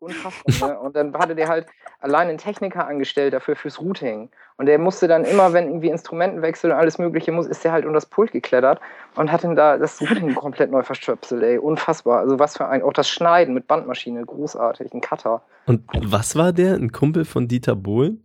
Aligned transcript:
unfassbar. 0.00 0.68
Ne? 0.68 0.78
Und 0.78 0.96
dann 0.96 1.14
hatte 1.14 1.34
der 1.34 1.48
halt 1.48 1.66
allein 2.00 2.28
einen 2.28 2.38
Techniker 2.38 2.86
angestellt 2.86 3.34
dafür 3.34 3.56
fürs 3.56 3.80
Routing. 3.80 4.30
Und 4.56 4.66
der 4.66 4.78
musste 4.78 5.06
dann 5.08 5.24
immer, 5.24 5.52
wenn 5.52 5.68
irgendwie 5.68 5.88
Instrumentenwechsel 5.88 6.70
und 6.70 6.76
alles 6.76 6.98
Mögliche 6.98 7.30
muss, 7.32 7.46
ist 7.46 7.64
der 7.64 7.72
halt 7.72 7.84
unter 7.84 7.94
das 7.94 8.06
Pult 8.06 8.32
geklettert 8.32 8.80
und 9.14 9.30
hat 9.30 9.44
dann 9.44 9.54
da 9.54 9.76
das 9.76 10.00
Routing 10.00 10.34
komplett 10.34 10.70
neu 10.70 10.82
verstöpselt, 10.82 11.42
ey. 11.42 11.58
Unfassbar. 11.58 12.20
Also 12.20 12.38
was 12.38 12.56
für 12.56 12.66
ein, 12.66 12.82
auch 12.82 12.92
das 12.92 13.08
Schneiden 13.08 13.54
mit 13.54 13.66
Bandmaschine, 13.66 14.24
großartig, 14.24 14.92
ein 14.92 15.00
Cutter. 15.00 15.42
Und 15.66 15.82
was 16.06 16.34
war 16.36 16.52
der? 16.52 16.74
Ein 16.74 16.92
Kumpel 16.92 17.24
von 17.24 17.46
Dieter 17.46 17.76
Bohlen? 17.76 18.24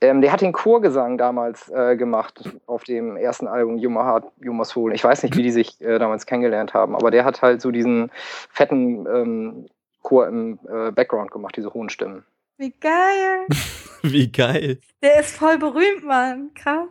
Ähm, 0.00 0.20
der 0.20 0.32
hat 0.32 0.42
den 0.42 0.52
Chorgesang 0.52 1.16
damals 1.16 1.70
äh, 1.70 1.96
gemacht 1.96 2.50
auf 2.66 2.84
dem 2.84 3.16
ersten 3.16 3.46
Album 3.46 3.78
Heart, 3.78 4.26
You 4.40 4.52
Must 4.52 4.72
Soul. 4.72 4.92
Ich 4.92 5.02
weiß 5.02 5.22
nicht, 5.22 5.34
wie 5.36 5.42
die 5.42 5.50
sich 5.50 5.80
äh, 5.80 5.98
damals 5.98 6.26
kennengelernt 6.26 6.74
haben, 6.74 6.94
aber 6.94 7.10
der 7.10 7.24
hat 7.24 7.40
halt 7.40 7.62
so 7.62 7.70
diesen 7.70 8.10
fetten 8.50 9.06
ähm, 9.06 9.66
Chor 10.04 10.28
im 10.28 10.60
äh, 10.68 10.92
Background 10.92 11.32
gemacht, 11.32 11.56
diese 11.56 11.74
hohen 11.74 11.88
Stimmen. 11.88 12.24
Wie 12.58 12.70
geil. 12.70 13.46
Wie 14.02 14.30
geil. 14.30 14.78
Der 15.02 15.20
ist 15.20 15.36
voll 15.36 15.58
berühmt, 15.58 16.04
Mann. 16.04 16.52
Krass. 16.54 16.88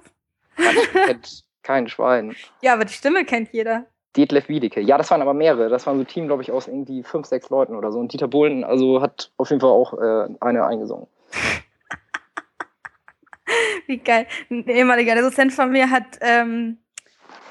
kennt 0.91 1.45
kein 1.61 1.87
Schwein. 1.87 2.35
Ja, 2.61 2.73
aber 2.73 2.85
die 2.85 2.93
Stimme 2.93 3.23
kennt 3.23 3.53
jeder. 3.53 3.85
Detlef 4.17 4.49
Wiedeke. 4.49 4.81
Ja, 4.81 4.97
das 4.97 5.09
waren 5.11 5.21
aber 5.21 5.33
mehrere. 5.33 5.69
Das 5.69 5.87
waren 5.87 5.97
so 5.97 6.03
ein 6.03 6.07
Team, 6.07 6.27
glaube 6.27 6.43
ich, 6.43 6.51
aus 6.51 6.67
irgendwie 6.67 7.03
fünf, 7.03 7.25
sechs 7.25 7.49
Leuten 7.49 7.75
oder 7.75 7.91
so. 7.91 7.99
Und 7.99 8.13
Dieter 8.13 8.27
Bohlen 8.27 8.63
also 8.63 9.01
hat 9.01 9.31
auf 9.37 9.49
jeden 9.49 9.61
Fall 9.61 9.71
auch 9.71 9.93
äh, 9.93 10.27
eine 10.39 10.65
eingesungen. 10.65 11.07
Wie 13.87 13.97
geil. 13.97 14.27
Ein 14.49 14.67
ehemaliger 14.67 15.15
Dozent 15.15 15.53
von 15.53 15.71
mir 15.71 15.89
hat 15.89 16.19
ähm, 16.21 16.77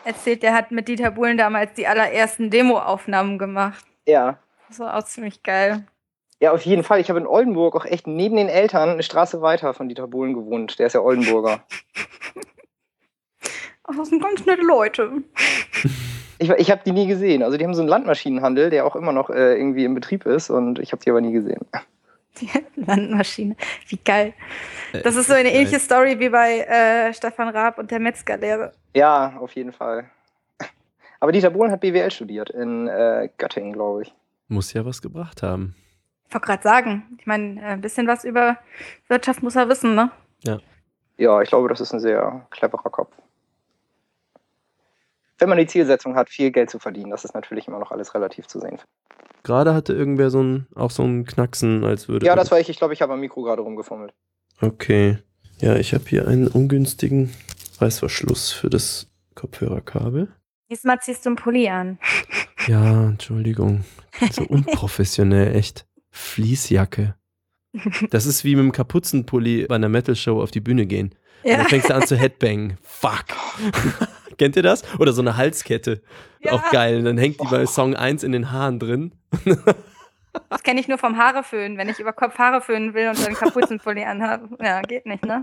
erzählt, 0.04 0.42
der 0.42 0.54
hat 0.54 0.70
mit 0.70 0.88
Dieter 0.88 1.10
Bohlen 1.10 1.36
damals 1.36 1.74
die 1.74 1.86
allerersten 1.86 2.50
Demo-Aufnahmen 2.50 3.38
gemacht. 3.38 3.84
Ja. 4.06 4.38
Das 4.72 4.80
war 4.80 4.96
auch 4.96 5.04
ziemlich 5.04 5.42
geil. 5.42 5.84
Ja, 6.40 6.52
auf 6.52 6.64
jeden 6.64 6.82
Fall. 6.82 6.98
Ich 6.98 7.10
habe 7.10 7.20
in 7.20 7.26
Oldenburg 7.26 7.76
auch 7.76 7.84
echt 7.84 8.06
neben 8.06 8.36
den 8.36 8.48
Eltern 8.48 8.88
eine 8.88 9.02
Straße 9.02 9.42
weiter 9.42 9.74
von 9.74 9.90
Dieter 9.90 10.06
Bohlen 10.06 10.32
gewohnt. 10.32 10.78
Der 10.78 10.86
ist 10.86 10.94
ja 10.94 11.02
Oldenburger. 11.02 11.62
Ach, 13.84 13.94
das 13.94 14.08
sind 14.08 14.22
ganz 14.22 14.46
nette 14.46 14.62
Leute. 14.62 15.12
Ich, 16.38 16.48
ich 16.48 16.70
habe 16.70 16.80
die 16.86 16.92
nie 16.92 17.06
gesehen. 17.06 17.42
Also 17.42 17.58
die 17.58 17.66
haben 17.66 17.74
so 17.74 17.82
einen 17.82 17.90
Landmaschinenhandel, 17.90 18.70
der 18.70 18.86
auch 18.86 18.96
immer 18.96 19.12
noch 19.12 19.28
äh, 19.28 19.58
irgendwie 19.58 19.84
im 19.84 19.92
Betrieb 19.92 20.24
ist 20.24 20.48
und 20.48 20.78
ich 20.78 20.92
habe 20.92 21.04
die 21.04 21.10
aber 21.10 21.20
nie 21.20 21.32
gesehen. 21.32 21.60
Die 22.40 22.48
Landmaschine. 22.80 23.54
Wie 23.88 23.98
geil. 24.02 24.32
Das 25.04 25.16
ist 25.16 25.26
so 25.26 25.34
eine 25.34 25.52
ähnliche 25.52 25.80
Story 25.80 26.18
wie 26.18 26.30
bei 26.30 26.60
äh, 26.60 27.12
Stefan 27.12 27.50
Raab 27.50 27.76
und 27.76 27.90
der 27.90 28.00
Metzgerlehre. 28.00 28.72
Ja, 28.96 29.34
auf 29.38 29.54
jeden 29.54 29.74
Fall. 29.74 30.06
Aber 31.20 31.30
Dieter 31.30 31.50
Bohlen 31.50 31.70
hat 31.70 31.82
BWL 31.82 32.10
studiert 32.10 32.48
in 32.48 32.88
äh, 32.88 33.28
Göttingen, 33.36 33.74
glaube 33.74 34.04
ich. 34.04 34.14
Muss 34.52 34.74
ja 34.74 34.84
was 34.84 35.00
gebracht 35.00 35.42
haben. 35.42 35.74
Ich 36.28 36.34
wollte 36.34 36.46
gerade 36.46 36.62
sagen, 36.62 37.04
ich 37.18 37.26
meine, 37.26 37.58
äh, 37.58 37.64
ein 37.64 37.80
bisschen 37.80 38.06
was 38.06 38.22
über 38.22 38.58
Wirtschaft 39.08 39.42
muss 39.42 39.56
er 39.56 39.70
wissen, 39.70 39.94
ne? 39.94 40.10
Ja. 40.44 40.58
Ja, 41.16 41.40
ich 41.40 41.48
glaube, 41.48 41.70
das 41.70 41.80
ist 41.80 41.94
ein 41.94 42.00
sehr 42.00 42.46
cleverer 42.50 42.90
Kopf. 42.90 43.14
Wenn 45.38 45.48
man 45.48 45.56
die 45.56 45.66
Zielsetzung 45.66 46.16
hat, 46.16 46.28
viel 46.28 46.50
Geld 46.50 46.68
zu 46.68 46.78
verdienen, 46.78 47.10
das 47.10 47.24
ist 47.24 47.34
natürlich 47.34 47.66
immer 47.66 47.78
noch 47.78 47.92
alles 47.92 48.14
relativ 48.14 48.46
zu 48.46 48.60
sehen. 48.60 48.78
Gerade 49.42 49.72
hatte 49.72 49.94
irgendwer 49.94 50.28
so 50.28 50.42
ein, 50.42 50.66
auch 50.74 50.90
so 50.90 51.02
ein 51.02 51.24
Knacksen, 51.24 51.82
als 51.84 52.08
würde. 52.08 52.26
Ja, 52.26 52.36
das 52.36 52.50
war 52.50 52.60
ich. 52.60 52.68
Ich 52.68 52.76
glaube, 52.76 52.92
ich 52.92 53.00
habe 53.00 53.14
am 53.14 53.20
Mikro 53.20 53.42
gerade 53.42 53.62
rumgefummelt. 53.62 54.12
Okay. 54.60 55.16
Ja, 55.60 55.76
ich 55.76 55.94
habe 55.94 56.04
hier 56.06 56.28
einen 56.28 56.46
ungünstigen 56.46 57.32
Reißverschluss 57.80 58.52
für 58.52 58.68
das 58.68 59.10
Kopfhörerkabel. 59.34 60.28
Diesmal 60.72 60.98
ziehst 61.00 61.26
du 61.26 61.28
einen 61.28 61.36
Pulli 61.36 61.68
an. 61.68 61.98
Ja, 62.66 63.08
Entschuldigung. 63.08 63.84
So 64.30 64.42
unprofessionell, 64.48 65.54
echt. 65.54 65.86
Fließjacke. 66.10 67.14
Das 68.08 68.24
ist 68.24 68.42
wie 68.42 68.56
mit 68.56 68.64
dem 68.64 68.72
Kapuzenpulli 68.72 69.66
bei 69.66 69.74
einer 69.74 69.90
Metal-Show 69.90 70.40
auf 70.40 70.50
die 70.50 70.60
Bühne 70.60 70.86
gehen. 70.86 71.14
Ja. 71.42 71.52
Und 71.52 71.58
dann 71.58 71.68
fängst 71.68 71.90
du 71.90 71.94
an 71.94 72.06
zu 72.06 72.16
Headbangen. 72.18 72.78
Fuck. 72.82 73.26
Kennt 74.38 74.56
ihr 74.56 74.62
das? 74.62 74.82
Oder 74.98 75.12
so 75.12 75.20
eine 75.20 75.36
Halskette. 75.36 76.00
Ja. 76.40 76.52
Auch 76.52 76.70
geil. 76.70 76.96
Und 76.96 77.04
dann 77.04 77.18
hängt 77.18 77.38
die 77.42 77.48
bei 77.48 77.66
Song 77.66 77.94
1 77.94 78.22
in 78.22 78.32
den 78.32 78.50
Haaren 78.50 78.78
drin. 78.78 79.14
Das 80.48 80.62
kenne 80.62 80.80
ich 80.80 80.88
nur 80.88 80.96
vom 80.96 81.18
Haareföhnen, 81.18 81.76
wenn 81.76 81.90
ich 81.90 82.00
über 82.00 82.14
Kopf 82.14 82.38
Haare 82.38 82.62
föhnen 82.62 82.94
will 82.94 83.08
und 83.08 83.22
dann 83.22 83.34
Kapuzenpulli 83.34 84.04
anhabe. 84.04 84.48
Ja, 84.64 84.80
geht 84.80 85.04
nicht, 85.04 85.26
ne? 85.26 85.42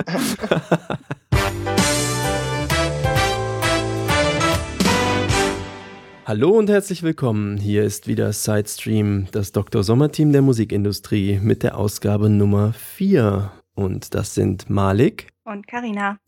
Hallo 6.29 6.51
und 6.51 6.69
herzlich 6.69 7.01
willkommen. 7.01 7.57
Hier 7.57 7.84
ist 7.84 8.07
wieder 8.07 8.31
Sidestream, 8.31 9.25
das 9.31 9.51
Dr. 9.51 9.81
Sommer-Team 9.81 10.31
der 10.31 10.44
Musikindustrie 10.44 11.40
mit 11.41 11.63
der 11.63 11.75
Ausgabe 11.75 12.29
Nummer 12.29 12.72
4. 12.73 13.51
Und 13.73 14.13
das 14.13 14.35
sind 14.35 14.69
Malik 14.69 15.29
und 15.44 15.68
Karina. 15.68 16.19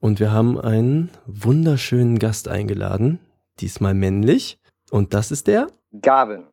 Und 0.00 0.20
wir 0.20 0.32
haben 0.32 0.60
einen 0.60 1.08
wunderschönen 1.24 2.18
Gast 2.18 2.46
eingeladen, 2.46 3.20
diesmal 3.58 3.94
männlich. 3.94 4.58
Und 4.90 5.14
das 5.14 5.30
ist 5.30 5.46
der? 5.46 5.68
Gavin. 5.98 6.44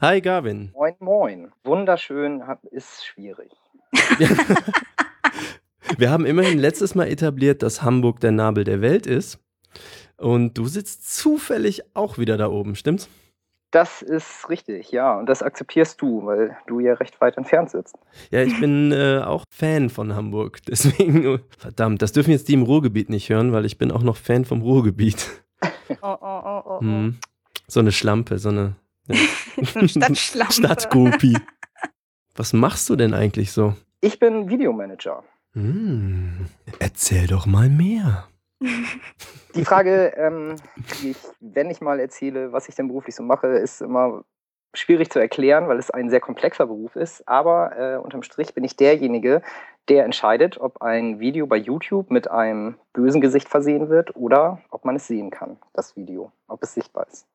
Hi 0.00 0.20
Gavin. 0.20 0.72
Moin, 0.74 0.96
moin. 0.98 1.52
Wunderschön 1.62 2.42
ist 2.72 3.06
schwierig. 3.06 3.52
wir 5.98 6.10
haben 6.10 6.26
immerhin 6.26 6.58
letztes 6.58 6.96
Mal 6.96 7.06
etabliert, 7.06 7.62
dass 7.62 7.84
Hamburg 7.84 8.18
der 8.18 8.32
Nabel 8.32 8.64
der 8.64 8.80
Welt 8.80 9.06
ist. 9.06 9.38
Und 10.20 10.58
du 10.58 10.66
sitzt 10.66 11.16
zufällig 11.16 11.82
auch 11.94 12.18
wieder 12.18 12.36
da 12.36 12.48
oben, 12.48 12.76
stimmt's? 12.76 13.08
Das 13.70 14.02
ist 14.02 14.48
richtig, 14.50 14.90
ja. 14.90 15.18
Und 15.18 15.26
das 15.26 15.42
akzeptierst 15.42 16.00
du, 16.02 16.26
weil 16.26 16.56
du 16.66 16.80
ja 16.80 16.94
recht 16.94 17.20
weit 17.20 17.38
entfernt 17.38 17.70
sitzt. 17.70 17.96
Ja, 18.30 18.42
ich 18.42 18.58
bin 18.60 18.92
äh, 18.92 19.20
auch 19.24 19.44
Fan 19.50 19.88
von 19.88 20.14
Hamburg. 20.14 20.58
Deswegen, 20.68 21.40
verdammt, 21.56 22.02
das 22.02 22.12
dürfen 22.12 22.32
jetzt 22.32 22.48
die 22.48 22.54
im 22.54 22.64
Ruhrgebiet 22.64 23.08
nicht 23.08 23.30
hören, 23.30 23.52
weil 23.52 23.64
ich 23.64 23.78
bin 23.78 23.90
auch 23.90 24.02
noch 24.02 24.16
Fan 24.16 24.44
vom 24.44 24.62
Ruhrgebiet. 24.62 25.26
Oh, 26.02 26.16
oh, 26.20 26.40
oh, 26.44 26.62
oh. 26.64 26.80
Hm. 26.80 27.18
So 27.66 27.80
eine 27.80 27.90
Schlampe, 27.90 28.38
so 28.38 28.48
eine, 28.48 28.76
ja. 29.08 29.16
Stadtschlampe. 29.88 30.52
Stadtgopi. 30.52 31.36
Was 32.36 32.52
machst 32.52 32.88
du 32.88 32.94
denn 32.94 33.12
eigentlich 33.12 33.50
so? 33.50 33.74
Ich 34.00 34.20
bin 34.20 34.48
Videomanager. 34.48 35.24
Hm. 35.52 36.46
Erzähl 36.78 37.26
doch 37.26 37.44
mal 37.44 37.68
mehr. 37.68 38.29
Die 39.54 39.64
Frage, 39.64 40.12
ähm, 40.16 40.56
die 41.02 41.10
ich, 41.10 41.18
wenn 41.40 41.70
ich 41.70 41.80
mal 41.80 41.98
erzähle, 41.98 42.52
was 42.52 42.68
ich 42.68 42.74
denn 42.74 42.88
beruflich 42.88 43.14
so 43.14 43.22
mache, 43.22 43.48
ist 43.48 43.80
immer 43.80 44.24
schwierig 44.74 45.10
zu 45.10 45.18
erklären, 45.18 45.68
weil 45.68 45.78
es 45.78 45.90
ein 45.90 46.10
sehr 46.10 46.20
komplexer 46.20 46.66
Beruf 46.66 46.96
ist. 46.96 47.26
Aber 47.26 47.76
äh, 47.76 47.96
unterm 47.96 48.22
Strich 48.22 48.54
bin 48.54 48.64
ich 48.64 48.76
derjenige, 48.76 49.42
der 49.88 50.04
entscheidet, 50.04 50.60
ob 50.60 50.82
ein 50.82 51.18
Video 51.18 51.46
bei 51.46 51.56
YouTube 51.56 52.10
mit 52.10 52.30
einem 52.30 52.76
bösen 52.92 53.20
Gesicht 53.20 53.48
versehen 53.48 53.88
wird 53.88 54.14
oder 54.14 54.60
ob 54.70 54.84
man 54.84 54.96
es 54.96 55.06
sehen 55.06 55.30
kann, 55.30 55.56
das 55.72 55.96
Video, 55.96 56.30
ob 56.46 56.62
es 56.62 56.74
sichtbar 56.74 57.06
ist. 57.10 57.26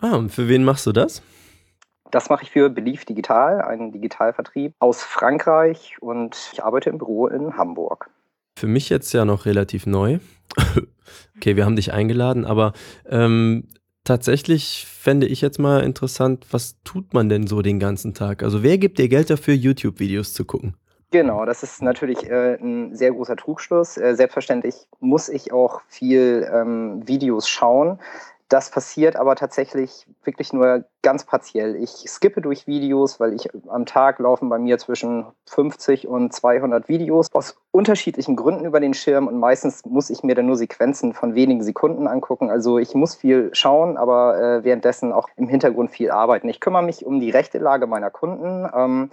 Ah, 0.00 0.16
und 0.16 0.30
für 0.30 0.48
wen 0.48 0.64
machst 0.64 0.86
du 0.86 0.92
das? 0.92 1.22
Das 2.10 2.28
mache 2.28 2.42
ich 2.42 2.50
für 2.50 2.68
Belief 2.68 3.04
Digital, 3.06 3.62
einen 3.62 3.90
Digitalvertrieb 3.90 4.74
aus 4.78 5.02
Frankreich 5.02 5.96
und 6.00 6.50
ich 6.52 6.62
arbeite 6.62 6.90
im 6.90 6.98
Büro 6.98 7.26
in 7.28 7.56
Hamburg. 7.56 8.10
Für 8.56 8.66
mich 8.66 8.88
jetzt 8.88 9.12
ja 9.12 9.24
noch 9.24 9.46
relativ 9.46 9.86
neu. 9.86 10.18
okay, 11.36 11.56
wir 11.56 11.64
haben 11.64 11.76
dich 11.76 11.92
eingeladen, 11.92 12.44
aber 12.44 12.72
ähm, 13.08 13.68
tatsächlich 14.04 14.86
fände 14.88 15.26
ich 15.26 15.40
jetzt 15.40 15.58
mal 15.58 15.82
interessant, 15.82 16.46
was 16.50 16.76
tut 16.84 17.14
man 17.14 17.28
denn 17.28 17.46
so 17.46 17.62
den 17.62 17.80
ganzen 17.80 18.14
Tag? 18.14 18.42
Also 18.42 18.62
wer 18.62 18.78
gibt 18.78 18.98
dir 18.98 19.08
Geld 19.08 19.30
dafür, 19.30 19.54
YouTube-Videos 19.54 20.32
zu 20.32 20.44
gucken? 20.44 20.76
Genau, 21.10 21.44
das 21.44 21.62
ist 21.62 21.80
natürlich 21.80 22.28
äh, 22.28 22.56
ein 22.60 22.96
sehr 22.96 23.12
großer 23.12 23.36
Trugschluss. 23.36 23.96
Äh, 23.96 24.16
selbstverständlich 24.16 24.74
muss 24.98 25.28
ich 25.28 25.52
auch 25.52 25.80
viel 25.86 26.48
ähm, 26.52 27.06
Videos 27.06 27.48
schauen. 27.48 28.00
Das 28.48 28.70
passiert 28.70 29.16
aber 29.16 29.36
tatsächlich 29.36 30.06
wirklich 30.22 30.52
nur 30.52 30.84
ganz 31.02 31.24
partiell. 31.24 31.76
Ich 31.76 32.04
skippe 32.06 32.42
durch 32.42 32.66
Videos, 32.66 33.18
weil 33.18 33.32
ich 33.32 33.48
am 33.68 33.86
Tag 33.86 34.18
laufen 34.18 34.50
bei 34.50 34.58
mir 34.58 34.76
zwischen 34.78 35.26
50 35.46 36.06
und 36.06 36.32
200 36.32 36.88
Videos 36.88 37.28
aus 37.32 37.56
unterschiedlichen 37.70 38.36
Gründen 38.36 38.66
über 38.66 38.80
den 38.80 38.92
Schirm 38.92 39.28
und 39.28 39.38
meistens 39.38 39.84
muss 39.86 40.10
ich 40.10 40.22
mir 40.22 40.34
dann 40.34 40.46
nur 40.46 40.56
Sequenzen 40.56 41.14
von 41.14 41.34
wenigen 41.34 41.62
Sekunden 41.62 42.06
angucken. 42.06 42.50
Also 42.50 42.78
ich 42.78 42.94
muss 42.94 43.14
viel 43.14 43.50
schauen, 43.54 43.96
aber 43.96 44.38
äh, 44.38 44.64
währenddessen 44.64 45.12
auch 45.12 45.28
im 45.36 45.48
Hintergrund 45.48 45.90
viel 45.90 46.10
arbeiten. 46.10 46.48
Ich 46.48 46.60
kümmere 46.60 46.82
mich 46.82 47.06
um 47.06 47.20
die 47.20 47.30
rechte 47.30 47.58
Lage 47.58 47.86
meiner 47.86 48.10
Kunden. 48.10 48.68
Ähm, 48.74 49.10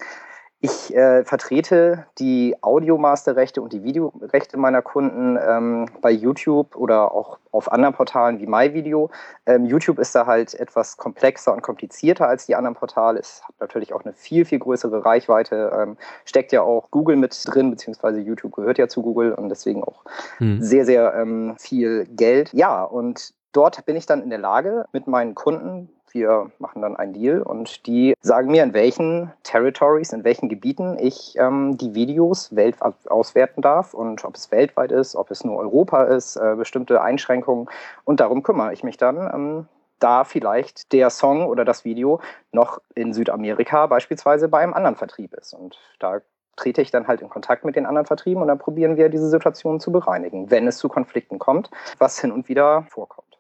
ich 0.64 0.96
äh, 0.96 1.24
vertrete 1.26 2.06
die 2.20 2.56
Audiomasterrechte 2.62 3.64
und 3.64 3.74
die 3.74 3.84
Videorechte 3.84 4.58
meiner 4.58 4.84
Kunden 4.84 5.38
ähm, 5.44 5.88
bei 6.02 6.12
YouTube 6.12 6.76
oder 6.76 7.12
auch 7.14 7.40
auf 7.52 7.72
anderen 7.72 7.96
Portalen 7.96 8.40
wie 8.40 8.46
MyVideo. 8.46 9.10
Ähm, 9.48 9.66
YouTube 9.66 9.98
ist 9.98 10.14
da 10.14 10.28
halt 10.28 10.54
etwas 10.54 10.98
komplexer 10.98 11.52
und 11.52 11.64
komplizierter 11.64 12.28
als 12.28 12.46
die 12.46 12.56
anderen 12.56 12.76
Portale. 12.76 13.20
Es 13.20 13.42
hat 13.44 13.56
natürlich 13.60 13.92
auch 13.92 14.04
eine 14.04 14.14
viel, 14.14 14.46
viel 14.46 14.60
größere 14.60 15.04
Reichweite. 15.04 15.72
Ähm, 15.76 15.98
steckt 16.26 16.52
ja 16.52 16.62
auch 16.62 16.92
Google 16.92 17.16
mit 17.16 17.36
drin, 17.48 17.72
beziehungsweise 17.72 18.20
YouTube 18.20 18.56
gehört 18.56 18.78
ja 18.78 18.88
zu 18.88 19.02
Google 19.02 19.34
und 19.34 19.50
deswegen 19.50 19.84
auch 19.84 20.04
hm. 20.38 20.62
sehr, 20.62 20.86
sehr 20.86 21.16
ähm, 21.16 21.56
viel 21.58 22.06
Geld. 22.06 22.54
Ja, 22.54 22.84
und 22.84 23.34
dort 23.52 23.84
bin 23.88 23.96
ich 23.96 24.06
dann 24.06 24.22
in 24.22 24.30
der 24.30 24.40
Lage, 24.40 24.86
mit 24.92 25.08
meinen 25.08 25.34
Kunden 25.34 25.90
wir 26.14 26.52
machen 26.60 26.82
dann 26.82 26.96
einen 26.96 27.14
Deal 27.14 27.42
und 27.42 27.86
die 27.88 28.14
sagen 28.22 28.52
mir, 28.52 28.64
in 28.64 28.74
welchen 28.74 29.32
Territories, 29.44 30.14
in 30.14 30.24
welchen 30.24 30.50
Gebieten 30.50 30.98
ich 31.00 31.36
ähm, 31.38 31.78
die 31.78 31.94
Videos 31.94 32.56
weltweit 32.56 32.96
auswerten 33.08 33.62
darf 33.62 33.94
und 33.94 34.24
ob 34.26 34.36
es 34.36 34.52
weltweit 34.52 34.92
ist, 34.92 35.16
ob 35.16 35.32
es 35.32 35.44
nur 35.44 35.58
Europa 35.58 36.04
ist, 36.04 36.36
äh, 36.36 36.56
bestimmte 36.56 37.02
Einschränkungen. 37.02 37.70
Und 38.04 38.20
darum 38.20 38.44
kümmere 38.44 38.74
ich 38.74 38.84
mich 38.84 38.98
dann, 38.98 39.18
ähm, 39.18 39.68
da 40.00 40.24
vielleicht 40.24 40.92
der 40.94 41.10
Song 41.10 41.46
oder 41.46 41.64
das 41.64 41.86
Video 41.86 42.20
noch 42.52 42.80
in 42.96 43.14
Südamerika 43.14 43.88
beispielsweise 43.88 44.48
bei 44.48 44.60
einem 44.60 44.74
anderen 44.74 44.96
Vertrieb 44.96 45.34
ist. 45.34 45.54
Und 45.54 45.78
da 46.00 46.22
trete 46.56 46.82
ich 46.82 46.92
dann 46.92 47.08
halt 47.08 47.22
in 47.22 47.30
Kontakt 47.30 47.66
mit 47.66 47.76
den 47.76 47.86
anderen 47.86 48.06
Vertrieben 48.06 48.42
und 48.42 48.48
dann 48.48 48.60
probieren 48.60 48.98
wir 48.98 49.10
diese 49.10 49.30
Situation 49.30 49.80
zu 49.80 49.92
bereinigen, 49.92 50.52
wenn 50.52 50.68
es 50.68 50.78
zu 50.78 50.90
Konflikten 50.90 51.40
kommt, 51.40 51.72
was 51.98 52.20
hin 52.20 52.32
und 52.32 52.50
wieder 52.50 52.86
vorkommt. 52.90 53.31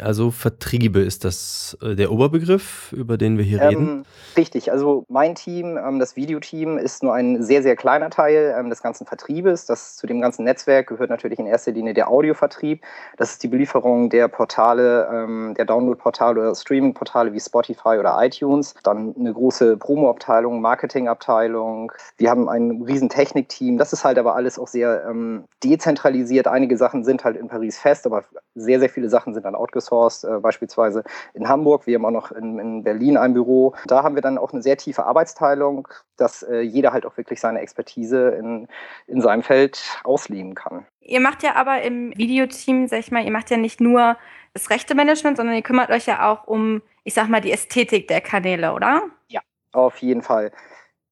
Also 0.00 0.32
Vertriebe 0.32 1.00
ist 1.00 1.24
das 1.24 1.78
äh, 1.80 1.94
der 1.94 2.10
Oberbegriff, 2.10 2.92
über 2.92 3.16
den 3.16 3.38
wir 3.38 3.44
hier 3.44 3.62
ähm, 3.62 3.68
reden? 3.68 4.06
Richtig, 4.36 4.72
also 4.72 5.04
mein 5.08 5.36
Team, 5.36 5.76
ähm, 5.76 6.00
das 6.00 6.16
Videoteam, 6.16 6.78
ist 6.78 7.04
nur 7.04 7.14
ein 7.14 7.42
sehr, 7.44 7.62
sehr 7.62 7.76
kleiner 7.76 8.10
Teil 8.10 8.56
ähm, 8.58 8.70
des 8.70 8.82
ganzen 8.82 9.06
Vertriebes. 9.06 9.66
Das, 9.66 9.94
zu 9.94 10.08
dem 10.08 10.20
ganzen 10.20 10.44
Netzwerk 10.44 10.88
gehört 10.88 11.10
natürlich 11.10 11.38
in 11.38 11.46
erster 11.46 11.70
Linie 11.70 11.94
der 11.94 12.08
Audiovertrieb. 12.08 12.82
Das 13.16 13.30
ist 13.30 13.44
die 13.44 13.48
Belieferung 13.48 14.10
der 14.10 14.26
Portale, 14.26 15.08
ähm, 15.12 15.54
der 15.56 15.64
Download-Portale 15.64 16.40
oder 16.40 16.54
Streaming-Portale 16.56 17.32
wie 17.32 17.40
Spotify 17.40 17.96
oder 18.00 18.16
iTunes. 18.20 18.74
Dann 18.82 19.14
eine 19.16 19.32
große 19.32 19.76
Promo-Abteilung, 19.76 20.60
Marketing-Abteilung. 20.60 21.92
Wir 22.16 22.30
haben 22.30 22.48
ein 22.48 22.82
riesen 22.82 23.10
Technikteam. 23.10 23.78
Das 23.78 23.92
ist 23.92 24.04
halt 24.04 24.18
aber 24.18 24.34
alles 24.34 24.58
auch 24.58 24.68
sehr 24.68 25.14
dezentralisiert. 25.62 26.48
Einige 26.48 26.76
Sachen 26.76 27.04
sind 27.04 27.24
halt 27.24 27.36
in 27.36 27.48
Paris 27.48 27.78
fest, 27.78 28.06
aber 28.06 28.24
sehr, 28.54 28.80
sehr 28.80 28.88
viele 28.88 29.08
Sachen 29.08 29.34
sind 29.34 29.44
dann 29.44 29.54
outgesourced 29.54 30.24
äh, 30.24 30.38
beispielsweise 30.38 31.04
in 31.34 31.48
Hamburg. 31.48 31.86
Wir 31.86 31.96
haben 31.96 32.04
auch 32.04 32.10
noch 32.10 32.32
in, 32.32 32.58
in, 32.58 32.84
Berlin 32.84 33.16
ein 33.16 33.34
Büro. 33.34 33.74
Da 33.86 34.02
haben 34.02 34.14
wir 34.14 34.22
dann 34.22 34.38
auch 34.38 34.52
eine 34.52 34.62
sehr 34.62 34.76
tiefe 34.76 35.04
Arbeitsteilung, 35.04 35.88
dass 36.16 36.42
äh, 36.42 36.60
jeder 36.60 36.92
halt 36.92 37.06
auch 37.06 37.16
wirklich 37.16 37.40
seine 37.40 37.60
Expertise 37.60 38.30
in, 38.30 38.68
in 39.06 39.20
seinem 39.20 39.42
Feld 39.42 39.82
ausleben 40.04 40.54
kann. 40.54 40.86
Ihr 41.00 41.20
macht 41.20 41.42
ja 41.42 41.54
aber 41.54 41.82
im 41.82 42.16
Videoteam, 42.16 42.88
sag 42.88 43.00
ich 43.00 43.10
mal, 43.10 43.24
ihr 43.24 43.32
macht 43.32 43.50
ja 43.50 43.56
nicht 43.56 43.80
nur 43.80 44.16
das 44.54 44.70
rechte 44.70 44.94
Management, 44.94 45.36
sondern 45.36 45.56
ihr 45.56 45.62
kümmert 45.62 45.90
euch 45.90 46.06
ja 46.06 46.30
auch 46.30 46.46
um, 46.46 46.82
ich 47.02 47.14
sag 47.14 47.28
mal, 47.28 47.40
die 47.40 47.52
Ästhetik 47.52 48.08
der 48.08 48.20
Kanäle, 48.20 48.72
oder? 48.72 49.02
Ja, 49.28 49.40
auf 49.72 49.98
jeden 49.98 50.22
Fall 50.22 50.52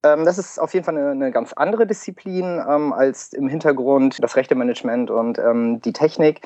ähm, 0.05 0.25
das 0.25 0.39
ist 0.39 0.59
auf 0.59 0.75
jeden 0.75 0.85
Fall 0.85 0.97
eine, 0.97 1.11
eine 1.11 1.31
ganz 1.31 1.53
andere 1.53 1.87
Disziplin 1.87 2.61
ähm, 2.69 2.93
als 2.93 3.33
im 3.33 3.49
Hintergrund 3.49 4.23
das 4.23 4.37
rechte 4.37 4.55
Management 4.55 5.11
und 5.11 5.39
ähm, 5.39 5.81
die 5.81 5.93
Technik. 5.93 6.41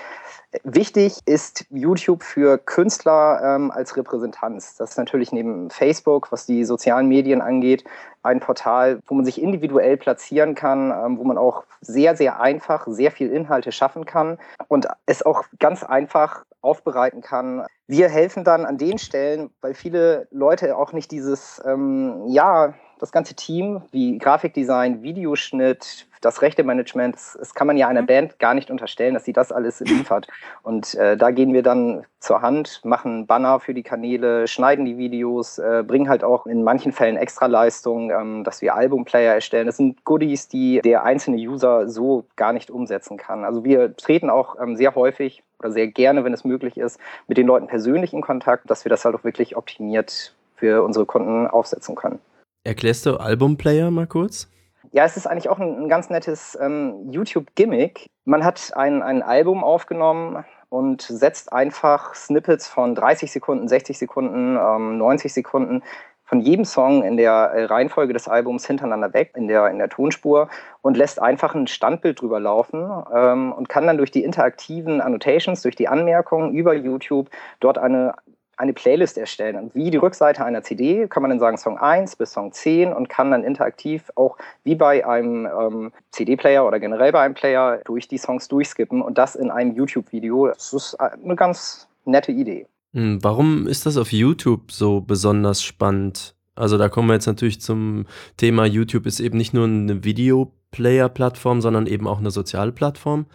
Wichtig 0.65 1.19
ist 1.27 1.67
YouTube 1.71 2.23
für 2.23 2.59
Künstler 2.59 3.41
ähm, 3.43 3.71
als 3.71 3.97
Repräsentanz. 3.97 4.77
Das 4.77 4.91
ist 4.91 4.97
natürlich 4.97 5.33
neben 5.33 5.71
Facebook, 5.71 6.31
was 6.33 6.47
die 6.47 6.65
sozialen 6.65 7.09
Medien 7.09 7.41
angeht, 7.41 7.85
ein 8.23 8.41
Portal, 8.41 9.01
wo 9.07 9.15
man 9.15 9.25
sich 9.25 9.41
individuell 9.41 9.97
platzieren 9.97 10.55
kann, 10.55 10.91
ähm, 10.91 11.19
wo 11.19 11.25
man 11.25 11.39
auch 11.39 11.65
sehr, 11.81 12.17
sehr 12.17 12.41
einfach 12.41 12.87
sehr 12.89 13.11
viel 13.11 13.31
Inhalte 13.31 13.73
schaffen 13.73 14.05
kann 14.05 14.39
und 14.69 14.89
es 15.07 15.25
auch 15.25 15.45
ganz 15.59 15.83
einfach 15.83 16.45
aufbereiten 16.61 17.21
kann. 17.21 17.65
Wir 17.87 18.09
helfen 18.09 18.43
dann 18.43 18.65
an 18.65 18.79
den 18.79 18.99
Stellen, 18.99 19.51
weil 19.61 19.75
viele 19.75 20.27
Leute 20.31 20.77
auch 20.77 20.93
nicht 20.93 21.11
dieses, 21.13 21.63
ähm, 21.65 22.25
ja, 22.27 22.75
das 22.99 23.13
ganze 23.13 23.35
Team, 23.35 23.83
wie 23.93 24.19
Grafikdesign, 24.19 25.03
Videoschnitt, 25.03 26.07
das 26.21 26.43
rechte 26.43 26.65
Management, 26.65 27.15
das, 27.15 27.37
das, 27.39 27.55
kann 27.55 27.67
man 27.67 27.77
ja 27.77 27.89
einer 27.89 28.03
mhm. 28.03 28.07
Band 28.07 28.39
gar 28.39 28.55
nicht 28.55 28.71
unterstellen, 28.71 29.15
dass 29.15 29.25
sie 29.25 29.33
das 29.33 29.53
alles 29.53 29.81
liefert. 29.81 30.27
Und 30.63 30.95
äh, 30.95 31.17
da 31.17 31.31
gehen 31.31 31.53
wir 31.53 31.63
dann 31.63 32.05
zur 32.21 32.43
Hand, 32.43 32.81
machen 32.85 33.27
Banner 33.27 33.61
für 33.61 33.75
die 33.75 33.83
Kanäle, 33.83 34.49
schneiden 34.49 34.85
die 34.85 34.99
Videos, 34.99 35.59
äh, 35.59 35.85
bringen 35.87 36.09
halt 36.09 36.25
auch 36.25 36.47
in 36.47 36.65
manchen 36.65 36.93
Fällen 36.93 37.17
Extraleistungen, 37.17 38.11
ähm, 38.11 38.45
dass 38.45 38.63
wir 38.63 38.75
Albumplayer 38.75 39.35
erstellen. 39.35 39.67
Das 39.67 39.77
sind 39.77 40.05
Goodies, 40.05 40.49
die 40.49 40.81
der 40.83 41.05
einzelne 41.05 41.37
User 41.37 41.89
so 41.89 42.25
gar 42.37 42.53
nicht 42.53 42.71
umsetzen 42.71 43.17
kann. 43.17 43.45
Also 43.45 43.65
wir 43.65 43.95
treten 43.97 44.31
auch 44.31 44.57
ähm, 44.61 44.77
sehr 44.77 44.95
häufig 44.95 45.43
oder 45.59 45.71
sehr 45.71 45.87
gerne, 45.87 46.25
wenn 46.25 46.33
es 46.33 46.45
möglich 46.45 46.77
ist, 46.77 46.99
mit 47.29 47.39
den 47.39 47.47
Leuten 47.47 47.67
persönlich 47.67 48.13
in 48.13 48.21
Kontakt, 48.21 48.69
dass 48.71 48.85
wir 48.85 48.91
das 48.91 49.05
halt 49.05 49.15
auch 49.15 49.25
wirklich 49.25 49.57
optimiert 49.57 50.35
für 50.57 50.83
unsere 50.83 51.07
Kunden 51.07 51.47
aufsetzen 51.47 51.95
können. 51.95 52.19
Erklärst 52.67 53.07
du 53.07 53.17
Albumplayer 53.19 53.93
mal 53.93 54.09
kurz? 54.09 54.51
Ja, 54.91 55.05
es 55.05 55.17
ist 55.17 55.29
eigentlich 55.29 55.49
auch 55.49 55.61
ein, 55.61 55.85
ein 55.85 55.89
ganz 55.89 56.11
nettes 56.11 56.59
ähm, 56.61 57.13
YouTube-Gimmick. 57.13 58.07
Man 58.25 58.45
hat 58.45 58.73
ein, 58.75 59.05
ein 59.05 59.23
Album 59.23 59.63
aufgenommen 59.63 60.45
und 60.69 61.03
setzt 61.03 61.53
einfach 61.53 62.17
Snippets 62.17 62.67
von 62.67 62.97
30 62.97 63.31
Sekunden, 63.31 63.69
60 63.69 63.97
Sekunden, 63.97 64.57
ähm, 64.57 64.99
90 64.99 65.33
Sekunden 65.33 65.85
von 66.25 66.41
jedem 66.41 66.65
Song 66.65 67.05
in 67.05 67.17
der 67.17 67.53
äh, 67.55 67.65
Reihenfolge 67.67 68.13
des 68.13 68.27
Albums 68.27 68.67
hintereinander 68.67 69.15
weg, 69.15 69.35
in 69.37 69.47
der, 69.47 69.69
in 69.69 69.79
der 69.79 69.89
Tonspur 69.89 70.49
und 70.83 70.97
lässt 70.97 71.23
einfach 71.23 71.55
ein 71.55 71.69
Standbild 71.69 72.21
drüber 72.21 72.41
laufen 72.41 72.91
ähm, 73.15 73.53
und 73.53 73.69
kann 73.69 73.87
dann 73.87 73.97
durch 73.97 74.11
die 74.11 74.25
interaktiven 74.25 75.01
Annotations, 75.01 75.63
durch 75.63 75.77
die 75.77 75.87
Anmerkungen 75.87 76.53
über 76.53 76.75
YouTube 76.75 77.31
dort 77.61 77.79
eine 77.79 78.15
eine 78.57 78.73
Playlist 78.73 79.19
erstellen. 79.19 79.57
Und 79.57 79.75
wie 79.75 79.91
die 79.91 79.97
Rückseite 79.97 80.45
einer 80.45 80.63
CD 80.63 81.07
kann 81.09 81.23
man 81.23 81.31
dann 81.31 81.41
sagen 81.41 81.59
Song 81.59 81.79
1 81.79 82.17
bis 82.17 82.33
Song 82.33 82.53
10 82.53 82.93
und 82.93 83.09
kann 83.09 83.31
dann 83.31 83.45
interaktiv 83.45 84.11
auch 84.15 84.37
wie 84.65 84.75
bei 84.75 85.07
einem 85.07 85.47
ähm, 85.47 85.93
CD-Player 86.11 86.67
oder 86.67 86.81
generell 86.81 87.13
bei 87.13 87.21
einem 87.21 87.35
Player 87.35 87.81
durch 87.85 88.09
die 88.09 88.19
Songs 88.19 88.49
durchskippen 88.49 89.03
und 89.03 89.19
das 89.19 89.35
in 89.35 89.51
einem 89.51 89.75
YouTube-Video. 89.75 90.49
Das 90.49 90.73
ist 90.73 90.95
eine 90.95 91.37
ganz 91.37 91.89
nette 92.05 92.33
Idee. 92.33 92.67
Hm, 92.95 93.23
warum 93.23 93.67
ist 93.67 93.85
das 93.85 93.97
auf 93.97 94.13
YouTube 94.13 94.73
so 94.73 95.01
besonders 95.01 95.63
spannend? 95.63 96.35
Also 96.55 96.79
da 96.79 96.89
kommen 96.89 97.09
wir 97.09 97.15
jetzt 97.15 97.27
natürlich 97.27 97.61
zum 97.61 98.07
Thema, 98.39 98.65
YouTube 98.65 99.05
ist 99.05 99.21
eben 99.21 99.37
nicht 99.37 99.53
nur 99.53 99.65
eine 99.65 100.03
Video-Player-Plattform, 100.03 101.61
sondern 101.61 101.87
eben 101.87 102.09
auch 102.09 102.19
eine 102.19 102.31
soziale 102.31 102.73
Plattform. 102.73 103.27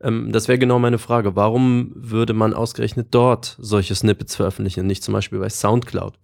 Ähm, 0.00 0.32
das 0.32 0.48
wäre 0.48 0.58
genau 0.58 0.78
meine 0.78 0.98
Frage. 0.98 1.36
Warum 1.36 1.92
würde 1.94 2.34
man 2.34 2.54
ausgerechnet 2.54 3.08
dort 3.10 3.56
solche 3.58 3.94
Snippets 3.94 4.36
veröffentlichen 4.36 4.80
und 4.80 4.86
nicht 4.86 5.02
zum 5.02 5.14
Beispiel 5.14 5.38
bei 5.38 5.48
SoundCloud? 5.48 6.14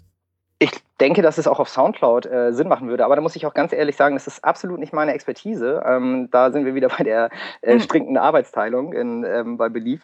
Ich 0.58 0.72
denke, 1.00 1.22
dass 1.22 1.38
es 1.38 1.46
auch 1.46 1.58
auf 1.58 1.70
Soundcloud 1.70 2.26
äh, 2.26 2.52
Sinn 2.52 2.69
machen 2.69 2.88
würde, 2.88 3.05
aber 3.06 3.17
da 3.17 3.22
muss 3.22 3.34
ich 3.34 3.46
auch 3.46 3.55
ganz 3.55 3.72
ehrlich 3.72 3.96
sagen, 3.96 4.14
das 4.14 4.26
ist 4.26 4.44
absolut 4.44 4.78
nicht 4.78 4.93
meine 4.93 5.14
Expertise. 5.14 5.82
Ähm, 5.87 6.28
da 6.31 6.52
sind 6.52 6.67
wir 6.67 6.75
wieder 6.75 6.88
bei 6.88 7.02
der 7.02 7.31
äh, 7.62 7.72
hm. 7.72 7.81
strinkenden 7.81 8.19
Arbeitsteilung 8.19 8.93
in, 8.93 9.25
ähm, 9.25 9.56
bei 9.56 9.70
Belief. 9.70 10.02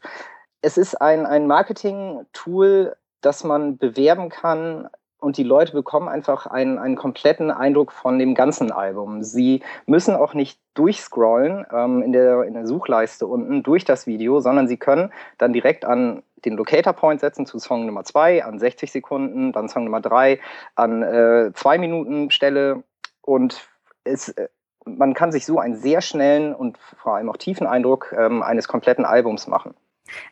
Es 0.62 0.78
ist 0.78 0.94
ein, 0.94 1.26
ein 1.26 1.46
Marketing-Tool, 1.46 2.96
das 3.20 3.44
man 3.44 3.76
bewerben 3.76 4.30
kann 4.30 4.88
und 5.26 5.36
die 5.38 5.42
Leute 5.42 5.72
bekommen 5.72 6.08
einfach 6.08 6.46
einen, 6.46 6.78
einen 6.78 6.94
kompletten 6.94 7.50
Eindruck 7.50 7.90
von 7.90 8.16
dem 8.20 8.36
ganzen 8.36 8.70
Album. 8.70 9.24
Sie 9.24 9.60
müssen 9.84 10.14
auch 10.14 10.34
nicht 10.34 10.60
durchscrollen 10.74 11.66
ähm, 11.72 12.00
in, 12.00 12.12
der, 12.12 12.44
in 12.44 12.54
der 12.54 12.64
Suchleiste 12.64 13.26
unten 13.26 13.64
durch 13.64 13.84
das 13.84 14.06
Video, 14.06 14.38
sondern 14.38 14.68
sie 14.68 14.76
können 14.76 15.12
dann 15.36 15.52
direkt 15.52 15.84
an 15.84 16.22
den 16.44 16.54
Locator 16.54 16.92
Point 16.92 17.18
setzen 17.18 17.44
zu 17.44 17.58
Song 17.58 17.86
Nummer 17.86 18.04
2 18.04 18.44
an 18.44 18.60
60 18.60 18.92
Sekunden, 18.92 19.50
dann 19.50 19.68
Song 19.68 19.82
Nummer 19.82 20.00
3 20.00 20.38
an 20.76 21.52
2 21.52 21.74
äh, 21.74 21.78
Minuten 21.78 22.30
Stelle 22.30 22.84
und 23.20 23.68
es, 24.04 24.28
äh, 24.28 24.46
man 24.84 25.12
kann 25.12 25.32
sich 25.32 25.44
so 25.44 25.58
einen 25.58 25.74
sehr 25.74 26.02
schnellen 26.02 26.54
und 26.54 26.78
vor 26.78 27.16
allem 27.16 27.28
auch 27.30 27.36
tiefen 27.36 27.66
Eindruck 27.66 28.14
ähm, 28.16 28.44
eines 28.44 28.68
kompletten 28.68 29.04
Albums 29.04 29.48
machen. 29.48 29.74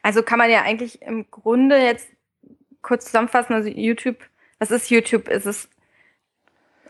Also 0.03 0.23
kann 0.23 0.39
man 0.39 0.53
ja 0.53 0.63
eigentlich 0.63 1.03
im 1.03 1.29
Grunde 1.33 1.79
jetzt 1.79 2.09
kurz 2.81 3.07
zusammenfassen, 3.07 3.55
also 3.55 3.69
YouTube 3.69 4.19
was 4.59 4.71
ist 4.71 4.91
YouTube? 4.91 5.29
Ist 5.29 5.47
es 5.47 5.69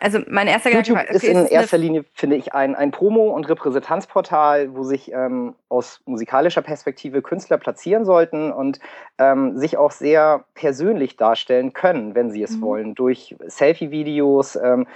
also 0.01 0.19
mein 0.29 0.49
erster 0.49 0.71
YouTube 0.71 0.99
Gedanke, 0.99 1.17
okay, 1.17 1.27
ist 1.27 1.33
in 1.33 1.45
ist 1.45 1.51
erster 1.51 1.79
Linie, 1.79 2.05
finde 2.13 2.37
ich, 2.37 2.53
ein, 2.53 2.75
ein 2.75 2.91
Promo- 2.91 3.31
und 3.31 3.49
Repräsentanzportal, 3.49 4.75
wo 4.75 4.83
sich 4.83 5.11
ähm, 5.13 5.55
aus 5.71 6.03
musikalischer 6.05 6.63
Perspektive 6.63 7.23
Künstler 7.23 7.57
platzieren 7.57 8.05
sollten 8.05 8.53
und 8.53 8.81
ähm, 9.17 9.57
sich 9.57 9.79
auch 9.79 9.93
sehr 9.93 10.45
persönlich 10.55 11.17
darstellen 11.17 11.73
können, 11.73 12.15
wenn 12.15 12.31
sie 12.31 12.43
es 12.43 12.57
mhm. 12.57 12.61
wollen, 12.61 12.95
durch 12.95 13.37
Selfie-Videos, 13.47 14.57
ähm, 14.57 14.87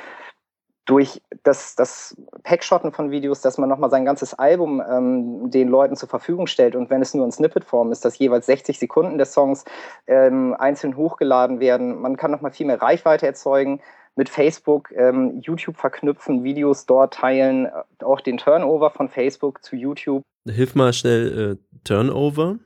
durch 0.88 1.21
das, 1.42 1.76
das 1.76 2.16
Packshotten 2.45 2.92
von 2.92 3.11
Videos, 3.11 3.42
dass 3.42 3.59
man 3.59 3.68
nochmal 3.68 3.90
sein 3.90 4.07
ganzes 4.07 4.33
Album 4.33 4.83
ähm, 4.90 5.50
den 5.50 5.68
Leuten 5.68 5.97
zur 5.97 6.09
Verfügung 6.09 6.47
stellt. 6.47 6.75
Und 6.75 6.88
wenn 6.88 7.02
es 7.02 7.12
nur 7.12 7.26
in 7.26 7.30
Snippet-Form 7.30 7.92
ist, 7.92 8.07
dass 8.07 8.18
jeweils 8.18 8.47
60 8.47 8.78
Sekunden 8.78 9.18
des 9.18 9.35
Songs 9.35 9.66
ähm, 10.07 10.57
einzeln 10.59 10.97
hochgeladen 10.97 11.61
werden. 11.61 12.00
Man 12.00 12.16
kann 12.16 12.30
nochmal 12.30 12.52
viel 12.52 12.66
mehr 12.66 12.80
Reichweite 12.80 13.26
erzeugen. 13.26 13.83
Mit 14.16 14.30
Facebook, 14.30 14.90
ähm, 14.92 15.40
YouTube 15.42 15.76
verknüpfen, 15.76 16.42
Videos 16.42 16.87
dort 16.87 17.14
teilen, 17.14 17.66
äh, 17.66 18.04
auch 18.04 18.23
den 18.23 18.38
Turnover 18.38 18.90
von 18.90 19.11
Facebook 19.11 19.62
zu 19.62 19.76
YouTube. 19.76 20.23
Hilf 20.49 20.75
mal 20.75 20.95
schnell 20.95 21.59
äh, 21.61 21.78
Turnover. 21.85 22.59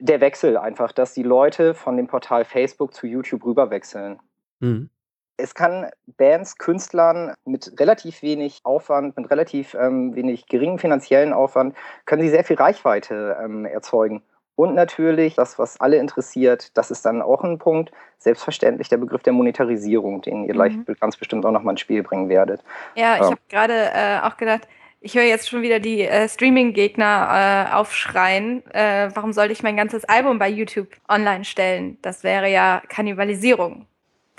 Der 0.00 0.20
Wechsel 0.20 0.58
einfach, 0.58 0.92
dass 0.92 1.14
die 1.14 1.22
Leute 1.22 1.72
von 1.72 1.96
dem 1.96 2.08
Portal 2.08 2.44
Facebook 2.44 2.92
zu 2.92 3.06
YouTube 3.06 3.42
rüberwechseln. 3.44 4.18
Mhm 4.60 4.90
es 5.40 5.54
kann 5.54 5.90
Bands, 6.06 6.58
Künstlern 6.58 7.34
mit 7.44 7.72
relativ 7.78 8.22
wenig 8.22 8.60
Aufwand, 8.64 9.16
mit 9.16 9.30
relativ 9.30 9.74
ähm, 9.74 10.14
wenig 10.14 10.46
geringem 10.46 10.78
finanziellen 10.78 11.32
Aufwand, 11.32 11.76
können 12.06 12.22
sie 12.22 12.28
sehr 12.28 12.44
viel 12.44 12.56
Reichweite 12.56 13.36
ähm, 13.42 13.64
erzeugen. 13.64 14.22
Und 14.56 14.74
natürlich, 14.74 15.36
das, 15.36 15.58
was 15.58 15.80
alle 15.80 15.96
interessiert, 15.96 16.76
das 16.76 16.90
ist 16.90 17.06
dann 17.06 17.22
auch 17.22 17.42
ein 17.42 17.58
Punkt, 17.58 17.92
selbstverständlich 18.18 18.90
der 18.90 18.98
Begriff 18.98 19.22
der 19.22 19.32
Monetarisierung, 19.32 20.20
den 20.20 20.44
ihr 20.44 20.52
gleich 20.52 20.76
mhm. 20.76 20.84
ganz 21.00 21.16
bestimmt 21.16 21.46
auch 21.46 21.50
nochmal 21.50 21.72
ins 21.72 21.80
Spiel 21.80 22.02
bringen 22.02 22.28
werdet. 22.28 22.62
Ja, 22.94 23.14
ich 23.14 23.22
ähm. 23.22 23.26
habe 23.28 23.40
gerade 23.48 23.90
äh, 23.94 24.20
auch 24.22 24.36
gedacht, 24.36 24.68
ich 25.00 25.14
höre 25.14 25.24
jetzt 25.24 25.48
schon 25.48 25.62
wieder 25.62 25.80
die 25.80 26.02
äh, 26.02 26.28
Streaming-Gegner 26.28 27.70
äh, 27.70 27.74
aufschreien. 27.74 28.62
Äh, 28.74 29.08
warum 29.14 29.32
sollte 29.32 29.54
ich 29.54 29.62
mein 29.62 29.78
ganzes 29.78 30.04
Album 30.04 30.38
bei 30.38 30.50
YouTube 30.50 30.88
online 31.08 31.46
stellen? 31.46 31.96
Das 32.02 32.22
wäre 32.22 32.50
ja 32.50 32.82
Kannibalisierung. 32.88 33.86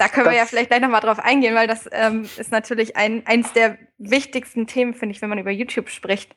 Da 0.01 0.07
können 0.07 0.25
das 0.25 0.33
wir 0.33 0.39
ja 0.39 0.45
vielleicht 0.45 0.69
gleich 0.69 0.81
nochmal 0.81 1.01
drauf 1.01 1.19
eingehen, 1.19 1.53
weil 1.53 1.67
das 1.67 1.87
ähm, 1.91 2.23
ist 2.37 2.51
natürlich 2.51 2.97
ein, 2.97 3.21
eins 3.27 3.53
der 3.53 3.77
wichtigsten 3.99 4.65
Themen, 4.65 4.95
finde 4.95 5.13
ich, 5.13 5.21
wenn 5.21 5.29
man 5.29 5.37
über 5.37 5.51
YouTube 5.51 5.89
spricht. 5.89 6.35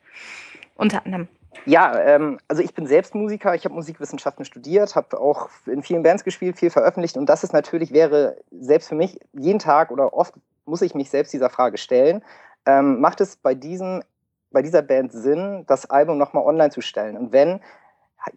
Unter 0.74 1.06
anderem. 1.06 1.28
Ja, 1.64 1.98
ähm, 1.98 2.38
also 2.46 2.62
ich 2.62 2.74
bin 2.74 2.86
selbst 2.86 3.14
Musiker, 3.14 3.54
ich 3.54 3.64
habe 3.64 3.74
Musikwissenschaften 3.74 4.44
studiert, 4.44 4.96
habe 4.96 5.18
auch 5.18 5.48
in 5.64 5.82
vielen 5.82 6.02
Bands 6.02 6.24
gespielt, 6.24 6.58
viel 6.58 6.68
veröffentlicht 6.68 7.16
und 7.16 7.26
das 7.26 7.42
ist 7.42 7.52
natürlich, 7.52 7.92
wäre 7.92 8.36
selbst 8.50 8.88
für 8.88 8.96
mich 8.96 9.18
jeden 9.32 9.60
Tag 9.60 9.90
oder 9.90 10.12
oft 10.12 10.34
muss 10.66 10.82
ich 10.82 10.94
mich 10.94 11.08
selbst 11.08 11.32
dieser 11.32 11.48
Frage 11.48 11.78
stellen. 11.78 12.22
Ähm, 12.66 13.00
macht 13.00 13.22
es 13.22 13.36
bei 13.36 13.54
diesem 13.54 14.02
bei 14.50 14.62
dieser 14.62 14.82
Band 14.82 15.12
Sinn, 15.12 15.64
das 15.66 15.90
Album 15.90 16.16
nochmal 16.16 16.44
online 16.44 16.70
zu 16.70 16.80
stellen? 16.80 17.16
Und 17.16 17.32
wenn, 17.32 17.60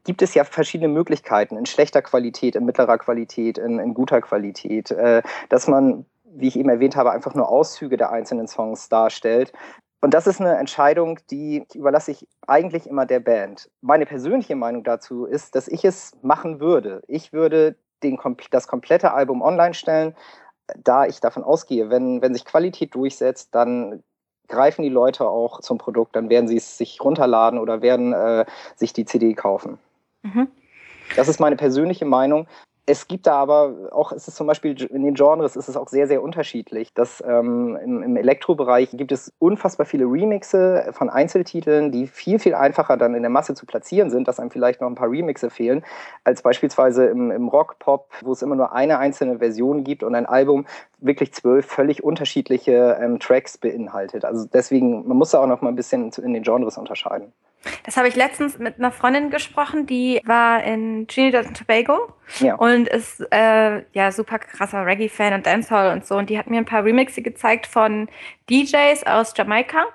gibt 0.03 0.22
es 0.22 0.34
ja 0.34 0.44
verschiedene 0.44 0.89
Möglichkeiten 0.89 1.58
in 1.58 1.65
schlechter 1.65 2.01
Qualität, 2.01 2.56
in 2.56 2.65
mittlerer 2.65 2.98
Qualität, 2.98 3.58
in, 3.58 3.79
in 3.79 3.94
guter 3.94 4.22
Qualität, 4.22 4.91
äh, 4.91 5.22
dass 5.50 5.67
man, 5.67 6.06
wie 6.24 6.48
ich 6.48 6.58
eben 6.58 6.70
erwähnt 6.70 6.96
habe, 6.96 7.12
einfach 7.12 7.36
nur 7.36 7.50
Auszüge 7.50 7.98
der 7.98 8.12
einzelnen 8.12 8.48
Songs 8.48 8.89
darstellt. 8.89 9.53
Und 10.00 10.13
das 10.13 10.27
ist 10.27 10.39
eine 10.39 10.58
Entscheidung, 10.58 11.20
die 11.32 11.65
überlasse 11.74 12.12
ich 12.12 12.27
eigentlich 12.46 12.88
immer 12.88 13.06
der 13.06 13.20
Band. 13.20 13.70
Meine 13.82 14.06
persönliche 14.06 14.56
Meinung 14.56 14.84
dazu 14.84 15.25
ist, 15.25 15.56
dass 15.56 15.67
ich 15.67 15.84
es 15.86 16.12
machen 16.22 16.60
würde. 16.60 17.01
Ich 17.08 17.34
würde 17.34 17.75
den, 18.03 18.20
das 18.51 18.67
komplette 18.67 19.13
Album 19.13 19.41
online 19.41 19.74
stellen, 19.74 20.15
da 20.77 21.06
ich 21.06 21.20
davon 21.20 21.44
ausgehe, 21.44 21.89
wenn, 21.89 22.22
wenn 22.22 22.34
sich 22.34 22.46
Qualität 22.46 22.94
durchsetzt, 22.94 23.56
dann 23.56 24.03
greifen 24.48 24.82
die 24.84 24.89
Leute 24.89 25.27
auch 25.27 25.62
zum 25.62 25.77
Produkt, 25.77 26.16
dann 26.16 26.30
werden 26.30 26.48
sie 26.48 26.58
es 26.58 26.77
sich 26.77 27.01
runterladen 27.01 27.60
oder 27.60 27.82
werden 27.82 28.13
äh, 28.13 28.46
sich 28.75 28.94
die 28.94 29.06
CD 29.06 29.34
kaufen. 29.34 29.77
Mhm. 30.24 30.48
Das 31.16 31.27
ist 31.27 31.39
meine 31.39 31.56
persönliche 31.56 32.06
Meinung. 32.06 32.48
Es 32.89 33.10
gibt 33.10 33.27
da 33.27 33.34
aber 33.34 33.89
auch, 33.91 34.13
es 34.13 34.29
ist 34.29 34.38
zum 34.38 34.48
Beispiel 34.48 34.82
in 34.82 35.03
den 35.03 35.13
Genres 35.13 35.58
ist 35.58 35.67
es 35.67 35.75
auch 35.75 35.89
sehr, 35.89 36.08
sehr 36.08 36.24
unterschiedlich. 36.24 36.94
Das, 36.94 37.22
ähm, 37.27 37.77
im, 37.84 38.01
Im 38.01 38.15
Elektrobereich 38.15 38.91
gibt 38.94 39.12
es 39.12 39.34
unfassbar 39.39 39.86
viele 39.86 40.06
Remixe 40.06 40.88
von 40.94 41.10
Einzeltiteln, 41.10 41.91
die 41.91 42.08
viel, 42.08 42.39
viel 42.39 42.56
einfacher 42.56 42.96
dann 42.96 43.13
in 43.13 43.24
der 43.24 43.29
Masse 43.29 43.56
zu 43.56 43.65
platzieren 43.65 44.10
sind, 44.10 44.29
dass 44.29 44.39
einem 44.39 44.51
vielleicht 44.51 44.79
noch 44.79 44.88
ein 44.88 44.96
paar 44.96 45.12
Remixe 45.12 45.50
fehlen, 45.50 45.84
als 46.24 46.41
beispielsweise 46.41 47.08
im, 47.08 47.29
im 47.29 47.50
Rock, 47.50 47.77
Pop, 47.79 48.10
wo 48.22 48.32
es 48.32 48.41
immer 48.41 48.56
nur 48.56 48.72
eine 48.72 49.00
einzelne 49.00 49.39
Version 49.39 49.84
gibt 49.84 50.01
und 50.01 50.15
ein 50.15 50.25
Album 50.25 50.65
wirklich 51.00 51.34
zwölf 51.34 51.65
völlig 51.65 52.06
unterschiedliche 52.06 52.98
ähm, 53.01 53.20
Tracks 53.20 53.58
beinhaltet. 53.58 54.24
Also 54.24 54.46
deswegen, 54.46 55.06
man 55.06 55.17
muss 55.17 55.32
da 55.32 55.39
auch 55.39 55.48
noch 55.48 55.60
mal 55.60 55.67
ein 55.70 55.75
bisschen 55.75 56.10
in 56.24 56.34
den 56.34 56.44
Genres 56.44 56.77
unterscheiden. 56.77 57.34
Das 57.84 57.98
habe 57.98 58.08
ich 58.08 58.16
letztens 58.16 58.58
mit 58.60 58.78
einer 58.78 58.92
Freundin 58.92 59.30
gesprochen, 59.30 59.86
die 59.86 60.22
war 60.26 60.64
in 60.64 61.08
Trinidad 61.08 61.48
und 61.48 61.58
Tobago 61.58 62.14
ja. 62.40 62.56
und 62.56 62.88
ist 62.88 63.22
äh, 63.32 63.84
ja 63.94 64.12
super 64.12 64.40
krasser 64.40 64.86
Reggae-Fan 64.86 65.34
und 65.34 65.46
Dancehall 65.46 65.92
und 65.94 66.06
so. 66.06 66.16
Und 66.16 66.30
die 66.30 66.38
hat 66.38 66.48
mir 66.48 66.58
ein 66.58 66.66
paar 66.66 66.84
Remixe 66.84 67.22
gezeigt 67.22 67.68
von 67.68 68.10
DJs 68.50 69.06
aus 69.06 69.34
Jamaika. 69.36 69.86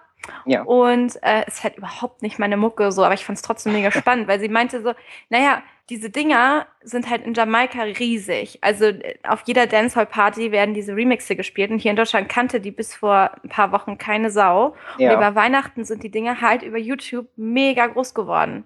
Ja. 0.45 0.63
Und 0.63 1.17
äh, 1.23 1.45
es 1.47 1.55
ist 1.55 1.65
halt 1.65 1.77
überhaupt 1.77 2.23
nicht 2.23 2.39
meine 2.39 2.57
Mucke 2.57 2.93
so, 2.93 3.05
aber 3.05 3.15
ich 3.15 3.25
fand 3.25 3.37
es 3.37 3.43
trotzdem 3.43 3.73
mega 3.73 3.91
spannend, 3.91 4.29
weil 4.29 4.41
sie 4.41 4.49
meinte 4.49 4.81
so, 4.81 4.95
naja, 5.31 5.63
diese 5.91 6.11
Dinger 6.11 6.67
sind 6.83 7.11
halt 7.11 7.25
in 7.25 7.35
Jamaika 7.35 7.83
riesig. 7.83 8.59
Also 8.63 8.87
äh, 8.87 9.17
auf 9.27 9.43
jeder 9.47 9.67
Dancehall-Party 9.67 10.53
werden 10.53 10.75
diese 10.75 10.95
Remixe 10.95 11.37
gespielt. 11.37 11.71
Und 11.71 11.79
hier 11.79 11.91
in 11.91 11.97
Deutschland 11.97 12.29
kannte 12.29 12.61
die 12.61 12.71
bis 12.71 12.95
vor 12.95 13.31
ein 13.43 13.49
paar 13.49 13.73
Wochen 13.73 13.99
keine 13.99 14.31
Sau. 14.31 14.75
Ja. 14.99 15.11
Und 15.11 15.17
über 15.17 15.35
Weihnachten 15.35 15.85
sind 15.85 16.03
die 16.03 16.11
Dinger 16.11 16.41
halt 16.41 16.63
über 16.63 16.79
YouTube 16.79 17.27
mega 17.37 17.87
groß 17.87 18.15
geworden. 18.15 18.65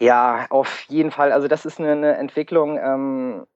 Ja, 0.00 0.46
auf 0.50 0.82
jeden 0.88 1.10
Fall. 1.10 1.32
Also 1.32 1.48
das 1.48 1.66
ist 1.66 1.80
eine, 1.80 1.92
eine 1.92 2.16
Entwicklung. 2.16 2.78
Ähm 2.78 3.46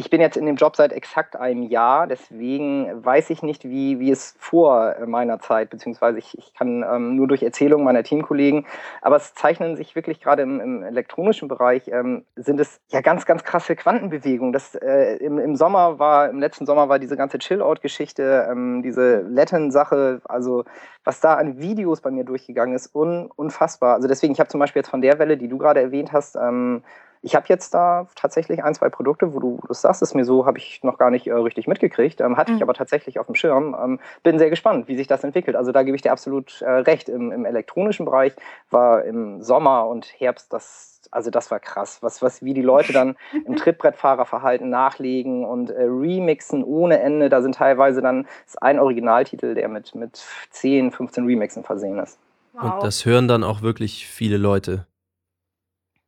ich 0.00 0.08
bin 0.08 0.22
jetzt 0.22 0.38
in 0.38 0.46
dem 0.46 0.56
Job 0.56 0.76
seit 0.76 0.92
exakt 0.92 1.36
einem 1.36 1.62
Jahr, 1.62 2.06
deswegen 2.06 3.04
weiß 3.04 3.28
ich 3.28 3.42
nicht, 3.42 3.64
wie, 3.64 4.00
wie 4.00 4.10
es 4.10 4.34
vor 4.38 4.96
meiner 5.06 5.40
Zeit, 5.40 5.68
beziehungsweise 5.68 6.18
ich, 6.18 6.38
ich 6.38 6.54
kann 6.54 6.82
ähm, 6.82 7.16
nur 7.16 7.28
durch 7.28 7.42
Erzählungen 7.42 7.84
meiner 7.84 8.02
Teamkollegen, 8.02 8.66
aber 9.02 9.16
es 9.16 9.34
zeichnen 9.34 9.76
sich 9.76 9.94
wirklich 9.94 10.22
gerade 10.22 10.40
im, 10.42 10.58
im 10.58 10.82
elektronischen 10.82 11.48
Bereich, 11.48 11.88
ähm, 11.88 12.24
sind 12.34 12.58
es 12.60 12.80
ja 12.88 13.02
ganz, 13.02 13.26
ganz 13.26 13.44
krasse 13.44 13.76
Quantenbewegungen. 13.76 14.54
Das, 14.54 14.74
äh, 14.74 15.16
im, 15.16 15.38
Im 15.38 15.54
Sommer 15.54 15.98
war, 15.98 16.30
im 16.30 16.40
letzten 16.40 16.64
Sommer 16.64 16.88
war 16.88 16.98
diese 16.98 17.18
ganze 17.18 17.38
Chill-Out-Geschichte, 17.38 18.48
ähm, 18.50 18.82
diese 18.82 19.20
Latin-Sache, 19.20 20.22
also 20.24 20.64
was 21.04 21.20
da 21.20 21.34
an 21.34 21.60
Videos 21.60 22.00
bei 22.00 22.10
mir 22.10 22.24
durchgegangen 22.24 22.74
ist, 22.74 22.94
un, 22.94 23.30
unfassbar. 23.36 23.96
Also 23.96 24.08
deswegen, 24.08 24.32
ich 24.32 24.40
habe 24.40 24.48
zum 24.48 24.60
Beispiel 24.60 24.80
jetzt 24.80 24.90
von 24.90 25.02
der 25.02 25.18
Welle, 25.18 25.36
die 25.36 25.48
du 25.48 25.58
gerade 25.58 25.82
erwähnt 25.82 26.12
hast, 26.12 26.36
ähm, 26.36 26.82
ich 27.22 27.34
habe 27.34 27.46
jetzt 27.48 27.74
da 27.74 28.06
tatsächlich 28.14 28.64
ein, 28.64 28.74
zwei 28.74 28.88
Produkte, 28.88 29.34
wo 29.34 29.40
du 29.40 29.60
das 29.68 29.82
sagst, 29.82 30.00
ist 30.00 30.14
mir 30.14 30.24
so, 30.24 30.46
habe 30.46 30.56
ich 30.56 30.82
noch 30.82 30.96
gar 30.96 31.10
nicht 31.10 31.26
äh, 31.26 31.32
richtig 31.32 31.66
mitgekriegt, 31.66 32.20
ähm, 32.20 32.36
hatte 32.36 32.52
mhm. 32.52 32.56
ich 32.56 32.62
aber 32.62 32.72
tatsächlich 32.72 33.18
auf 33.18 33.26
dem 33.26 33.34
Schirm. 33.34 33.76
Ähm, 33.78 34.00
bin 34.22 34.38
sehr 34.38 34.48
gespannt, 34.48 34.88
wie 34.88 34.96
sich 34.96 35.06
das 35.06 35.22
entwickelt. 35.22 35.54
Also 35.54 35.70
da 35.70 35.82
gebe 35.82 35.96
ich 35.96 36.02
dir 36.02 36.12
absolut 36.12 36.62
äh, 36.62 36.70
recht. 36.70 37.08
Im, 37.10 37.30
Im, 37.30 37.44
elektronischen 37.44 38.06
Bereich 38.06 38.32
war 38.70 39.04
im 39.04 39.42
Sommer 39.42 39.86
und 39.86 40.06
Herbst 40.18 40.52
das, 40.52 41.02
also 41.10 41.30
das 41.30 41.50
war 41.50 41.60
krass, 41.60 41.98
was, 42.00 42.22
was, 42.22 42.42
wie 42.42 42.54
die 42.54 42.62
Leute 42.62 42.94
dann 42.94 43.16
im 43.44 43.56
Trittbrettfahrerverhalten 43.56 44.70
nachlegen 44.70 45.44
und 45.44 45.70
äh, 45.70 45.82
remixen 45.82 46.64
ohne 46.64 47.00
Ende. 47.00 47.28
Da 47.28 47.42
sind 47.42 47.56
teilweise 47.56 48.00
dann 48.00 48.26
ist 48.46 48.62
ein 48.62 48.78
Originaltitel, 48.78 49.54
der 49.54 49.68
mit, 49.68 49.94
mit 49.94 50.24
10, 50.50 50.90
15 50.90 51.26
Remixen 51.26 51.64
versehen 51.64 51.98
ist. 51.98 52.18
Wow. 52.54 52.74
Und 52.74 52.82
das 52.82 53.04
hören 53.04 53.28
dann 53.28 53.44
auch 53.44 53.60
wirklich 53.60 54.06
viele 54.06 54.38
Leute. 54.38 54.86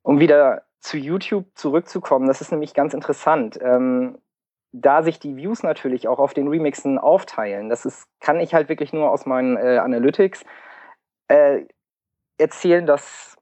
Um 0.02 0.18
wieder 0.18 0.62
zu 0.82 0.98
YouTube 0.98 1.46
zurückzukommen, 1.54 2.26
das 2.26 2.40
ist 2.40 2.50
nämlich 2.50 2.74
ganz 2.74 2.92
interessant. 2.92 3.58
Ähm, 3.62 4.18
da 4.72 5.02
sich 5.02 5.18
die 5.18 5.36
Views 5.36 5.62
natürlich 5.62 6.08
auch 6.08 6.18
auf 6.18 6.34
den 6.34 6.48
Remixen 6.48 6.98
aufteilen, 6.98 7.68
das 7.68 7.84
ist, 7.84 8.06
kann 8.20 8.40
ich 8.40 8.52
halt 8.54 8.68
wirklich 8.68 8.92
nur 8.92 9.10
aus 9.10 9.26
meinen 9.26 9.56
äh, 9.56 9.78
Analytics 9.78 10.44
äh, 11.28 11.66
erzählen, 12.38 12.84
dass 12.86 13.36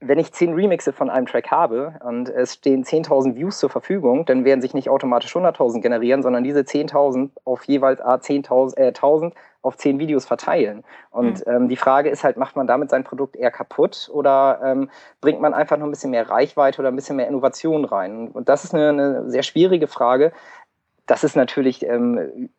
wenn 0.00 0.18
ich 0.18 0.32
zehn 0.32 0.52
Remixe 0.52 0.92
von 0.92 1.08
einem 1.08 1.26
Track 1.26 1.50
habe 1.50 1.94
und 2.04 2.28
es 2.28 2.54
stehen 2.54 2.84
10.000 2.84 3.34
Views 3.34 3.58
zur 3.58 3.70
Verfügung, 3.70 4.26
dann 4.26 4.44
werden 4.44 4.60
sich 4.60 4.74
nicht 4.74 4.90
automatisch 4.90 5.34
100.000 5.34 5.80
generieren, 5.80 6.22
sondern 6.22 6.44
diese 6.44 6.60
10.000 6.60 7.30
auf 7.44 7.64
jeweils 7.64 8.00
10.000 8.00 8.76
äh, 8.76 8.88
1000 8.88 9.34
auf 9.62 9.76
zehn 9.76 9.98
Videos 9.98 10.26
verteilen. 10.26 10.84
Und 11.10 11.44
mhm. 11.46 11.52
ähm, 11.52 11.68
die 11.68 11.76
Frage 11.76 12.10
ist 12.10 12.24
halt, 12.24 12.36
macht 12.36 12.56
man 12.56 12.66
damit 12.66 12.90
sein 12.90 13.04
Produkt 13.04 13.36
eher 13.36 13.50
kaputt 13.50 14.08
oder 14.12 14.60
ähm, 14.62 14.90
bringt 15.20 15.40
man 15.40 15.54
einfach 15.54 15.76
nur 15.76 15.88
ein 15.88 15.90
bisschen 15.90 16.12
mehr 16.12 16.28
Reichweite 16.28 16.80
oder 16.80 16.90
ein 16.90 16.96
bisschen 16.96 17.16
mehr 17.16 17.26
Innovation 17.26 17.84
rein? 17.84 18.28
Und 18.28 18.48
das 18.48 18.64
ist 18.64 18.74
eine, 18.74 18.90
eine 18.90 19.30
sehr 19.30 19.42
schwierige 19.42 19.88
Frage. 19.88 20.32
Das 21.06 21.24
ist 21.24 21.36
natürlich 21.36 21.84
ähm, 21.84 22.50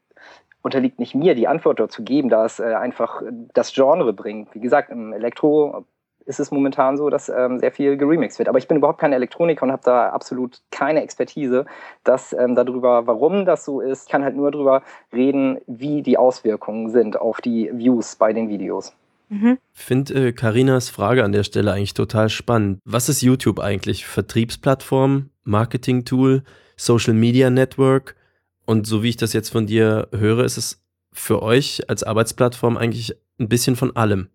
unterliegt 0.64 1.00
nicht 1.00 1.16
mir, 1.16 1.34
die 1.34 1.48
Antwort 1.48 1.80
dort 1.80 1.92
zu 1.92 2.04
geben, 2.04 2.30
da 2.30 2.46
es 2.46 2.60
äh, 2.60 2.74
einfach 2.74 3.22
das 3.54 3.74
Genre 3.74 4.12
bringt. 4.12 4.54
Wie 4.54 4.60
gesagt, 4.60 4.90
im 4.90 5.14
Elektro 5.14 5.86
ist 6.28 6.40
es 6.40 6.52
momentan 6.52 6.98
so, 6.98 7.10
dass 7.10 7.30
ähm, 7.30 7.60
sehr 7.60 7.72
viel 7.72 7.98
geremixed 7.98 8.38
wird. 8.38 8.50
Aber 8.50 8.58
ich 8.58 8.68
bin 8.68 8.78
überhaupt 8.78 9.00
kein 9.00 9.14
Elektroniker 9.14 9.64
und 9.64 9.72
habe 9.72 9.82
da 9.84 10.10
absolut 10.10 10.62
keine 10.72 11.02
Expertise 11.02 11.66
dass, 12.04 12.34
ähm, 12.34 12.56
darüber, 12.56 13.08
warum 13.08 13.46
das 13.46 13.66
so 13.66 13.82
ist. 13.82 14.06
Ich 14.06 14.12
kann 14.12 14.24
halt 14.24 14.36
nur 14.36 14.52
darüber 14.52 14.84
reden, 15.14 15.60
wie 15.68 16.02
die 16.02 16.18
Auswirkungen 16.18 16.90
sind 16.90 17.20
auf 17.20 17.42
die 17.42 17.70
Views 17.74 18.16
bei 18.16 18.34
den 18.34 18.50
Videos. 18.50 18.94
Mhm. 19.30 19.58
Ich 19.74 19.84
finde 19.84 20.34
Karinas 20.34 20.90
äh, 20.90 20.94
Frage 20.94 21.24
an 21.24 21.32
der 21.32 21.44
Stelle 21.44 21.74
eigentlich 21.74 21.94
total 21.94 22.30
spannend. 22.30 22.80
Was 22.86 23.10
ist 23.10 23.22
YouTube 23.22 23.60
eigentlich? 23.60 24.06
Vertriebsplattform, 24.06 25.30
Marketing-Tool, 25.44 26.44
Social 26.76 27.14
Media 27.14 27.50
Network? 27.50 28.16
Und 28.66 28.86
so 28.86 29.04
wie 29.04 29.10
ich 29.10 29.18
das 29.18 29.34
jetzt 29.34 29.50
von 29.50 29.66
dir 29.66 30.08
höre, 30.12 30.44
ist 30.44 30.58
es 30.58 30.84
für 31.14 31.42
euch 31.42 31.90
als 31.90 32.04
Arbeitsplattform 32.04 32.78
eigentlich 32.78 33.18
ein 33.40 33.50
bisschen 33.50 33.76
von 33.76 33.96
allem. 33.96 34.30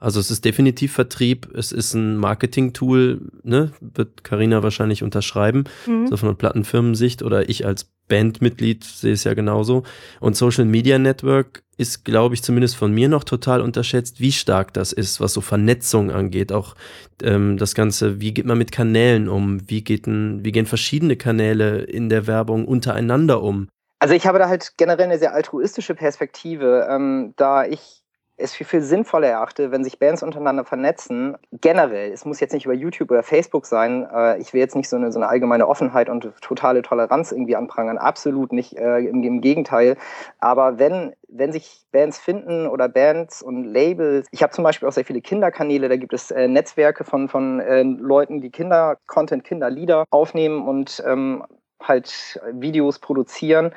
Also 0.00 0.18
es 0.18 0.30
ist 0.30 0.46
definitiv 0.46 0.94
Vertrieb, 0.94 1.54
es 1.54 1.72
ist 1.72 1.92
ein 1.92 2.16
Marketing-Tool, 2.16 3.20
ne? 3.42 3.70
wird 3.80 4.24
Karina 4.24 4.62
wahrscheinlich 4.62 5.02
unterschreiben, 5.02 5.64
mhm. 5.86 6.06
so 6.06 6.16
von 6.16 6.30
der 6.30 6.36
Plattenfirmensicht 6.36 7.22
oder 7.22 7.50
ich 7.50 7.66
als 7.66 7.84
Bandmitglied 8.08 8.82
sehe 8.82 9.12
es 9.12 9.24
ja 9.24 9.34
genauso. 9.34 9.84
Und 10.18 10.36
Social 10.36 10.64
Media 10.64 10.98
Network 10.98 11.62
ist, 11.76 12.04
glaube 12.04 12.34
ich, 12.34 12.42
zumindest 12.42 12.76
von 12.76 12.92
mir 12.92 13.08
noch 13.08 13.24
total 13.24 13.60
unterschätzt, 13.60 14.20
wie 14.20 14.32
stark 14.32 14.72
das 14.72 14.92
ist, 14.92 15.20
was 15.20 15.34
so 15.34 15.42
Vernetzung 15.42 16.10
angeht. 16.10 16.50
Auch 16.50 16.74
ähm, 17.22 17.58
das 17.58 17.74
Ganze, 17.74 18.20
wie 18.20 18.32
geht 18.32 18.46
man 18.46 18.58
mit 18.58 18.72
Kanälen 18.72 19.28
um? 19.28 19.68
Wie, 19.68 19.84
geht 19.84 20.06
ein, 20.06 20.44
wie 20.44 20.52
gehen 20.52 20.66
verschiedene 20.66 21.16
Kanäle 21.16 21.82
in 21.82 22.08
der 22.08 22.26
Werbung 22.26 22.66
untereinander 22.66 23.42
um? 23.42 23.68
Also 23.98 24.14
ich 24.14 24.26
habe 24.26 24.38
da 24.38 24.48
halt 24.48 24.72
generell 24.78 25.04
eine 25.06 25.18
sehr 25.18 25.34
altruistische 25.34 25.94
Perspektive, 25.94 26.88
ähm, 26.90 27.34
da 27.36 27.66
ich 27.66 27.99
es 28.40 28.54
für 28.54 28.64
viel 28.64 28.80
sinnvoller 28.82 29.28
erachte, 29.28 29.70
wenn 29.70 29.84
sich 29.84 29.98
Bands 29.98 30.22
untereinander 30.22 30.64
vernetzen, 30.64 31.36
generell, 31.52 32.12
es 32.12 32.24
muss 32.24 32.40
jetzt 32.40 32.52
nicht 32.52 32.64
über 32.64 32.74
YouTube 32.74 33.10
oder 33.10 33.22
Facebook 33.22 33.66
sein, 33.66 34.08
äh, 34.12 34.38
ich 34.38 34.52
will 34.52 34.60
jetzt 34.60 34.76
nicht 34.76 34.88
so 34.88 34.96
eine, 34.96 35.12
so 35.12 35.18
eine 35.18 35.28
allgemeine 35.28 35.68
Offenheit 35.68 36.08
und 36.08 36.32
totale 36.40 36.82
Toleranz 36.82 37.32
irgendwie 37.32 37.56
anprangern, 37.56 37.98
absolut 37.98 38.52
nicht, 38.52 38.76
äh, 38.76 38.98
im, 38.98 39.22
im, 39.22 39.40
Gegenteil, 39.40 39.96
aber 40.38 40.78
wenn, 40.78 41.12
wenn 41.28 41.52
sich 41.52 41.84
Bands 41.92 42.18
finden 42.18 42.66
oder 42.66 42.88
Bands 42.88 43.42
und 43.42 43.64
Labels, 43.64 44.26
ich 44.30 44.42
habe 44.42 44.52
zum 44.52 44.64
Beispiel 44.64 44.88
auch 44.88 44.92
sehr 44.92 45.04
viele 45.04 45.20
Kinderkanäle, 45.20 45.88
da 45.88 45.96
gibt 45.96 46.12
es 46.12 46.30
äh, 46.30 46.48
Netzwerke 46.48 47.04
von, 47.04 47.28
von 47.28 47.60
äh, 47.60 47.82
Leuten, 47.82 48.40
die 48.40 48.50
Kinder-Content, 48.50 49.44
Kinderlieder 49.44 50.04
aufnehmen 50.10 50.66
und 50.66 51.02
ähm, 51.06 51.44
halt 51.82 52.40
Videos 52.52 52.98
produzieren, 52.98 53.72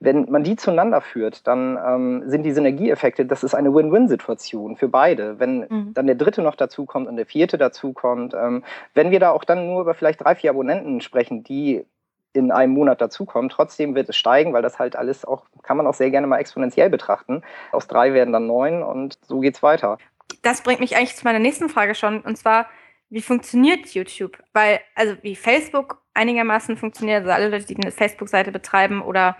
wenn 0.00 0.30
man 0.30 0.42
die 0.42 0.56
zueinander 0.56 1.02
führt, 1.02 1.46
dann 1.46 1.78
ähm, 1.86 2.22
sind 2.26 2.42
die 2.42 2.52
Synergieeffekte, 2.52 3.26
das 3.26 3.44
ist 3.44 3.54
eine 3.54 3.74
Win-Win-Situation 3.74 4.76
für 4.76 4.88
beide. 4.88 5.38
Wenn 5.38 5.66
mhm. 5.68 5.94
dann 5.94 6.06
der 6.06 6.16
dritte 6.16 6.40
noch 6.40 6.56
dazukommt 6.56 7.06
und 7.06 7.16
der 7.16 7.26
vierte 7.26 7.58
dazukommt, 7.58 8.34
ähm, 8.34 8.64
wenn 8.94 9.10
wir 9.10 9.20
da 9.20 9.30
auch 9.30 9.44
dann 9.44 9.66
nur 9.66 9.82
über 9.82 9.92
vielleicht 9.92 10.24
drei, 10.24 10.34
vier 10.34 10.50
Abonnenten 10.50 11.02
sprechen, 11.02 11.44
die 11.44 11.84
in 12.32 12.50
einem 12.50 12.72
Monat 12.72 13.00
dazukommen, 13.00 13.50
trotzdem 13.50 13.94
wird 13.94 14.08
es 14.08 14.16
steigen, 14.16 14.54
weil 14.54 14.62
das 14.62 14.78
halt 14.78 14.96
alles 14.96 15.24
auch, 15.24 15.44
kann 15.62 15.76
man 15.76 15.86
auch 15.86 15.94
sehr 15.94 16.10
gerne 16.10 16.26
mal 16.26 16.38
exponentiell 16.38 16.88
betrachten. 16.88 17.42
Aus 17.70 17.86
drei 17.86 18.14
werden 18.14 18.32
dann 18.32 18.46
neun 18.46 18.82
und 18.82 19.18
so 19.22 19.40
geht's 19.40 19.62
weiter. 19.62 19.98
Das 20.42 20.62
bringt 20.62 20.80
mich 20.80 20.96
eigentlich 20.96 21.16
zu 21.16 21.24
meiner 21.24 21.40
nächsten 21.40 21.68
Frage 21.68 21.94
schon, 21.94 22.20
und 22.20 22.36
zwar, 22.38 22.66
wie 23.10 23.22
funktioniert 23.22 23.88
YouTube? 23.88 24.38
Weil, 24.52 24.80
also 24.94 25.16
wie 25.22 25.36
Facebook 25.36 26.00
einigermaßen 26.14 26.76
funktioniert, 26.76 27.20
also 27.20 27.30
alle 27.30 27.48
Leute, 27.48 27.66
die 27.66 27.76
eine 27.76 27.90
Facebook-Seite 27.90 28.52
betreiben 28.52 29.02
oder 29.02 29.36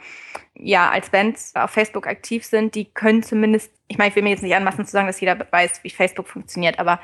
ja, 0.54 0.90
als 0.90 1.10
Bands 1.10 1.54
auf 1.54 1.70
Facebook 1.70 2.06
aktiv 2.06 2.44
sind, 2.44 2.74
die 2.74 2.84
können 2.84 3.22
zumindest, 3.22 3.72
ich 3.88 3.96
meine, 3.96 4.10
ich 4.10 4.16
will 4.16 4.22
mir 4.22 4.30
jetzt 4.30 4.42
nicht 4.42 4.54
anmaßen 4.54 4.84
zu 4.84 4.90
sagen, 4.90 5.06
dass 5.06 5.20
jeder 5.20 5.38
weiß, 5.50 5.82
wie 5.84 5.90
Facebook 5.90 6.28
funktioniert, 6.28 6.78
aber 6.78 7.00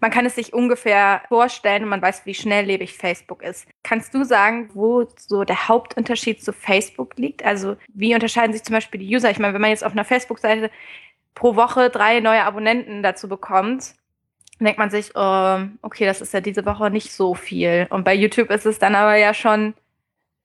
man 0.00 0.10
kann 0.10 0.26
es 0.26 0.34
sich 0.34 0.52
ungefähr 0.52 1.22
vorstellen 1.28 1.84
und 1.84 1.88
man 1.88 2.02
weiß, 2.02 2.26
wie 2.26 2.34
schnelllebig 2.34 2.94
Facebook 2.94 3.42
ist. 3.42 3.66
Kannst 3.82 4.12
du 4.14 4.24
sagen, 4.24 4.70
wo 4.74 5.06
so 5.16 5.44
der 5.44 5.68
Hauptunterschied 5.68 6.44
zu 6.44 6.52
Facebook 6.52 7.16
liegt? 7.16 7.44
Also 7.44 7.76
wie 7.94 8.14
unterscheiden 8.14 8.52
sich 8.52 8.64
zum 8.64 8.74
Beispiel 8.74 9.00
die 9.00 9.14
User? 9.14 9.30
Ich 9.30 9.38
meine, 9.38 9.54
wenn 9.54 9.62
man 9.62 9.70
jetzt 9.70 9.84
auf 9.84 9.92
einer 9.92 10.04
Facebook-Seite 10.04 10.70
pro 11.34 11.56
Woche 11.56 11.88
drei 11.88 12.20
neue 12.20 12.44
Abonnenten 12.44 13.02
dazu 13.02 13.28
bekommt, 13.28 13.94
denkt 14.66 14.78
man 14.78 14.90
sich, 14.90 15.12
oh, 15.14 15.58
okay, 15.82 16.06
das 16.06 16.20
ist 16.20 16.34
ja 16.34 16.40
diese 16.40 16.66
Woche 16.66 16.90
nicht 16.90 17.12
so 17.12 17.34
viel. 17.34 17.86
Und 17.90 18.04
bei 18.04 18.14
YouTube 18.14 18.50
ist 18.50 18.66
es 18.66 18.78
dann 18.78 18.94
aber 18.94 19.16
ja 19.16 19.34
schon. 19.34 19.74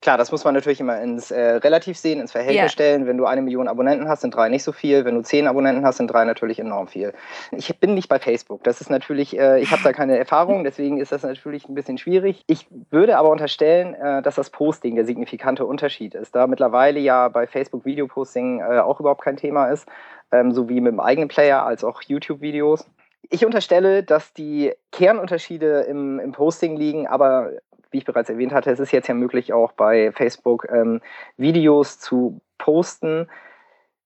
Klar, 0.02 0.18
das 0.18 0.34
muss 0.34 0.44
man 0.44 0.54
natürlich 0.54 0.82
immer 0.82 1.02
ins 1.02 1.32
äh, 1.32 1.40
Relativ 1.40 1.98
sehen, 1.98 2.20
ins 2.20 2.34
Verhältnis 2.34 2.58
yeah. 2.58 2.70
stellen. 2.70 3.08
Wenn 3.08 3.16
du 3.16 3.26
eine 3.26 3.42
Million 3.42 3.70
Abonnenten 3.70 4.10
hast, 4.10 4.20
sind 4.20 4.36
drei 4.36 4.50
nicht 4.50 4.64
so 4.64 4.74
viel. 4.74 5.06
Wenn 5.06 5.16
du 5.16 5.22
zehn 5.22 5.48
Abonnenten 5.48 5.86
hast, 5.86 5.96
sind 5.96 6.08
drei 6.08 6.26
natürlich 6.26 6.60
enorm 6.60 6.90
viel. 6.90 7.14
Ich 7.52 7.80
bin 7.80 7.94
nicht 7.94 8.10
bei 8.10 8.20
Facebook. 8.20 8.66
Das 8.66 8.82
ist 8.82 8.90
natürlich, 8.90 9.40
äh, 9.40 9.62
ich 9.62 9.72
habe 9.72 9.82
da 9.82 9.94
keine 9.94 10.18
Erfahrung, 10.18 10.64
deswegen 10.66 11.00
ist 11.00 11.14
das 11.14 11.24
natürlich 11.24 11.70
ein 11.70 11.74
bisschen 11.74 11.98
schwierig. 11.98 12.44
Ich 12.48 12.68
würde 12.92 13.18
aber 13.18 13.30
unterstellen, 13.30 13.94
äh, 13.94 14.22
dass 14.22 14.36
das 14.36 14.50
Posting 14.50 14.96
der 14.96 15.06
signifikante 15.06 15.66
Unterschied 15.66 16.16
ist. 16.16 16.36
Da 16.36 16.48
mittlerweile 16.48 17.00
ja 17.00 17.30
bei 17.30 17.48
Facebook 17.48 17.86
Videoposting 17.86 18.60
äh, 18.60 18.80
auch 18.80 19.00
überhaupt 19.00 19.22
kein 19.22 19.38
Thema 19.38 19.68
ist, 19.68 19.88
ähm, 20.34 20.52
sowie 20.52 20.82
mit 20.82 20.92
dem 20.92 21.00
eigenen 21.00 21.30
Player 21.30 21.66
als 21.66 21.86
auch 21.86 22.02
YouTube-Videos. 22.02 22.86
Ich 23.30 23.46
unterstelle, 23.46 24.04
dass 24.04 24.34
die 24.34 24.74
Kernunterschiede 24.92 25.82
im, 25.82 26.20
im 26.20 26.32
Posting 26.32 26.76
liegen, 26.76 27.08
aber 27.08 27.52
wie 27.92 28.00
ich 28.00 28.06
bereits 28.06 28.30
erwähnt 28.30 28.54
hatte, 28.54 28.72
es 28.72 28.80
ist 28.80 28.92
jetzt 28.92 29.08
ja 29.08 29.14
möglich, 29.14 29.54
auch 29.54 29.72
bei 29.72 30.12
Facebook 30.12 30.68
ähm, 30.70 31.02
Videos 31.38 32.00
zu 32.00 32.42
posten. 32.58 33.30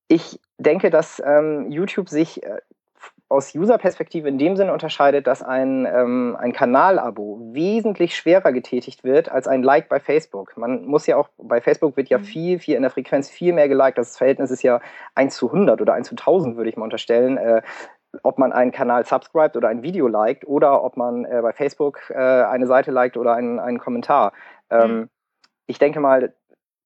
Ich 0.07 0.39
denke, 0.57 0.89
dass 0.89 1.21
ähm, 1.25 1.71
YouTube 1.71 2.09
sich 2.09 2.43
äh, 2.43 2.59
aus 3.29 3.53
User-Perspektive 3.53 4.29
in 4.29 4.37
dem 4.37 4.55
Sinne 4.55 4.71
unterscheidet, 4.71 5.27
dass 5.27 5.43
ein, 5.43 5.85
ähm, 5.85 6.37
ein 6.39 6.53
Kanalabo 6.53 7.39
wesentlich 7.51 8.15
schwerer 8.15 8.53
getätigt 8.53 9.03
wird 9.03 9.29
als 9.29 9.47
ein 9.47 9.63
Like 9.63 9.89
bei 9.89 9.99
Facebook. 9.99 10.55
Man 10.55 10.85
muss 10.85 11.07
ja 11.07 11.17
auch, 11.17 11.27
bei 11.37 11.59
Facebook 11.59 11.97
wird 11.97 12.07
ja 12.07 12.19
mhm. 12.19 12.23
viel, 12.23 12.59
viel 12.59 12.75
in 12.75 12.83
der 12.83 12.91
Frequenz 12.91 13.29
viel 13.29 13.51
mehr 13.51 13.67
geliked. 13.67 13.97
Das 13.97 14.17
Verhältnis 14.17 14.49
ist 14.49 14.63
ja 14.63 14.79
1 15.15 15.35
zu 15.35 15.47
100 15.47 15.81
oder 15.81 15.93
1 15.93 16.07
zu 16.07 16.13
1000, 16.13 16.55
würde 16.55 16.69
ich 16.69 16.77
mal 16.77 16.85
unterstellen. 16.85 17.37
Äh, 17.37 17.61
ob 18.23 18.37
man 18.37 18.53
einen 18.53 18.71
Kanal 18.71 19.05
subscribt 19.05 19.55
oder 19.55 19.69
ein 19.69 19.83
Video 19.83 20.07
liked 20.07 20.47
oder 20.47 20.83
ob 20.83 20.97
man 20.97 21.25
äh, 21.25 21.39
bei 21.41 21.53
Facebook 21.53 22.09
äh, 22.09 22.15
eine 22.15 22.67
Seite 22.67 22.91
liked 22.91 23.17
oder 23.17 23.33
einen, 23.33 23.59
einen 23.59 23.79
Kommentar. 23.79 24.33
Ähm, 24.69 24.91
mhm. 24.91 25.09
Ich 25.67 25.79
denke 25.79 25.99
mal, 25.99 26.33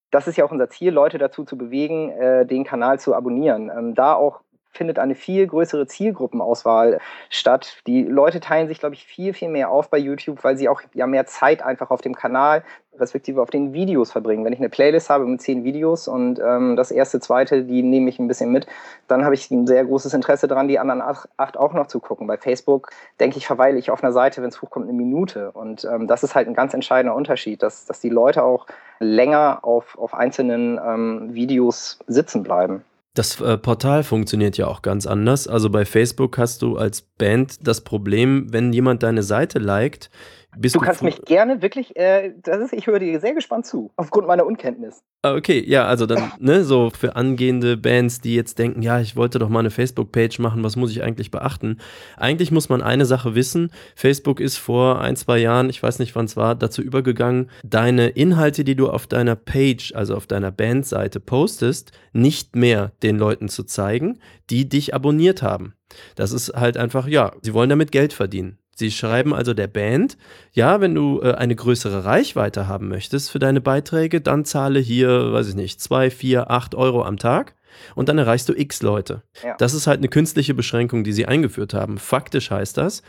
das 0.09 0.27
ist 0.27 0.37
ja 0.37 0.45
auch 0.45 0.51
unser 0.51 0.69
Ziel, 0.69 0.91
Leute 0.91 1.17
dazu 1.17 1.45
zu 1.45 1.57
bewegen, 1.57 2.09
äh, 2.09 2.45
den 2.45 2.63
Kanal 2.63 2.99
zu 2.99 3.15
abonnieren. 3.15 3.71
Ähm, 3.75 3.95
da 3.95 4.13
auch 4.13 4.41
findet 4.71 4.99
eine 4.99 5.15
viel 5.15 5.47
größere 5.47 5.87
Zielgruppenauswahl 5.87 6.99
statt. 7.29 7.77
Die 7.87 8.03
Leute 8.03 8.39
teilen 8.39 8.67
sich, 8.67 8.79
glaube 8.79 8.95
ich, 8.95 9.05
viel, 9.05 9.33
viel 9.33 9.49
mehr 9.49 9.69
auf 9.69 9.89
bei 9.89 9.97
YouTube, 9.97 10.43
weil 10.43 10.57
sie 10.57 10.69
auch 10.69 10.81
ja 10.93 11.07
mehr 11.07 11.25
Zeit 11.25 11.61
einfach 11.61 11.91
auf 11.91 12.01
dem 12.01 12.15
Kanal, 12.15 12.63
respektive 12.97 13.41
auf 13.41 13.49
den 13.49 13.73
Videos 13.73 14.11
verbringen. 14.11 14.43
Wenn 14.45 14.53
ich 14.53 14.59
eine 14.59 14.69
Playlist 14.69 15.09
habe 15.09 15.25
mit 15.25 15.41
zehn 15.41 15.63
Videos 15.63 16.07
und 16.07 16.39
ähm, 16.39 16.75
das 16.75 16.91
erste, 16.91 17.19
zweite, 17.19 17.63
die 17.63 17.83
nehme 17.83 18.09
ich 18.09 18.19
ein 18.19 18.27
bisschen 18.27 18.51
mit, 18.51 18.67
dann 19.07 19.23
habe 19.23 19.35
ich 19.35 19.49
ein 19.51 19.67
sehr 19.67 19.85
großes 19.85 20.13
Interesse 20.13 20.47
daran, 20.47 20.67
die 20.67 20.79
anderen 20.79 21.01
acht 21.01 21.57
auch 21.57 21.73
noch 21.73 21.87
zu 21.87 21.99
gucken. 21.99 22.27
Bei 22.27 22.37
Facebook, 22.37 22.91
denke 23.19 23.37
ich, 23.37 23.47
verweile 23.47 23.77
ich 23.77 23.91
auf 23.91 24.03
einer 24.03 24.13
Seite, 24.13 24.41
wenn 24.41 24.49
es 24.49 24.61
hochkommt, 24.61 24.87
eine 24.87 24.97
Minute. 24.97 25.51
Und 25.51 25.85
ähm, 25.85 26.07
das 26.07 26.23
ist 26.23 26.35
halt 26.35 26.47
ein 26.47 26.53
ganz 26.53 26.73
entscheidender 26.73 27.15
Unterschied, 27.15 27.63
dass, 27.63 27.85
dass 27.85 27.99
die 27.99 28.09
Leute 28.09 28.43
auch 28.43 28.67
länger 28.99 29.59
auf, 29.63 29.97
auf 29.97 30.13
einzelnen 30.13 30.79
ähm, 30.83 31.33
Videos 31.33 31.99
sitzen 32.07 32.43
bleiben. 32.43 32.83
Das 33.13 33.41
äh, 33.41 33.57
Portal 33.57 34.03
funktioniert 34.03 34.57
ja 34.57 34.67
auch 34.67 34.81
ganz 34.81 35.05
anders. 35.05 35.47
Also 35.47 35.69
bei 35.69 35.83
Facebook 35.83 36.37
hast 36.37 36.61
du 36.61 36.77
als 36.77 37.01
Band 37.01 37.67
das 37.67 37.81
Problem, 37.81 38.53
wenn 38.53 38.71
jemand 38.71 39.03
deine 39.03 39.21
Seite 39.23 39.59
liked, 39.59 40.09
bist 40.57 40.75
du, 40.75 40.79
du 40.79 40.85
kannst 40.85 41.01
mich 41.01 41.21
gerne 41.23 41.61
wirklich, 41.61 41.95
äh, 41.95 42.33
das 42.43 42.59
ist, 42.59 42.73
ich 42.73 42.87
höre 42.87 42.99
dir 42.99 43.19
sehr 43.19 43.33
gespannt 43.33 43.65
zu, 43.65 43.91
aufgrund 43.95 44.27
meiner 44.27 44.45
Unkenntnis. 44.45 45.01
Ah, 45.21 45.35
okay, 45.35 45.63
ja, 45.65 45.85
also 45.85 46.05
dann, 46.05 46.31
ne, 46.39 46.63
so 46.63 46.89
für 46.89 47.15
angehende 47.15 47.77
Bands, 47.77 48.19
die 48.19 48.35
jetzt 48.35 48.59
denken, 48.59 48.81
ja, 48.81 48.99
ich 48.99 49.15
wollte 49.15 49.39
doch 49.39 49.49
mal 49.49 49.59
eine 49.59 49.69
Facebook-Page 49.69 50.39
machen, 50.39 50.63
was 50.63 50.75
muss 50.75 50.91
ich 50.91 51.03
eigentlich 51.03 51.31
beachten? 51.31 51.77
Eigentlich 52.17 52.51
muss 52.51 52.69
man 52.69 52.81
eine 52.81 53.05
Sache 53.05 53.33
wissen. 53.35 53.71
Facebook 53.95 54.39
ist 54.39 54.57
vor 54.57 54.99
ein, 54.99 55.15
zwei 55.15 55.37
Jahren, 55.37 55.69
ich 55.69 55.81
weiß 55.81 55.99
nicht 55.99 56.15
wann 56.15 56.25
es 56.25 56.35
war, 56.35 56.55
dazu 56.55 56.81
übergegangen, 56.81 57.49
deine 57.63 58.09
Inhalte, 58.09 58.63
die 58.63 58.75
du 58.75 58.89
auf 58.89 59.07
deiner 59.07 59.35
Page, 59.35 59.93
also 59.95 60.15
auf 60.15 60.27
deiner 60.27 60.51
Bandseite 60.51 61.19
postest, 61.19 61.91
nicht 62.11 62.55
mehr 62.55 62.91
den 63.03 63.17
Leuten 63.17 63.47
zu 63.47 63.63
zeigen, 63.63 64.19
die 64.49 64.67
dich 64.67 64.93
abonniert 64.93 65.41
haben. 65.41 65.75
Das 66.15 66.31
ist 66.31 66.53
halt 66.53 66.77
einfach, 66.77 67.07
ja, 67.07 67.31
sie 67.41 67.53
wollen 67.53 67.69
damit 67.69 67.91
Geld 67.91 68.13
verdienen. 68.13 68.57
Sie 68.75 68.91
schreiben 68.91 69.33
also 69.33 69.53
der 69.53 69.67
Band, 69.67 70.17
ja, 70.53 70.81
wenn 70.81 70.95
du 70.95 71.21
äh, 71.21 71.33
eine 71.33 71.55
größere 71.55 72.05
Reichweite 72.05 72.67
haben 72.67 72.87
möchtest 72.87 73.29
für 73.29 73.39
deine 73.39 73.61
Beiträge, 73.61 74.21
dann 74.21 74.45
zahle 74.45 74.79
hier, 74.79 75.33
weiß 75.33 75.49
ich 75.49 75.55
nicht, 75.55 75.81
zwei, 75.81 76.09
vier, 76.09 76.49
acht 76.49 76.73
Euro 76.75 77.03
am 77.03 77.17
Tag 77.17 77.55
und 77.95 78.09
dann 78.09 78.17
erreichst 78.17 78.49
du 78.49 78.53
x 78.53 78.81
Leute. 78.81 79.23
Ja. 79.43 79.55
Das 79.57 79.73
ist 79.73 79.87
halt 79.87 79.99
eine 79.99 80.07
künstliche 80.07 80.53
Beschränkung, 80.53 81.03
die 81.03 81.13
sie 81.13 81.25
eingeführt 81.25 81.73
haben. 81.73 81.97
Faktisch 81.97 82.51
heißt 82.51 82.77
das, 82.77 83.03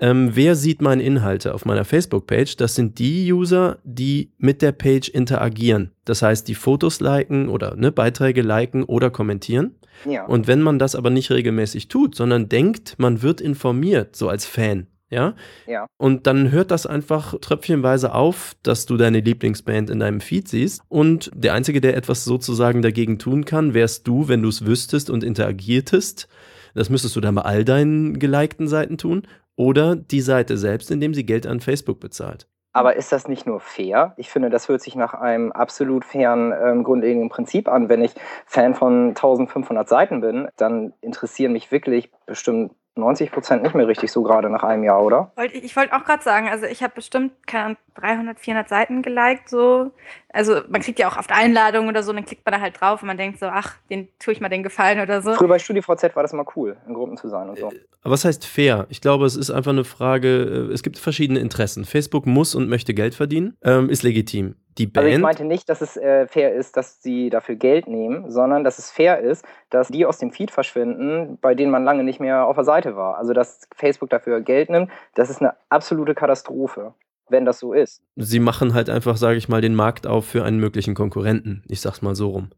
ähm, 0.00 0.30
wer 0.34 0.56
sieht 0.56 0.82
meine 0.82 1.02
Inhalte 1.02 1.54
auf 1.54 1.64
meiner 1.64 1.84
Facebook-Page? 1.84 2.56
Das 2.56 2.74
sind 2.74 2.98
die 2.98 3.32
User, 3.32 3.78
die 3.84 4.32
mit 4.38 4.60
der 4.60 4.72
Page 4.72 5.08
interagieren. 5.08 5.92
Das 6.04 6.22
heißt, 6.22 6.48
die 6.48 6.56
Fotos 6.56 7.00
liken 7.00 7.48
oder 7.48 7.76
ne, 7.76 7.92
Beiträge 7.92 8.42
liken 8.42 8.82
oder 8.82 9.10
kommentieren. 9.10 9.76
Ja. 10.04 10.26
Und 10.26 10.48
wenn 10.48 10.60
man 10.60 10.80
das 10.80 10.96
aber 10.96 11.10
nicht 11.10 11.30
regelmäßig 11.30 11.88
tut, 11.88 12.16
sondern 12.16 12.48
denkt, 12.48 12.96
man 12.98 13.22
wird 13.22 13.40
informiert, 13.40 14.16
so 14.16 14.28
als 14.28 14.44
Fan, 14.44 14.88
ja? 15.14 15.34
Ja. 15.66 15.86
Und 15.96 16.26
dann 16.26 16.50
hört 16.50 16.70
das 16.70 16.86
einfach 16.86 17.34
tröpfchenweise 17.40 18.14
auf, 18.14 18.54
dass 18.62 18.84
du 18.84 18.96
deine 18.96 19.20
Lieblingsband 19.20 19.88
in 19.88 20.00
deinem 20.00 20.20
Feed 20.20 20.48
siehst. 20.48 20.82
Und 20.88 21.30
der 21.34 21.54
Einzige, 21.54 21.80
der 21.80 21.96
etwas 21.96 22.24
sozusagen 22.24 22.82
dagegen 22.82 23.18
tun 23.18 23.44
kann, 23.44 23.72
wärst 23.72 24.06
du, 24.06 24.28
wenn 24.28 24.42
du 24.42 24.48
es 24.48 24.66
wüsstest 24.66 25.08
und 25.08 25.24
interagiertest. 25.24 26.28
Das 26.74 26.90
müsstest 26.90 27.16
du 27.16 27.20
dann 27.20 27.36
bei 27.36 27.42
all 27.42 27.64
deinen 27.64 28.18
gelikten 28.18 28.68
Seiten 28.68 28.98
tun. 28.98 29.26
Oder 29.56 29.94
die 29.94 30.20
Seite 30.20 30.58
selbst, 30.58 30.90
indem 30.90 31.14
sie 31.14 31.24
Geld 31.24 31.46
an 31.46 31.60
Facebook 31.60 32.00
bezahlt. 32.00 32.48
Aber 32.74 32.96
ist 32.96 33.12
das 33.12 33.28
nicht 33.28 33.46
nur 33.46 33.60
fair? 33.60 34.14
Ich 34.16 34.30
finde, 34.30 34.50
das 34.50 34.68
hört 34.68 34.82
sich 34.82 34.96
nach 34.96 35.14
einem 35.14 35.52
absolut 35.52 36.04
fairen 36.04 36.52
ähm, 36.52 36.82
grundlegenden 36.82 37.28
Prinzip 37.28 37.68
an. 37.68 37.88
Wenn 37.88 38.02
ich 38.02 38.14
Fan 38.46 38.74
von 38.74 39.10
1500 39.10 39.88
Seiten 39.88 40.20
bin, 40.20 40.48
dann 40.56 40.92
interessieren 41.00 41.52
mich 41.52 41.70
wirklich 41.70 42.10
bestimmt 42.26 42.72
90 42.96 43.32
Prozent 43.32 43.62
nicht 43.62 43.74
mehr 43.74 43.88
richtig 43.88 44.12
so 44.12 44.22
gerade 44.22 44.48
nach 44.48 44.62
einem 44.62 44.84
Jahr, 44.84 45.02
oder? 45.02 45.32
Ich 45.52 45.74
wollte 45.74 45.94
auch 45.94 46.04
gerade 46.04 46.22
sagen, 46.22 46.48
also 46.48 46.64
ich 46.66 46.82
habe 46.82 46.94
bestimmt, 46.94 47.32
keine 47.46 47.64
Ahnung, 47.64 47.76
300, 47.94 48.40
400 48.40 48.68
Seiten 48.68 49.02
geliked, 49.02 49.48
so. 49.48 49.90
Also 50.32 50.60
man 50.68 50.80
kriegt 50.80 50.98
ja 50.98 51.08
auch 51.08 51.16
oft 51.16 51.32
Einladungen 51.32 51.88
oder 51.88 52.02
so, 52.02 52.12
dann 52.12 52.24
klickt 52.24 52.44
man 52.44 52.52
da 52.52 52.60
halt 52.60 52.80
drauf 52.80 53.02
und 53.02 53.08
man 53.08 53.16
denkt 53.16 53.40
so, 53.40 53.46
ach, 53.46 53.74
den 53.90 54.08
tue 54.18 54.32
ich 54.32 54.40
mal 54.40 54.48
den 54.48 54.62
Gefallen 54.62 55.00
oder 55.00 55.22
so. 55.22 55.32
Früher 55.34 55.48
bei 55.48 55.58
StudiVZ 55.58 56.14
war 56.14 56.22
das 56.22 56.32
immer 56.32 56.46
cool, 56.56 56.76
in 56.86 56.94
Gruppen 56.94 57.16
zu 57.16 57.28
sein 57.28 57.48
und 57.48 57.58
so. 57.58 57.70
Äh, 57.70 57.80
aber 58.02 58.12
was 58.12 58.24
heißt 58.24 58.46
fair? 58.46 58.86
Ich 58.88 59.00
glaube, 59.00 59.26
es 59.26 59.36
ist 59.36 59.50
einfach 59.50 59.72
eine 59.72 59.84
Frage, 59.84 60.28
äh, 60.28 60.72
es 60.72 60.82
gibt 60.82 60.98
verschiedene 60.98 61.40
Interessen. 61.40 61.84
Facebook 61.84 62.26
muss 62.26 62.54
und 62.54 62.68
möchte 62.68 62.94
Geld 62.94 63.14
verdienen, 63.14 63.56
ähm, 63.62 63.90
ist 63.90 64.02
legitim. 64.02 64.54
Die 64.78 64.86
Band. 64.86 65.06
Also 65.06 65.16
ich 65.16 65.22
meinte 65.22 65.44
nicht, 65.44 65.68
dass 65.68 65.80
es 65.80 65.96
äh, 65.96 66.26
fair 66.26 66.54
ist, 66.54 66.76
dass 66.76 67.02
sie 67.02 67.30
dafür 67.30 67.54
Geld 67.56 67.86
nehmen, 67.86 68.30
sondern 68.30 68.64
dass 68.64 68.78
es 68.78 68.90
fair 68.90 69.20
ist, 69.20 69.44
dass 69.70 69.88
die 69.88 70.06
aus 70.06 70.18
dem 70.18 70.30
Feed 70.30 70.50
verschwinden, 70.50 71.38
bei 71.40 71.54
denen 71.54 71.70
man 71.70 71.84
lange 71.84 72.04
nicht 72.04 72.20
mehr 72.20 72.46
auf 72.46 72.56
der 72.56 72.64
Seite 72.64 72.96
war. 72.96 73.16
Also 73.18 73.32
dass 73.32 73.68
Facebook 73.74 74.10
dafür 74.10 74.40
Geld 74.40 74.70
nimmt, 74.70 74.90
das 75.14 75.30
ist 75.30 75.40
eine 75.40 75.54
absolute 75.68 76.14
Katastrophe 76.14 76.94
wenn 77.30 77.46
das 77.46 77.58
so 77.58 77.72
ist. 77.72 78.02
Sie 78.16 78.38
machen 78.38 78.74
halt 78.74 78.90
einfach, 78.90 79.16
sage 79.16 79.38
ich 79.38 79.48
mal, 79.48 79.62
den 79.62 79.74
Markt 79.74 80.06
auf 80.06 80.26
für 80.26 80.44
einen 80.44 80.58
möglichen 80.58 80.94
Konkurrenten. 80.94 81.62
Ich 81.68 81.80
sag's 81.80 82.02
mal 82.02 82.14
so 82.14 82.28
rum. 82.28 82.50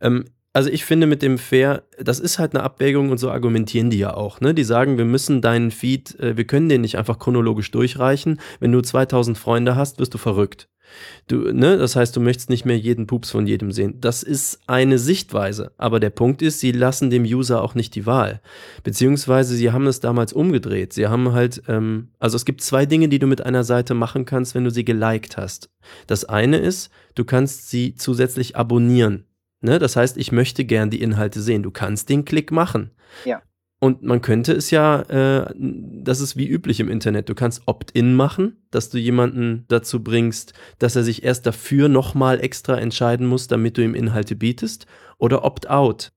Ähm, 0.00 0.24
also 0.52 0.70
ich 0.70 0.84
finde 0.84 1.08
mit 1.08 1.20
dem 1.20 1.36
Fair, 1.36 1.82
das 1.98 2.20
ist 2.20 2.38
halt 2.38 2.54
eine 2.54 2.62
Abwägung 2.62 3.10
und 3.10 3.18
so 3.18 3.30
argumentieren 3.30 3.90
die 3.90 3.98
ja 3.98 4.14
auch. 4.14 4.40
Ne? 4.40 4.54
Die 4.54 4.62
sagen, 4.62 4.98
wir 4.98 5.04
müssen 5.04 5.40
deinen 5.42 5.72
Feed, 5.72 6.18
äh, 6.20 6.36
wir 6.36 6.46
können 6.46 6.68
den 6.68 6.82
nicht 6.82 6.96
einfach 6.96 7.18
chronologisch 7.18 7.72
durchreichen. 7.72 8.40
Wenn 8.60 8.70
du 8.70 8.80
2000 8.80 9.36
Freunde 9.36 9.74
hast, 9.74 9.98
wirst 9.98 10.14
du 10.14 10.18
verrückt. 10.18 10.68
Du, 11.26 11.52
ne, 11.52 11.76
das 11.78 11.96
heißt, 11.96 12.14
du 12.14 12.20
möchtest 12.20 12.50
nicht 12.50 12.64
mehr 12.64 12.78
jeden 12.78 13.06
Pups 13.06 13.30
von 13.30 13.46
jedem 13.46 13.72
sehen. 13.72 14.00
Das 14.00 14.22
ist 14.22 14.60
eine 14.66 14.98
Sichtweise. 14.98 15.72
Aber 15.78 16.00
der 16.00 16.10
Punkt 16.10 16.42
ist, 16.42 16.60
sie 16.60 16.72
lassen 16.72 17.10
dem 17.10 17.24
User 17.24 17.62
auch 17.62 17.74
nicht 17.74 17.94
die 17.94 18.06
Wahl. 18.06 18.40
Beziehungsweise 18.82 19.54
sie 19.54 19.72
haben 19.72 19.86
es 19.86 20.00
damals 20.00 20.32
umgedreht. 20.32 20.92
Sie 20.92 21.06
haben 21.06 21.32
halt, 21.32 21.62
ähm, 21.68 22.08
also 22.18 22.36
es 22.36 22.44
gibt 22.44 22.60
zwei 22.60 22.86
Dinge, 22.86 23.08
die 23.08 23.18
du 23.18 23.26
mit 23.26 23.44
einer 23.44 23.64
Seite 23.64 23.94
machen 23.94 24.24
kannst, 24.24 24.54
wenn 24.54 24.64
du 24.64 24.70
sie 24.70 24.84
geliked 24.84 25.36
hast. 25.36 25.70
Das 26.06 26.24
eine 26.24 26.58
ist, 26.58 26.90
du 27.14 27.24
kannst 27.24 27.70
sie 27.70 27.94
zusätzlich 27.94 28.56
abonnieren. 28.56 29.24
Ne? 29.60 29.78
Das 29.78 29.96
heißt, 29.96 30.18
ich 30.18 30.30
möchte 30.30 30.64
gern 30.64 30.90
die 30.90 31.00
Inhalte 31.00 31.40
sehen. 31.40 31.62
Du 31.62 31.70
kannst 31.70 32.10
den 32.10 32.24
Klick 32.24 32.52
machen. 32.52 32.90
Ja. 33.24 33.42
Und 33.84 34.02
man 34.02 34.22
könnte 34.22 34.54
es 34.54 34.70
ja, 34.70 35.02
äh, 35.10 35.52
das 35.58 36.20
ist 36.20 36.38
wie 36.38 36.48
üblich 36.48 36.80
im 36.80 36.88
Internet, 36.88 37.28
du 37.28 37.34
kannst 37.34 37.64
Opt-in 37.66 38.14
machen, 38.14 38.56
dass 38.70 38.88
du 38.88 38.96
jemanden 38.96 39.66
dazu 39.68 40.02
bringst, 40.02 40.54
dass 40.78 40.96
er 40.96 41.02
sich 41.02 41.22
erst 41.22 41.44
dafür 41.44 41.90
nochmal 41.90 42.42
extra 42.42 42.78
entscheiden 42.78 43.26
muss, 43.26 43.46
damit 43.46 43.76
du 43.76 43.84
ihm 43.84 43.94
Inhalte 43.94 44.36
bietest, 44.36 44.86
oder 45.18 45.44
Opt-out. 45.44 46.12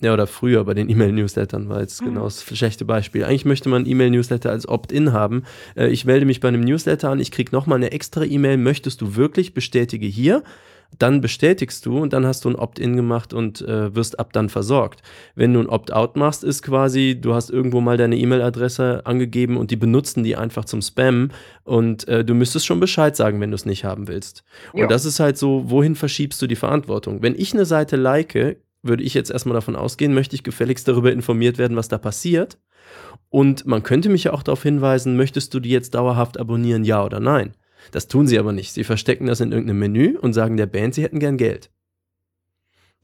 Ja, 0.00 0.14
oder 0.14 0.26
früher 0.26 0.64
bei 0.64 0.74
den 0.74 0.88
E-Mail-Newslettern 0.90 1.68
war 1.68 1.78
jetzt 1.78 2.00
mhm. 2.00 2.06
genau 2.06 2.24
das 2.24 2.42
schlechte 2.42 2.84
Beispiel. 2.84 3.22
Eigentlich 3.22 3.44
möchte 3.44 3.68
man 3.68 3.86
E-Mail-Newsletter 3.86 4.50
als 4.50 4.68
Opt-in 4.68 5.12
haben. 5.12 5.44
Äh, 5.76 5.90
ich 5.90 6.04
melde 6.04 6.26
mich 6.26 6.40
bei 6.40 6.48
einem 6.48 6.62
Newsletter 6.62 7.08
an, 7.08 7.20
ich 7.20 7.30
kriege 7.30 7.54
nochmal 7.54 7.76
eine 7.76 7.92
extra 7.92 8.24
E-Mail, 8.24 8.56
möchtest 8.56 9.00
du 9.00 9.14
wirklich, 9.14 9.54
bestätige 9.54 10.06
hier 10.06 10.42
dann 10.98 11.20
bestätigst 11.20 11.86
du 11.86 11.98
und 11.98 12.12
dann 12.12 12.26
hast 12.26 12.44
du 12.44 12.50
ein 12.50 12.56
Opt-in 12.56 12.96
gemacht 12.96 13.32
und 13.32 13.60
äh, 13.62 13.94
wirst 13.94 14.18
ab 14.18 14.32
dann 14.32 14.48
versorgt. 14.48 15.02
Wenn 15.34 15.54
du 15.54 15.60
ein 15.60 15.68
Opt-out 15.68 16.16
machst, 16.16 16.44
ist 16.44 16.62
quasi, 16.62 17.18
du 17.20 17.34
hast 17.34 17.50
irgendwo 17.50 17.80
mal 17.80 17.96
deine 17.96 18.16
E-Mail-Adresse 18.16 19.02
angegeben 19.04 19.56
und 19.56 19.70
die 19.70 19.76
benutzen 19.76 20.22
die 20.22 20.36
einfach 20.36 20.64
zum 20.64 20.82
Spam 20.82 21.30
und 21.64 22.06
äh, 22.08 22.24
du 22.24 22.34
müsstest 22.34 22.66
schon 22.66 22.80
Bescheid 22.80 23.16
sagen, 23.16 23.40
wenn 23.40 23.50
du 23.50 23.54
es 23.54 23.66
nicht 23.66 23.84
haben 23.84 24.08
willst. 24.08 24.44
Ja. 24.74 24.82
Und 24.82 24.90
das 24.90 25.04
ist 25.04 25.20
halt 25.20 25.38
so, 25.38 25.70
wohin 25.70 25.94
verschiebst 25.94 26.40
du 26.42 26.46
die 26.46 26.56
Verantwortung? 26.56 27.22
Wenn 27.22 27.34
ich 27.34 27.54
eine 27.54 27.64
Seite 27.64 27.96
like, 27.96 28.58
würde 28.82 29.02
ich 29.02 29.14
jetzt 29.14 29.30
erstmal 29.30 29.54
davon 29.54 29.76
ausgehen, 29.76 30.14
möchte 30.14 30.34
ich 30.34 30.42
gefälligst 30.42 30.88
darüber 30.88 31.12
informiert 31.12 31.58
werden, 31.58 31.76
was 31.76 31.88
da 31.88 31.98
passiert. 31.98 32.58
Und 33.28 33.64
man 33.64 33.82
könnte 33.82 34.08
mich 34.08 34.24
ja 34.24 34.32
auch 34.32 34.42
darauf 34.42 34.62
hinweisen, 34.62 35.16
möchtest 35.16 35.54
du 35.54 35.60
die 35.60 35.70
jetzt 35.70 35.94
dauerhaft 35.94 36.38
abonnieren, 36.38 36.84
ja 36.84 37.04
oder 37.04 37.20
nein? 37.20 37.54
Das 37.90 38.08
tun 38.08 38.26
sie 38.26 38.38
aber 38.38 38.52
nicht. 38.52 38.72
Sie 38.72 38.84
verstecken 38.84 39.26
das 39.26 39.40
in 39.40 39.52
irgendeinem 39.52 39.78
Menü 39.78 40.18
und 40.18 40.32
sagen 40.32 40.56
der 40.56 40.66
Band, 40.66 40.94
sie 40.94 41.02
hätten 41.02 41.18
gern 41.18 41.36
Geld. 41.36 41.70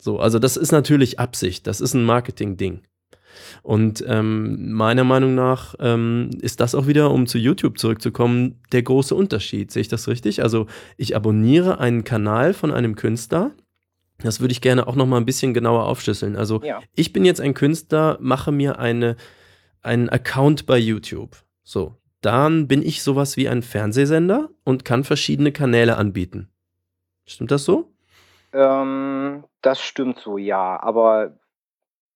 So, 0.01 0.21
also 0.21 0.39
das 0.39 0.57
ist 0.57 0.73
natürlich 0.73 1.19
Absicht, 1.19 1.67
das 1.67 1.81
ist 1.81 1.95
ein 1.95 2.05
Marketing-Ding. 2.05 2.83
Und 3.63 4.05
ähm, 4.07 4.73
meiner 4.73 5.05
Meinung 5.05 5.35
nach 5.35 5.75
ähm, 5.81 6.31
ist 6.41 6.61
das 6.61 6.75
auch 6.75 6.87
wieder, 6.87 7.11
um 7.11 7.27
zu 7.27 7.39
YouTube 7.39 7.79
zurückzukommen, 7.79 8.61
der 8.73 8.83
große 8.83 9.15
Unterschied. 9.15 9.71
Sehe 9.71 9.83
ich 9.83 9.89
das 9.89 10.09
richtig? 10.09 10.43
Also 10.43 10.67
ich 10.97 11.15
abonniere 11.15 11.79
einen 11.79 12.05
Kanal 12.05 12.55
von 12.55 12.73
einem 12.73 12.97
Künstler. 12.97 13.53
Das 14.19 14.41
würde 14.41 14.53
ich 14.53 14.61
gerne 14.61 14.87
auch 14.87 14.97
noch 14.97 15.07
mal 15.07 15.19
ein 15.19 15.27
bisschen 15.27 15.55
genauer 15.55 15.85
aufschlüsseln. 15.85 16.37
Also 16.37 16.63
ja. 16.63 16.81
ich 16.95 17.13
bin 17.13 17.25
jetzt 17.25 17.41
ein 17.41 17.55
Künstler, 17.55 18.19
mache 18.21 18.51
mir 18.51 18.79
eine, 18.79 19.17
einen 19.83 20.09
Account 20.09 20.67
bei 20.67 20.79
YouTube. 20.79 21.37
So, 21.63 21.97
dann 22.21 22.69
bin 22.69 22.83
ich 22.83 23.03
sowas 23.03 23.37
wie 23.37 23.49
ein 23.49 23.63
Fernsehsender 23.63 24.49
und 24.65 24.85
kann 24.85 25.05
verschiedene 25.05 25.53
Kanäle 25.53 25.97
anbieten. 25.97 26.49
Stimmt 27.27 27.51
das 27.51 27.65
so? 27.65 27.93
Ähm, 28.53 29.45
das 29.63 29.81
stimmt 29.81 30.19
so, 30.19 30.39
ja. 30.39 30.81
Aber 30.83 31.35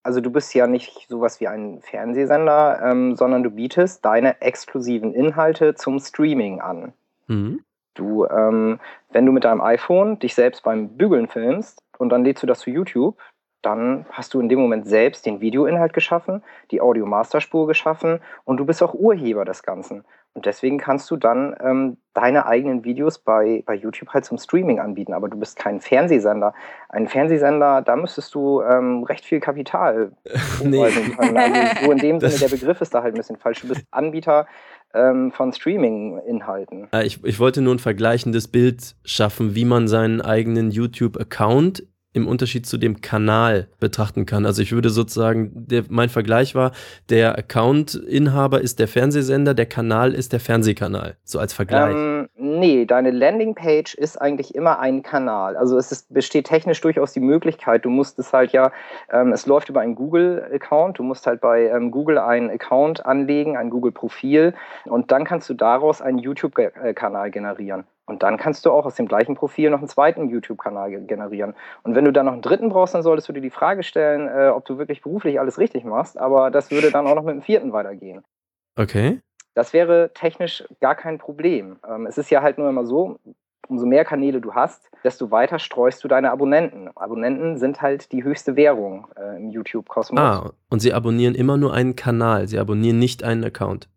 also 0.02 0.20
du 0.20 0.30
bist 0.30 0.54
ja 0.54 0.66
nicht 0.66 1.06
sowas 1.08 1.40
wie 1.40 1.48
ein 1.48 1.80
Fernsehsender, 1.82 2.80
ähm, 2.82 3.16
sondern 3.16 3.42
du 3.42 3.50
bietest 3.50 4.04
deine 4.04 4.40
exklusiven 4.40 5.14
Inhalte 5.14 5.74
zum 5.74 6.00
Streaming 6.00 6.60
an. 6.60 6.92
Mhm. 7.28 7.64
Du, 7.94 8.24
ähm, 8.26 8.80
wenn 9.10 9.26
du 9.26 9.32
mit 9.32 9.44
deinem 9.44 9.60
iPhone 9.60 10.18
dich 10.18 10.34
selbst 10.34 10.62
beim 10.62 10.96
Bügeln 10.96 11.28
filmst 11.28 11.82
und 11.98 12.08
dann 12.08 12.24
lädst 12.24 12.42
du 12.42 12.46
das 12.46 12.60
zu 12.60 12.70
YouTube, 12.70 13.18
dann 13.62 14.06
hast 14.10 14.34
du 14.34 14.40
in 14.40 14.48
dem 14.48 14.58
Moment 14.58 14.86
selbst 14.86 15.24
den 15.24 15.40
Videoinhalt 15.40 15.92
geschaffen, 15.92 16.42
die 16.70 16.80
Audio-Masterspur 16.80 17.66
geschaffen 17.66 18.20
und 18.44 18.58
du 18.58 18.66
bist 18.66 18.82
auch 18.82 18.94
Urheber 18.94 19.44
des 19.44 19.62
Ganzen. 19.62 20.04
Und 20.34 20.46
deswegen 20.46 20.78
kannst 20.78 21.10
du 21.10 21.16
dann 21.16 21.54
ähm, 21.62 21.98
deine 22.14 22.46
eigenen 22.46 22.84
Videos 22.84 23.18
bei, 23.18 23.62
bei 23.66 23.74
YouTube 23.74 24.08
halt 24.10 24.24
zum 24.24 24.38
Streaming 24.38 24.80
anbieten, 24.80 25.12
aber 25.12 25.28
du 25.28 25.38
bist 25.38 25.56
kein 25.58 25.80
Fernsehsender. 25.80 26.54
Ein 26.88 27.06
Fernsehsender, 27.06 27.82
da 27.82 27.96
müsstest 27.96 28.34
du 28.34 28.62
ähm, 28.62 29.02
recht 29.04 29.26
viel 29.26 29.40
Kapital 29.40 30.12
nee. 30.64 30.88
können. 30.88 31.36
Also 31.36 31.40
so 31.84 31.92
in 31.92 31.98
dem 31.98 32.20
Sinne, 32.20 32.38
der 32.38 32.48
Begriff 32.48 32.80
ist 32.80 32.94
da 32.94 33.02
halt 33.02 33.14
ein 33.14 33.18
bisschen 33.18 33.36
falsch. 33.36 33.60
Du 33.60 33.68
bist 33.68 33.84
Anbieter 33.90 34.46
ähm, 34.94 35.32
von 35.32 35.52
Streaming-Inhalten. 35.52 36.88
Ich, 37.04 37.22
ich 37.24 37.38
wollte 37.38 37.60
nur 37.60 37.74
ein 37.74 37.78
vergleichendes 37.78 38.48
Bild 38.48 38.94
schaffen, 39.04 39.54
wie 39.54 39.66
man 39.66 39.86
seinen 39.86 40.22
eigenen 40.22 40.70
YouTube-Account 40.70 41.86
im 42.12 42.28
Unterschied 42.28 42.66
zu 42.66 42.76
dem 42.76 43.00
Kanal 43.00 43.68
betrachten 43.80 44.26
kann. 44.26 44.44
Also 44.44 44.62
ich 44.62 44.72
würde 44.72 44.90
sozusagen, 44.90 45.50
der, 45.54 45.84
mein 45.88 46.08
Vergleich 46.08 46.54
war, 46.54 46.72
der 47.08 47.38
Account-Inhaber 47.38 48.60
ist 48.60 48.78
der 48.78 48.88
Fernsehsender, 48.88 49.54
der 49.54 49.66
Kanal 49.66 50.12
ist 50.12 50.32
der 50.32 50.40
Fernsehkanal, 50.40 51.16
so 51.24 51.38
als 51.38 51.54
Vergleich. 51.54 51.94
Ähm, 51.94 52.28
nee, 52.36 52.84
deine 52.84 53.10
Landingpage 53.10 53.94
ist 53.94 54.20
eigentlich 54.20 54.54
immer 54.54 54.78
ein 54.78 55.02
Kanal. 55.02 55.56
Also 55.56 55.78
es 55.78 55.90
ist, 55.90 56.12
besteht 56.12 56.46
technisch 56.46 56.80
durchaus 56.82 57.12
die 57.12 57.20
Möglichkeit, 57.20 57.84
du 57.84 57.90
musst 57.90 58.18
es 58.18 58.32
halt 58.32 58.52
ja, 58.52 58.72
ähm, 59.10 59.32
es 59.32 59.46
läuft 59.46 59.70
über 59.70 59.80
einen 59.80 59.94
Google-Account, 59.94 60.98
du 60.98 61.02
musst 61.02 61.26
halt 61.26 61.40
bei 61.40 61.68
ähm, 61.68 61.90
Google 61.90 62.18
einen 62.18 62.50
Account 62.50 63.06
anlegen, 63.06 63.56
ein 63.56 63.70
Google-Profil 63.70 64.54
und 64.84 65.10
dann 65.10 65.24
kannst 65.24 65.48
du 65.48 65.54
daraus 65.54 66.02
einen 66.02 66.18
YouTube-Kanal 66.18 67.30
generieren. 67.30 67.84
Und 68.12 68.22
dann 68.22 68.36
kannst 68.36 68.66
du 68.66 68.70
auch 68.70 68.84
aus 68.84 68.96
dem 68.96 69.08
gleichen 69.08 69.34
Profil 69.34 69.70
noch 69.70 69.78
einen 69.78 69.88
zweiten 69.88 70.28
YouTube-Kanal 70.28 70.90
generieren. 71.06 71.54
Und 71.82 71.94
wenn 71.94 72.04
du 72.04 72.12
dann 72.12 72.26
noch 72.26 72.34
einen 72.34 72.42
dritten 72.42 72.68
brauchst, 72.68 72.94
dann 72.94 73.02
solltest 73.02 73.26
du 73.28 73.32
dir 73.32 73.40
die 73.40 73.48
Frage 73.48 73.82
stellen, 73.82 74.28
äh, 74.28 74.48
ob 74.48 74.66
du 74.66 74.76
wirklich 74.76 75.00
beruflich 75.00 75.40
alles 75.40 75.58
richtig 75.58 75.84
machst. 75.84 76.18
Aber 76.18 76.50
das 76.50 76.70
würde 76.70 76.90
dann 76.90 77.06
auch 77.06 77.14
noch 77.14 77.24
mit 77.24 77.34
dem 77.34 77.40
vierten 77.40 77.72
weitergehen. 77.72 78.22
Okay. 78.76 79.20
Das 79.54 79.72
wäre 79.72 80.10
technisch 80.12 80.64
gar 80.80 80.94
kein 80.94 81.16
Problem. 81.16 81.76
Ähm, 81.88 82.06
es 82.06 82.18
ist 82.18 82.30
ja 82.30 82.42
halt 82.42 82.58
nur 82.58 82.68
immer 82.68 82.84
so, 82.84 83.18
umso 83.68 83.86
mehr 83.86 84.04
Kanäle 84.04 84.42
du 84.42 84.52
hast, 84.52 84.90
desto 85.04 85.30
weiter 85.30 85.58
streust 85.58 86.04
du 86.04 86.08
deine 86.08 86.32
Abonnenten. 86.32 86.88
Abonnenten 86.94 87.56
sind 87.56 87.80
halt 87.80 88.12
die 88.12 88.24
höchste 88.24 88.56
Währung 88.56 89.08
äh, 89.16 89.36
im 89.36 89.50
YouTube-Kosmos. 89.50 90.20
Ah, 90.20 90.50
und 90.68 90.80
sie 90.80 90.92
abonnieren 90.92 91.34
immer 91.34 91.56
nur 91.56 91.72
einen 91.72 91.96
Kanal. 91.96 92.46
Sie 92.46 92.58
abonnieren 92.58 92.98
nicht 92.98 93.24
einen 93.24 93.44
Account 93.44 93.88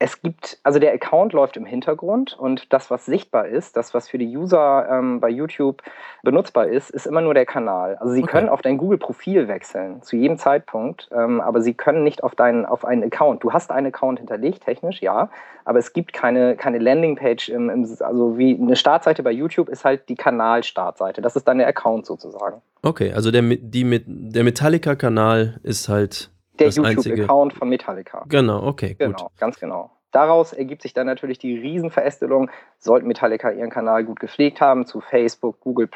es 0.00 0.22
gibt, 0.22 0.58
also 0.62 0.78
der 0.78 0.92
Account 0.92 1.32
läuft 1.32 1.56
im 1.56 1.66
Hintergrund 1.66 2.38
und 2.38 2.72
das, 2.72 2.90
was 2.90 3.04
sichtbar 3.04 3.48
ist, 3.48 3.76
das, 3.76 3.94
was 3.94 4.08
für 4.08 4.18
die 4.18 4.36
User 4.36 4.86
ähm, 4.88 5.18
bei 5.18 5.28
YouTube 5.28 5.82
benutzbar 6.22 6.68
ist, 6.68 6.90
ist 6.90 7.06
immer 7.06 7.20
nur 7.20 7.34
der 7.34 7.46
Kanal. 7.46 7.96
Also 7.96 8.12
sie 8.14 8.22
okay. 8.22 8.30
können 8.30 8.48
auf 8.48 8.62
dein 8.62 8.78
Google-Profil 8.78 9.48
wechseln, 9.48 10.00
zu 10.02 10.16
jedem 10.16 10.38
Zeitpunkt, 10.38 11.08
ähm, 11.12 11.40
aber 11.40 11.60
sie 11.60 11.74
können 11.74 12.04
nicht 12.04 12.22
auf, 12.22 12.36
deinen, 12.36 12.64
auf 12.64 12.84
einen 12.84 13.02
Account. 13.02 13.42
Du 13.42 13.52
hast 13.52 13.72
einen 13.72 13.88
Account 13.88 14.20
hinterlegt, 14.20 14.64
technisch, 14.64 15.02
ja, 15.02 15.30
aber 15.64 15.80
es 15.80 15.92
gibt 15.92 16.12
keine, 16.12 16.54
keine 16.54 16.78
Landingpage, 16.78 17.48
im, 17.48 17.68
im, 17.68 17.96
also 18.00 18.38
wie 18.38 18.56
eine 18.56 18.76
Startseite 18.76 19.24
bei 19.24 19.32
YouTube 19.32 19.68
ist 19.68 19.84
halt 19.84 20.08
die 20.08 20.16
Kanal-Startseite. 20.16 21.22
Das 21.22 21.34
ist 21.34 21.48
dann 21.48 21.58
der 21.58 21.66
Account 21.66 22.06
sozusagen. 22.06 22.62
Okay, 22.82 23.12
also 23.12 23.32
der, 23.32 23.42
die, 23.42 24.04
der 24.06 24.44
Metallica-Kanal 24.44 25.58
ist 25.64 25.88
halt 25.88 26.30
der 26.60 26.68
YouTube-Account 26.68 27.54
von 27.54 27.68
Metallica. 27.68 28.24
Genau, 28.28 28.66
okay, 28.66 28.90
gut. 28.90 28.98
Genau, 28.98 29.30
ganz 29.38 29.58
genau. 29.58 29.90
Daraus 30.10 30.54
ergibt 30.54 30.82
sich 30.82 30.94
dann 30.94 31.06
natürlich 31.06 31.38
die 31.38 31.58
Riesenverästelung, 31.58 32.50
sollten 32.78 33.06
Metallica 33.06 33.50
ihren 33.50 33.70
Kanal 33.70 34.04
gut 34.04 34.20
gepflegt 34.20 34.60
haben, 34.60 34.86
zu 34.86 35.00
Facebook, 35.00 35.60
Google 35.60 35.88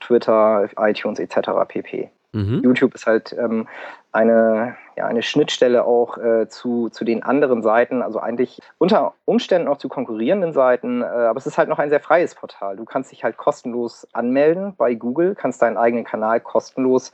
Twitter, 0.00 0.68
iTunes 0.76 1.18
etc. 1.18 1.50
pp. 1.66 2.10
Mhm. 2.32 2.60
YouTube 2.62 2.94
ist 2.94 3.06
halt 3.06 3.34
ähm, 3.38 3.66
eine, 4.12 4.76
ja, 4.96 5.06
eine 5.06 5.22
Schnittstelle 5.22 5.84
auch 5.84 6.18
äh, 6.18 6.48
zu, 6.48 6.88
zu 6.88 7.04
den 7.04 7.22
anderen 7.22 7.62
Seiten, 7.62 8.02
also 8.02 8.20
eigentlich 8.20 8.60
unter 8.78 9.14
Umständen 9.24 9.68
auch 9.68 9.78
zu 9.78 9.88
konkurrierenden 9.88 10.52
Seiten, 10.52 11.02
äh, 11.02 11.06
aber 11.06 11.38
es 11.38 11.46
ist 11.46 11.58
halt 11.58 11.68
noch 11.68 11.78
ein 11.78 11.90
sehr 11.90 12.00
freies 12.00 12.34
Portal. 12.34 12.76
Du 12.76 12.84
kannst 12.84 13.10
dich 13.10 13.24
halt 13.24 13.36
kostenlos 13.36 14.06
anmelden 14.12 14.74
bei 14.76 14.94
Google, 14.94 15.34
kannst 15.34 15.62
deinen 15.62 15.76
eigenen 15.76 16.04
Kanal 16.04 16.40
kostenlos 16.40 17.12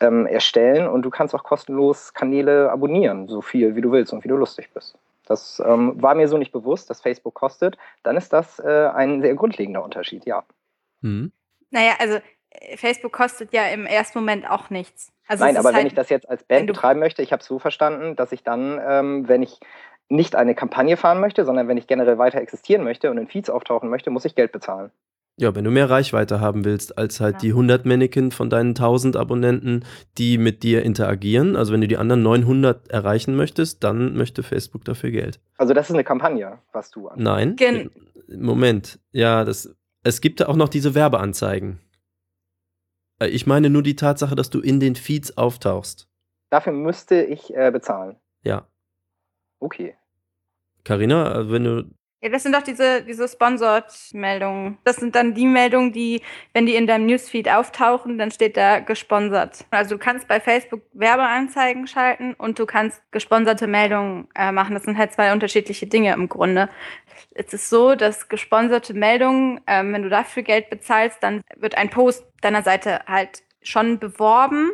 ähm, 0.00 0.26
erstellen 0.26 0.86
und 0.86 1.02
du 1.02 1.10
kannst 1.10 1.34
auch 1.34 1.44
kostenlos 1.44 2.12
Kanäle 2.12 2.70
abonnieren, 2.70 3.28
so 3.28 3.40
viel 3.40 3.74
wie 3.74 3.80
du 3.80 3.90
willst 3.92 4.12
und 4.12 4.24
wie 4.24 4.28
du 4.28 4.36
lustig 4.36 4.70
bist. 4.74 4.98
Das 5.26 5.62
ähm, 5.64 6.00
war 6.00 6.14
mir 6.14 6.28
so 6.28 6.38
nicht 6.38 6.52
bewusst, 6.52 6.88
dass 6.88 7.02
Facebook 7.02 7.34
kostet. 7.34 7.76
Dann 8.02 8.16
ist 8.16 8.32
das 8.32 8.58
äh, 8.58 8.88
ein 8.94 9.20
sehr 9.20 9.34
grundlegender 9.34 9.84
Unterschied, 9.84 10.24
ja. 10.24 10.42
Mhm. 11.02 11.32
Naja, 11.70 11.92
also 11.98 12.18
Facebook 12.76 13.12
kostet 13.12 13.52
ja 13.52 13.66
im 13.66 13.86
ersten 13.86 14.18
Moment 14.18 14.48
auch 14.48 14.70
nichts. 14.70 15.12
Also 15.26 15.44
Nein, 15.44 15.56
aber 15.56 15.68
halt, 15.68 15.76
wenn 15.76 15.86
ich 15.86 15.94
das 15.94 16.08
jetzt 16.08 16.28
als 16.28 16.44
Band 16.44 16.66
betreiben 16.66 17.00
möchte, 17.00 17.22
ich 17.22 17.32
habe 17.32 17.40
es 17.40 17.46
so 17.46 17.58
verstanden, 17.58 18.16
dass 18.16 18.32
ich 18.32 18.42
dann, 18.42 18.80
ähm, 18.86 19.28
wenn 19.28 19.42
ich 19.42 19.60
nicht 20.08 20.34
eine 20.36 20.54
Kampagne 20.54 20.96
fahren 20.96 21.20
möchte, 21.20 21.44
sondern 21.44 21.68
wenn 21.68 21.76
ich 21.76 21.86
generell 21.86 22.18
weiter 22.18 22.40
existieren 22.40 22.82
möchte 22.82 23.10
und 23.10 23.18
in 23.18 23.28
Feeds 23.28 23.50
auftauchen 23.50 23.90
möchte, 23.90 24.10
muss 24.10 24.24
ich 24.24 24.34
Geld 24.34 24.52
bezahlen. 24.52 24.90
Ja, 25.40 25.54
wenn 25.54 25.62
du 25.62 25.70
mehr 25.70 25.88
Reichweite 25.88 26.40
haben 26.40 26.64
willst 26.64 26.98
als 26.98 27.20
halt 27.20 27.34
ja. 27.34 27.40
die 27.40 27.48
100 27.50 27.86
Mannequin 27.86 28.32
von 28.32 28.50
deinen 28.50 28.70
1000 28.70 29.16
Abonnenten, 29.16 29.84
die 30.16 30.36
mit 30.36 30.64
dir 30.64 30.82
interagieren. 30.82 31.54
Also 31.54 31.72
wenn 31.72 31.80
du 31.80 31.86
die 31.86 31.96
anderen 31.96 32.22
900 32.22 32.90
erreichen 32.90 33.36
möchtest, 33.36 33.84
dann 33.84 34.16
möchte 34.16 34.42
Facebook 34.42 34.84
dafür 34.84 35.12
Geld. 35.12 35.38
Also 35.56 35.74
das 35.74 35.90
ist 35.90 35.94
eine 35.94 36.02
Kampagne, 36.02 36.58
was 36.72 36.90
du 36.90 37.06
an. 37.06 37.22
Nein. 37.22 37.54
Gen 37.54 37.90
Moment. 38.36 38.98
Ja, 39.12 39.44
das, 39.44 39.72
es 40.02 40.20
gibt 40.20 40.44
auch 40.44 40.56
noch 40.56 40.68
diese 40.68 40.96
Werbeanzeigen. 40.96 41.78
Äh, 43.18 43.28
ich 43.28 43.46
meine 43.46 43.70
nur 43.70 43.82
die 43.82 43.96
Tatsache, 43.96 44.34
dass 44.34 44.50
du 44.50 44.60
in 44.60 44.80
den 44.80 44.94
Feeds 44.94 45.36
auftauchst. 45.36 46.08
Dafür 46.50 46.72
müsste 46.72 47.22
ich 47.22 47.54
äh, 47.54 47.70
bezahlen. 47.70 48.16
Ja. 48.42 48.66
Okay. 49.60 49.96
Carina, 50.84 51.40
äh, 51.40 51.50
wenn 51.50 51.64
du 51.64 51.84
ja, 52.20 52.30
das 52.30 52.42
sind 52.42 52.52
doch 52.52 52.62
diese, 52.62 53.02
diese 53.02 53.28
Sponsored-Meldungen. 53.28 54.78
Das 54.82 54.96
sind 54.96 55.14
dann 55.14 55.34
die 55.34 55.46
Meldungen, 55.46 55.92
die, 55.92 56.22
wenn 56.52 56.66
die 56.66 56.74
in 56.74 56.88
deinem 56.88 57.06
Newsfeed 57.06 57.48
auftauchen, 57.48 58.18
dann 58.18 58.32
steht 58.32 58.56
da 58.56 58.80
gesponsert. 58.80 59.64
Also 59.70 59.94
du 59.94 59.98
kannst 59.98 60.26
bei 60.26 60.40
Facebook 60.40 60.82
Werbeanzeigen 60.94 61.86
schalten 61.86 62.34
und 62.34 62.58
du 62.58 62.66
kannst 62.66 63.00
gesponserte 63.12 63.68
Meldungen 63.68 64.26
äh, 64.34 64.50
machen. 64.50 64.74
Das 64.74 64.82
sind 64.82 64.98
halt 64.98 65.12
zwei 65.12 65.32
unterschiedliche 65.32 65.86
Dinge 65.86 66.12
im 66.12 66.28
Grunde. 66.28 66.68
Es 67.34 67.52
ist 67.52 67.70
so, 67.70 67.94
dass 67.94 68.28
gesponserte 68.28 68.94
Meldungen, 68.94 69.60
ähm, 69.68 69.92
wenn 69.92 70.02
du 70.02 70.08
dafür 70.08 70.42
Geld 70.42 70.70
bezahlst, 70.70 71.18
dann 71.22 71.42
wird 71.56 71.76
ein 71.76 71.88
Post 71.88 72.24
deiner 72.40 72.62
Seite 72.62 73.00
halt 73.06 73.42
schon 73.62 74.00
beworben, 74.00 74.72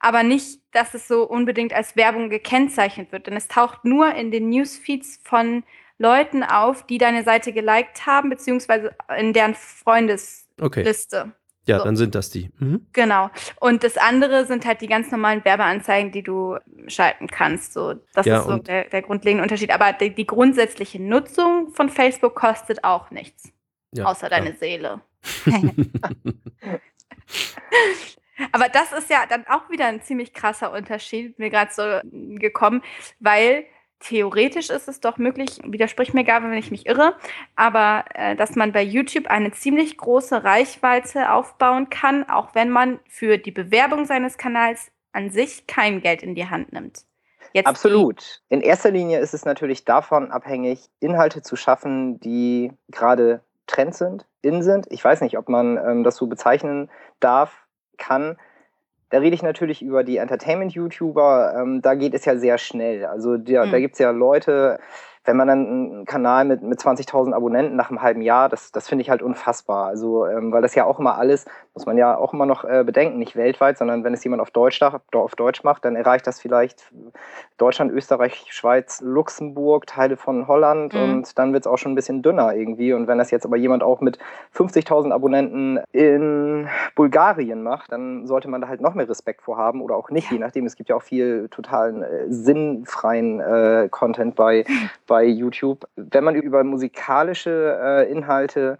aber 0.00 0.24
nicht, 0.24 0.60
dass 0.72 0.94
es 0.94 1.06
so 1.06 1.22
unbedingt 1.22 1.72
als 1.72 1.94
Werbung 1.94 2.28
gekennzeichnet 2.28 3.12
wird. 3.12 3.28
Denn 3.28 3.36
es 3.36 3.46
taucht 3.46 3.84
nur 3.84 4.12
in 4.16 4.32
den 4.32 4.48
Newsfeeds 4.48 5.20
von 5.22 5.62
Leuten 6.02 6.42
auf, 6.42 6.84
die 6.86 6.98
deine 6.98 7.22
Seite 7.22 7.52
geliked 7.52 8.06
haben, 8.06 8.28
beziehungsweise 8.28 8.90
in 9.16 9.32
deren 9.32 9.54
Freundesliste. 9.54 10.52
Okay. 10.60 11.32
Ja, 11.64 11.78
so. 11.78 11.84
dann 11.84 11.94
sind 11.94 12.16
das 12.16 12.28
die. 12.30 12.50
Mhm. 12.58 12.88
Genau. 12.92 13.30
Und 13.60 13.84
das 13.84 13.96
andere 13.96 14.46
sind 14.46 14.66
halt 14.66 14.80
die 14.80 14.88
ganz 14.88 15.12
normalen 15.12 15.44
Werbeanzeigen, 15.44 16.10
die 16.10 16.24
du 16.24 16.56
schalten 16.88 17.28
kannst. 17.28 17.72
So, 17.72 17.94
das 18.14 18.26
ja, 18.26 18.40
ist 18.40 18.46
so 18.46 18.56
der, 18.56 18.88
der, 18.88 19.02
grundlegende 19.02 19.44
Unterschied. 19.44 19.70
Aber 19.70 19.92
die, 19.92 20.12
die, 20.12 20.26
grundsätzliche 20.26 21.00
Nutzung 21.00 21.70
von 21.72 21.88
Facebook 21.88 22.34
kostet 22.34 22.82
auch 22.82 23.12
nichts. 23.12 23.52
Ja, 23.92 24.06
außer 24.06 24.28
deine 24.28 24.50
ja. 24.50 24.56
Seele. 24.56 25.00
Aber 28.50 28.68
das 28.68 28.92
ist 28.92 29.10
ja 29.10 29.24
dann 29.28 29.46
auch 29.46 29.70
wieder 29.70 29.86
ein 29.86 30.02
ziemlich 30.02 30.32
krasser 30.32 30.72
Unterschied, 30.72 31.38
mir 31.38 31.50
gerade 31.50 31.72
so 31.72 32.00
gekommen, 32.38 32.82
weil 33.20 33.66
theoretisch 34.02 34.70
ist 34.70 34.88
es 34.88 35.00
doch 35.00 35.16
möglich, 35.16 35.58
widersprich 35.64 36.12
mir 36.12 36.24
gar, 36.24 36.42
wenn 36.42 36.52
ich 36.54 36.70
mich 36.70 36.86
irre, 36.86 37.14
aber 37.56 38.04
äh, 38.14 38.36
dass 38.36 38.56
man 38.56 38.72
bei 38.72 38.82
YouTube 38.82 39.28
eine 39.28 39.52
ziemlich 39.52 39.96
große 39.96 40.44
Reichweite 40.44 41.32
aufbauen 41.32 41.88
kann, 41.88 42.28
auch 42.28 42.54
wenn 42.54 42.70
man 42.70 42.98
für 43.08 43.38
die 43.38 43.50
Bewerbung 43.50 44.04
seines 44.04 44.36
Kanals 44.36 44.90
an 45.12 45.30
sich 45.30 45.66
kein 45.66 46.00
Geld 46.00 46.22
in 46.22 46.34
die 46.34 46.48
Hand 46.48 46.72
nimmt. 46.72 47.04
Jetzt 47.52 47.66
Absolut. 47.66 48.42
In 48.48 48.60
erster 48.62 48.90
Linie 48.90 49.20
ist 49.20 49.34
es 49.34 49.44
natürlich 49.44 49.84
davon 49.84 50.30
abhängig, 50.30 50.88
Inhalte 51.00 51.42
zu 51.42 51.56
schaffen, 51.56 52.18
die 52.20 52.72
gerade 52.88 53.42
Trend 53.66 53.94
sind, 53.94 54.26
in 54.40 54.62
sind. 54.62 54.86
Ich 54.90 55.04
weiß 55.04 55.20
nicht, 55.20 55.38
ob 55.38 55.48
man 55.48 55.76
ähm, 55.76 56.04
das 56.04 56.16
so 56.16 56.26
bezeichnen 56.26 56.90
darf, 57.20 57.66
kann. 57.98 58.38
Da 59.12 59.18
rede 59.18 59.34
ich 59.34 59.42
natürlich 59.42 59.82
über 59.82 60.04
die 60.04 60.16
Entertainment-YouTuber. 60.16 61.54
Ähm, 61.60 61.82
da 61.82 61.94
geht 61.94 62.14
es 62.14 62.24
ja 62.24 62.34
sehr 62.34 62.56
schnell. 62.56 63.04
Also 63.04 63.36
der, 63.36 63.66
mhm. 63.66 63.70
da 63.70 63.78
gibt 63.78 63.92
es 63.92 63.98
ja 63.98 64.10
Leute, 64.10 64.80
wenn 65.24 65.36
man 65.36 65.46
dann 65.46 65.66
einen 65.66 66.04
Kanal 66.04 66.44
mit, 66.44 66.62
mit 66.62 66.80
20.000 66.80 67.32
Abonnenten 67.32 67.76
nach 67.76 67.90
einem 67.90 68.02
halben 68.02 68.22
Jahr, 68.22 68.48
das, 68.48 68.72
das 68.72 68.88
finde 68.88 69.02
ich 69.02 69.10
halt 69.10 69.22
unfassbar. 69.22 69.86
Also, 69.86 70.26
ähm, 70.26 70.50
weil 70.52 70.62
das 70.62 70.74
ja 70.74 70.84
auch 70.84 70.98
immer 70.98 71.16
alles, 71.16 71.44
muss 71.74 71.86
man 71.86 71.96
ja 71.96 72.16
auch 72.16 72.32
immer 72.32 72.44
noch 72.44 72.64
äh, 72.64 72.82
bedenken, 72.84 73.18
nicht 73.18 73.36
weltweit, 73.36 73.78
sondern 73.78 74.02
wenn 74.02 74.14
es 74.14 74.24
jemand 74.24 74.42
auf 74.42 74.50
Deutsch, 74.50 74.82
auf 74.82 75.34
Deutsch 75.36 75.62
macht, 75.62 75.84
dann 75.84 75.94
erreicht 75.94 76.26
das 76.26 76.40
vielleicht 76.40 76.92
Deutschland, 77.56 77.92
Österreich, 77.92 78.46
Schweiz, 78.50 79.00
Luxemburg, 79.00 79.86
Teile 79.86 80.16
von 80.16 80.48
Holland 80.48 80.92
mhm. 80.94 81.00
und 81.00 81.38
dann 81.38 81.52
wird 81.52 81.64
es 81.64 81.66
auch 81.66 81.78
schon 81.78 81.92
ein 81.92 81.96
bisschen 81.96 82.22
dünner 82.22 82.54
irgendwie. 82.54 82.92
Und 82.92 83.06
wenn 83.06 83.18
das 83.18 83.30
jetzt 83.30 83.46
aber 83.46 83.56
jemand 83.56 83.84
auch 83.84 84.00
mit 84.00 84.18
50.000 84.56 85.12
Abonnenten 85.12 85.78
in 85.92 86.68
Bulgarien 86.96 87.62
macht, 87.62 87.92
dann 87.92 88.26
sollte 88.26 88.48
man 88.48 88.60
da 88.60 88.66
halt 88.66 88.80
noch 88.80 88.94
mehr 88.94 89.08
Respekt 89.08 89.42
vor 89.42 89.56
haben 89.56 89.82
oder 89.82 89.94
auch 89.94 90.10
nicht, 90.10 90.32
je 90.32 90.38
nachdem. 90.38 90.66
Es 90.66 90.74
gibt 90.74 90.88
ja 90.88 90.96
auch 90.96 91.02
viel 91.02 91.48
totalen 91.48 92.02
äh, 92.02 92.26
sinnfreien 92.28 93.40
äh, 93.40 93.88
Content 93.90 94.34
bei, 94.34 94.64
bei 95.06 95.11
YouTube. 95.20 95.86
Wenn 95.96 96.24
man 96.24 96.34
über 96.34 96.64
musikalische 96.64 97.78
äh, 97.82 98.10
Inhalte 98.10 98.78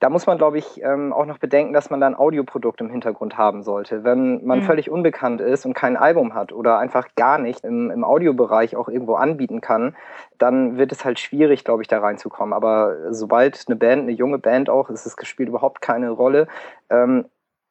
da 0.00 0.08
muss 0.08 0.26
man, 0.26 0.38
glaube 0.38 0.56
ich, 0.56 0.82
ähm, 0.82 1.12
auch 1.12 1.26
noch 1.26 1.36
bedenken, 1.36 1.74
dass 1.74 1.90
man 1.90 2.00
da 2.00 2.06
ein 2.06 2.14
Audioprodukt 2.14 2.80
im 2.80 2.88
Hintergrund 2.88 3.36
haben 3.36 3.62
sollte. 3.62 4.02
Wenn 4.02 4.44
man 4.46 4.60
mhm. 4.60 4.62
völlig 4.62 4.90
unbekannt 4.90 5.42
ist 5.42 5.66
und 5.66 5.74
kein 5.74 5.98
Album 5.98 6.32
hat 6.34 6.52
oder 6.52 6.78
einfach 6.78 7.08
gar 7.16 7.36
nicht 7.36 7.64
im, 7.64 7.90
im 7.90 8.02
Audiobereich 8.02 8.76
auch 8.76 8.88
irgendwo 8.88 9.14
anbieten 9.14 9.60
kann, 9.60 9.94
dann 10.38 10.78
wird 10.78 10.90
es 10.90 11.04
halt 11.04 11.18
schwierig, 11.18 11.64
glaube 11.64 11.82
ich, 11.82 11.88
da 11.88 12.00
reinzukommen. 12.00 12.54
Aber 12.54 13.12
sobald 13.12 13.62
eine 13.68 13.76
Band, 13.76 14.02
eine 14.02 14.12
junge 14.12 14.38
Band 14.38 14.70
auch, 14.70 14.88
ist 14.88 15.04
es 15.04 15.18
gespielt 15.18 15.50
überhaupt 15.50 15.82
keine 15.82 16.08
Rolle, 16.08 16.48
ähm, 16.88 17.26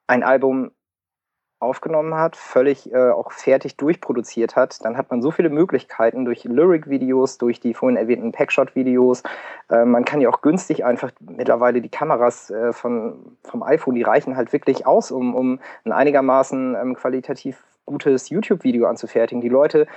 ein 0.05 0.21
Album 0.21 0.71
aufgenommen 1.59 2.15
hat, 2.15 2.35
völlig 2.35 2.91
äh, 2.93 3.09
auch 3.09 3.31
fertig 3.31 3.75
durchproduziert 3.75 4.55
hat, 4.55 4.83
dann 4.85 4.97
hat 4.97 5.11
man 5.11 5.21
so 5.21 5.31
viele 5.31 5.49
Möglichkeiten 5.49 6.25
durch 6.25 6.45
Lyric-Videos, 6.45 7.37
durch 7.37 7.59
die 7.59 7.73
vorhin 7.73 7.97
erwähnten 7.97 8.31
Packshot-Videos. 8.31 9.23
Äh, 9.69 9.85
man 9.85 10.05
kann 10.05 10.21
ja 10.21 10.29
auch 10.29 10.41
günstig 10.41 10.85
einfach 10.85 11.11
mittlerweile 11.19 11.81
die 11.81 11.89
Kameras 11.89 12.49
äh, 12.49 12.71
von, 12.71 13.37
vom 13.43 13.61
iPhone, 13.63 13.95
die 13.95 14.03
reichen 14.03 14.37
halt 14.37 14.53
wirklich 14.53 14.87
aus, 14.87 15.11
um, 15.11 15.35
um 15.35 15.59
ein 15.83 15.91
einigermaßen 15.91 16.75
ähm, 16.75 16.95
qualitativ 16.95 17.63
gutes 17.85 18.29
YouTube-Video 18.29 18.87
anzufertigen. 18.87 19.41
Die 19.41 19.49
Leute 19.49 19.87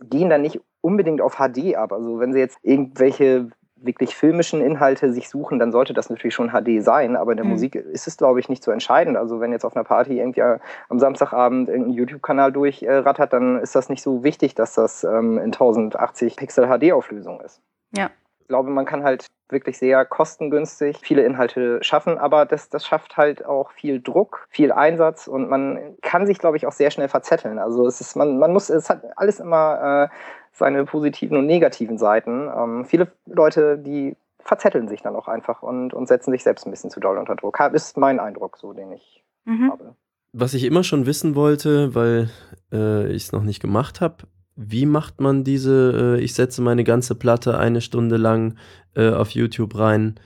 gehen 0.00 0.30
dann 0.30 0.42
nicht 0.42 0.60
unbedingt 0.80 1.20
auf 1.20 1.36
HD 1.36 1.76
ab. 1.76 1.92
Also 1.92 2.18
wenn 2.18 2.32
sie 2.32 2.40
jetzt 2.40 2.58
irgendwelche 2.62 3.48
wirklich 3.84 4.16
filmischen 4.16 4.60
Inhalte 4.60 5.12
sich 5.12 5.28
suchen, 5.28 5.58
dann 5.58 5.72
sollte 5.72 5.92
das 5.92 6.10
natürlich 6.10 6.34
schon 6.34 6.50
HD 6.50 6.82
sein. 6.82 7.16
Aber 7.16 7.32
in 7.32 7.36
der 7.36 7.44
mhm. 7.44 7.52
Musik 7.52 7.74
ist 7.74 8.06
es, 8.06 8.16
glaube 8.16 8.40
ich, 8.40 8.48
nicht 8.48 8.62
so 8.62 8.70
entscheidend. 8.70 9.16
Also 9.16 9.40
wenn 9.40 9.52
jetzt 9.52 9.64
auf 9.64 9.76
einer 9.76 9.84
Party 9.84 10.18
irgendwie 10.18 10.42
am 10.42 10.98
Samstagabend 10.98 11.68
irgendein 11.68 11.94
YouTube-Kanal 11.94 12.52
durchrattert, 12.52 13.32
dann 13.32 13.60
ist 13.60 13.74
das 13.74 13.88
nicht 13.88 14.02
so 14.02 14.24
wichtig, 14.24 14.54
dass 14.54 14.74
das 14.74 15.04
ähm, 15.04 15.38
in 15.38 15.46
1080 15.46 16.36
Pixel 16.36 16.66
HD-Auflösung 16.66 17.40
ist. 17.40 17.60
Ja. 17.96 18.10
Ich 18.40 18.48
glaube, 18.48 18.70
man 18.70 18.84
kann 18.84 19.04
halt 19.04 19.26
wirklich 19.52 19.78
sehr 19.78 20.04
kostengünstig 20.04 20.98
viele 21.02 21.22
Inhalte 21.22 21.82
schaffen, 21.84 22.18
aber 22.18 22.44
das, 22.46 22.70
das 22.70 22.84
schafft 22.84 23.16
halt 23.16 23.44
auch 23.44 23.70
viel 23.70 24.00
Druck, 24.00 24.46
viel 24.50 24.72
Einsatz 24.72 25.28
und 25.28 25.48
man 25.48 25.96
kann 26.02 26.26
sich, 26.26 26.38
glaube 26.38 26.56
ich, 26.56 26.66
auch 26.66 26.72
sehr 26.72 26.90
schnell 26.90 27.08
verzetteln. 27.08 27.58
Also 27.58 27.86
es 27.86 28.00
ist, 28.00 28.16
man, 28.16 28.38
man 28.38 28.52
muss, 28.52 28.70
es 28.70 28.90
hat 28.90 29.02
alles 29.16 29.38
immer 29.38 30.10
äh, 30.10 30.14
seine 30.52 30.84
positiven 30.84 31.36
und 31.36 31.46
negativen 31.46 31.98
Seiten. 31.98 32.48
Ähm, 32.54 32.84
viele 32.84 33.10
Leute, 33.26 33.78
die 33.78 34.16
verzetteln 34.38 34.88
sich 34.88 35.02
dann 35.02 35.16
auch 35.16 35.28
einfach 35.28 35.62
und, 35.62 35.94
und 35.94 36.08
setzen 36.08 36.32
sich 36.32 36.42
selbst 36.42 36.66
ein 36.66 36.70
bisschen 36.70 36.90
zu 36.90 37.00
doll 37.00 37.18
unter 37.18 37.36
Druck. 37.36 37.58
Ist 37.72 37.96
mein 37.96 38.20
Eindruck, 38.20 38.58
so 38.58 38.72
den 38.72 38.92
ich 38.92 39.24
mhm. 39.44 39.70
habe. 39.70 39.94
Was 40.32 40.54
ich 40.54 40.64
immer 40.64 40.84
schon 40.84 41.06
wissen 41.06 41.34
wollte, 41.34 41.94
weil 41.94 42.30
äh, 42.72 43.06
ich 43.08 43.24
es 43.24 43.32
noch 43.32 43.42
nicht 43.42 43.60
gemacht 43.60 44.00
habe, 44.00 44.24
wie 44.56 44.86
macht 44.86 45.20
man 45.20 45.44
diese, 45.44 46.16
äh, 46.18 46.20
ich 46.22 46.34
setze 46.34 46.62
meine 46.62 46.84
ganze 46.84 47.14
Platte 47.14 47.58
eine 47.58 47.80
Stunde 47.80 48.16
lang 48.16 48.56
äh, 48.94 49.10
auf 49.10 49.30
YouTube 49.30 49.78
rein, 49.78 50.16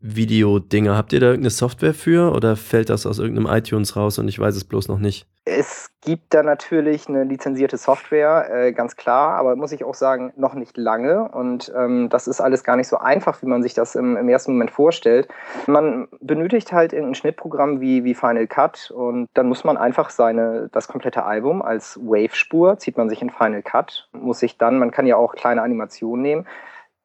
Video-Dinger? 0.00 0.96
Habt 0.96 1.12
ihr 1.12 1.20
da 1.20 1.26
irgendeine 1.26 1.50
Software 1.50 1.94
für 1.94 2.32
oder 2.32 2.56
fällt 2.56 2.88
das 2.88 3.06
aus 3.06 3.18
irgendeinem 3.18 3.52
iTunes 3.52 3.96
raus 3.96 4.18
und 4.18 4.28
ich 4.28 4.38
weiß 4.38 4.54
es 4.54 4.64
bloß 4.64 4.88
noch 4.88 4.98
nicht? 4.98 5.26
Es 5.44 5.90
gibt 6.02 6.34
da 6.34 6.42
natürlich 6.42 7.08
eine 7.08 7.24
lizenzierte 7.24 7.78
Software, 7.78 8.48
äh, 8.52 8.72
ganz 8.72 8.96
klar, 8.96 9.36
aber 9.36 9.56
muss 9.56 9.72
ich 9.72 9.82
auch 9.82 9.94
sagen, 9.94 10.32
noch 10.36 10.54
nicht 10.54 10.76
lange. 10.76 11.28
Und 11.28 11.72
ähm, 11.74 12.08
das 12.10 12.28
ist 12.28 12.40
alles 12.40 12.64
gar 12.64 12.76
nicht 12.76 12.86
so 12.86 12.98
einfach, 12.98 13.42
wie 13.42 13.46
man 13.46 13.62
sich 13.62 13.72
das 13.74 13.94
im, 13.94 14.16
im, 14.16 14.28
ersten 14.28 14.52
Moment 14.52 14.70
vorstellt. 14.70 15.26
Man 15.66 16.08
benötigt 16.20 16.72
halt 16.72 16.92
irgendein 16.92 17.14
Schnittprogramm 17.14 17.80
wie, 17.80 18.04
wie 18.04 18.14
Final 18.14 18.46
Cut 18.46 18.90
und 18.90 19.28
dann 19.34 19.48
muss 19.48 19.64
man 19.64 19.78
einfach 19.78 20.10
seine, 20.10 20.68
das 20.70 20.86
komplette 20.86 21.24
Album 21.24 21.62
als 21.62 21.98
Wave-Spur, 22.02 22.78
zieht 22.78 22.98
man 22.98 23.08
sich 23.08 23.22
in 23.22 23.30
Final 23.30 23.62
Cut, 23.62 24.08
muss 24.12 24.40
sich 24.40 24.58
dann, 24.58 24.78
man 24.78 24.90
kann 24.90 25.06
ja 25.06 25.16
auch 25.16 25.34
kleine 25.34 25.62
Animationen 25.62 26.22
nehmen, 26.22 26.46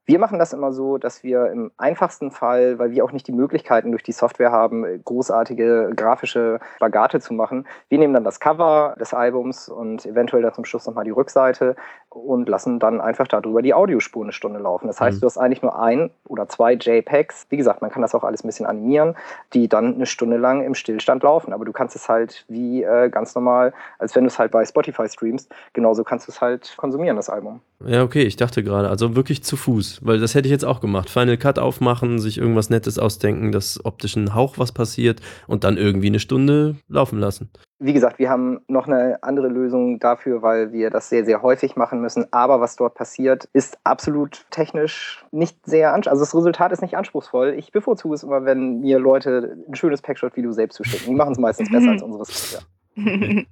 wir 0.06 0.20
machen 0.20 0.38
das 0.38 0.52
immer 0.52 0.74
so, 0.74 0.98
dass 0.98 1.24
wir 1.24 1.48
im 1.48 1.72
einfachsten 1.78 2.32
Fall, 2.32 2.78
weil 2.78 2.92
wir 2.92 3.06
auch 3.06 3.12
nicht 3.14 3.28
die 3.28 3.32
Möglichkeiten 3.32 3.92
durch 3.92 4.04
die 4.04 4.12
Software 4.12 4.52
haben, 4.52 4.84
großartige 5.04 5.92
grafische 5.96 6.60
Bagate 6.80 7.22
zu 7.22 7.34
machen, 7.34 7.66
wir 7.88 8.00
nehmen 8.00 8.14
dann 8.14 8.26
das 8.26 8.40
Cover 8.40 8.96
des 9.00 9.14
Albums 9.14 9.70
und 9.70 10.06
eventuell 10.06 10.44
dann 10.44 10.54
zum 10.54 10.66
Schluss 10.66 10.86
nochmal 10.86 11.06
die 11.06 11.12
Rückseite 11.12 11.76
und 12.14 12.48
lassen 12.48 12.80
dann 12.80 13.02
einfach 13.02 13.28
darüber 13.28 13.62
die 13.62 13.74
Audiospur 13.74 14.24
eine 14.24 14.34
Stunde 14.34 14.60
laufen. 14.60 14.88
Das 14.88 15.02
heißt, 15.02 15.18
mhm. 15.18 15.22
du 15.22 15.26
hast 15.26 15.38
eigentlich 15.38 15.62
nur 15.62 15.80
ein 15.80 16.12
oder 16.28 16.48
zwei 16.48 16.74
JPEGs. 16.74 17.48
Wie 17.50 17.58
gesagt, 17.58 17.82
man 17.82 17.90
kann 17.90 18.02
das 18.02 18.14
auch 18.14 18.24
alles 18.24 18.44
ein 18.44 18.48
bisschen 18.48 18.66
animieren, 18.66 19.16
die 19.54 19.68
dann 19.68 19.96
eine 19.96 20.06
Stunde 20.06 20.38
lang 20.38 20.64
im 20.64 20.76
Stillstand 20.76 21.24
laufen. 21.24 21.54
Aber 21.54 21.66
du 21.66 21.72
kannst 21.72 21.96
es 21.96 22.10
halt 22.10 22.46
wie 22.48 22.84
äh, 22.84 23.10
ganz 23.10 23.36
normal, 23.36 23.74
als 24.00 24.16
wenn 24.16 24.24
du 24.24 24.28
es 24.28 24.38
halt 24.38 24.52
bei 24.52 24.64
Spotify 24.66 25.08
streamst, 25.08 25.52
genauso 25.74 26.04
kannst 26.04 26.28
du 26.28 26.32
es 26.32 26.42
halt 26.42 26.76
konsumieren, 26.78 27.16
das 27.16 27.30
Album. 27.30 27.62
Ja, 27.86 28.04
okay, 28.04 28.24
ich 28.24 28.38
dachte 28.38 28.64
gerade, 28.64 28.90
also 28.90 29.16
wirklich 29.16 29.44
zu 29.44 29.58
Fuß, 29.58 30.02
weil 30.04 30.20
das 30.20 30.36
hätte 30.36 30.48
ich 30.48 30.52
jetzt 30.52 30.66
auch 30.66 30.80
gemacht. 30.80 31.10
Final 31.10 31.38
Cut 31.38 31.60
aufmachen, 31.60 32.20
sich 32.20 32.38
irgendwas 32.38 32.70
Nettes 32.70 32.98
ausdenken, 32.98 33.52
dass 33.52 33.84
optisch 33.84 34.16
ein 34.16 34.36
Hauch 34.36 34.58
was 34.58 34.72
passiert 34.72 35.22
und 35.48 35.64
dann 35.64 35.78
irgendwie 35.78 36.08
eine 36.08 36.20
Stunde 36.20 36.76
laufen 36.88 37.20
lassen. 37.20 37.50
Wie 37.86 37.92
gesagt, 37.92 38.18
wir 38.18 38.30
haben 38.30 38.62
noch 38.70 38.88
eine 38.88 39.22
andere 39.24 39.50
Lösung 39.50 40.00
dafür, 40.00 40.42
weil 40.42 40.72
wir 40.72 40.90
das 40.90 41.10
sehr, 41.10 41.26
sehr 41.26 41.42
häufig 41.42 41.76
machen 41.76 42.00
müssen. 42.00 42.32
Aber 42.32 42.62
was 42.62 42.78
dort 42.78 42.96
passiert, 42.96 43.50
ist 43.52 43.78
absolut 43.84 44.46
technisch 44.52 45.26
nicht 45.32 45.58
sehr 45.66 45.94
anspruchsvoll. 45.94 46.12
Also 46.14 46.22
das 46.24 46.36
Resultat 46.36 46.72
ist 46.72 46.82
nicht 46.82 46.96
anspruchsvoll. 46.96 47.56
Ich 47.58 47.74
bevorzuge 47.74 48.16
es 48.16 48.24
immer, 48.24 48.46
wenn 48.46 48.80
mir 48.80 49.00
Leute 49.00 49.58
ein 49.68 49.76
schönes 49.76 50.02
Packshot-Video 50.02 50.54
selbst 50.54 50.78
zuschicken. 50.78 51.08
Die 51.08 51.16
machen 51.16 51.34
es 51.34 51.40
meistens 51.40 51.70
besser 51.70 51.92
als 51.92 52.02
unsere 52.02 52.24
Software. 52.24 52.62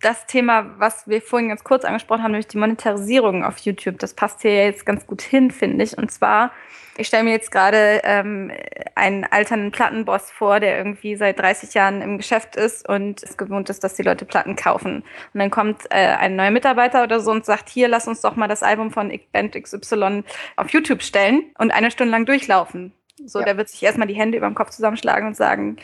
das 0.00 0.26
Thema, 0.26 0.78
was 0.78 1.06
wir 1.08 1.20
vorhin 1.20 1.50
ganz 1.50 1.62
kurz 1.62 1.84
angesprochen 1.84 2.22
haben, 2.22 2.32
nämlich 2.32 2.48
die 2.48 2.58
Monetarisierung 2.58 3.44
auf 3.44 3.58
YouTube, 3.58 3.98
das 3.98 4.14
passt 4.14 4.40
hier 4.42 4.64
jetzt 4.64 4.86
ganz 4.86 5.06
gut 5.06 5.20
hin, 5.20 5.50
finde 5.50 5.84
ich. 5.84 5.96
Und 5.96 6.10
zwar, 6.10 6.52
ich 6.96 7.06
stelle 7.06 7.24
mir 7.24 7.32
jetzt 7.32 7.50
gerade 7.50 8.00
ähm, 8.04 8.50
einen 8.94 9.24
alternden 9.24 9.72
Plattenboss 9.72 10.30
vor, 10.30 10.58
der 10.58 10.78
irgendwie 10.78 11.16
seit 11.16 11.38
30 11.38 11.74
Jahren 11.74 12.00
im 12.00 12.16
Geschäft 12.16 12.56
ist 12.56 12.88
und 12.88 13.22
es 13.22 13.36
gewohnt 13.36 13.68
ist, 13.68 13.84
dass 13.84 13.94
die 13.94 14.02
Leute 14.02 14.24
Platten 14.24 14.56
kaufen. 14.56 15.04
Und 15.34 15.40
dann 15.40 15.50
kommt 15.50 15.82
äh, 15.90 15.96
ein 15.96 16.34
neuer 16.34 16.50
Mitarbeiter 16.50 17.02
oder 17.02 17.20
so 17.20 17.30
und 17.30 17.44
sagt, 17.44 17.68
hier, 17.68 17.88
lass 17.88 18.08
uns 18.08 18.22
doch 18.22 18.36
mal 18.36 18.48
das 18.48 18.62
Album 18.62 18.90
von 18.90 19.12
Band 19.32 19.54
XY 19.54 20.24
auf 20.56 20.70
YouTube 20.70 21.02
stellen 21.02 21.42
und 21.58 21.72
eine 21.72 21.90
Stunde 21.90 22.12
lang 22.12 22.24
durchlaufen. 22.24 22.94
So, 23.26 23.40
ja. 23.40 23.44
der 23.44 23.58
wird 23.58 23.68
sich 23.68 23.82
erstmal 23.82 24.08
die 24.08 24.14
Hände 24.14 24.38
über 24.38 24.46
dem 24.46 24.54
Kopf 24.54 24.70
zusammenschlagen 24.70 25.28
und 25.28 25.36
sagen, 25.36 25.76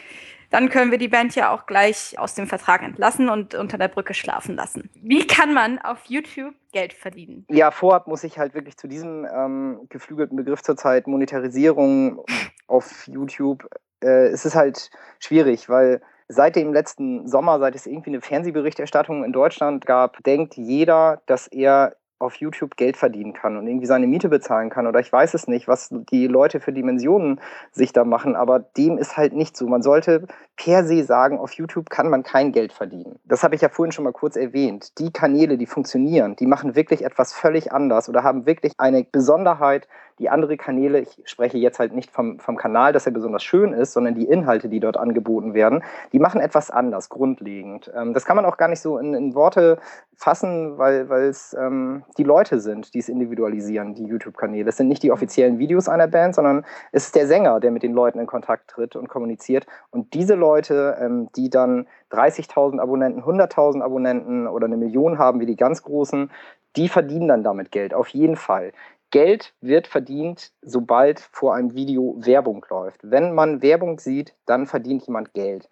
dann 0.50 0.68
können 0.68 0.90
wir 0.90 0.98
die 0.98 1.08
Band 1.08 1.34
ja 1.34 1.52
auch 1.52 1.66
gleich 1.66 2.18
aus 2.18 2.34
dem 2.34 2.46
Vertrag 2.46 2.82
entlassen 2.82 3.28
und 3.28 3.54
unter 3.54 3.78
der 3.78 3.88
Brücke 3.88 4.14
schlafen 4.14 4.56
lassen. 4.56 4.90
Wie 5.02 5.26
kann 5.26 5.54
man 5.54 5.78
auf 5.78 6.04
YouTube 6.06 6.54
Geld 6.72 6.92
verdienen? 6.92 7.44
Ja, 7.48 7.70
vorab 7.70 8.06
muss 8.06 8.24
ich 8.24 8.38
halt 8.38 8.54
wirklich 8.54 8.76
zu 8.76 8.88
diesem 8.88 9.26
ähm, 9.32 9.80
geflügelten 9.88 10.36
Begriff 10.36 10.62
zurzeit 10.62 11.06
Monetarisierung 11.06 12.24
auf 12.66 13.06
YouTube, 13.06 13.66
äh, 14.02 14.26
es 14.28 14.44
ist 14.44 14.54
halt 14.54 14.90
schwierig, 15.18 15.68
weil 15.68 16.02
seit 16.28 16.56
dem 16.56 16.72
letzten 16.72 17.26
Sommer, 17.28 17.58
seit 17.58 17.74
es 17.74 17.86
irgendwie 17.86 18.10
eine 18.10 18.20
Fernsehberichterstattung 18.20 19.24
in 19.24 19.32
Deutschland 19.32 19.86
gab, 19.86 20.22
denkt 20.24 20.56
jeder, 20.56 21.22
dass 21.26 21.46
er 21.46 21.96
auf 22.18 22.36
YouTube 22.36 22.76
Geld 22.76 22.96
verdienen 22.96 23.34
kann 23.34 23.56
und 23.56 23.66
irgendwie 23.66 23.86
seine 23.86 24.06
Miete 24.06 24.28
bezahlen 24.28 24.70
kann 24.70 24.86
oder 24.86 25.00
ich 25.00 25.12
weiß 25.12 25.34
es 25.34 25.48
nicht, 25.48 25.68
was 25.68 25.90
die 25.90 26.26
Leute 26.26 26.60
für 26.60 26.72
Dimensionen 26.72 27.40
sich 27.72 27.92
da 27.92 28.04
machen, 28.04 28.36
aber 28.36 28.58
dem 28.58 28.96
ist 28.96 29.16
halt 29.16 29.34
nicht 29.34 29.56
so. 29.56 29.66
Man 29.66 29.82
sollte 29.82 30.26
per 30.56 30.84
se 30.84 31.04
sagen, 31.04 31.38
auf 31.38 31.52
YouTube 31.52 31.90
kann 31.90 32.08
man 32.08 32.22
kein 32.22 32.52
Geld 32.52 32.72
verdienen. 32.72 33.18
Das 33.24 33.42
habe 33.42 33.54
ich 33.54 33.60
ja 33.60 33.68
vorhin 33.68 33.92
schon 33.92 34.04
mal 34.04 34.12
kurz 34.12 34.36
erwähnt. 34.36 34.98
Die 34.98 35.12
Kanäle, 35.12 35.58
die 35.58 35.66
funktionieren, 35.66 36.36
die 36.36 36.46
machen 36.46 36.74
wirklich 36.74 37.04
etwas 37.04 37.34
völlig 37.34 37.72
anders 37.72 38.08
oder 38.08 38.22
haben 38.22 38.46
wirklich 38.46 38.72
eine 38.78 39.04
Besonderheit, 39.04 39.86
die 40.18 40.30
andere 40.30 40.56
Kanäle, 40.56 41.00
ich 41.00 41.22
spreche 41.24 41.58
jetzt 41.58 41.78
halt 41.78 41.94
nicht 41.94 42.10
vom, 42.10 42.38
vom 42.38 42.56
Kanal, 42.56 42.92
dass 42.92 43.06
er 43.06 43.12
besonders 43.12 43.42
schön 43.42 43.72
ist, 43.72 43.92
sondern 43.92 44.14
die 44.14 44.26
Inhalte, 44.26 44.68
die 44.68 44.80
dort 44.80 44.96
angeboten 44.96 45.54
werden, 45.54 45.82
die 46.12 46.18
machen 46.18 46.40
etwas 46.40 46.70
anders, 46.70 47.08
grundlegend. 47.08 47.92
Ähm, 47.94 48.14
das 48.14 48.24
kann 48.24 48.36
man 48.36 48.46
auch 48.46 48.56
gar 48.56 48.68
nicht 48.68 48.80
so 48.80 48.98
in, 48.98 49.14
in 49.14 49.34
Worte 49.34 49.78
fassen, 50.16 50.78
weil 50.78 51.10
es 51.10 51.54
ähm, 51.58 52.04
die 52.16 52.24
Leute 52.24 52.60
sind, 52.60 52.94
die 52.94 53.00
es 53.00 53.08
individualisieren, 53.08 53.94
die 53.94 54.06
YouTube-Kanäle. 54.06 54.68
Es 54.68 54.78
sind 54.78 54.88
nicht 54.88 55.02
die 55.02 55.12
offiziellen 55.12 55.58
Videos 55.58 55.88
einer 55.88 56.06
Band, 56.06 56.34
sondern 56.34 56.64
es 56.92 57.06
ist 57.06 57.14
der 57.14 57.26
Sänger, 57.26 57.60
der 57.60 57.70
mit 57.70 57.82
den 57.82 57.92
Leuten 57.92 58.18
in 58.18 58.26
Kontakt 58.26 58.70
tritt 58.70 58.96
und 58.96 59.08
kommuniziert. 59.08 59.66
Und 59.90 60.14
diese 60.14 60.34
Leute, 60.34 60.96
ähm, 61.00 61.28
die 61.36 61.50
dann 61.50 61.86
30.000 62.10 62.80
Abonnenten, 62.80 63.22
100.000 63.22 63.82
Abonnenten 63.82 64.46
oder 64.46 64.66
eine 64.66 64.78
Million 64.78 65.18
haben, 65.18 65.40
wie 65.40 65.46
die 65.46 65.56
ganz 65.56 65.82
Großen, 65.82 66.30
die 66.76 66.88
verdienen 66.88 67.28
dann 67.28 67.42
damit 67.42 67.70
Geld, 67.72 67.94
auf 67.94 68.08
jeden 68.08 68.36
Fall. 68.36 68.72
Geld 69.10 69.54
wird 69.60 69.86
verdient, 69.86 70.52
sobald 70.62 71.20
vor 71.20 71.54
einem 71.54 71.74
Video 71.74 72.16
Werbung 72.18 72.64
läuft. 72.68 73.00
Wenn 73.02 73.34
man 73.34 73.62
Werbung 73.62 73.98
sieht, 73.98 74.34
dann 74.46 74.66
verdient 74.66 75.06
jemand 75.06 75.32
Geld. 75.32 75.68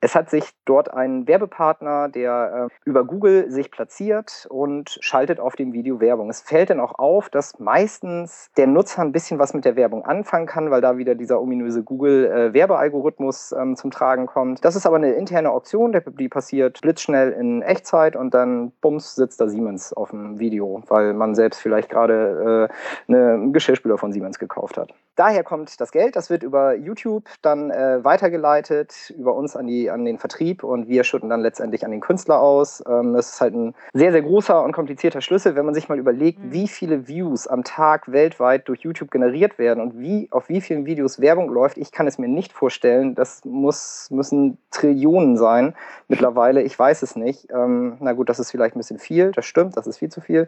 Es 0.00 0.14
hat 0.14 0.30
sich 0.30 0.50
dort 0.64 0.92
ein 0.94 1.26
Werbepartner, 1.26 2.08
der 2.08 2.68
äh, 2.70 2.88
über 2.88 3.04
Google 3.04 3.50
sich 3.50 3.72
platziert 3.72 4.46
und 4.48 4.96
schaltet 5.00 5.40
auf 5.40 5.56
dem 5.56 5.72
Video 5.72 6.00
Werbung. 6.00 6.30
Es 6.30 6.40
fällt 6.40 6.70
dann 6.70 6.78
auch 6.78 7.00
auf, 7.00 7.28
dass 7.30 7.58
meistens 7.58 8.50
der 8.56 8.68
Nutzer 8.68 9.02
ein 9.02 9.10
bisschen 9.10 9.40
was 9.40 9.54
mit 9.54 9.64
der 9.64 9.74
Werbung 9.74 10.04
anfangen 10.04 10.46
kann, 10.46 10.70
weil 10.70 10.80
da 10.80 10.98
wieder 10.98 11.16
dieser 11.16 11.40
ominöse 11.40 11.82
Google-Werbealgorithmus 11.82 13.50
äh, 13.50 13.60
ähm, 13.60 13.74
zum 13.74 13.90
Tragen 13.90 14.26
kommt. 14.26 14.64
Das 14.64 14.76
ist 14.76 14.86
aber 14.86 14.96
eine 14.96 15.14
interne 15.14 15.50
Auktion, 15.50 15.92
die 16.18 16.28
passiert 16.28 16.80
blitzschnell 16.80 17.32
in 17.32 17.62
Echtzeit 17.62 18.14
und 18.14 18.34
dann 18.34 18.70
bums 18.80 19.16
sitzt 19.16 19.40
da 19.40 19.48
Siemens 19.48 19.92
auf 19.92 20.10
dem 20.10 20.38
Video, 20.38 20.80
weil 20.86 21.12
man 21.12 21.34
selbst 21.34 21.60
vielleicht 21.60 21.88
gerade 21.88 22.68
äh, 23.08 23.12
eine 23.12 23.50
Geschirrspüler 23.50 23.98
von 23.98 24.12
Siemens 24.12 24.38
gekauft 24.38 24.76
hat. 24.76 24.94
Daher 25.18 25.42
kommt 25.42 25.80
das 25.80 25.90
Geld, 25.90 26.14
das 26.14 26.30
wird 26.30 26.44
über 26.44 26.76
YouTube 26.76 27.24
dann 27.42 27.72
äh, 27.72 28.04
weitergeleitet, 28.04 29.12
über 29.18 29.34
uns 29.34 29.56
an 29.56 29.66
die 29.66 29.90
an 29.90 30.04
den 30.04 30.16
Vertrieb 30.16 30.62
und 30.62 30.86
wir 30.86 31.02
schütten 31.02 31.28
dann 31.28 31.40
letztendlich 31.40 31.84
an 31.84 31.90
den 31.90 31.98
Künstler 31.98 32.40
aus. 32.40 32.84
Ähm, 32.88 33.14
das 33.14 33.30
ist 33.32 33.40
halt 33.40 33.52
ein 33.52 33.74
sehr, 33.94 34.12
sehr 34.12 34.22
großer 34.22 34.62
und 34.62 34.70
komplizierter 34.70 35.20
Schlüssel, 35.20 35.56
wenn 35.56 35.64
man 35.64 35.74
sich 35.74 35.88
mal 35.88 35.98
überlegt, 35.98 36.38
mhm. 36.38 36.52
wie 36.52 36.68
viele 36.68 37.08
Views 37.08 37.48
am 37.48 37.64
Tag 37.64 38.12
weltweit 38.12 38.68
durch 38.68 38.82
YouTube 38.82 39.10
generiert 39.10 39.58
werden 39.58 39.80
und 39.82 39.98
wie 39.98 40.28
auf 40.30 40.48
wie 40.48 40.60
vielen 40.60 40.86
Videos 40.86 41.20
Werbung 41.20 41.50
läuft. 41.50 41.78
Ich 41.78 41.90
kann 41.90 42.06
es 42.06 42.18
mir 42.18 42.28
nicht 42.28 42.52
vorstellen. 42.52 43.16
Das 43.16 43.44
muss, 43.44 44.12
müssen 44.12 44.58
Trillionen 44.70 45.36
sein 45.36 45.74
mittlerweile. 46.06 46.62
Ich 46.62 46.78
weiß 46.78 47.02
es 47.02 47.16
nicht. 47.16 47.50
Ähm, 47.50 47.96
na 47.98 48.12
gut, 48.12 48.28
das 48.28 48.38
ist 48.38 48.52
vielleicht 48.52 48.76
ein 48.76 48.78
bisschen 48.78 49.00
viel. 49.00 49.32
Das 49.32 49.46
stimmt, 49.46 49.76
das 49.76 49.88
ist 49.88 49.98
viel 49.98 50.10
zu 50.10 50.20
viel. 50.20 50.46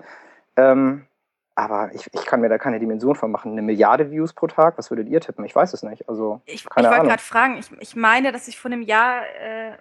Ähm, 0.56 1.06
aber 1.54 1.90
ich, 1.94 2.08
ich 2.12 2.26
kann 2.26 2.40
mir 2.40 2.48
da 2.48 2.58
keine 2.58 2.78
Dimension 2.78 3.14
von 3.14 3.30
machen. 3.30 3.52
Eine 3.52 3.62
Milliarde 3.62 4.10
Views 4.10 4.32
pro 4.32 4.46
Tag, 4.46 4.78
was 4.78 4.90
würdet 4.90 5.08
ihr 5.08 5.20
tippen? 5.20 5.44
Ich 5.44 5.54
weiß 5.54 5.72
es 5.72 5.82
nicht. 5.82 6.08
Also, 6.08 6.40
ich, 6.46 6.54
ich 6.54 6.66
wollte 6.66 6.88
gerade 6.88 7.22
fragen, 7.22 7.58
ich, 7.58 7.70
ich 7.80 7.96
meine, 7.96 8.32
dass 8.32 8.48
ich 8.48 8.58
vor 8.58 8.70
einem 8.70 8.82
Jahr 8.82 9.22
äh, 9.22 9.72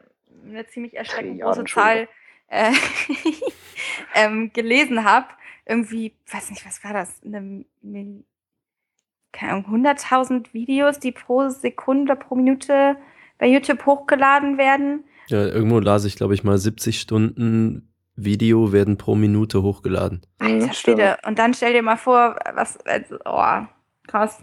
eine 0.45 0.65
ziemlich 0.67 0.95
erschreckend 0.95 1.41
große 1.41 1.63
Zahl 1.65 2.08
äh, 2.47 2.71
ähm, 4.15 4.51
gelesen 4.53 5.03
habe. 5.03 5.27
Irgendwie, 5.65 6.15
weiß 6.32 6.49
nicht, 6.49 6.65
was 6.65 6.84
war 6.84 6.93
das? 6.93 7.21
Eine, 7.23 7.63
keine 9.32 9.51
Ahnung, 9.53 9.86
100.000 9.86 10.53
Videos, 10.53 10.99
die 10.99 11.12
pro 11.12 11.49
Sekunde, 11.49 12.15
pro 12.15 12.36
Minute 12.36 12.97
bei 13.38 13.47
YouTube 13.47 13.86
hochgeladen 13.86 14.58
werden. 14.58 15.03
Ja, 15.27 15.45
irgendwo 15.45 15.79
las 15.79 16.05
ich, 16.05 16.15
glaube 16.15 16.34
ich, 16.34 16.43
mal 16.43 16.58
70 16.58 16.99
Stunden 16.99 17.93
Video 18.23 18.71
werden 18.71 18.97
pro 18.97 19.15
Minute 19.15 19.63
hochgeladen. 19.63 20.21
Alter 20.39 20.73
Schwede. 20.73 21.17
Und 21.25 21.39
dann 21.39 21.53
stell 21.53 21.73
dir 21.73 21.84
mal 21.84 21.97
vor, 21.97 22.36
was, 22.53 22.77
also, 22.86 23.17
oh, 23.25 23.65
krass. 24.08 24.39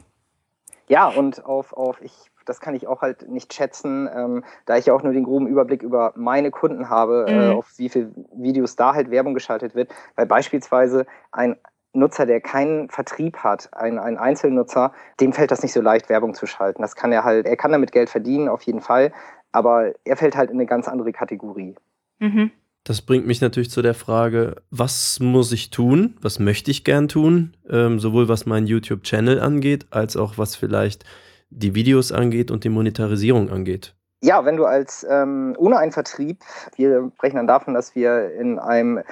Ja, 0.88 1.08
und 1.08 1.44
auf, 1.44 1.72
auf 1.72 2.00
ich, 2.00 2.12
das 2.44 2.60
kann 2.60 2.74
ich 2.74 2.86
auch 2.86 3.02
halt 3.02 3.28
nicht 3.28 3.52
schätzen, 3.52 4.08
ähm, 4.14 4.44
da 4.66 4.76
ich 4.76 4.86
ja 4.86 4.94
auch 4.94 5.02
nur 5.02 5.12
den 5.12 5.24
groben 5.24 5.46
Überblick 5.46 5.82
über 5.82 6.12
meine 6.16 6.50
Kunden 6.50 6.88
habe, 6.88 7.26
äh, 7.28 7.34
mhm. 7.34 7.40
äh, 7.40 7.54
auf 7.54 7.72
wie 7.76 7.88
viele 7.88 8.12
Videos 8.34 8.76
da 8.76 8.94
halt 8.94 9.10
Werbung 9.10 9.34
geschaltet 9.34 9.74
wird, 9.74 9.92
weil 10.14 10.26
beispielsweise 10.26 11.06
ein 11.32 11.56
Nutzer, 11.92 12.26
der 12.26 12.40
keinen 12.40 12.90
Vertrieb 12.90 13.38
hat, 13.38 13.70
ein, 13.72 13.98
ein 13.98 14.18
Einzelnutzer, 14.18 14.92
dem 15.18 15.32
fällt 15.32 15.50
das 15.50 15.62
nicht 15.62 15.72
so 15.72 15.80
leicht, 15.80 16.08
Werbung 16.08 16.34
zu 16.34 16.46
schalten. 16.46 16.82
Das 16.82 16.94
kann 16.94 17.10
er 17.10 17.24
halt, 17.24 17.46
er 17.46 17.56
kann 17.56 17.72
damit 17.72 17.90
Geld 17.90 18.10
verdienen, 18.10 18.48
auf 18.48 18.62
jeden 18.62 18.82
Fall, 18.82 19.12
aber 19.50 19.92
er 20.04 20.16
fällt 20.16 20.36
halt 20.36 20.50
in 20.50 20.56
eine 20.56 20.66
ganz 20.66 20.86
andere 20.86 21.12
Kategorie. 21.12 21.74
Mhm. 22.18 22.50
Das 22.86 23.02
bringt 23.02 23.26
mich 23.26 23.40
natürlich 23.40 23.68
zu 23.68 23.82
der 23.82 23.94
Frage, 23.94 24.62
was 24.70 25.18
muss 25.18 25.50
ich 25.50 25.70
tun, 25.70 26.14
was 26.20 26.38
möchte 26.38 26.70
ich 26.70 26.84
gern 26.84 27.08
tun, 27.08 27.56
ähm, 27.68 27.98
sowohl 27.98 28.28
was 28.28 28.46
meinen 28.46 28.68
YouTube-Channel 28.68 29.40
angeht, 29.40 29.86
als 29.90 30.16
auch 30.16 30.38
was 30.38 30.54
vielleicht 30.54 31.04
die 31.50 31.74
Videos 31.74 32.12
angeht 32.12 32.52
und 32.52 32.62
die 32.62 32.68
Monetarisierung 32.68 33.50
angeht. 33.50 33.96
Ja, 34.22 34.46
wenn 34.46 34.56
du 34.56 34.64
als 34.64 35.06
ähm, 35.08 35.54
ohne 35.58 35.76
einen 35.76 35.92
Vertrieb, 35.92 36.40
wir 36.76 37.10
sprechen 37.16 37.36
dann 37.36 37.46
davon, 37.46 37.74
dass 37.74 37.94
wir 37.94 38.32
in 38.32 38.58
einem 38.58 39.02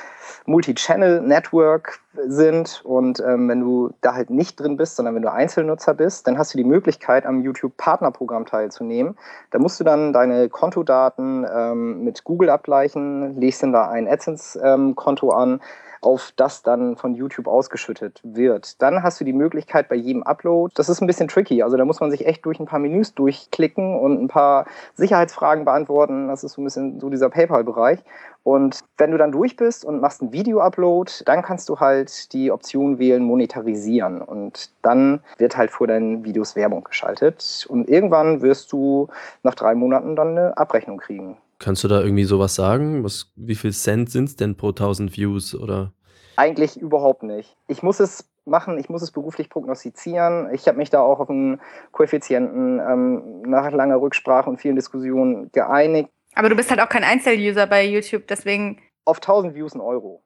Multi-Channel-Network 0.47 2.01
sind 2.27 2.81
und 2.85 3.21
ähm, 3.21 3.49
wenn 3.49 3.61
du 3.61 3.93
da 4.01 4.14
halt 4.14 4.31
nicht 4.31 4.59
drin 4.59 4.79
bist, 4.79 4.97
sondern 4.97 5.14
wenn 5.14 5.23
du 5.23 5.31
Einzelnutzer 5.31 5.93
bist, 5.93 6.27
dann 6.27 6.38
hast 6.38 6.55
du 6.55 6.59
die 6.59 6.64
Möglichkeit, 6.64 7.27
am 7.27 7.43
YouTube-Partnerprogramm 7.43 8.47
teilzunehmen. 8.47 9.19
Da 9.51 9.59
musst 9.59 9.79
du 9.79 9.85
dann 9.85 10.15
deine 10.15 10.48
Kontodaten 10.48 11.46
ähm, 11.55 12.02
mit 12.02 12.25
Google 12.25 12.48
abgleichen, 12.48 13.38
legst 13.38 13.63
dann 13.63 13.73
da 13.73 13.90
ein 13.90 14.09
AdSense-Konto 14.09 15.31
an 15.31 15.61
auf 16.05 16.33
das 16.37 16.63
dann 16.63 16.96
von 16.96 17.15
YouTube 17.15 17.46
ausgeschüttet 17.46 18.21
wird. 18.23 18.81
Dann 18.83 19.02
hast 19.02 19.21
du 19.21 19.25
die 19.25 19.33
Möglichkeit 19.33 19.88
bei 19.88 19.96
jedem 19.96 20.23
Upload, 20.23 20.73
das 20.77 20.88
ist 20.88 21.00
ein 21.00 21.07
bisschen 21.07 21.29
tricky, 21.29 21.63
also 21.63 21.77
da 21.77 21.85
muss 21.85 22.00
man 22.00 22.11
sich 22.11 22.27
echt 22.27 22.44
durch 22.46 22.61
ein 22.61 22.67
paar 22.67 22.79
Menüs 22.79 23.15
durchklicken 23.15 23.98
und 23.98 24.23
ein 24.23 24.29
paar 24.29 24.67
Sicherheitsfragen 24.94 25.65
beantworten. 25.65 26.29
Das 26.29 26.44
ist 26.44 26.52
so 26.52 26.63
ein 26.63 26.65
bisschen 26.65 27.00
so 27.00 27.11
dieser 27.11 27.31
PayPal-Bereich. 27.31 28.00
Und 28.44 28.81
wenn 28.98 29.11
du 29.11 29.17
dann 29.17 29.33
durch 29.33 29.57
bist 29.57 29.87
und 29.87 30.00
machst 30.00 30.21
ein 30.21 30.33
Video-Upload, 30.33 31.11
dann 31.25 31.42
kannst 31.42 31.69
du 31.71 31.81
halt 31.81 32.33
die 32.35 32.52
Option 32.52 32.98
wählen, 32.98 33.25
monetarisieren. 33.25 34.21
Und 34.21 34.71
dann 34.83 35.21
wird 35.38 35.57
halt 35.57 35.71
vor 35.71 35.87
deinen 35.87 36.25
Videos 36.25 36.55
Werbung 36.55 36.85
geschaltet. 36.85 37.67
Und 37.71 37.88
irgendwann 37.88 38.42
wirst 38.42 38.71
du 38.71 39.09
nach 39.42 39.55
drei 39.55 39.75
Monaten 39.75 40.15
dann 40.15 40.37
eine 40.37 40.59
Abrechnung 40.59 40.98
kriegen. 40.98 41.38
Kannst 41.65 41.83
du 41.83 41.88
da 41.88 42.02
irgendwie 42.02 42.25
sowas 42.25 42.54
sagen? 42.54 43.04
Was, 43.04 43.33
wie 43.37 43.54
viel 43.54 43.73
Cent 43.73 44.10
sind 44.10 44.29
es 44.29 44.37
denn 44.37 44.54
pro 44.54 44.69
1000 44.69 45.17
Views? 45.17 45.54
Oder? 45.54 45.94
Eigentlich 46.37 46.77
überhaupt 46.77 47.23
nicht. 47.23 47.56
Ich 47.69 47.83
muss 47.83 48.00
es 48.00 48.29
machen, 48.44 48.77
ich 48.77 48.90
muss 48.90 49.00
es 49.00 49.12
beruflich 49.12 49.48
prognostizieren. 49.48 50.52
Ich 50.52 50.69
habe 50.69 50.77
mich 50.77 50.90
da 50.90 51.00
auch 51.00 51.21
auf 51.21 51.31
einen 51.31 51.62
Koeffizienten 51.92 52.81
ähm, 52.81 53.40
nach 53.46 53.73
langer 53.73 53.98
Rücksprache 53.98 54.50
und 54.50 54.60
vielen 54.60 54.77
Diskussionen 54.77 55.50
geeinigt. 55.52 56.10
Aber 56.35 56.50
du 56.50 56.54
bist 56.54 56.69
halt 56.69 56.81
auch 56.81 56.90
kein 56.90 57.02
Einzeluser 57.02 57.67
bei 57.67 57.87
YouTube, 57.87 58.27
deswegen. 58.29 58.83
Auf 59.06 59.17
1000 59.17 59.54
Views 59.54 59.75
ein 59.75 59.81
Euro. 59.81 60.23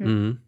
Hm. 0.00 0.08
Mhm. 0.08 0.38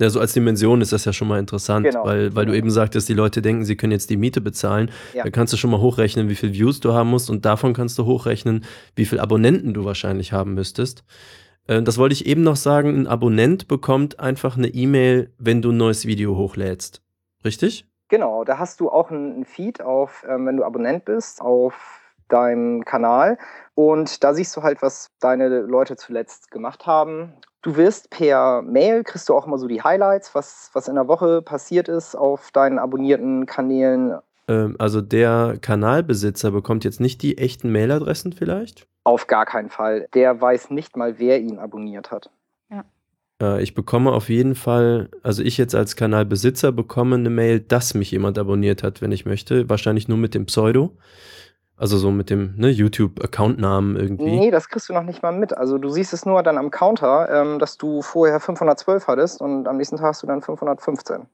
Ja, 0.00 0.08
so 0.08 0.18
als 0.18 0.32
Dimension 0.32 0.80
ist 0.80 0.92
das 0.92 1.04
ja 1.04 1.12
schon 1.12 1.28
mal 1.28 1.38
interessant, 1.38 1.84
genau. 1.84 2.06
weil, 2.06 2.34
weil 2.34 2.46
du 2.46 2.56
eben 2.56 2.70
sagtest, 2.70 3.08
die 3.10 3.14
Leute 3.14 3.42
denken, 3.42 3.64
sie 3.64 3.76
können 3.76 3.92
jetzt 3.92 4.08
die 4.08 4.16
Miete 4.16 4.40
bezahlen. 4.40 4.90
Ja. 5.12 5.24
Da 5.24 5.30
kannst 5.30 5.52
du 5.52 5.58
schon 5.58 5.70
mal 5.70 5.80
hochrechnen, 5.80 6.30
wie 6.30 6.34
viel 6.34 6.54
Views 6.54 6.80
du 6.80 6.94
haben 6.94 7.10
musst 7.10 7.28
und 7.28 7.44
davon 7.44 7.74
kannst 7.74 7.98
du 7.98 8.06
hochrechnen, 8.06 8.64
wie 8.96 9.04
viel 9.04 9.20
Abonnenten 9.20 9.74
du 9.74 9.84
wahrscheinlich 9.84 10.32
haben 10.32 10.54
müsstest. 10.54 11.04
Äh, 11.66 11.82
das 11.82 11.98
wollte 11.98 12.14
ich 12.14 12.24
eben 12.24 12.42
noch 12.42 12.56
sagen, 12.56 12.96
ein 12.96 13.06
Abonnent 13.06 13.68
bekommt 13.68 14.18
einfach 14.20 14.56
eine 14.56 14.68
E-Mail, 14.68 15.34
wenn 15.38 15.60
du 15.60 15.70
ein 15.70 15.76
neues 15.76 16.06
Video 16.06 16.34
hochlädst. 16.34 17.02
Richtig? 17.44 17.86
Genau, 18.08 18.44
da 18.44 18.58
hast 18.58 18.80
du 18.80 18.88
auch 18.88 19.10
einen 19.10 19.44
Feed 19.44 19.82
auf, 19.82 20.24
ähm, 20.28 20.46
wenn 20.46 20.56
du 20.56 20.64
Abonnent 20.64 21.04
bist, 21.04 21.42
auf 21.42 22.00
deinem 22.28 22.84
Kanal. 22.84 23.36
Und 23.74 24.24
da 24.24 24.32
siehst 24.32 24.56
du 24.56 24.62
halt, 24.62 24.80
was 24.82 25.10
deine 25.20 25.60
Leute 25.60 25.96
zuletzt 25.96 26.50
gemacht 26.50 26.86
haben. 26.86 27.34
Du 27.62 27.76
wirst 27.76 28.08
per 28.10 28.62
Mail, 28.62 29.04
kriegst 29.04 29.28
du 29.28 29.34
auch 29.34 29.46
immer 29.46 29.58
so 29.58 29.66
die 29.66 29.82
Highlights, 29.82 30.34
was, 30.34 30.70
was 30.72 30.88
in 30.88 30.94
der 30.94 31.08
Woche 31.08 31.42
passiert 31.42 31.88
ist 31.88 32.14
auf 32.14 32.50
deinen 32.52 32.78
abonnierten 32.78 33.44
Kanälen. 33.44 34.18
Ähm, 34.48 34.76
also 34.78 35.02
der 35.02 35.58
Kanalbesitzer 35.60 36.50
bekommt 36.50 36.84
jetzt 36.84 37.00
nicht 37.00 37.22
die 37.22 37.36
echten 37.36 37.70
Mailadressen 37.70 38.32
vielleicht? 38.32 38.86
Auf 39.04 39.26
gar 39.26 39.44
keinen 39.44 39.68
Fall. 39.68 40.08
Der 40.14 40.40
weiß 40.40 40.70
nicht 40.70 40.96
mal, 40.96 41.18
wer 41.18 41.40
ihn 41.40 41.58
abonniert 41.58 42.10
hat. 42.10 42.30
Ja. 42.70 42.84
Äh, 43.42 43.62
ich 43.62 43.74
bekomme 43.74 44.12
auf 44.12 44.30
jeden 44.30 44.54
Fall, 44.54 45.10
also 45.22 45.42
ich 45.42 45.58
jetzt 45.58 45.74
als 45.74 45.96
Kanalbesitzer 45.96 46.72
bekomme 46.72 47.16
eine 47.16 47.30
Mail, 47.30 47.60
dass 47.60 47.92
mich 47.92 48.10
jemand 48.10 48.38
abonniert 48.38 48.82
hat, 48.82 49.02
wenn 49.02 49.12
ich 49.12 49.26
möchte. 49.26 49.68
Wahrscheinlich 49.68 50.08
nur 50.08 50.18
mit 50.18 50.34
dem 50.34 50.46
Pseudo. 50.46 50.96
Also 51.80 51.96
so 51.96 52.10
mit 52.10 52.28
dem 52.28 52.52
ne, 52.58 52.68
YouTube-Accountnamen 52.68 53.96
irgendwie. 53.96 54.38
Nee, 54.38 54.50
das 54.50 54.68
kriegst 54.68 54.90
du 54.90 54.92
noch 54.92 55.02
nicht 55.02 55.22
mal 55.22 55.32
mit. 55.32 55.56
Also 55.56 55.78
du 55.78 55.88
siehst 55.88 56.12
es 56.12 56.26
nur 56.26 56.42
dann 56.42 56.58
am 56.58 56.70
Counter, 56.70 57.30
ähm, 57.30 57.58
dass 57.58 57.78
du 57.78 58.02
vorher 58.02 58.38
512 58.38 59.06
hattest 59.06 59.40
und 59.40 59.66
am 59.66 59.78
nächsten 59.78 59.96
Tag 59.96 60.08
hast 60.08 60.22
du 60.22 60.26
dann 60.26 60.42
515. 60.42 61.26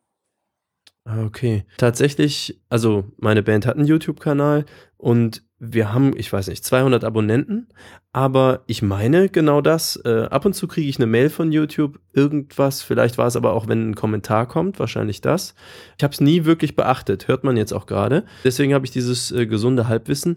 Ah, 1.07 1.25
okay. 1.25 1.65
Tatsächlich, 1.77 2.61
also 2.69 3.05
meine 3.17 3.45
Band 3.45 3.65
hat 3.65 3.77
einen 3.77 3.87
YouTube-Kanal 3.87 4.67
und 4.97 5.45
wir 5.61 5.93
haben, 5.93 6.15
ich 6.17 6.33
weiß 6.33 6.49
nicht, 6.49 6.65
200 6.65 7.05
Abonnenten, 7.05 7.69
aber 8.13 8.65
ich 8.67 8.83
meine 8.83 9.29
genau 9.29 9.61
das. 9.61 10.01
Äh, 10.05 10.25
ab 10.25 10.45
und 10.45 10.55
zu 10.55 10.67
kriege 10.67 10.89
ich 10.89 10.99
eine 10.99 11.07
Mail 11.07 11.31
von 11.31 11.53
YouTube, 11.53 12.01
irgendwas, 12.13 12.83
vielleicht 12.83 13.19
war 13.19 13.29
es 13.29 13.37
aber 13.37 13.53
auch, 13.53 13.69
wenn 13.69 13.91
ein 13.91 13.95
Kommentar 13.95 14.47
kommt, 14.47 14.81
wahrscheinlich 14.81 15.21
das. 15.21 15.55
Ich 15.97 16.03
habe 16.03 16.13
es 16.13 16.21
nie 16.21 16.45
wirklich 16.45 16.75
beachtet, 16.75 17.29
hört 17.29 17.45
man 17.45 17.57
jetzt 17.57 17.73
auch 17.73 17.87
gerade. 17.87 18.25
Deswegen 18.43 18.75
habe 18.75 18.85
ich 18.85 18.91
dieses 18.91 19.31
äh, 19.31 19.47
gesunde 19.47 19.87
Halbwissen 19.87 20.37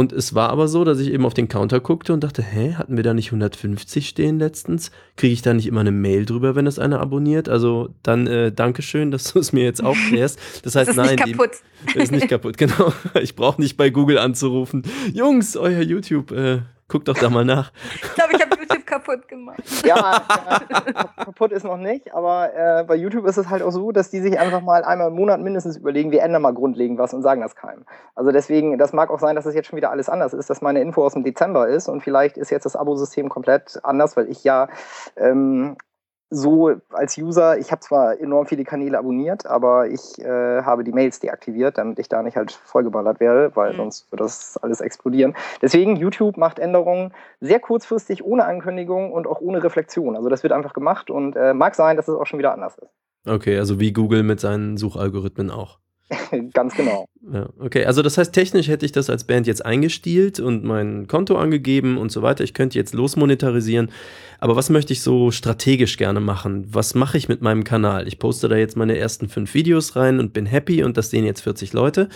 und 0.00 0.14
es 0.14 0.34
war 0.34 0.48
aber 0.48 0.66
so, 0.66 0.82
dass 0.82 0.98
ich 0.98 1.12
eben 1.12 1.26
auf 1.26 1.34
den 1.34 1.46
Counter 1.46 1.78
guckte 1.78 2.14
und 2.14 2.24
dachte, 2.24 2.42
hä, 2.42 2.72
hatten 2.72 2.96
wir 2.96 3.04
da 3.04 3.12
nicht 3.12 3.26
150 3.26 4.08
stehen 4.08 4.38
letztens? 4.38 4.92
Kriege 5.18 5.34
ich 5.34 5.42
da 5.42 5.52
nicht 5.52 5.66
immer 5.66 5.82
eine 5.82 5.92
Mail 5.92 6.24
drüber, 6.24 6.56
wenn 6.56 6.64
das 6.64 6.78
einer 6.78 7.00
abonniert? 7.00 7.50
Also 7.50 7.90
dann 8.02 8.26
äh, 8.26 8.50
Dankeschön, 8.50 9.10
dass 9.10 9.30
du 9.30 9.38
es 9.38 9.52
mir 9.52 9.62
jetzt 9.62 9.84
aufklärst. 9.84 10.38
Das 10.64 10.74
heißt, 10.74 10.88
das 10.96 10.96
ist 10.96 10.96
nein, 10.96 11.16
nicht 11.16 11.36
kaputt. 11.36 11.50
Die, 11.94 11.98
ist 11.98 12.12
nicht 12.12 12.28
kaputt, 12.28 12.56
genau. 12.56 12.94
Ich 13.20 13.36
brauche 13.36 13.60
nicht 13.60 13.76
bei 13.76 13.90
Google 13.90 14.16
anzurufen. 14.16 14.84
Jungs, 15.12 15.54
euer 15.54 15.82
YouTube, 15.82 16.30
äh, 16.30 16.60
guckt 16.88 17.08
doch 17.08 17.18
da 17.18 17.28
mal 17.28 17.44
nach. 17.44 17.70
ich 17.94 18.14
glaube, 18.14 18.30
ich 18.34 18.40
habe 18.40 18.59
kaputt 18.90 19.28
gemacht. 19.28 19.62
Ja, 19.84 20.22
kaputt 21.16 21.52
ist 21.52 21.64
noch 21.64 21.76
nicht, 21.76 22.12
aber 22.12 22.54
äh, 22.54 22.84
bei 22.84 22.96
YouTube 22.96 23.24
ist 23.26 23.36
es 23.36 23.48
halt 23.48 23.62
auch 23.62 23.70
so, 23.70 23.92
dass 23.92 24.10
die 24.10 24.20
sich 24.20 24.38
einfach 24.38 24.60
mal 24.60 24.84
einmal 24.84 25.08
im 25.08 25.14
Monat 25.14 25.40
mindestens 25.40 25.76
überlegen, 25.76 26.10
wir 26.10 26.22
ändern 26.22 26.42
mal 26.42 26.52
grundlegend 26.52 26.98
was 26.98 27.14
und 27.14 27.22
sagen 27.22 27.40
das 27.40 27.54
keinem. 27.54 27.84
Also 28.14 28.32
deswegen, 28.32 28.78
das 28.78 28.92
mag 28.92 29.10
auch 29.10 29.20
sein, 29.20 29.36
dass 29.36 29.46
es 29.46 29.54
jetzt 29.54 29.68
schon 29.68 29.76
wieder 29.76 29.90
alles 29.90 30.08
anders 30.08 30.34
ist, 30.34 30.50
dass 30.50 30.60
meine 30.60 30.80
Info 30.80 31.04
aus 31.04 31.14
dem 31.14 31.24
Dezember 31.24 31.68
ist 31.68 31.88
und 31.88 32.02
vielleicht 32.02 32.36
ist 32.36 32.50
jetzt 32.50 32.64
das 32.64 32.76
Abosystem 32.76 33.28
komplett 33.28 33.78
anders, 33.82 34.16
weil 34.16 34.28
ich 34.28 34.44
ja 34.44 34.68
ähm, 35.16 35.76
so 36.30 36.76
als 36.90 37.18
User, 37.18 37.58
ich 37.58 37.72
habe 37.72 37.80
zwar 37.80 38.20
enorm 38.20 38.46
viele 38.46 38.62
Kanäle 38.64 38.96
abonniert, 38.96 39.46
aber 39.46 39.88
ich 39.88 40.18
äh, 40.20 40.62
habe 40.62 40.84
die 40.84 40.92
Mails 40.92 41.18
deaktiviert, 41.18 41.76
damit 41.76 41.98
ich 41.98 42.08
da 42.08 42.22
nicht 42.22 42.36
halt 42.36 42.52
vollgeballert 42.52 43.18
wäre, 43.18 43.50
weil 43.56 43.72
mhm. 43.72 43.78
sonst 43.78 44.12
würde 44.12 44.22
das 44.24 44.56
alles 44.58 44.80
explodieren. 44.80 45.34
Deswegen, 45.60 45.96
YouTube 45.96 46.36
macht 46.36 46.60
Änderungen 46.60 47.12
sehr 47.40 47.58
kurzfristig, 47.58 48.24
ohne 48.24 48.44
Ankündigung 48.44 49.12
und 49.12 49.26
auch 49.26 49.40
ohne 49.40 49.62
Reflexion. 49.62 50.16
Also 50.16 50.28
das 50.28 50.44
wird 50.44 50.52
einfach 50.52 50.72
gemacht 50.72 51.10
und 51.10 51.34
äh, 51.34 51.52
mag 51.52 51.74
sein, 51.74 51.96
dass 51.96 52.06
es 52.06 52.14
auch 52.14 52.26
schon 52.26 52.38
wieder 52.38 52.52
anders 52.52 52.78
ist. 52.78 52.92
Okay, 53.26 53.58
also 53.58 53.80
wie 53.80 53.92
Google 53.92 54.22
mit 54.22 54.38
seinen 54.38 54.76
Suchalgorithmen 54.76 55.50
auch. 55.50 55.79
Ganz 56.52 56.74
genau. 56.74 57.06
Ja, 57.32 57.48
okay, 57.58 57.84
also 57.84 58.02
das 58.02 58.18
heißt, 58.18 58.32
technisch 58.32 58.68
hätte 58.68 58.84
ich 58.84 58.92
das 58.92 59.10
als 59.10 59.24
Band 59.24 59.46
jetzt 59.46 59.64
eingestielt 59.64 60.40
und 60.40 60.64
mein 60.64 61.06
Konto 61.06 61.36
angegeben 61.36 61.98
und 61.98 62.10
so 62.10 62.22
weiter. 62.22 62.42
Ich 62.42 62.54
könnte 62.54 62.78
jetzt 62.78 62.94
losmonetarisieren. 62.94 63.90
Aber 64.38 64.56
was 64.56 64.70
möchte 64.70 64.92
ich 64.92 65.02
so 65.02 65.30
strategisch 65.30 65.96
gerne 65.96 66.20
machen? 66.20 66.66
Was 66.72 66.94
mache 66.94 67.18
ich 67.18 67.28
mit 67.28 67.42
meinem 67.42 67.64
Kanal? 67.64 68.08
Ich 68.08 68.18
poste 68.18 68.48
da 68.48 68.56
jetzt 68.56 68.76
meine 68.76 68.96
ersten 68.96 69.28
fünf 69.28 69.54
Videos 69.54 69.96
rein 69.96 70.18
und 70.18 70.32
bin 70.32 70.46
happy 70.46 70.82
und 70.82 70.96
das 70.96 71.10
sehen 71.10 71.24
jetzt 71.24 71.42
40 71.42 71.72
Leute. 71.72 72.08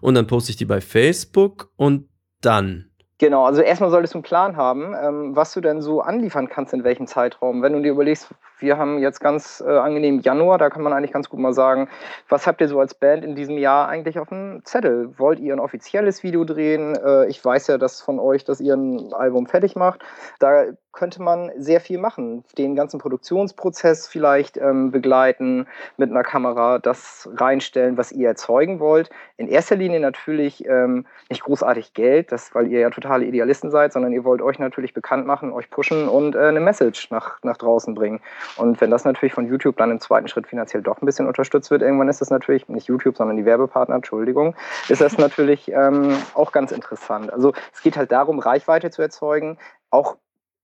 Und 0.00 0.14
dann 0.14 0.26
poste 0.26 0.50
ich 0.50 0.56
die 0.56 0.66
bei 0.66 0.80
Facebook 0.80 1.70
und 1.76 2.08
dann 2.40 2.87
Genau, 3.20 3.44
also 3.44 3.62
erstmal 3.62 3.90
solltest 3.90 4.14
du 4.14 4.18
einen 4.18 4.22
Plan 4.22 4.56
haben, 4.56 4.94
ähm, 4.94 5.34
was 5.34 5.52
du 5.52 5.60
denn 5.60 5.82
so 5.82 6.00
anliefern 6.00 6.48
kannst 6.48 6.72
in 6.72 6.84
welchem 6.84 7.08
Zeitraum. 7.08 7.62
Wenn 7.62 7.72
du 7.72 7.82
dir 7.82 7.90
überlegst, 7.90 8.28
wir 8.60 8.78
haben 8.78 9.00
jetzt 9.00 9.18
ganz 9.18 9.60
äh, 9.66 9.76
angenehm 9.76 10.20
Januar, 10.20 10.56
da 10.56 10.70
kann 10.70 10.82
man 10.82 10.92
eigentlich 10.92 11.10
ganz 11.10 11.28
gut 11.28 11.40
mal 11.40 11.52
sagen, 11.52 11.88
was 12.28 12.46
habt 12.46 12.60
ihr 12.60 12.68
so 12.68 12.78
als 12.78 12.94
Band 12.94 13.24
in 13.24 13.34
diesem 13.34 13.58
Jahr 13.58 13.88
eigentlich 13.88 14.20
auf 14.20 14.28
dem 14.28 14.60
Zettel? 14.64 15.18
Wollt 15.18 15.40
ihr 15.40 15.52
ein 15.52 15.58
offizielles 15.58 16.22
Video 16.22 16.44
drehen? 16.44 16.94
Äh, 16.94 17.26
ich 17.26 17.44
weiß 17.44 17.66
ja 17.66 17.76
dass 17.76 18.00
von 18.00 18.20
euch, 18.20 18.44
dass 18.44 18.60
ihr 18.60 18.74
ein 18.74 19.12
Album 19.12 19.46
fertig 19.46 19.74
macht. 19.74 20.00
Da 20.38 20.66
könnte 20.98 21.22
man 21.22 21.52
sehr 21.56 21.80
viel 21.80 21.96
machen. 21.96 22.42
Den 22.58 22.74
ganzen 22.74 22.98
Produktionsprozess 22.98 24.08
vielleicht 24.08 24.56
ähm, 24.56 24.90
begleiten 24.90 25.68
mit 25.96 26.10
einer 26.10 26.24
Kamera, 26.24 26.80
das 26.80 27.28
reinstellen, 27.36 27.96
was 27.96 28.10
ihr 28.10 28.26
erzeugen 28.26 28.80
wollt. 28.80 29.08
In 29.36 29.46
erster 29.46 29.76
Linie 29.76 30.00
natürlich 30.00 30.66
ähm, 30.66 31.06
nicht 31.30 31.44
großartig 31.44 31.94
Geld, 31.94 32.32
das, 32.32 32.52
weil 32.52 32.66
ihr 32.66 32.80
ja 32.80 32.90
totale 32.90 33.26
Idealisten 33.26 33.70
seid, 33.70 33.92
sondern 33.92 34.12
ihr 34.12 34.24
wollt 34.24 34.42
euch 34.42 34.58
natürlich 34.58 34.92
bekannt 34.92 35.24
machen, 35.24 35.52
euch 35.52 35.70
pushen 35.70 36.08
und 36.08 36.34
äh, 36.34 36.40
eine 36.40 36.58
Message 36.58 37.12
nach, 37.12 37.38
nach 37.44 37.58
draußen 37.58 37.94
bringen. 37.94 38.18
Und 38.56 38.80
wenn 38.80 38.90
das 38.90 39.04
natürlich 39.04 39.34
von 39.34 39.46
YouTube 39.46 39.76
dann 39.76 39.92
im 39.92 40.00
zweiten 40.00 40.26
Schritt 40.26 40.48
finanziell 40.48 40.82
doch 40.82 41.00
ein 41.00 41.06
bisschen 41.06 41.28
unterstützt 41.28 41.70
wird, 41.70 41.82
irgendwann 41.82 42.08
ist 42.08 42.20
das 42.20 42.30
natürlich, 42.30 42.68
nicht 42.68 42.88
YouTube, 42.88 43.16
sondern 43.16 43.36
die 43.36 43.44
Werbepartner, 43.44 43.94
Entschuldigung, 43.94 44.56
ist 44.88 45.00
das 45.00 45.16
natürlich 45.16 45.70
ähm, 45.70 46.16
auch 46.34 46.50
ganz 46.50 46.72
interessant. 46.72 47.32
Also 47.32 47.52
es 47.72 47.82
geht 47.82 47.96
halt 47.96 48.10
darum, 48.10 48.40
Reichweite 48.40 48.90
zu 48.90 49.00
erzeugen, 49.00 49.58
auch 49.90 50.16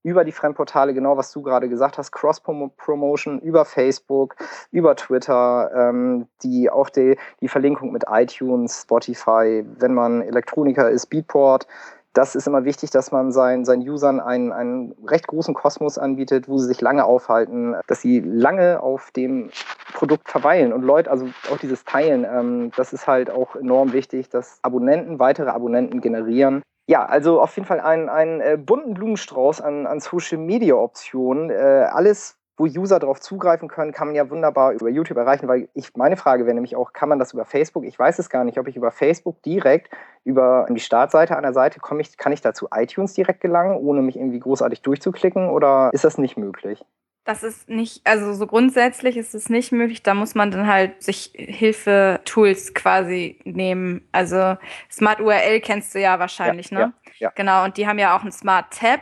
über 0.05 0.23
die 0.23 0.31
Fremdportale, 0.31 0.93
genau 0.93 1.17
was 1.17 1.31
du 1.31 1.41
gerade 1.41 1.67
gesagt 1.67 1.97
hast, 1.97 2.11
Cross-Promotion 2.11 3.39
über 3.39 3.65
Facebook, 3.65 4.35
über 4.71 4.95
Twitter, 4.95 5.71
ähm, 5.75 6.27
die 6.43 6.69
auch 6.69 6.91
die, 6.91 7.17
die 7.41 7.47
Verlinkung 7.47 7.91
mit 7.91 8.03
iTunes, 8.07 8.83
Spotify, 8.83 9.65
wenn 9.79 9.95
man 9.95 10.21
Elektroniker 10.21 10.91
ist, 10.91 11.07
Beatport, 11.07 11.65
das 12.13 12.35
ist 12.35 12.47
immer 12.47 12.63
wichtig, 12.65 12.91
dass 12.91 13.11
man 13.11 13.31
seinen, 13.31 13.65
seinen 13.65 13.81
Usern 13.87 14.19
einen, 14.19 14.53
einen 14.53 14.95
recht 15.07 15.27
großen 15.27 15.53
Kosmos 15.53 15.97
anbietet, 15.97 16.47
wo 16.47 16.59
sie 16.59 16.67
sich 16.67 16.81
lange 16.81 17.03
aufhalten, 17.03 17.75
dass 17.87 17.99
sie 17.99 18.19
lange 18.21 18.81
auf 18.81 19.11
dem 19.11 19.49
Produkt 19.93 20.29
verweilen. 20.29 20.71
Und 20.71 20.83
Leute, 20.83 21.11
also 21.11 21.27
auch 21.51 21.57
dieses 21.57 21.83
Teilen, 21.83 22.23
ähm, 22.23 22.71
das 22.77 22.93
ist 22.93 23.07
halt 23.07 23.29
auch 23.31 23.55
enorm 23.55 23.91
wichtig, 23.91 24.29
dass 24.29 24.59
Abonnenten 24.61 25.19
weitere 25.19 25.49
Abonnenten 25.49 25.99
generieren. 25.99 26.61
Ja, 26.87 27.05
also 27.05 27.41
auf 27.41 27.55
jeden 27.55 27.67
Fall 27.67 27.79
einen, 27.79 28.09
einen 28.09 28.41
äh, 28.41 28.57
bunten 28.57 28.93
Blumenstrauß 28.93 29.59
an, 29.61 29.87
an 29.87 29.99
Social-Media-Optionen. 29.99 31.49
Äh, 31.49 31.87
alles, 31.91 32.37
wo 32.57 32.65
User 32.65 32.99
darauf 32.99 33.19
zugreifen 33.19 33.67
können, 33.67 33.91
kann 33.91 34.07
man 34.07 34.15
ja 34.15 34.29
wunderbar 34.29 34.71
über 34.73 34.89
YouTube 34.89 35.17
erreichen, 35.17 35.47
weil 35.47 35.67
ich, 35.73 35.95
meine 35.95 36.15
Frage 36.15 36.45
wäre 36.45 36.53
nämlich 36.53 36.75
auch, 36.75 36.93
kann 36.93 37.09
man 37.09 37.17
das 37.17 37.33
über 37.33 37.43
Facebook? 37.43 37.85
Ich 37.85 37.97
weiß 37.97 38.19
es 38.19 38.29
gar 38.29 38.43
nicht, 38.43 38.59
ob 38.59 38.67
ich 38.67 38.75
über 38.75 38.91
Facebook 38.91 39.41
direkt 39.41 39.89
über 40.23 40.67
die 40.69 40.79
Startseite 40.79 41.35
einer 41.35 41.53
Seite 41.53 41.79
komme 41.79 42.01
ich, 42.01 42.17
kann 42.17 42.31
ich 42.31 42.41
da 42.41 42.53
zu 42.53 42.67
iTunes 42.71 43.13
direkt 43.13 43.41
gelangen, 43.41 43.77
ohne 43.77 44.03
mich 44.03 44.15
irgendwie 44.15 44.39
großartig 44.39 44.83
durchzuklicken 44.83 45.49
oder 45.49 45.89
ist 45.91 46.03
das 46.03 46.19
nicht 46.19 46.37
möglich? 46.37 46.85
Das 47.25 47.41
ist 47.41 47.67
nicht, 47.67 48.05
also 48.05 48.33
so 48.33 48.45
grundsätzlich 48.45 49.17
ist 49.17 49.33
es 49.33 49.49
nicht 49.49 49.71
möglich. 49.71 50.03
Da 50.03 50.13
muss 50.13 50.35
man 50.35 50.51
dann 50.51 50.67
halt 50.67 51.01
sich 51.01 51.31
Hilfe-Tools 51.33 52.75
quasi 52.75 53.39
nehmen. 53.45 54.07
Also 54.11 54.57
Smart 54.91 55.19
URL 55.19 55.59
kennst 55.59 55.95
du 55.95 55.99
ja 55.99 56.19
wahrscheinlich, 56.19 56.69
ja, 56.69 56.77
ne? 56.77 56.93
Ja, 57.05 57.11
ja. 57.17 57.31
Genau, 57.35 57.63
und 57.63 57.77
die 57.77 57.87
haben 57.87 57.97
ja 57.97 58.15
auch 58.15 58.21
einen 58.21 58.31
Smart 58.31 58.71
Tab. 58.71 59.01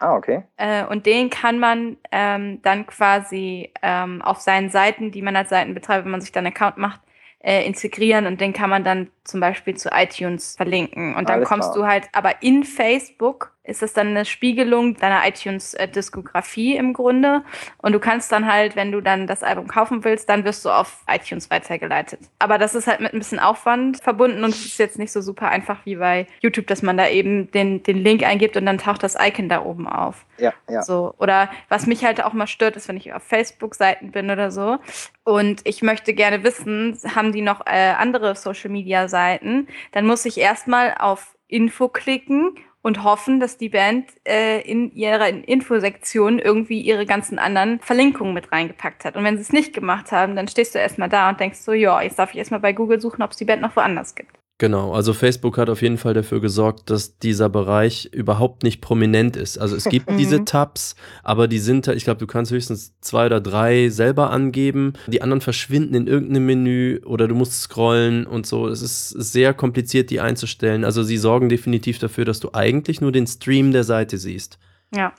Ah, 0.00 0.16
okay. 0.16 0.42
Äh, 0.56 0.84
und 0.86 1.06
den 1.06 1.30
kann 1.30 1.60
man 1.60 1.96
ähm, 2.10 2.60
dann 2.62 2.84
quasi 2.86 3.72
ähm, 3.80 4.20
auf 4.22 4.40
seinen 4.40 4.68
Seiten, 4.68 5.12
die 5.12 5.22
man 5.22 5.36
als 5.36 5.50
Seitenbetreiber, 5.50 6.04
wenn 6.04 6.10
man 6.10 6.20
sich 6.20 6.32
dann 6.32 6.44
einen 6.44 6.56
Account 6.56 6.78
macht, 6.78 7.00
äh, 7.38 7.64
integrieren 7.64 8.26
und 8.26 8.40
den 8.40 8.52
kann 8.52 8.70
man 8.70 8.82
dann 8.82 9.10
zum 9.22 9.38
Beispiel 9.38 9.76
zu 9.76 9.90
iTunes 9.92 10.56
verlinken. 10.56 11.14
Und 11.14 11.28
dann 11.28 11.36
Alles 11.36 11.48
kommst 11.48 11.72
klar. 11.72 11.86
du 11.86 11.90
halt, 11.92 12.08
aber 12.12 12.42
in 12.42 12.64
Facebook 12.64 13.52
ist 13.64 13.82
es 13.82 13.92
dann 13.92 14.08
eine 14.08 14.24
Spiegelung 14.24 14.96
deiner 14.96 15.26
iTunes-Diskografie 15.26 16.76
im 16.76 16.92
Grunde. 16.92 17.42
Und 17.78 17.92
du 17.92 18.00
kannst 18.00 18.32
dann 18.32 18.50
halt, 18.50 18.74
wenn 18.74 18.90
du 18.90 19.00
dann 19.00 19.28
das 19.28 19.44
Album 19.44 19.68
kaufen 19.68 20.02
willst, 20.02 20.28
dann 20.28 20.44
wirst 20.44 20.64
du 20.64 20.70
auf 20.70 21.04
iTunes 21.06 21.48
weitergeleitet. 21.48 22.20
Aber 22.40 22.58
das 22.58 22.74
ist 22.74 22.88
halt 22.88 23.00
mit 23.00 23.12
ein 23.12 23.20
bisschen 23.20 23.38
Aufwand 23.38 24.02
verbunden 24.02 24.42
und 24.42 24.50
es 24.50 24.64
ist 24.66 24.78
jetzt 24.78 24.98
nicht 24.98 25.12
so 25.12 25.20
super 25.20 25.48
einfach 25.48 25.86
wie 25.86 25.96
bei 25.96 26.26
YouTube, 26.40 26.66
dass 26.66 26.82
man 26.82 26.96
da 26.96 27.08
eben 27.08 27.52
den, 27.52 27.84
den 27.84 27.98
Link 27.98 28.24
eingibt 28.24 28.56
und 28.56 28.66
dann 28.66 28.78
taucht 28.78 29.04
das 29.04 29.16
Icon 29.20 29.48
da 29.48 29.64
oben 29.64 29.86
auf. 29.86 30.26
Ja, 30.38 30.52
ja. 30.68 30.82
So. 30.82 31.14
Oder 31.18 31.48
was 31.68 31.86
mich 31.86 32.04
halt 32.04 32.24
auch 32.24 32.32
mal 32.32 32.48
stört, 32.48 32.76
ist, 32.76 32.88
wenn 32.88 32.96
ich 32.96 33.12
auf 33.12 33.22
Facebook-Seiten 33.22 34.10
bin 34.10 34.28
oder 34.30 34.50
so 34.50 34.78
und 35.22 35.60
ich 35.64 35.82
möchte 35.82 36.14
gerne 36.14 36.42
wissen, 36.42 36.98
haben 37.14 37.32
die 37.32 37.42
noch 37.42 37.64
äh, 37.66 37.92
andere 37.96 38.34
Social-Media-Seiten, 38.34 39.68
dann 39.92 40.06
muss 40.06 40.24
ich 40.24 40.38
erstmal 40.38 40.96
auf 40.98 41.36
Info 41.46 41.88
klicken 41.88 42.56
und 42.82 43.04
hoffen, 43.04 43.40
dass 43.40 43.56
die 43.56 43.68
Band 43.68 44.10
äh, 44.26 44.60
in 44.60 44.92
ihrer 44.92 45.28
Infosektion 45.28 46.38
irgendwie 46.38 46.80
ihre 46.80 47.06
ganzen 47.06 47.38
anderen 47.38 47.80
Verlinkungen 47.80 48.34
mit 48.34 48.52
reingepackt 48.52 49.04
hat. 49.04 49.16
Und 49.16 49.24
wenn 49.24 49.36
sie 49.36 49.42
es 49.42 49.52
nicht 49.52 49.72
gemacht 49.72 50.12
haben, 50.12 50.36
dann 50.36 50.48
stehst 50.48 50.74
du 50.74 50.78
erstmal 50.78 51.08
da 51.08 51.28
und 51.28 51.40
denkst 51.40 51.60
so, 51.60 51.72
ja, 51.72 52.02
jetzt 52.02 52.18
darf 52.18 52.32
ich 52.32 52.38
erstmal 52.38 52.60
bei 52.60 52.72
Google 52.72 53.00
suchen, 53.00 53.22
ob 53.22 53.30
es 53.30 53.36
die 53.36 53.44
Band 53.44 53.62
noch 53.62 53.76
woanders 53.76 54.14
gibt. 54.14 54.41
Genau, 54.62 54.92
also 54.94 55.12
Facebook 55.12 55.58
hat 55.58 55.68
auf 55.68 55.82
jeden 55.82 55.98
Fall 55.98 56.14
dafür 56.14 56.40
gesorgt, 56.40 56.88
dass 56.88 57.18
dieser 57.18 57.48
Bereich 57.48 58.08
überhaupt 58.12 58.62
nicht 58.62 58.80
prominent 58.80 59.34
ist. 59.34 59.58
Also 59.58 59.74
es 59.74 59.86
gibt 59.86 60.08
diese 60.20 60.38
mhm. 60.38 60.46
Tabs, 60.46 60.94
aber 61.24 61.48
die 61.48 61.58
sind, 61.58 61.88
ich 61.88 62.04
glaube, 62.04 62.20
du 62.20 62.28
kannst 62.28 62.52
höchstens 62.52 62.94
zwei 63.00 63.26
oder 63.26 63.40
drei 63.40 63.88
selber 63.88 64.30
angeben. 64.30 64.92
Die 65.08 65.20
anderen 65.20 65.40
verschwinden 65.40 65.96
in 65.96 66.06
irgendeinem 66.06 66.46
Menü 66.46 67.00
oder 67.04 67.26
du 67.26 67.34
musst 67.34 67.60
scrollen 67.60 68.24
und 68.24 68.46
so. 68.46 68.68
Es 68.68 68.82
ist 68.82 69.08
sehr 69.08 69.52
kompliziert, 69.52 70.10
die 70.10 70.20
einzustellen. 70.20 70.84
Also 70.84 71.02
sie 71.02 71.16
sorgen 71.16 71.48
definitiv 71.48 71.98
dafür, 71.98 72.24
dass 72.24 72.38
du 72.38 72.50
eigentlich 72.52 73.00
nur 73.00 73.10
den 73.10 73.26
Stream 73.26 73.72
der 73.72 73.82
Seite 73.82 74.16
siehst. 74.16 74.60
Ja. 74.94 75.12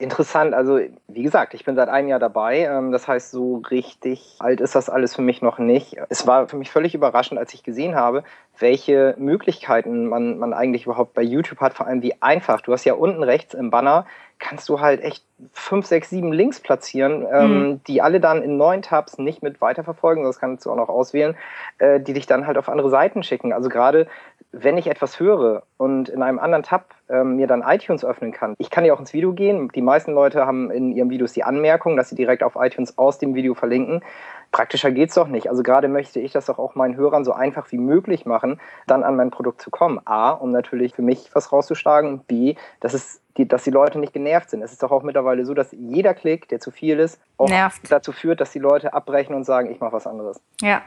Interessant, 0.00 0.54
also 0.54 0.78
wie 1.08 1.22
gesagt, 1.24 1.54
ich 1.54 1.64
bin 1.64 1.74
seit 1.74 1.88
einem 1.88 2.06
Jahr 2.06 2.20
dabei. 2.20 2.60
Ähm, 2.60 2.92
das 2.92 3.08
heißt, 3.08 3.32
so 3.32 3.56
richtig 3.68 4.36
alt 4.38 4.60
ist 4.60 4.76
das 4.76 4.88
alles 4.88 5.16
für 5.16 5.22
mich 5.22 5.42
noch 5.42 5.58
nicht. 5.58 5.96
Es 6.08 6.24
war 6.24 6.46
für 6.46 6.56
mich 6.56 6.70
völlig 6.70 6.94
überraschend, 6.94 7.40
als 7.40 7.52
ich 7.52 7.64
gesehen 7.64 7.96
habe, 7.96 8.22
welche 8.58 9.14
Möglichkeiten 9.18 10.06
man, 10.06 10.38
man 10.38 10.52
eigentlich 10.52 10.84
überhaupt 10.84 11.14
bei 11.14 11.22
YouTube 11.22 11.60
hat, 11.60 11.74
vor 11.74 11.86
allem 11.86 12.02
wie 12.02 12.14
einfach. 12.20 12.60
Du 12.60 12.72
hast 12.72 12.84
ja 12.84 12.94
unten 12.94 13.22
rechts 13.22 13.54
im 13.54 13.70
Banner, 13.70 14.06
kannst 14.38 14.68
du 14.68 14.80
halt 14.80 15.02
echt 15.02 15.24
fünf, 15.52 15.86
sechs, 15.86 16.10
sieben 16.10 16.32
Links 16.32 16.60
platzieren, 16.60 17.26
ähm, 17.30 17.50
mhm. 17.50 17.80
die 17.84 18.02
alle 18.02 18.20
dann 18.20 18.42
in 18.42 18.56
neuen 18.56 18.82
Tabs 18.82 19.18
nicht 19.18 19.42
mit 19.42 19.60
weiterverfolgen, 19.60 20.24
das 20.24 20.38
kannst 20.38 20.66
du 20.66 20.70
auch 20.70 20.76
noch 20.76 20.88
auswählen, 20.88 21.36
äh, 21.78 22.00
die 22.00 22.12
dich 22.12 22.26
dann 22.26 22.46
halt 22.46 22.58
auf 22.58 22.68
andere 22.68 22.90
Seiten 22.90 23.22
schicken. 23.22 23.52
Also 23.52 23.68
gerade 23.68 24.06
wenn 24.52 24.78
ich 24.78 24.86
etwas 24.86 25.20
höre 25.20 25.62
und 25.76 26.08
in 26.08 26.22
einem 26.22 26.38
anderen 26.38 26.62
Tab 26.62 26.94
ähm, 27.08 27.36
mir 27.36 27.46
dann 27.46 27.62
iTunes 27.62 28.04
öffnen 28.04 28.32
kann, 28.32 28.54
ich 28.58 28.70
kann 28.70 28.84
ja 28.84 28.94
auch 28.94 29.00
ins 29.00 29.12
Video 29.12 29.32
gehen. 29.32 29.68
Die 29.74 29.82
meisten 29.82 30.12
Leute 30.12 30.46
haben 30.46 30.70
in 30.70 30.92
ihren 30.92 31.10
Videos 31.10 31.32
die 31.32 31.44
Anmerkung, 31.44 31.96
dass 31.96 32.08
sie 32.08 32.16
direkt 32.16 32.42
auf 32.42 32.56
iTunes 32.56 32.96
aus 32.96 33.18
dem 33.18 33.34
Video 33.34 33.54
verlinken. 33.54 34.02
Praktischer 34.50 34.90
geht's 34.90 35.14
doch 35.14 35.28
nicht. 35.28 35.50
Also 35.50 35.62
gerade 35.62 35.88
möchte 35.88 36.20
ich 36.20 36.32
das 36.32 36.46
doch 36.46 36.58
auch 36.58 36.74
meinen 36.74 36.96
Hörern 36.96 37.24
so 37.24 37.32
einfach 37.32 37.70
wie 37.70 37.78
möglich 37.78 38.24
machen, 38.24 38.60
dann 38.86 39.04
an 39.04 39.16
mein 39.16 39.30
Produkt 39.30 39.60
zu 39.60 39.70
kommen. 39.70 40.00
A, 40.04 40.30
um 40.30 40.52
natürlich 40.52 40.94
für 40.94 41.02
mich 41.02 41.30
was 41.34 41.52
rauszuschlagen. 41.52 42.20
B, 42.26 42.54
dass 42.80 42.94
es 42.94 43.20
die, 43.38 43.46
dass 43.46 43.64
die 43.64 43.70
Leute 43.70 43.98
nicht 43.98 44.12
genervt 44.12 44.50
sind. 44.50 44.62
Es 44.62 44.72
ist 44.72 44.82
doch 44.82 44.90
auch 44.90 45.02
mittlerweile 45.02 45.44
so, 45.44 45.54
dass 45.54 45.72
jeder 45.72 46.12
Klick, 46.12 46.48
der 46.48 46.60
zu 46.60 46.70
viel 46.70 46.98
ist, 46.98 47.20
auch 47.36 47.48
Nervt. 47.48 47.90
dazu 47.90 48.12
führt, 48.12 48.40
dass 48.40 48.50
die 48.50 48.58
Leute 48.58 48.92
abbrechen 48.92 49.34
und 49.34 49.44
sagen, 49.44 49.70
ich 49.70 49.80
mache 49.80 49.92
was 49.92 50.06
anderes. 50.06 50.40
Ja. 50.60 50.82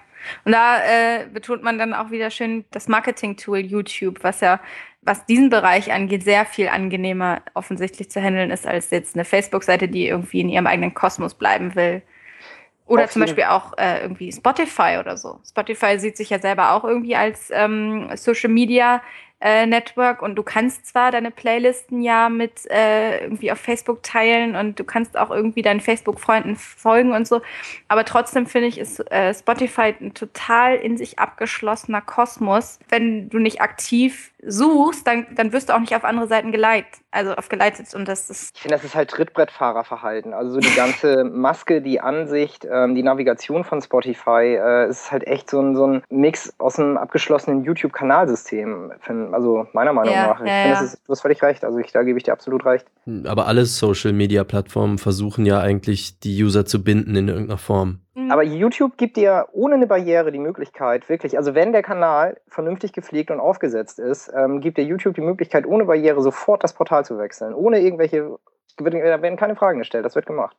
Und 0.46 0.52
da 0.52 0.78
äh, 0.78 1.26
betont 1.28 1.64
man 1.64 1.80
dann 1.80 1.94
auch 1.94 2.12
wieder 2.12 2.30
schön 2.30 2.66
das 2.72 2.88
Marketing-Tool 2.88 3.60
YouTube, 3.60 4.24
was 4.24 4.42
ja, 4.42 4.60
was 5.02 5.26
diesen 5.26 5.50
Bereich 5.50 5.92
angeht, 5.92 6.24
sehr 6.24 6.46
viel 6.46 6.68
angenehmer 6.68 7.42
offensichtlich 7.54 8.12
zu 8.12 8.22
handeln 8.22 8.52
ist, 8.52 8.68
als 8.68 8.92
jetzt 8.92 9.16
eine 9.16 9.26
Facebook-Seite, 9.26 9.88
die 9.88 10.08
irgendwie 10.08 10.42
in 10.42 10.50
ihrem 10.50 10.68
eigenen 10.68 10.94
Kosmos 10.94 11.34
bleiben 11.34 11.74
will. 11.76 12.04
Oder 12.92 13.08
zum 13.08 13.22
Beispiel 13.22 13.46
auch 13.46 13.78
äh, 13.78 14.02
irgendwie 14.02 14.32
Spotify 14.32 14.98
oder 15.00 15.18
so. 15.18 15.40
Spotify 15.48 15.98
sieht 16.00 16.18
sich 16.18 16.30
ja 16.30 16.40
selber 16.40 16.72
auch 16.72 16.84
irgendwie 16.84 17.16
als 17.16 17.50
ähm, 17.54 18.10
Social 18.16 18.50
Media 18.50 19.02
äh, 19.42 19.66
Network 19.66 20.22
und 20.22 20.36
du 20.36 20.44
kannst 20.44 20.86
zwar 20.86 21.12
deine 21.12 21.32
Playlisten 21.32 22.02
ja 22.02 22.30
mit 22.30 22.70
äh, 22.70 23.24
irgendwie 23.24 23.52
auf 23.52 23.60
Facebook 23.60 24.04
teilen 24.04 24.56
und 24.56 24.80
du 24.80 24.84
kannst 24.84 25.18
auch 25.18 25.32
irgendwie 25.32 25.64
deinen 25.64 25.82
Facebook-Freunden 25.82 26.56
folgen 26.56 27.12
und 27.12 27.28
so, 27.28 27.42
aber 27.88 28.06
trotzdem 28.06 28.46
finde 28.46 28.68
ich, 28.68 28.78
ist 28.78 29.00
äh, 29.12 29.34
Spotify 29.34 29.96
ein 30.00 30.14
total 30.14 30.76
in 30.76 30.96
sich 30.98 31.18
abgeschlossener 31.18 32.02
Kosmos. 32.02 32.80
Wenn 32.90 33.30
du 33.30 33.40
nicht 33.40 33.62
aktiv 33.62 34.31
suchst, 34.46 35.06
dann, 35.06 35.28
dann 35.36 35.54
wirst 35.54 35.70
du 35.70 35.74
auch 35.74 35.80
nicht 35.80 35.96
auf 35.96 36.04
andere 36.04 36.28
Seiten 36.28 36.52
geleitet, 36.52 37.02
also 37.12 37.34
aufgeleitet 37.34 37.94
und 37.94 38.08
das 38.08 38.30
ist. 38.30 38.56
Ich 38.56 38.62
finde, 38.62 38.76
das 38.76 38.84
ist 38.84 38.96
halt 38.96 39.10
Trittbrettfahrerverhalten. 39.10 40.34
Also 40.34 40.54
so 40.54 40.60
die 40.60 40.76
ganze 40.76 41.24
Maske, 41.24 41.82
die 41.82 42.00
Ansicht, 42.00 42.68
ähm, 42.70 42.96
die 42.96 43.04
Navigation 43.04 43.64
von 43.64 43.82
Spotify, 43.82 44.58
äh, 44.60 44.90
ist 44.90 45.12
halt 45.12 45.28
echt 45.28 45.50
so 45.50 45.62
ein, 45.62 45.76
so 45.76 45.86
ein 45.86 46.04
Mix 46.10 46.54
aus 46.58 46.80
einem 46.80 46.98
abgeschlossenen 46.98 47.64
YouTube-Kanalsystem, 47.64 48.92
also 49.32 49.68
meiner 49.74 49.94
Meinung 49.94 50.14
ja, 50.14 50.28
nach. 50.28 50.42
Ich 50.42 50.48
ja, 50.48 50.76
finde, 50.76 50.86
ist, 50.86 51.02
du 51.06 51.12
hast 51.12 51.22
völlig 51.22 51.42
recht, 51.44 51.64
also 51.64 51.78
ich, 51.78 51.92
da 51.92 52.04
gebe 52.04 52.18
ich 52.18 52.24
dir 52.24 52.34
absolut 52.34 52.66
recht. 52.66 52.86
Aber 53.26 53.48
alle 53.48 53.66
Social-Media-Plattformen 53.66 54.98
versuchen 54.98 55.46
ja 55.46 55.60
eigentlich, 55.60 56.20
die 56.20 56.44
User 56.44 56.66
zu 56.66 56.84
binden 56.84 57.16
in 57.16 57.28
irgendeiner 57.28 57.58
Form. 57.58 58.00
Mhm. 58.26 58.32
Aber 58.32 58.44
YouTube 58.44 58.98
gibt 58.98 59.18
dir 59.18 59.48
ohne 59.52 59.76
eine 59.76 59.88
Barriere 59.88 60.32
die 60.32 60.40
Möglichkeit, 60.40 61.10
wirklich, 61.10 61.38
also 61.38 61.56
wenn 61.56 61.72
der 61.72 61.84
Kanal 61.84 62.40
vernünftig 62.48 62.94
gepflegt 62.94 63.32
und 63.32 63.40
aufgesetzt 63.40 64.00
ist, 64.00 64.32
ähm, 64.36 64.62
gibt 64.62 64.78
dir 64.78 64.84
YouTube 64.84 65.16
die 65.16 65.22
Möglichkeit, 65.22 65.66
ohne 65.66 65.86
Barriere 65.86 66.22
sofort 66.22 66.64
das 66.64 66.74
Portal 66.74 67.06
zu 67.06 67.18
wechseln. 67.18 67.54
Ohne 67.54 67.80
irgendwelche, 67.80 68.38
da 68.78 68.86
werden 69.22 69.38
keine 69.38 69.56
Fragen 69.56 69.80
gestellt, 69.80 70.06
das 70.06 70.16
wird 70.16 70.26
gemacht. 70.26 70.56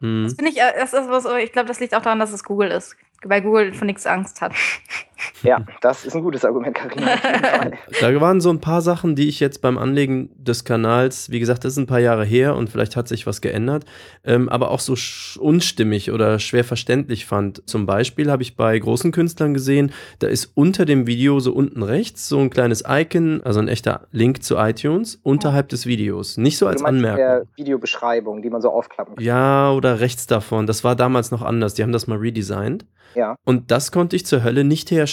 Mhm. 0.00 0.24
Das 0.24 0.34
finde 0.34 0.50
ich, 0.50 0.58
äh, 0.58 0.72
das 0.78 0.92
ist 0.92 1.10
was, 1.10 1.26
ich 1.42 1.52
glaube, 1.52 1.68
das 1.68 1.80
liegt 1.80 1.94
auch 1.94 2.02
daran, 2.02 2.18
dass 2.18 2.32
es 2.32 2.44
Google 2.44 2.70
ist 2.70 2.96
weil 3.24 3.42
Google 3.42 3.72
von 3.74 3.86
nichts 3.86 4.06
Angst 4.06 4.40
hat. 4.40 4.52
Ja, 5.42 5.64
das 5.80 6.04
ist 6.04 6.14
ein 6.14 6.22
gutes 6.22 6.44
Argument, 6.44 6.74
Karina. 6.74 7.16
da 8.00 8.20
waren 8.20 8.40
so 8.40 8.50
ein 8.50 8.60
paar 8.60 8.82
Sachen, 8.82 9.14
die 9.14 9.28
ich 9.28 9.40
jetzt 9.40 9.62
beim 9.62 9.78
Anlegen 9.78 10.30
des 10.36 10.64
Kanals, 10.64 11.30
wie 11.30 11.40
gesagt, 11.40 11.64
das 11.64 11.72
ist 11.72 11.78
ein 11.78 11.86
paar 11.86 12.00
Jahre 12.00 12.24
her 12.24 12.56
und 12.56 12.70
vielleicht 12.70 12.96
hat 12.96 13.08
sich 13.08 13.26
was 13.26 13.40
geändert, 13.40 13.84
ähm, 14.24 14.48
aber 14.48 14.70
auch 14.70 14.80
so 14.80 14.94
unstimmig 15.40 16.10
oder 16.10 16.38
schwer 16.38 16.64
verständlich 16.64 17.26
fand. 17.26 17.62
Zum 17.68 17.86
Beispiel 17.86 18.30
habe 18.30 18.42
ich 18.42 18.56
bei 18.56 18.78
großen 18.78 19.12
Künstlern 19.12 19.54
gesehen, 19.54 19.92
da 20.18 20.28
ist 20.28 20.52
unter 20.54 20.84
dem 20.84 21.06
Video 21.06 21.40
so 21.40 21.52
unten 21.52 21.82
rechts 21.82 22.28
so 22.28 22.38
ein 22.38 22.50
kleines 22.50 22.84
Icon, 22.86 23.42
also 23.44 23.60
ein 23.60 23.68
echter 23.68 24.06
Link 24.12 24.42
zu 24.42 24.56
iTunes, 24.56 25.18
unterhalb 25.22 25.68
des 25.68 25.86
Videos. 25.86 26.36
Nicht 26.36 26.58
so 26.58 26.66
als 26.66 26.82
Anmerkung. 26.82 27.18
Der 27.18 27.42
Videobeschreibung, 27.56 28.42
die 28.42 28.50
man 28.50 28.60
so 28.60 28.70
aufklappen 28.70 29.16
kann. 29.16 29.24
Ja, 29.24 29.72
oder 29.72 30.00
rechts 30.00 30.26
davon. 30.26 30.66
Das 30.66 30.84
war 30.84 30.96
damals 30.96 31.30
noch 31.30 31.42
anders. 31.42 31.74
Die 31.74 31.82
haben 31.82 31.92
das 31.92 32.06
mal 32.06 32.18
redesigned. 32.18 32.84
Ja. 33.14 33.36
Und 33.44 33.70
das 33.70 33.92
konnte 33.92 34.16
ich 34.16 34.26
zur 34.26 34.44
Hölle 34.44 34.64
nicht 34.64 34.90
herstellen. 34.90 35.09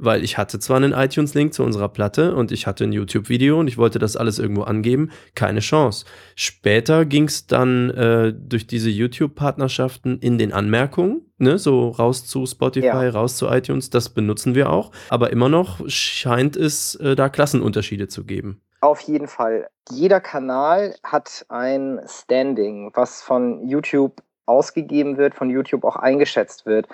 Weil 0.00 0.22
ich 0.22 0.38
hatte 0.38 0.60
zwar 0.60 0.76
einen 0.76 0.92
iTunes-Link 0.92 1.52
zu 1.52 1.64
unserer 1.64 1.88
Platte 1.88 2.36
und 2.36 2.52
ich 2.52 2.68
hatte 2.68 2.84
ein 2.84 2.92
YouTube-Video 2.92 3.58
und 3.58 3.66
ich 3.66 3.78
wollte 3.78 3.98
das 3.98 4.16
alles 4.16 4.38
irgendwo 4.38 4.62
angeben, 4.62 5.10
keine 5.34 5.58
Chance. 5.58 6.06
Später 6.36 7.04
ging 7.04 7.24
es 7.24 7.48
dann 7.48 7.90
äh, 7.90 8.32
durch 8.32 8.68
diese 8.68 8.90
YouTube-Partnerschaften 8.90 10.20
in 10.20 10.38
den 10.38 10.52
Anmerkungen, 10.52 11.32
ne, 11.38 11.58
so 11.58 11.88
raus 11.88 12.26
zu 12.26 12.46
Spotify, 12.46 12.86
ja. 12.86 13.10
raus 13.10 13.36
zu 13.36 13.48
iTunes, 13.48 13.90
das 13.90 14.10
benutzen 14.10 14.54
wir 14.54 14.70
auch. 14.70 14.92
Aber 15.08 15.30
immer 15.30 15.48
noch 15.48 15.80
scheint 15.88 16.56
es 16.56 16.94
äh, 16.94 17.16
da 17.16 17.28
Klassenunterschiede 17.28 18.06
zu 18.06 18.24
geben. 18.24 18.62
Auf 18.80 19.00
jeden 19.00 19.26
Fall. 19.26 19.68
Jeder 19.90 20.20
Kanal 20.20 20.94
hat 21.02 21.44
ein 21.48 22.00
Standing, 22.06 22.92
was 22.94 23.22
von 23.22 23.66
YouTube 23.66 24.22
ausgegeben 24.46 25.16
wird, 25.16 25.34
von 25.34 25.50
YouTube 25.50 25.84
auch 25.84 25.96
eingeschätzt 25.96 26.66
wird. 26.66 26.86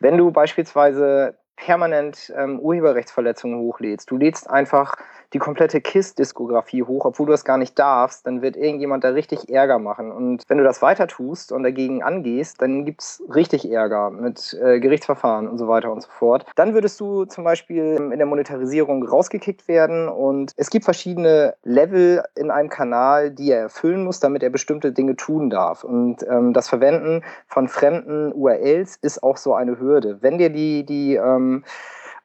Wenn 0.00 0.18
du 0.18 0.30
beispielsweise 0.30 1.38
permanent 1.58 2.32
ähm, 2.36 2.58
Urheberrechtsverletzungen 2.60 3.58
hochlädst, 3.58 4.10
du 4.10 4.16
lädst 4.16 4.48
einfach 4.48 4.96
die 5.32 5.38
komplette 5.38 5.80
KISS-Diskografie 5.80 6.82
hoch, 6.82 7.04
obwohl 7.04 7.26
du 7.26 7.32
das 7.32 7.44
gar 7.44 7.58
nicht 7.58 7.78
darfst, 7.78 8.26
dann 8.26 8.40
wird 8.40 8.56
irgendjemand 8.56 9.04
da 9.04 9.10
richtig 9.10 9.50
Ärger 9.50 9.78
machen. 9.78 10.10
Und 10.10 10.44
wenn 10.48 10.58
du 10.58 10.64
das 10.64 10.80
weiter 10.80 11.06
tust 11.06 11.52
und 11.52 11.62
dagegen 11.62 12.02
angehst, 12.02 12.62
dann 12.62 12.84
gibt 12.84 13.02
es 13.02 13.22
richtig 13.34 13.70
Ärger 13.70 14.10
mit 14.10 14.56
äh, 14.62 14.80
Gerichtsverfahren 14.80 15.46
und 15.48 15.58
so 15.58 15.68
weiter 15.68 15.92
und 15.92 16.02
so 16.02 16.08
fort. 16.10 16.46
Dann 16.56 16.74
würdest 16.74 16.98
du 17.00 17.26
zum 17.26 17.44
Beispiel 17.44 17.96
in 18.12 18.18
der 18.18 18.26
Monetarisierung 18.26 19.06
rausgekickt 19.06 19.68
werden 19.68 20.08
und 20.08 20.52
es 20.56 20.70
gibt 20.70 20.84
verschiedene 20.84 21.54
Level 21.62 22.22
in 22.34 22.50
einem 22.50 22.70
Kanal, 22.70 23.30
die 23.30 23.50
er 23.50 23.60
erfüllen 23.60 24.04
muss, 24.04 24.20
damit 24.20 24.42
er 24.42 24.50
bestimmte 24.50 24.92
Dinge 24.92 25.16
tun 25.16 25.50
darf. 25.50 25.84
Und 25.84 26.22
ähm, 26.22 26.52
das 26.52 26.68
Verwenden 26.68 27.22
von 27.46 27.68
fremden 27.68 28.32
URLs 28.32 28.96
ist 28.96 29.22
auch 29.22 29.36
so 29.36 29.54
eine 29.54 29.78
Hürde. 29.78 30.18
Wenn 30.20 30.38
dir 30.38 30.50
die, 30.50 30.84
die 30.84 31.16
ähm, 31.16 31.64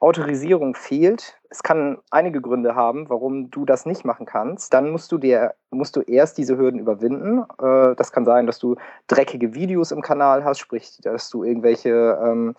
Autorisierung 0.03 0.75
fehlt, 0.75 1.39
es 1.49 1.63
kann 1.63 1.97
einige 2.11 2.41
Gründe 2.41 2.75
haben, 2.75 3.09
warum 3.09 3.49
du 3.49 3.63
das 3.63 3.85
nicht 3.85 4.03
machen 4.03 4.25
kannst, 4.25 4.73
dann 4.73 4.89
musst 4.89 5.09
du 5.13 5.17
dir 5.17 5.53
musst 5.71 5.95
du 5.95 6.01
erst 6.01 6.37
diese 6.37 6.57
Hürden 6.57 6.79
überwinden. 6.79 7.45
Äh, 7.61 7.95
das 7.95 8.11
kann 8.11 8.25
sein, 8.25 8.45
dass 8.45 8.59
du 8.59 8.75
dreckige 9.07 9.53
Videos 9.55 9.91
im 9.91 10.01
Kanal 10.01 10.43
hast, 10.43 10.59
sprich, 10.59 10.97
dass 11.01 11.29
du 11.29 11.43
irgendwelche 11.43 12.19
ähm, 12.21 12.55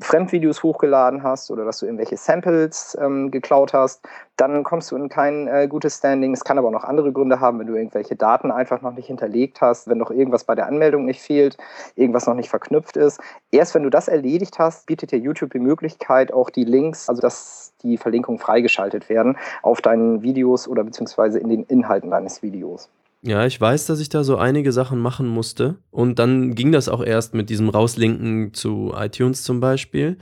Fremdvideos 0.00 0.64
hochgeladen 0.64 1.22
hast 1.22 1.50
oder 1.52 1.64
dass 1.64 1.78
du 1.78 1.86
irgendwelche 1.86 2.16
Samples 2.16 2.96
ähm, 3.00 3.30
geklaut 3.30 3.72
hast, 3.72 4.06
dann 4.36 4.64
kommst 4.64 4.90
du 4.90 4.96
in 4.96 5.08
kein 5.08 5.46
äh, 5.46 5.68
gutes 5.68 5.98
Standing. 5.98 6.32
Es 6.32 6.42
kann 6.42 6.58
aber 6.58 6.68
auch 6.68 6.72
noch 6.72 6.84
andere 6.84 7.12
Gründe 7.12 7.38
haben, 7.38 7.60
wenn 7.60 7.68
du 7.68 7.76
irgendwelche 7.76 8.16
Daten 8.16 8.50
einfach 8.50 8.82
noch 8.82 8.92
nicht 8.92 9.06
hinterlegt 9.06 9.60
hast, 9.60 9.86
wenn 9.88 9.98
noch 9.98 10.10
irgendwas 10.10 10.44
bei 10.44 10.56
der 10.56 10.66
Anmeldung 10.66 11.04
nicht 11.04 11.22
fehlt, 11.22 11.56
irgendwas 11.94 12.26
noch 12.26 12.34
nicht 12.34 12.50
verknüpft 12.50 12.96
ist. 12.96 13.20
Erst 13.52 13.74
wenn 13.76 13.84
du 13.84 13.90
das 13.90 14.08
erledigt 14.08 14.58
hast, 14.58 14.86
bietet 14.86 15.12
dir 15.12 15.18
YouTube 15.18 15.52
die 15.52 15.60
Möglichkeit, 15.60 16.32
auch 16.32 16.50
die 16.50 16.64
Links, 16.64 17.08
also 17.08 17.22
dass 17.22 17.72
die 17.82 17.96
Verlinkungen 17.96 18.40
freigeschaltet 18.40 19.08
werden 19.08 19.36
auf 19.62 19.80
deinen 19.80 20.22
Videos 20.22 20.66
oder 20.66 20.82
beziehungsweise 20.82 21.38
in 21.38 21.48
den 21.48 21.62
Inhalten 21.64 22.10
deines 22.10 22.42
Videos. 22.42 22.88
Ja, 23.26 23.46
ich 23.46 23.58
weiß, 23.58 23.86
dass 23.86 24.00
ich 24.00 24.10
da 24.10 24.22
so 24.22 24.36
einige 24.36 24.70
Sachen 24.70 24.98
machen 24.98 25.26
musste. 25.26 25.78
Und 25.90 26.18
dann 26.18 26.54
ging 26.54 26.72
das 26.72 26.90
auch 26.90 27.02
erst 27.02 27.32
mit 27.32 27.48
diesem 27.48 27.70
Rauslinken 27.70 28.52
zu 28.52 28.92
iTunes 28.94 29.44
zum 29.44 29.60
Beispiel. 29.60 30.18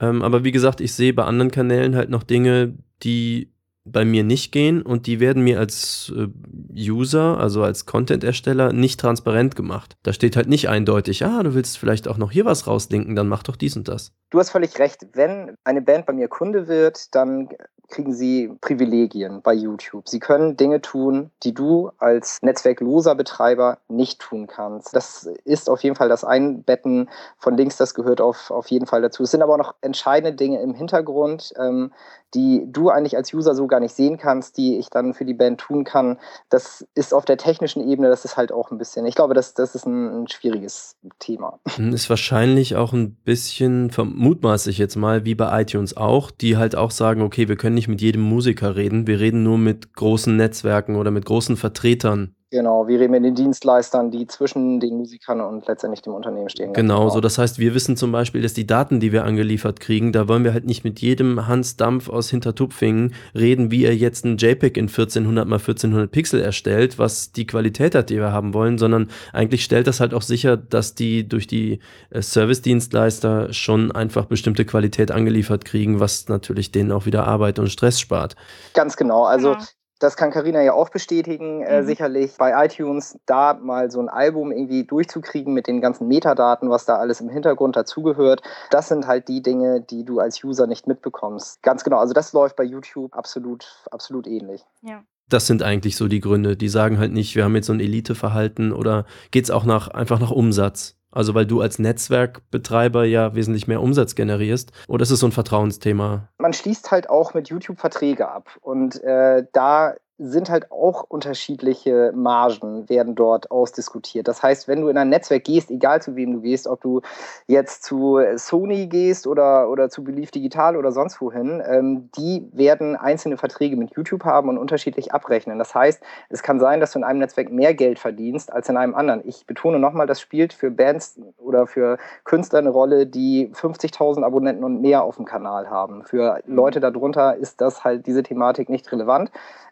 Ähm, 0.00 0.22
aber 0.22 0.42
wie 0.42 0.50
gesagt, 0.50 0.80
ich 0.80 0.92
sehe 0.92 1.14
bei 1.14 1.24
anderen 1.24 1.52
Kanälen 1.52 1.94
halt 1.94 2.10
noch 2.10 2.24
Dinge, 2.24 2.76
die 3.04 3.52
bei 3.92 4.04
mir 4.04 4.24
nicht 4.24 4.52
gehen 4.52 4.82
und 4.82 5.06
die 5.06 5.20
werden 5.20 5.42
mir 5.42 5.58
als 5.58 6.12
äh, 6.16 6.28
User, 6.74 7.38
also 7.38 7.62
als 7.62 7.86
Content-Ersteller, 7.86 8.72
nicht 8.72 9.00
transparent 9.00 9.56
gemacht. 9.56 9.96
Da 10.02 10.12
steht 10.12 10.36
halt 10.36 10.48
nicht 10.48 10.68
eindeutig, 10.68 11.24
ah, 11.24 11.42
du 11.42 11.54
willst 11.54 11.78
vielleicht 11.78 12.08
auch 12.08 12.18
noch 12.18 12.30
hier 12.30 12.44
was 12.44 12.66
rauslinken, 12.66 13.16
dann 13.16 13.28
mach 13.28 13.42
doch 13.42 13.56
dies 13.56 13.76
und 13.76 13.88
das. 13.88 14.12
Du 14.30 14.38
hast 14.38 14.50
völlig 14.50 14.78
recht. 14.78 15.06
Wenn 15.12 15.56
eine 15.64 15.82
Band 15.82 16.06
bei 16.06 16.12
mir 16.12 16.28
Kunde 16.28 16.68
wird, 16.68 17.14
dann 17.14 17.48
kriegen 17.90 18.14
sie 18.14 18.50
Privilegien 18.60 19.42
bei 19.42 19.52
YouTube. 19.52 20.08
Sie 20.08 20.20
können 20.20 20.56
Dinge 20.56 20.80
tun, 20.80 21.30
die 21.42 21.52
du 21.52 21.90
als 21.98 22.40
netzwerkloser 22.40 23.14
Betreiber 23.14 23.78
nicht 23.88 24.20
tun 24.20 24.46
kannst. 24.46 24.94
Das 24.94 25.28
ist 25.44 25.68
auf 25.68 25.82
jeden 25.82 25.96
Fall 25.96 26.08
das 26.08 26.24
Einbetten 26.24 27.10
von 27.38 27.56
Links, 27.56 27.76
das 27.76 27.94
gehört 27.94 28.20
auf, 28.20 28.50
auf 28.50 28.68
jeden 28.68 28.86
Fall 28.86 29.02
dazu. 29.02 29.24
Es 29.24 29.32
sind 29.32 29.42
aber 29.42 29.54
auch 29.54 29.58
noch 29.58 29.74
entscheidende 29.80 30.34
Dinge 30.34 30.62
im 30.62 30.74
Hintergrund, 30.74 31.52
ähm, 31.58 31.92
die 32.34 32.64
du 32.66 32.90
eigentlich 32.90 33.16
als 33.16 33.32
User 33.32 33.54
so 33.54 33.66
gar 33.66 33.80
nicht 33.80 33.94
sehen 33.94 34.16
kannst, 34.16 34.56
die 34.56 34.78
ich 34.78 34.88
dann 34.90 35.14
für 35.14 35.24
die 35.24 35.34
Band 35.34 35.60
tun 35.60 35.84
kann. 35.84 36.18
Das 36.48 36.86
ist 36.94 37.12
auf 37.12 37.24
der 37.24 37.36
technischen 37.36 37.86
Ebene, 37.88 38.08
das 38.08 38.24
ist 38.24 38.36
halt 38.36 38.52
auch 38.52 38.70
ein 38.70 38.78
bisschen, 38.78 39.06
ich 39.06 39.14
glaube, 39.14 39.34
das, 39.34 39.54
das 39.54 39.74
ist 39.74 39.86
ein, 39.86 40.22
ein 40.22 40.28
schwieriges 40.28 40.96
Thema. 41.18 41.58
Ist 41.78 42.10
wahrscheinlich 42.10 42.76
auch 42.76 42.92
ein 42.92 43.14
bisschen, 43.14 43.90
vermutmaßlich 43.90 44.78
jetzt 44.78 44.96
mal, 44.96 45.24
wie 45.24 45.34
bei 45.34 45.62
iTunes 45.62 45.96
auch, 45.96 46.30
die 46.30 46.56
halt 46.56 46.76
auch 46.76 46.90
sagen, 46.90 47.22
okay, 47.22 47.48
wir 47.48 47.56
können 47.56 47.74
nicht 47.74 47.88
mit 47.88 48.00
jedem 48.00 48.22
Musiker 48.22 48.76
reden, 48.76 49.06
wir 49.06 49.20
reden 49.20 49.42
nur 49.42 49.58
mit 49.58 49.94
großen 49.94 50.36
Netzwerken 50.36 50.96
oder 50.96 51.10
mit 51.10 51.24
großen 51.24 51.56
Vertretern 51.56 52.34
Genau, 52.52 52.88
wir 52.88 52.98
reden 52.98 53.12
mit 53.12 53.24
den 53.24 53.36
Dienstleistern, 53.36 54.10
die 54.10 54.26
zwischen 54.26 54.80
den 54.80 54.96
Musikern 54.96 55.40
und 55.40 55.68
letztendlich 55.68 56.02
dem 56.02 56.14
Unternehmen 56.14 56.48
stehen. 56.48 56.72
Genau, 56.72 56.98
genau, 56.98 57.10
so 57.10 57.20
das 57.20 57.38
heißt, 57.38 57.60
wir 57.60 57.74
wissen 57.74 57.96
zum 57.96 58.10
Beispiel, 58.10 58.42
dass 58.42 58.54
die 58.54 58.66
Daten, 58.66 58.98
die 58.98 59.12
wir 59.12 59.24
angeliefert 59.24 59.78
kriegen, 59.78 60.10
da 60.10 60.26
wollen 60.26 60.42
wir 60.42 60.52
halt 60.52 60.66
nicht 60.66 60.82
mit 60.82 61.00
jedem 61.00 61.46
Hans 61.46 61.76
Dampf 61.76 62.08
aus 62.08 62.28
Hintertupfingen 62.28 63.14
reden, 63.36 63.70
wie 63.70 63.84
er 63.84 63.94
jetzt 63.94 64.24
ein 64.24 64.36
JPEG 64.36 64.76
in 64.78 64.88
1400 64.88 65.46
mal 65.46 65.56
1400 65.56 66.10
Pixel 66.10 66.40
erstellt, 66.40 66.98
was 66.98 67.30
die 67.30 67.46
Qualität 67.46 67.94
hat, 67.94 68.10
die 68.10 68.16
wir 68.16 68.32
haben 68.32 68.52
wollen, 68.52 68.78
sondern 68.78 69.10
eigentlich 69.32 69.62
stellt 69.62 69.86
das 69.86 70.00
halt 70.00 70.12
auch 70.12 70.22
sicher, 70.22 70.56
dass 70.56 70.96
die 70.96 71.28
durch 71.28 71.46
die 71.46 71.78
äh, 72.10 72.20
Service-Dienstleister 72.20 73.52
schon 73.52 73.92
einfach 73.92 74.24
bestimmte 74.24 74.64
Qualität 74.64 75.12
angeliefert 75.12 75.64
kriegen, 75.64 76.00
was 76.00 76.28
natürlich 76.28 76.72
denen 76.72 76.90
auch 76.90 77.06
wieder 77.06 77.28
Arbeit 77.28 77.60
und 77.60 77.68
Stress 77.68 78.00
spart. 78.00 78.34
Ganz 78.74 78.96
genau, 78.96 79.24
also 79.24 79.52
ja. 79.52 79.58
Das 80.00 80.16
kann 80.16 80.30
Karina 80.30 80.62
ja 80.62 80.72
auch 80.72 80.88
bestätigen, 80.88 81.62
äh, 81.62 81.82
mhm. 81.82 81.86
sicherlich 81.86 82.32
bei 82.38 82.64
iTunes 82.64 83.18
da 83.26 83.54
mal 83.54 83.90
so 83.90 84.00
ein 84.00 84.08
Album 84.08 84.50
irgendwie 84.50 84.84
durchzukriegen 84.84 85.54
mit 85.54 85.66
den 85.66 85.80
ganzen 85.80 86.08
Metadaten, 86.08 86.70
was 86.70 86.86
da 86.86 86.96
alles 86.96 87.20
im 87.20 87.28
Hintergrund 87.28 87.76
dazugehört. 87.76 88.42
Das 88.70 88.88
sind 88.88 89.06
halt 89.06 89.28
die 89.28 89.42
Dinge, 89.42 89.82
die 89.82 90.04
du 90.04 90.18
als 90.18 90.42
User 90.42 90.66
nicht 90.66 90.86
mitbekommst. 90.86 91.62
Ganz 91.62 91.84
genau. 91.84 91.98
Also 91.98 92.14
das 92.14 92.32
läuft 92.32 92.56
bei 92.56 92.64
YouTube 92.64 93.14
absolut, 93.14 93.66
absolut 93.90 94.26
ähnlich. 94.26 94.62
Ja. 94.82 95.04
Das 95.28 95.46
sind 95.46 95.62
eigentlich 95.62 95.96
so 95.96 96.08
die 96.08 96.20
Gründe. 96.20 96.56
Die 96.56 96.68
sagen 96.68 96.98
halt 96.98 97.12
nicht, 97.12 97.36
wir 97.36 97.44
haben 97.44 97.54
jetzt 97.54 97.66
so 97.66 97.72
ein 97.72 97.80
Eliteverhalten 97.80 98.72
oder 98.72 99.04
geht 99.30 99.44
es 99.44 99.50
auch 99.50 99.64
nach, 99.64 99.88
einfach 99.88 100.18
nach 100.18 100.32
Umsatz. 100.32 100.96
Also 101.10 101.34
weil 101.34 101.46
du 101.46 101.60
als 101.60 101.78
Netzwerkbetreiber 101.78 103.04
ja 103.04 103.34
wesentlich 103.34 103.66
mehr 103.66 103.82
Umsatz 103.82 104.14
generierst. 104.14 104.72
Oder 104.88 105.02
ist 105.02 105.10
es 105.10 105.20
so 105.20 105.26
ein 105.26 105.32
Vertrauensthema? 105.32 106.28
Man 106.38 106.52
schließt 106.52 106.90
halt 106.90 107.10
auch 107.10 107.34
mit 107.34 107.48
YouTube 107.48 107.80
Verträge 107.80 108.28
ab. 108.28 108.56
Und 108.60 109.02
äh, 109.02 109.44
da 109.52 109.94
sind 110.22 110.50
halt 110.50 110.70
auch 110.70 111.04
unterschiedliche 111.08 112.12
Margen, 112.14 112.88
werden 112.90 113.14
dort 113.14 113.50
ausdiskutiert. 113.50 114.28
Das 114.28 114.42
heißt, 114.42 114.68
wenn 114.68 114.82
du 114.82 114.88
in 114.88 114.98
ein 114.98 115.08
Netzwerk 115.08 115.44
gehst, 115.44 115.70
egal 115.70 116.02
zu 116.02 116.14
wem 116.14 116.34
du 116.34 116.40
gehst, 116.42 116.66
ob 116.66 116.82
du 116.82 117.00
jetzt 117.46 117.84
zu 117.84 118.20
Sony 118.36 118.86
gehst 118.86 119.26
oder, 119.26 119.70
oder 119.70 119.88
zu 119.88 120.04
Belief 120.04 120.30
Digital 120.30 120.76
oder 120.76 120.92
sonst 120.92 121.22
wohin, 121.22 121.62
ähm, 121.66 122.10
die 122.18 122.46
werden 122.52 122.96
einzelne 122.96 123.38
Verträge 123.38 123.76
mit 123.76 123.96
YouTube 123.96 124.24
haben 124.24 124.50
und 124.50 124.58
unterschiedlich 124.58 125.14
abrechnen. 125.14 125.58
Das 125.58 125.74
heißt, 125.74 126.02
es 126.28 126.42
kann 126.42 126.60
sein, 126.60 126.80
dass 126.80 126.92
du 126.92 126.98
in 126.98 127.04
einem 127.04 127.20
Netzwerk 127.20 127.50
mehr 127.50 127.72
Geld 127.72 127.98
verdienst 127.98 128.52
als 128.52 128.68
in 128.68 128.76
einem 128.76 128.94
anderen. 128.94 129.26
Ich 129.26 129.46
betone 129.46 129.78
nochmal, 129.78 130.06
das 130.06 130.20
spielt 130.20 130.52
für 130.52 130.70
Bands 130.70 131.18
oder 131.38 131.66
für 131.66 131.96
Künstler 132.24 132.58
eine 132.58 132.70
Rolle, 132.70 133.06
die 133.06 133.50
50.000 133.54 134.22
Abonnenten 134.22 134.64
und 134.64 134.82
mehr 134.82 135.02
auf 135.02 135.16
dem 135.16 135.24
Kanal 135.24 135.70
haben. 135.70 136.04
Für 136.04 136.42
Leute 136.46 136.80
darunter 136.80 137.36
ist 137.36 137.62
das 137.62 137.84
halt 137.84 138.06
diese 138.06 138.22
Thematik 138.22 138.68
nicht 138.68 138.92
relevant. 138.92 139.30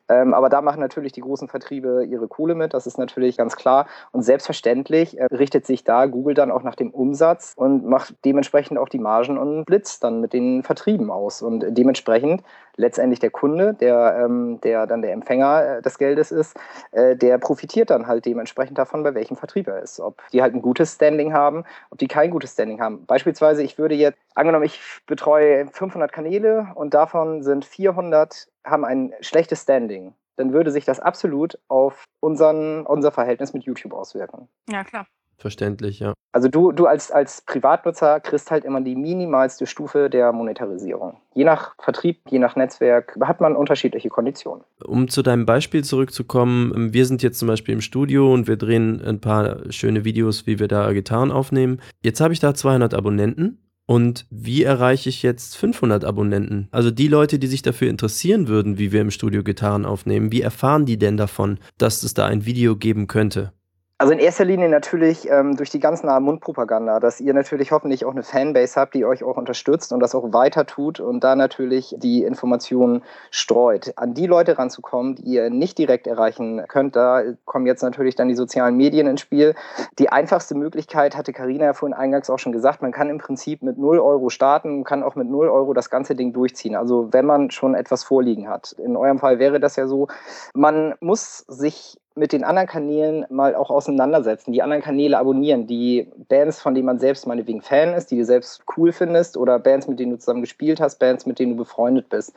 Ähm, 0.08 0.34
aber 0.34 0.48
da 0.48 0.62
machen 0.62 0.80
natürlich 0.80 1.12
die 1.12 1.20
großen 1.20 1.48
Vertriebe 1.48 2.04
ihre 2.04 2.28
Kohle 2.28 2.54
mit, 2.54 2.74
das 2.74 2.86
ist 2.86 2.98
natürlich 2.98 3.36
ganz 3.36 3.56
klar. 3.56 3.86
Und 4.12 4.22
selbstverständlich 4.22 5.18
äh, 5.18 5.24
richtet 5.26 5.66
sich 5.66 5.84
da 5.84 6.06
Google 6.06 6.34
dann 6.34 6.50
auch 6.50 6.62
nach 6.62 6.74
dem 6.74 6.90
Umsatz 6.90 7.52
und 7.56 7.86
macht 7.86 8.14
dementsprechend 8.24 8.78
auch 8.78 8.88
die 8.88 8.98
Margen 8.98 9.38
und 9.38 9.64
Blitz 9.64 10.00
dann 10.00 10.20
mit 10.20 10.32
den 10.32 10.62
Vertrieben 10.62 11.10
aus. 11.10 11.42
Und 11.42 11.64
dementsprechend 11.68 12.42
letztendlich 12.78 13.18
der 13.18 13.30
Kunde, 13.30 13.74
der, 13.74 14.24
ähm, 14.24 14.60
der 14.62 14.86
dann 14.86 15.02
der 15.02 15.12
Empfänger 15.12 15.78
äh, 15.78 15.82
des 15.82 15.98
Geldes 15.98 16.32
ist, 16.32 16.56
äh, 16.92 17.16
der 17.16 17.36
profitiert 17.38 17.90
dann 17.90 18.06
halt 18.06 18.24
dementsprechend 18.24 18.78
davon, 18.78 19.02
bei 19.02 19.14
welchem 19.14 19.36
Vertrieb 19.36 19.68
er 19.68 19.82
ist. 19.82 20.00
Ob 20.00 20.22
die 20.32 20.40
halt 20.40 20.54
ein 20.54 20.62
gutes 20.62 20.94
Standing 20.94 21.34
haben, 21.34 21.64
ob 21.90 21.98
die 21.98 22.08
kein 22.08 22.30
gutes 22.30 22.52
Standing 22.52 22.80
haben. 22.80 23.04
Beispielsweise, 23.04 23.62
ich 23.62 23.76
würde 23.78 23.94
jetzt, 23.94 24.18
angenommen, 24.34 24.64
ich 24.64 24.80
betreue 25.06 25.66
500 25.66 26.10
Kanäle 26.10 26.68
und 26.74 26.94
davon 26.94 27.42
sind 27.42 27.64
400 27.64 28.48
haben 28.64 28.84
ein 28.84 29.12
schlechtes 29.20 29.62
Standing, 29.62 30.14
dann 30.36 30.52
würde 30.52 30.70
sich 30.70 30.84
das 30.84 31.00
absolut 31.00 31.58
auf 31.68 32.04
unseren, 32.20 32.86
unser 32.86 33.10
Verhältnis 33.10 33.52
mit 33.52 33.64
YouTube 33.64 33.92
auswirken. 33.92 34.48
Ja, 34.68 34.84
klar. 34.84 35.06
Verständlich, 35.38 36.00
ja. 36.00 36.14
Also 36.32 36.48
du, 36.48 36.72
du 36.72 36.86
als, 36.86 37.10
als 37.10 37.42
Privatnutzer 37.42 38.20
kriegst 38.20 38.50
halt 38.50 38.64
immer 38.64 38.80
die 38.80 38.96
minimalste 38.96 39.66
Stufe 39.66 40.10
der 40.10 40.32
Monetarisierung. 40.32 41.16
Je 41.34 41.44
nach 41.44 41.74
Vertrieb, 41.78 42.20
je 42.28 42.38
nach 42.38 42.56
Netzwerk 42.56 43.16
hat 43.20 43.40
man 43.40 43.56
unterschiedliche 43.56 44.08
Konditionen. 44.08 44.64
Um 44.84 45.08
zu 45.08 45.22
deinem 45.22 45.46
Beispiel 45.46 45.84
zurückzukommen, 45.84 46.92
wir 46.92 47.06
sind 47.06 47.22
jetzt 47.22 47.38
zum 47.38 47.48
Beispiel 47.48 47.74
im 47.74 47.80
Studio 47.80 48.32
und 48.32 48.48
wir 48.48 48.56
drehen 48.56 49.00
ein 49.04 49.20
paar 49.20 49.70
schöne 49.70 50.04
Videos, 50.04 50.46
wie 50.46 50.58
wir 50.58 50.68
da 50.68 50.92
Gitarren 50.92 51.30
aufnehmen. 51.30 51.80
Jetzt 52.02 52.20
habe 52.20 52.32
ich 52.32 52.40
da 52.40 52.52
200 52.52 52.94
Abonnenten 52.94 53.58
und 53.86 54.26
wie 54.30 54.64
erreiche 54.64 55.08
ich 55.08 55.22
jetzt 55.22 55.56
500 55.56 56.04
Abonnenten? 56.04 56.68
Also 56.72 56.90
die 56.90 57.08
Leute, 57.08 57.38
die 57.38 57.46
sich 57.46 57.62
dafür 57.62 57.88
interessieren 57.88 58.46
würden, 58.46 58.76
wie 58.76 58.92
wir 58.92 59.00
im 59.00 59.10
Studio 59.10 59.42
Gitarren 59.42 59.86
aufnehmen, 59.86 60.30
wie 60.30 60.42
erfahren 60.42 60.84
die 60.84 60.98
denn 60.98 61.16
davon, 61.16 61.58
dass 61.78 62.02
es 62.02 62.12
da 62.12 62.26
ein 62.26 62.44
Video 62.44 62.76
geben 62.76 63.06
könnte? 63.06 63.54
Also 64.00 64.12
in 64.12 64.20
erster 64.20 64.44
Linie 64.44 64.68
natürlich 64.68 65.28
ähm, 65.28 65.56
durch 65.56 65.70
die 65.70 65.80
ganz 65.80 66.04
nahe 66.04 66.20
Mundpropaganda, 66.20 67.00
dass 67.00 67.20
ihr 67.20 67.34
natürlich 67.34 67.72
hoffentlich 67.72 68.04
auch 68.04 68.12
eine 68.12 68.22
Fanbase 68.22 68.80
habt, 68.80 68.94
die 68.94 69.04
euch 69.04 69.24
auch 69.24 69.36
unterstützt 69.36 69.92
und 69.92 69.98
das 69.98 70.14
auch 70.14 70.32
weiter 70.32 70.66
tut 70.66 71.00
und 71.00 71.24
da 71.24 71.34
natürlich 71.34 71.96
die 71.98 72.22
Informationen 72.22 73.02
streut. 73.32 73.92
An 73.96 74.14
die 74.14 74.28
Leute 74.28 74.56
ranzukommen, 74.56 75.16
die 75.16 75.24
ihr 75.24 75.50
nicht 75.50 75.78
direkt 75.78 76.06
erreichen 76.06 76.64
könnt, 76.68 76.94
da 76.94 77.24
kommen 77.44 77.66
jetzt 77.66 77.82
natürlich 77.82 78.14
dann 78.14 78.28
die 78.28 78.36
sozialen 78.36 78.76
Medien 78.76 79.08
ins 79.08 79.20
Spiel. 79.20 79.56
Die 79.98 80.10
einfachste 80.10 80.54
Möglichkeit, 80.54 81.16
hatte 81.16 81.32
Karina 81.32 81.64
ja 81.64 81.72
vorhin 81.72 81.92
eingangs 81.92 82.30
auch 82.30 82.38
schon 82.38 82.52
gesagt, 82.52 82.82
man 82.82 82.92
kann 82.92 83.10
im 83.10 83.18
Prinzip 83.18 83.64
mit 83.64 83.78
0 83.78 83.98
Euro 83.98 84.28
starten, 84.28 84.84
kann 84.84 85.02
auch 85.02 85.16
mit 85.16 85.28
0 85.28 85.48
Euro 85.48 85.74
das 85.74 85.90
ganze 85.90 86.14
Ding 86.14 86.32
durchziehen. 86.32 86.76
Also 86.76 87.12
wenn 87.12 87.26
man 87.26 87.50
schon 87.50 87.74
etwas 87.74 88.04
vorliegen 88.04 88.48
hat. 88.48 88.70
In 88.78 88.96
eurem 88.96 89.18
Fall 89.18 89.40
wäre 89.40 89.58
das 89.58 89.74
ja 89.74 89.88
so, 89.88 90.06
man 90.54 90.94
muss 91.00 91.38
sich 91.48 91.98
mit 92.18 92.32
den 92.32 92.44
anderen 92.44 92.68
Kanälen 92.68 93.24
mal 93.30 93.54
auch 93.54 93.70
auseinandersetzen, 93.70 94.52
die 94.52 94.62
anderen 94.62 94.82
Kanäle 94.82 95.18
abonnieren, 95.18 95.66
die 95.66 96.10
Bands, 96.28 96.60
von 96.60 96.74
denen 96.74 96.86
man 96.86 96.98
selbst 96.98 97.26
meinetwegen 97.26 97.62
Fan 97.62 97.94
ist, 97.94 98.10
die 98.10 98.18
du 98.18 98.24
selbst 98.24 98.62
cool 98.76 98.92
findest 98.92 99.36
oder 99.36 99.58
Bands, 99.58 99.88
mit 99.88 99.98
denen 99.98 100.12
du 100.12 100.18
zusammen 100.18 100.40
gespielt 100.40 100.80
hast, 100.80 100.98
Bands, 100.98 101.26
mit 101.26 101.38
denen 101.38 101.52
du 101.52 101.58
befreundet 101.58 102.08
bist. 102.08 102.34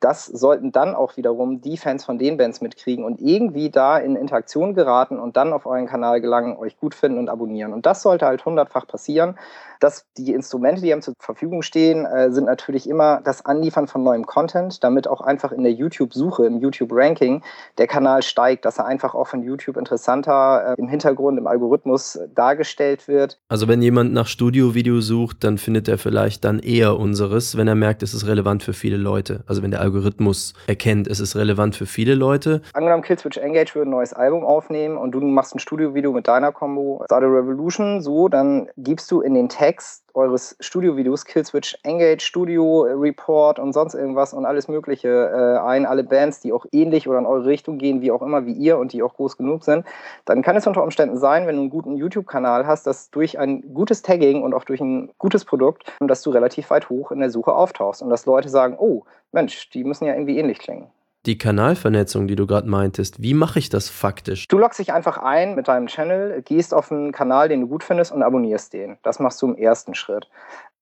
Das 0.00 0.24
sollten 0.24 0.72
dann 0.72 0.94
auch 0.94 1.18
wiederum 1.18 1.60
die 1.60 1.76
Fans 1.76 2.06
von 2.06 2.18
den 2.18 2.38
Bands 2.38 2.62
mitkriegen 2.62 3.04
und 3.04 3.20
irgendwie 3.20 3.68
da 3.68 3.98
in 3.98 4.16
Interaktion 4.16 4.74
geraten 4.74 5.18
und 5.18 5.36
dann 5.36 5.52
auf 5.52 5.66
euren 5.66 5.86
Kanal 5.86 6.22
gelangen, 6.22 6.56
euch 6.56 6.78
gut 6.78 6.94
finden 6.94 7.18
und 7.18 7.28
abonnieren. 7.28 7.74
Und 7.74 7.84
das 7.84 8.00
sollte 8.00 8.24
halt 8.24 8.44
hundertfach 8.46 8.86
passieren 8.86 9.36
dass 9.80 10.06
die 10.16 10.32
Instrumente, 10.32 10.82
die 10.82 10.92
einem 10.92 11.02
zur 11.02 11.14
Verfügung 11.18 11.62
stehen, 11.62 12.04
äh, 12.04 12.30
sind 12.30 12.44
natürlich 12.44 12.88
immer 12.88 13.20
das 13.24 13.44
Anliefern 13.44 13.88
von 13.88 14.02
neuem 14.02 14.26
Content, 14.26 14.84
damit 14.84 15.08
auch 15.08 15.20
einfach 15.20 15.52
in 15.52 15.62
der 15.62 15.72
YouTube-Suche, 15.72 16.46
im 16.46 16.60
YouTube-Ranking 16.60 17.42
der 17.78 17.86
Kanal 17.86 18.22
steigt, 18.22 18.64
dass 18.64 18.78
er 18.78 18.86
einfach 18.86 19.14
auch 19.14 19.26
von 19.26 19.42
YouTube 19.42 19.76
interessanter 19.76 20.76
äh, 20.76 20.80
im 20.80 20.88
Hintergrund, 20.88 21.38
im 21.38 21.46
Algorithmus 21.46 22.18
dargestellt 22.34 23.08
wird. 23.08 23.38
Also 23.48 23.68
wenn 23.68 23.82
jemand 23.82 24.12
nach 24.12 24.26
Studio-Video 24.26 25.00
sucht, 25.00 25.42
dann 25.44 25.58
findet 25.58 25.88
er 25.88 25.98
vielleicht 25.98 26.44
dann 26.44 26.58
eher 26.58 26.98
unseres, 26.98 27.56
wenn 27.56 27.66
er 27.66 27.74
merkt, 27.74 28.02
es 28.02 28.12
ist 28.14 28.26
relevant 28.26 28.62
für 28.62 28.74
viele 28.74 28.98
Leute. 28.98 29.42
Also 29.46 29.62
wenn 29.62 29.70
der 29.70 29.80
Algorithmus 29.80 30.54
erkennt, 30.66 31.08
es 31.08 31.20
ist 31.20 31.36
relevant 31.36 31.74
für 31.74 31.86
viele 31.86 32.14
Leute. 32.14 32.60
Angenommen, 32.74 33.02
Killswitch 33.02 33.38
Engage 33.38 33.74
würde 33.74 33.88
ein 33.88 33.92
neues 33.92 34.12
Album 34.12 34.44
aufnehmen 34.44 34.98
und 34.98 35.12
du 35.12 35.20
machst 35.20 35.54
ein 35.54 35.58
Studio-Video 35.58 36.12
mit 36.12 36.28
deiner 36.28 36.52
Combo 36.52 37.02
Start 37.06 37.24
a 37.24 37.26
Revolution, 37.26 38.02
so, 38.02 38.28
dann 38.28 38.68
gibst 38.76 39.10
du 39.10 39.20
in 39.20 39.34
den 39.34 39.48
Tag 39.48 39.69
Text 39.70 40.02
eures 40.14 40.56
Studio-Videos, 40.58 41.24
Killswitch 41.24 41.78
Engage, 41.84 42.22
Studio 42.22 42.82
Report 42.82 43.60
und 43.60 43.72
sonst 43.72 43.94
irgendwas 43.94 44.34
und 44.34 44.44
alles 44.44 44.66
Mögliche 44.66 45.08
äh, 45.08 45.64
ein, 45.64 45.86
alle 45.86 46.02
Bands, 46.02 46.40
die 46.40 46.52
auch 46.52 46.66
ähnlich 46.72 47.06
oder 47.06 47.20
in 47.20 47.26
eure 47.26 47.46
Richtung 47.46 47.78
gehen, 47.78 48.00
wie 48.00 48.10
auch 48.10 48.20
immer, 48.20 48.46
wie 48.46 48.52
ihr 48.52 48.78
und 48.78 48.92
die 48.92 49.04
auch 49.04 49.14
groß 49.14 49.36
genug 49.36 49.62
sind, 49.62 49.86
dann 50.24 50.42
kann 50.42 50.56
es 50.56 50.66
unter 50.66 50.82
Umständen 50.82 51.18
sein, 51.18 51.46
wenn 51.46 51.54
du 51.54 51.60
einen 51.60 51.70
guten 51.70 51.96
YouTube-Kanal 51.96 52.66
hast, 52.66 52.84
dass 52.88 53.12
durch 53.12 53.38
ein 53.38 53.72
gutes 53.72 54.02
Tagging 54.02 54.42
und 54.42 54.54
auch 54.54 54.64
durch 54.64 54.80
ein 54.80 55.12
gutes 55.18 55.44
Produkt, 55.44 55.84
dass 56.00 56.22
du 56.22 56.30
relativ 56.30 56.68
weit 56.70 56.90
hoch 56.90 57.12
in 57.12 57.20
der 57.20 57.30
Suche 57.30 57.52
auftauchst 57.52 58.02
und 58.02 58.10
dass 58.10 58.26
Leute 58.26 58.48
sagen, 58.48 58.74
oh, 58.76 59.04
Mensch, 59.30 59.70
die 59.70 59.84
müssen 59.84 60.04
ja 60.04 60.14
irgendwie 60.14 60.36
ähnlich 60.36 60.58
klingen 60.58 60.90
die 61.26 61.36
Kanalvernetzung, 61.36 62.26
die 62.26 62.36
du 62.36 62.46
gerade 62.46 62.68
meintest, 62.68 63.22
wie 63.22 63.34
mache 63.34 63.58
ich 63.58 63.68
das 63.68 63.88
faktisch? 63.88 64.48
Du 64.48 64.58
loggst 64.58 64.78
dich 64.78 64.92
einfach 64.92 65.18
ein 65.18 65.54
mit 65.54 65.68
deinem 65.68 65.86
Channel, 65.86 66.42
gehst 66.42 66.72
auf 66.72 66.90
einen 66.90 67.12
Kanal, 67.12 67.48
den 67.48 67.60
du 67.60 67.66
gut 67.66 67.84
findest 67.84 68.12
und 68.12 68.22
abonnierst 68.22 68.72
den. 68.72 68.96
Das 69.02 69.18
machst 69.18 69.42
du 69.42 69.48
im 69.48 69.56
ersten 69.56 69.94
Schritt 69.94 70.28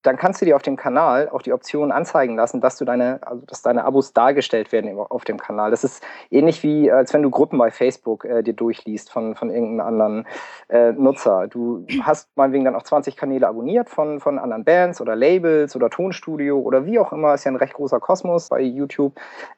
dann 0.08 0.16
kannst 0.16 0.40
du 0.40 0.46
dir 0.46 0.56
auf 0.56 0.62
dem 0.62 0.76
Kanal 0.76 1.28
auch 1.28 1.42
die 1.42 1.52
Option 1.52 1.92
anzeigen 1.92 2.34
lassen, 2.34 2.62
dass 2.62 2.78
du 2.78 2.86
deine, 2.86 3.20
also 3.20 3.42
dass 3.46 3.60
deine 3.60 3.84
Abos 3.84 4.14
dargestellt 4.14 4.72
werden 4.72 4.98
auf 4.98 5.24
dem 5.24 5.36
Kanal. 5.36 5.70
Das 5.70 5.84
ist 5.84 6.02
ähnlich 6.30 6.62
wie, 6.62 6.90
als 6.90 7.12
wenn 7.12 7.22
du 7.22 7.28
Gruppen 7.28 7.58
bei 7.58 7.70
Facebook 7.70 8.24
äh, 8.24 8.42
dir 8.42 8.54
durchliest 8.54 9.12
von, 9.12 9.34
von 9.34 9.50
irgendeinem 9.50 9.86
anderen 9.86 10.26
äh, 10.70 10.92
Nutzer. 10.92 11.46
Du 11.48 11.84
hast 12.02 12.30
meinetwegen 12.36 12.64
dann 12.64 12.74
auch 12.74 12.84
20 12.84 13.18
Kanäle 13.18 13.46
abonniert 13.46 13.90
von, 13.90 14.18
von 14.18 14.38
anderen 14.38 14.64
Bands 14.64 15.02
oder 15.02 15.14
Labels 15.14 15.76
oder 15.76 15.90
Tonstudio 15.90 16.58
oder 16.58 16.86
wie 16.86 16.98
auch 16.98 17.12
immer, 17.12 17.34
ist 17.34 17.44
ja 17.44 17.52
ein 17.52 17.56
recht 17.56 17.74
großer 17.74 18.00
Kosmos 18.00 18.48
bei 18.48 18.62
YouTube. 18.62 19.12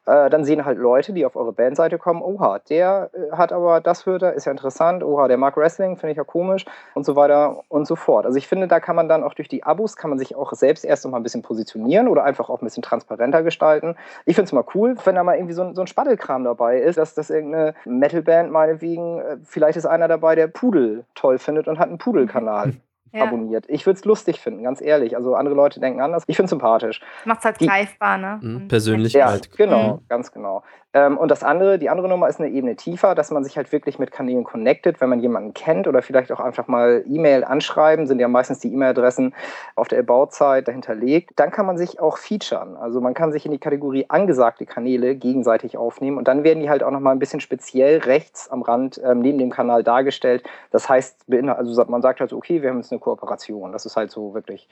Äh, 0.07 0.30
dann 0.30 0.44
sehen 0.44 0.64
halt 0.64 0.78
Leute, 0.78 1.12
die 1.12 1.24
auf 1.24 1.36
eure 1.36 1.53
Bandseite 1.53 1.96
kommen, 1.96 2.22
oha, 2.22 2.59
der 2.59 3.11
äh, 3.12 3.36
hat 3.36 3.53
aber 3.53 3.80
das 3.80 4.05
hört 4.05 4.22
er, 4.22 4.32
ist 4.32 4.46
ja 4.46 4.51
interessant, 4.51 5.05
oha, 5.05 5.28
der 5.28 5.36
mag 5.36 5.57
Wrestling, 5.57 5.96
finde 5.96 6.11
ich 6.11 6.16
ja 6.16 6.24
komisch 6.24 6.64
und 6.94 7.07
so 7.07 7.14
weiter 7.14 7.62
und 7.68 7.86
so 7.86 7.94
fort. 7.94 8.26
Also 8.26 8.36
ich 8.36 8.48
finde, 8.48 8.66
da 8.66 8.80
kann 8.80 8.96
man 8.96 9.09
dann 9.09 9.22
auch 9.22 9.34
durch 9.34 9.48
die 9.48 9.62
Abos, 9.62 9.94
kann 9.94 10.11
man 10.11 10.18
sich 10.18 10.34
auch 10.41 10.53
selbst 10.53 10.84
erst 10.84 11.05
noch 11.05 11.12
mal 11.12 11.18
ein 11.18 11.22
bisschen 11.22 11.43
positionieren 11.43 12.09
oder 12.09 12.24
einfach 12.24 12.51
auch 12.51 12.61
ein 12.61 12.64
bisschen 12.64 12.82
transparenter 12.82 13.43
gestalten. 13.43 13.97
Ich 14.24 14.34
finde 14.34 14.47
es 14.47 14.53
mal 14.53 14.64
cool, 14.74 14.97
wenn 15.05 15.14
da 15.14 15.22
mal 15.22 15.36
irgendwie 15.36 15.55
so 15.55 15.62
ein, 15.62 15.74
so 15.74 15.82
ein 15.82 15.86
Spattelkram 15.86 16.45
dabei 16.45 16.80
ist, 16.80 16.99
dass 16.99 17.14
das 17.14 17.30
irgendeine 17.30 17.74
Metalband 17.84 18.51
meinetwegen, 18.51 19.20
äh, 19.20 19.36
vielleicht 19.45 19.76
ist 19.76 19.86
einer 19.86 20.09
dabei, 20.09 20.34
der 20.34 20.49
Pudel 20.49 21.05
toll 21.14 21.38
findet 21.38 21.68
und 21.68 21.78
hat 21.78 21.88
einen 21.88 21.99
Pudelkanal. 21.99 22.74
Ja. 23.13 23.25
abonniert. 23.25 23.65
Ich 23.69 23.87
würde 23.87 23.99
es 23.99 24.05
lustig 24.05 24.41
finden, 24.41 24.63
ganz 24.63 24.81
ehrlich. 24.81 25.17
Also 25.17 25.35
andere 25.35 25.55
Leute 25.55 25.81
denken 25.81 26.01
anders. 26.01 26.25
Ich 26.27 26.37
finde 26.37 26.47
es 26.47 26.51
sympathisch. 26.51 27.01
Macht 27.25 27.41
es 27.41 27.45
halt 27.45 27.59
greifbar, 27.59 28.19
ne? 28.19 28.39
Mhm. 28.41 28.69
Persönlichkeit. 28.69 29.47
Ja, 29.47 29.65
genau, 29.65 29.95
mhm. 29.95 30.09
ganz 30.09 30.33
genau. 30.33 30.63
Ähm, 30.93 31.19
und 31.19 31.31
das 31.31 31.45
andere, 31.45 31.79
die 31.79 31.89
andere 31.89 32.09
Nummer 32.09 32.29
ist 32.29 32.41
eine 32.41 32.49
Ebene 32.49 32.75
tiefer, 32.75 33.15
dass 33.15 33.31
man 33.31 33.45
sich 33.45 33.57
halt 33.57 33.71
wirklich 33.71 34.01
mit 34.01 34.11
Kanälen 34.11 34.43
connectet, 34.43 35.01
wenn 35.01 35.09
man 35.09 35.21
jemanden 35.21 35.55
kennt 35.55 35.87
oder 35.87 36.03
vielleicht 36.03 36.33
auch 36.33 36.41
einfach 36.41 36.67
mal 36.67 37.05
E-Mail 37.07 37.45
anschreiben, 37.45 38.09
sind 38.09 38.19
ja 38.19 38.27
meistens 38.27 38.59
die 38.59 38.73
E-Mail-Adressen 38.73 39.33
auf 39.77 39.87
der 39.87 40.01
About-Site 40.01 40.65
dahinterlegt. 40.65 41.31
Dann 41.37 41.53
kann 41.53 41.67
man 41.67 41.79
sich 41.79 42.01
auch 42.01 42.19
featuren. 42.19 42.77
Also 42.77 43.01
man 43.01 43.15
kann 43.15 43.31
sich 43.31 43.47
in 43.47 43.53
die 43.53 43.59
Kategorie 43.59 44.07
angesagte 44.09 44.67
Kanäle 44.67 45.15
gegenseitig 45.15 45.77
aufnehmen 45.77 46.19
und 46.19 46.27
dann 46.27 46.43
werden 46.43 46.61
die 46.61 46.71
halt 46.71 46.83
auch 46.83 46.91
nochmal 46.91 47.15
ein 47.15 47.21
bisschen 47.21 47.41
speziell 47.41 47.99
rechts 47.99 48.49
am 48.51 48.63
Rand 48.63 49.01
ähm, 49.05 49.21
neben 49.21 49.39
dem 49.39 49.51
Kanal 49.51 49.85
dargestellt. 49.85 50.43
Das 50.73 50.89
heißt, 50.89 51.27
also 51.31 51.85
man 51.87 52.03
sagt 52.03 52.19
halt 52.19 52.31
so, 52.31 52.37
okay, 52.37 52.63
wir 52.63 52.71
haben 52.71 52.79
jetzt 52.79 52.91
eine 52.91 52.99
Kooperation. 53.01 53.72
Das 53.72 53.86
ist 53.86 53.96
halt 53.96 54.11
so 54.11 54.34
wirklich, 54.34 54.68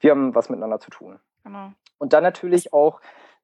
wir 0.00 0.10
haben 0.12 0.34
was 0.34 0.48
miteinander 0.48 0.80
zu 0.80 0.90
tun. 0.90 1.18
Genau. 1.44 1.72
Und 1.98 2.12
dann 2.12 2.22
natürlich 2.22 2.72
auch 2.72 3.00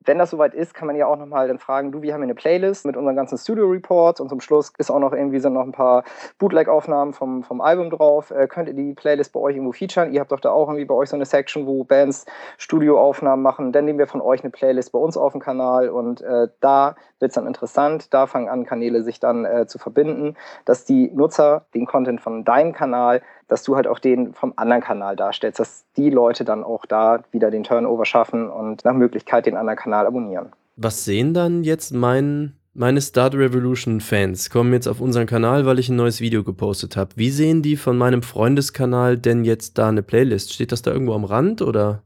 wenn 0.06 0.18
das 0.18 0.30
soweit 0.30 0.54
ist, 0.54 0.74
kann 0.74 0.86
man 0.86 0.96
ja 0.96 1.06
auch 1.06 1.16
nochmal 1.16 1.48
dann 1.48 1.58
fragen, 1.58 1.90
du, 1.92 2.02
wir 2.02 2.12
haben 2.12 2.20
hier 2.20 2.26
eine 2.26 2.34
Playlist 2.34 2.86
mit 2.86 2.96
unseren 2.96 3.16
ganzen 3.16 3.38
Studio-Reports 3.38 4.20
und 4.20 4.28
zum 4.28 4.40
Schluss 4.40 4.72
ist 4.78 4.90
auch 4.90 4.98
noch 4.98 5.12
irgendwie 5.12 5.40
sind 5.40 5.54
noch 5.54 5.62
ein 5.62 5.72
paar 5.72 6.04
Bootleg-Aufnahmen 6.38 7.12
vom, 7.12 7.42
vom 7.42 7.60
Album 7.60 7.90
drauf. 7.90 8.30
Äh, 8.30 8.46
könnt 8.46 8.68
ihr 8.68 8.74
die 8.74 8.94
Playlist 8.94 9.32
bei 9.32 9.40
euch 9.40 9.56
irgendwo 9.56 9.72
featuren? 9.72 10.12
Ihr 10.12 10.20
habt 10.20 10.32
doch 10.32 10.40
da 10.40 10.50
auch 10.50 10.68
irgendwie 10.68 10.84
bei 10.84 10.94
euch 10.94 11.10
so 11.10 11.16
eine 11.16 11.24
Section, 11.24 11.66
wo 11.66 11.84
Bands 11.84 12.26
Studio-Aufnahmen 12.58 13.42
machen. 13.42 13.72
Dann 13.72 13.84
nehmen 13.84 13.98
wir 13.98 14.06
von 14.06 14.20
euch 14.20 14.42
eine 14.42 14.50
Playlist 14.50 14.92
bei 14.92 14.98
uns 14.98 15.16
auf 15.16 15.32
dem 15.32 15.40
Kanal 15.40 15.88
und 15.88 16.20
äh, 16.20 16.48
da 16.60 16.94
wird 17.18 17.30
es 17.30 17.34
dann 17.34 17.46
interessant. 17.46 18.12
Da 18.12 18.26
fangen 18.26 18.48
an, 18.48 18.64
Kanäle 18.64 19.02
sich 19.02 19.20
dann 19.20 19.44
äh, 19.44 19.66
zu 19.66 19.78
verbinden, 19.78 20.36
dass 20.64 20.84
die 20.84 21.10
Nutzer 21.14 21.66
den 21.74 21.86
Content 21.86 22.20
von 22.20 22.44
deinem 22.44 22.72
Kanal 22.72 23.22
dass 23.48 23.62
du 23.62 23.76
halt 23.76 23.86
auch 23.86 23.98
den 23.98 24.34
vom 24.34 24.52
anderen 24.56 24.82
Kanal 24.82 25.16
darstellst, 25.16 25.60
dass 25.60 25.84
die 25.96 26.10
Leute 26.10 26.44
dann 26.44 26.64
auch 26.64 26.86
da 26.86 27.22
wieder 27.30 27.50
den 27.50 27.64
Turnover 27.64 28.04
schaffen 28.04 28.50
und 28.50 28.84
nach 28.84 28.94
Möglichkeit 28.94 29.46
den 29.46 29.56
anderen 29.56 29.78
Kanal 29.78 30.06
abonnieren. 30.06 30.50
Was 30.76 31.04
sehen 31.04 31.32
dann 31.32 31.62
jetzt 31.62 31.92
mein, 31.94 32.54
meine 32.74 33.00
Start 33.00 33.34
Revolution 33.34 34.00
Fans? 34.00 34.50
Kommen 34.50 34.72
jetzt 34.72 34.88
auf 34.88 35.00
unseren 35.00 35.26
Kanal, 35.26 35.64
weil 35.64 35.78
ich 35.78 35.88
ein 35.88 35.96
neues 35.96 36.20
Video 36.20 36.44
gepostet 36.44 36.96
habe. 36.96 37.10
Wie 37.16 37.30
sehen 37.30 37.62
die 37.62 37.76
von 37.76 37.96
meinem 37.96 38.22
Freundeskanal 38.22 39.16
denn 39.16 39.44
jetzt 39.44 39.78
da 39.78 39.88
eine 39.88 40.02
Playlist? 40.02 40.52
Steht 40.52 40.72
das 40.72 40.82
da 40.82 40.90
irgendwo 40.90 41.14
am 41.14 41.24
Rand 41.24 41.62
oder? 41.62 42.02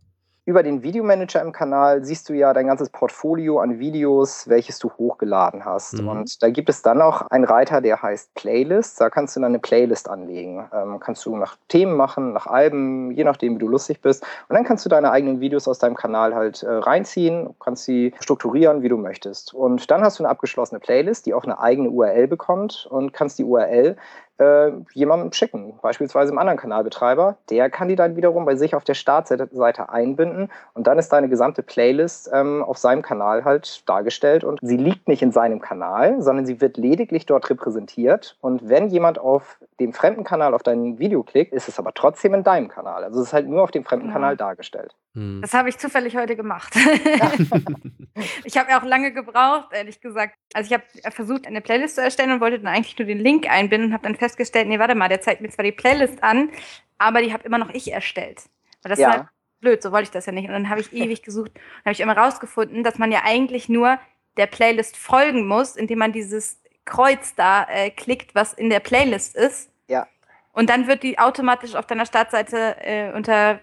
Über 0.51 0.65
den 0.65 0.83
Videomanager 0.83 1.41
im 1.41 1.53
Kanal 1.53 2.05
siehst 2.05 2.29
du 2.29 2.33
ja 2.33 2.53
dein 2.53 2.67
ganzes 2.67 2.91
Portfolio 2.91 3.61
an 3.61 3.79
Videos, 3.79 4.49
welches 4.49 4.81
du 4.81 4.91
hochgeladen 4.99 5.65
hast. 5.65 5.95
Mhm. 5.95 6.09
Und 6.09 6.43
da 6.43 6.51
gibt 6.51 6.69
es 6.69 6.83
dann 6.83 7.01
auch 7.01 7.23
einen 7.31 7.45
Reiter, 7.45 7.81
der 7.81 8.03
heißt 8.03 8.35
Playlist. 8.35 9.01
Da 9.01 9.11
kannst 9.11 9.37
du 9.37 9.41
dann 9.41 9.53
eine 9.53 9.61
Playlist 9.61 10.11
anlegen. 10.11 10.69
Ähm, 10.75 10.99
kannst 10.99 11.25
du 11.25 11.37
nach 11.37 11.57
Themen 11.69 11.97
machen, 11.97 12.33
nach 12.33 12.49
Alben, 12.49 13.13
je 13.13 13.23
nachdem, 13.23 13.55
wie 13.55 13.59
du 13.61 13.69
lustig 13.69 14.03
bist. 14.03 14.25
Und 14.49 14.57
dann 14.57 14.65
kannst 14.65 14.85
du 14.85 14.89
deine 14.89 15.13
eigenen 15.13 15.39
Videos 15.39 15.69
aus 15.69 15.79
deinem 15.79 15.95
Kanal 15.95 16.35
halt 16.35 16.65
äh, 16.65 16.69
reinziehen, 16.69 17.55
kannst 17.61 17.85
sie 17.85 18.13
strukturieren, 18.19 18.83
wie 18.83 18.89
du 18.89 18.97
möchtest. 18.97 19.55
Und 19.55 19.89
dann 19.89 20.03
hast 20.03 20.19
du 20.19 20.25
eine 20.25 20.31
abgeschlossene 20.31 20.81
Playlist, 20.81 21.27
die 21.27 21.35
auch 21.35 21.45
eine 21.45 21.61
eigene 21.61 21.91
URL 21.91 22.27
bekommt 22.27 22.89
und 22.91 23.13
kannst 23.13 23.39
die 23.39 23.45
URL 23.45 23.97
äh, 24.41 24.73
jemandem 24.95 25.33
schicken, 25.33 25.79
beispielsweise 25.83 26.31
einem 26.31 26.39
anderen 26.39 26.59
Kanalbetreiber. 26.59 27.37
Der 27.51 27.71
kann 27.71 27.89
die 27.89 27.97
dann 27.97 28.17
wiederum 28.17 28.45
bei 28.45 28.57
sich 28.57 28.75
auf 28.75 28.85
der 28.85 28.95
Startseite 28.95 29.91
einbinden 29.91 30.51
und 30.75 30.87
dann 30.87 30.99
ist 30.99 31.11
deine 31.13 31.29
gesamte 31.29 31.63
Playlist 31.63 32.31
ähm, 32.33 32.63
auf 32.63 32.79
seinem 32.79 33.03
Kanal 33.03 33.45
halt 33.45 33.89
dargestellt 33.89 34.43
und 34.43 34.59
sie 34.63 34.77
liegt 34.77 35.09
nicht 35.09 35.23
in 35.23 35.31
seinem 35.31 35.61
Kanal, 35.61 36.23
sondern 36.23 36.47
sie 36.47 36.61
wird 36.61 36.79
lediglich 36.79 37.27
dort 37.27 37.51
repräsentiert 37.51 38.37
und 38.41 38.69
wenn 38.69 38.89
jemand 38.89 39.19
auf 39.19 39.59
dem 39.79 39.93
fremden 39.93 40.25
Kanal 40.25 40.55
auf 40.55 40.63
dein 40.63 40.99
Video 40.99 41.23
klickt, 41.23 41.53
ist 41.53 41.69
es 41.69 41.79
aber 41.79 41.93
trotzdem 41.93 42.35
in 42.35 42.43
deinem 42.43 42.69
Kanal. 42.69 43.05
Also 43.05 43.21
es 43.21 43.29
ist 43.29 43.33
halt 43.33 43.49
nur 43.49 43.63
auf 43.63 43.71
dem 43.71 43.85
fremden 43.85 44.09
ja. 44.09 44.13
Kanal 44.13 44.37
dargestellt. 44.37 44.95
Hm. 45.15 45.41
Das 45.43 45.55
habe 45.55 45.69
ich 45.69 45.79
zufällig 45.79 46.17
heute 46.17 46.37
gemacht. 46.37 46.75
ich 48.45 48.57
habe 48.57 48.71
ja 48.71 48.81
auch 48.81 48.85
lange 48.85 49.13
gebraucht, 49.13 49.73
ehrlich 49.73 50.01
gesagt. 50.01 50.37
Also 50.55 50.69
ich 50.69 50.75
habe 50.75 51.15
versucht, 51.15 51.47
eine 51.47 51.61
Playlist 51.61 51.97
zu 51.97 52.03
erstellen 52.03 52.33
und 52.33 52.41
wollte 52.41 52.59
dann 52.59 52.69
eigentlich 52.69 52.99
nur 52.99 53.07
den 53.07 53.19
Link 53.19 53.51
einbinden 53.51 53.89
und 53.89 53.95
habe 53.95 54.05
dann 54.05 54.17
festgestellt, 54.17 54.69
nee, 54.69 54.79
warte 54.79 54.95
mal, 54.95 55.09
der 55.09 55.21
zeigt 55.21 55.41
mir 55.41 55.51
zwar 55.51 55.65
die 55.65 55.73
Playlist 55.73 56.23
an, 56.23 56.51
aber 56.99 57.23
die 57.23 57.33
habe 57.33 57.45
immer 57.45 57.59
noch 57.59 57.71
ich 57.71 57.93
erstellt. 57.93 58.43
Und 58.85 58.91
das 58.91 58.99
ja. 58.99 59.11
halt 59.11 59.27
blöd, 59.61 59.83
so 59.83 59.93
wollte 59.93 60.05
ich 60.05 60.11
das 60.11 60.27
ja 60.27 60.33
nicht. 60.33 60.47
Und 60.47 60.53
dann 60.53 60.69
habe 60.69 60.81
ich 60.81 60.93
ewig 60.93 61.23
gesucht 61.23 61.53
und 61.55 61.85
habe 61.85 61.93
ich 61.93 62.01
immer 62.01 62.17
rausgefunden, 62.17 62.85
dass 62.85 62.99
man 62.99 63.11
ja 63.11 63.23
eigentlich 63.25 63.69
nur 63.69 63.99
der 64.37 64.47
Playlist 64.47 64.97
folgen 64.97 65.47
muss, 65.47 65.77
indem 65.77 65.99
man 65.99 66.13
dieses 66.13 66.61
Kreuz 66.85 67.35
da 67.35 67.65
äh, 67.65 67.91
klickt, 67.91 68.35
was 68.35 68.53
in 68.53 68.71
der 68.71 68.81
Playlist 68.81 69.37
ist 69.37 69.71
Ja. 69.89 70.07
Und 70.53 70.69
dann 70.69 70.87
wird 70.89 71.03
die 71.03 71.19
automatisch 71.19 71.75
auf 71.75 71.87
deiner 71.87 72.07
Startseite 72.07 72.77
äh, 72.81 73.13
unter 73.13 73.53
äh, 73.53 73.59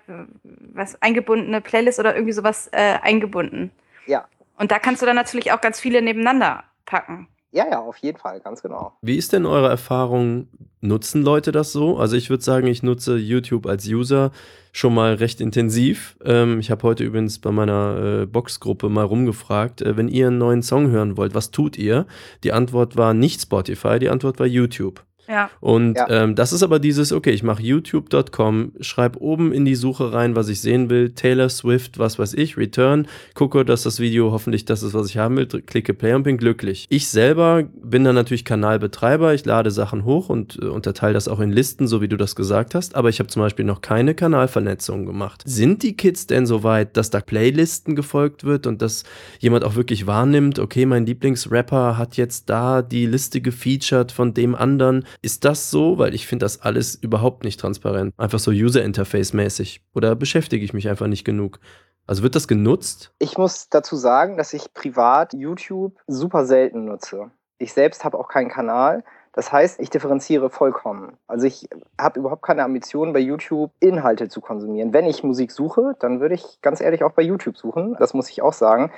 was 0.73 1.01
eingebundene 1.01 1.61
Playlist 1.61 1.99
oder 1.99 2.15
irgendwie 2.15 2.33
sowas 2.33 2.69
äh, 2.71 2.97
eingebunden. 3.01 3.71
Ja. 4.05 4.25
Und 4.57 4.71
da 4.71 4.79
kannst 4.79 5.01
du 5.01 5.05
dann 5.05 5.15
natürlich 5.15 5.51
auch 5.51 5.61
ganz 5.61 5.79
viele 5.79 6.01
nebeneinander 6.01 6.63
packen. 6.85 7.27
Ja, 7.51 7.65
ja, 7.69 7.79
auf 7.79 7.97
jeden 7.97 8.17
Fall, 8.17 8.39
ganz 8.41 8.61
genau. 8.61 8.93
Wie 9.01 9.17
ist 9.17 9.33
denn 9.33 9.45
eure 9.45 9.69
Erfahrung? 9.69 10.47
Nutzen 10.79 11.23
Leute 11.23 11.51
das 11.51 11.71
so? 11.71 11.97
Also 11.97 12.15
ich 12.15 12.29
würde 12.29 12.43
sagen, 12.43 12.67
ich 12.67 12.83
nutze 12.83 13.17
YouTube 13.17 13.65
als 13.65 13.87
User 13.87 14.31
schon 14.71 14.93
mal 14.93 15.15
recht 15.15 15.41
intensiv. 15.41 16.17
Ähm, 16.23 16.59
ich 16.59 16.69
habe 16.69 16.83
heute 16.83 17.03
übrigens 17.03 17.39
bei 17.39 17.51
meiner 17.51 18.21
äh, 18.21 18.25
Boxgruppe 18.27 18.89
mal 18.89 19.05
rumgefragt, 19.05 19.81
äh, 19.81 19.97
wenn 19.97 20.07
ihr 20.07 20.27
einen 20.27 20.37
neuen 20.37 20.61
Song 20.61 20.89
hören 20.91 21.17
wollt, 21.17 21.33
was 21.33 21.49
tut 21.49 21.77
ihr? 21.77 22.05
Die 22.43 22.53
Antwort 22.53 22.95
war 22.95 23.15
nicht 23.15 23.41
Spotify, 23.41 23.97
die 23.97 24.09
Antwort 24.09 24.39
war 24.39 24.45
YouTube. 24.45 25.03
Ja. 25.27 25.49
Und 25.59 25.95
Ja. 25.97 26.07
Ähm, 26.09 26.35
das 26.35 26.53
ist 26.53 26.63
aber 26.63 26.79
dieses, 26.79 27.11
okay, 27.11 27.31
ich 27.31 27.43
mache 27.43 27.61
youtube.com, 27.63 28.73
schreibe 28.79 29.21
oben 29.21 29.51
in 29.51 29.65
die 29.65 29.75
Suche 29.75 30.13
rein, 30.13 30.35
was 30.35 30.49
ich 30.49 30.61
sehen 30.61 30.89
will, 30.89 31.11
Taylor 31.11 31.49
Swift, 31.49 31.99
was 31.99 32.19
weiß 32.19 32.33
ich, 32.35 32.57
Return, 32.57 33.07
gucke, 33.33 33.65
dass 33.65 33.83
das 33.83 33.99
Video 33.99 34.31
hoffentlich 34.31 34.65
das 34.65 34.83
ist, 34.83 34.93
was 34.93 35.09
ich 35.09 35.17
haben 35.17 35.37
will, 35.37 35.47
klicke 35.47 35.93
Play 35.93 36.13
und 36.13 36.23
bin 36.23 36.37
glücklich. 36.37 36.85
Ich 36.89 37.07
selber 37.09 37.63
bin 37.81 38.03
dann 38.03 38.15
natürlich 38.15 38.45
Kanalbetreiber, 38.45 39.33
ich 39.33 39.45
lade 39.45 39.71
Sachen 39.71 40.05
hoch 40.05 40.29
und 40.29 40.59
äh, 40.61 40.65
unterteile 40.65 41.13
das 41.13 41.27
auch 41.27 41.39
in 41.39 41.51
Listen, 41.51 41.87
so 41.87 42.01
wie 42.01 42.07
du 42.07 42.17
das 42.17 42.35
gesagt 42.35 42.75
hast, 42.75 42.95
aber 42.95 43.09
ich 43.09 43.19
habe 43.19 43.29
zum 43.29 43.41
Beispiel 43.41 43.65
noch 43.65 43.81
keine 43.81 44.13
Kanalvernetzung 44.13 45.05
gemacht. 45.05 45.43
Sind 45.45 45.83
die 45.83 45.97
Kids 45.97 46.27
denn 46.27 46.45
so 46.45 46.63
weit, 46.63 46.97
dass 46.97 47.09
da 47.09 47.21
Playlisten 47.21 47.95
gefolgt 47.95 48.43
wird 48.43 48.67
und 48.67 48.81
dass 48.81 49.03
jemand 49.39 49.63
auch 49.63 49.75
wirklich 49.75 50.07
wahrnimmt, 50.07 50.59
okay, 50.59 50.85
mein 50.85 51.05
Lieblingsrapper 51.05 51.97
hat 51.97 52.17
jetzt 52.17 52.49
da 52.49 52.81
die 52.81 53.05
Liste 53.05 53.41
gefeatured 53.41 54.11
von 54.11 54.33
dem 54.33 54.55
anderen. 54.55 55.05
Ist 55.21 55.45
das 55.45 55.71
so? 55.71 55.97
Weil 55.97 56.13
ich 56.13 56.27
finde 56.27 56.45
das 56.45 56.61
alles 56.61 56.95
überhaupt 56.95 57.43
nicht 57.43 57.59
transparent. 57.59 58.13
Einfach 58.17 58.39
so 58.39 58.51
User-Interface-mäßig. 58.51 59.81
Oder 59.93 60.15
beschäftige 60.15 60.63
ich 60.63 60.73
mich 60.73 60.89
einfach 60.89 61.07
nicht 61.07 61.23
genug? 61.23 61.59
Also 62.05 62.23
wird 62.23 62.35
das 62.35 62.47
genutzt? 62.47 63.11
Ich 63.19 63.37
muss 63.37 63.69
dazu 63.69 63.95
sagen, 63.95 64.37
dass 64.37 64.53
ich 64.53 64.73
privat 64.73 65.33
YouTube 65.33 65.99
super 66.07 66.45
selten 66.45 66.85
nutze. 66.85 67.31
Ich 67.59 67.73
selbst 67.73 68.05
habe 68.05 68.17
auch 68.17 68.29
keinen 68.29 68.49
Kanal. 68.49 69.03
Das 69.33 69.51
heißt, 69.51 69.79
ich 69.79 69.89
differenziere 69.89 70.49
vollkommen. 70.49 71.17
Also 71.27 71.45
ich 71.45 71.69
habe 71.99 72.19
überhaupt 72.19 72.41
keine 72.41 72.63
Ambition, 72.63 73.13
bei 73.13 73.19
YouTube 73.19 73.71
Inhalte 73.79 74.29
zu 74.29 74.41
konsumieren. 74.41 74.93
Wenn 74.93 75.05
ich 75.05 75.23
Musik 75.23 75.51
suche, 75.51 75.95
dann 75.99 76.21
würde 76.21 76.33
ich 76.33 76.59
ganz 76.61 76.81
ehrlich 76.81 77.03
auch 77.03 77.11
bei 77.11 77.21
YouTube 77.21 77.57
suchen. 77.57 77.95
Das 77.99 78.13
muss 78.15 78.29
ich 78.29 78.41
auch 78.41 78.53
sagen. 78.53 78.91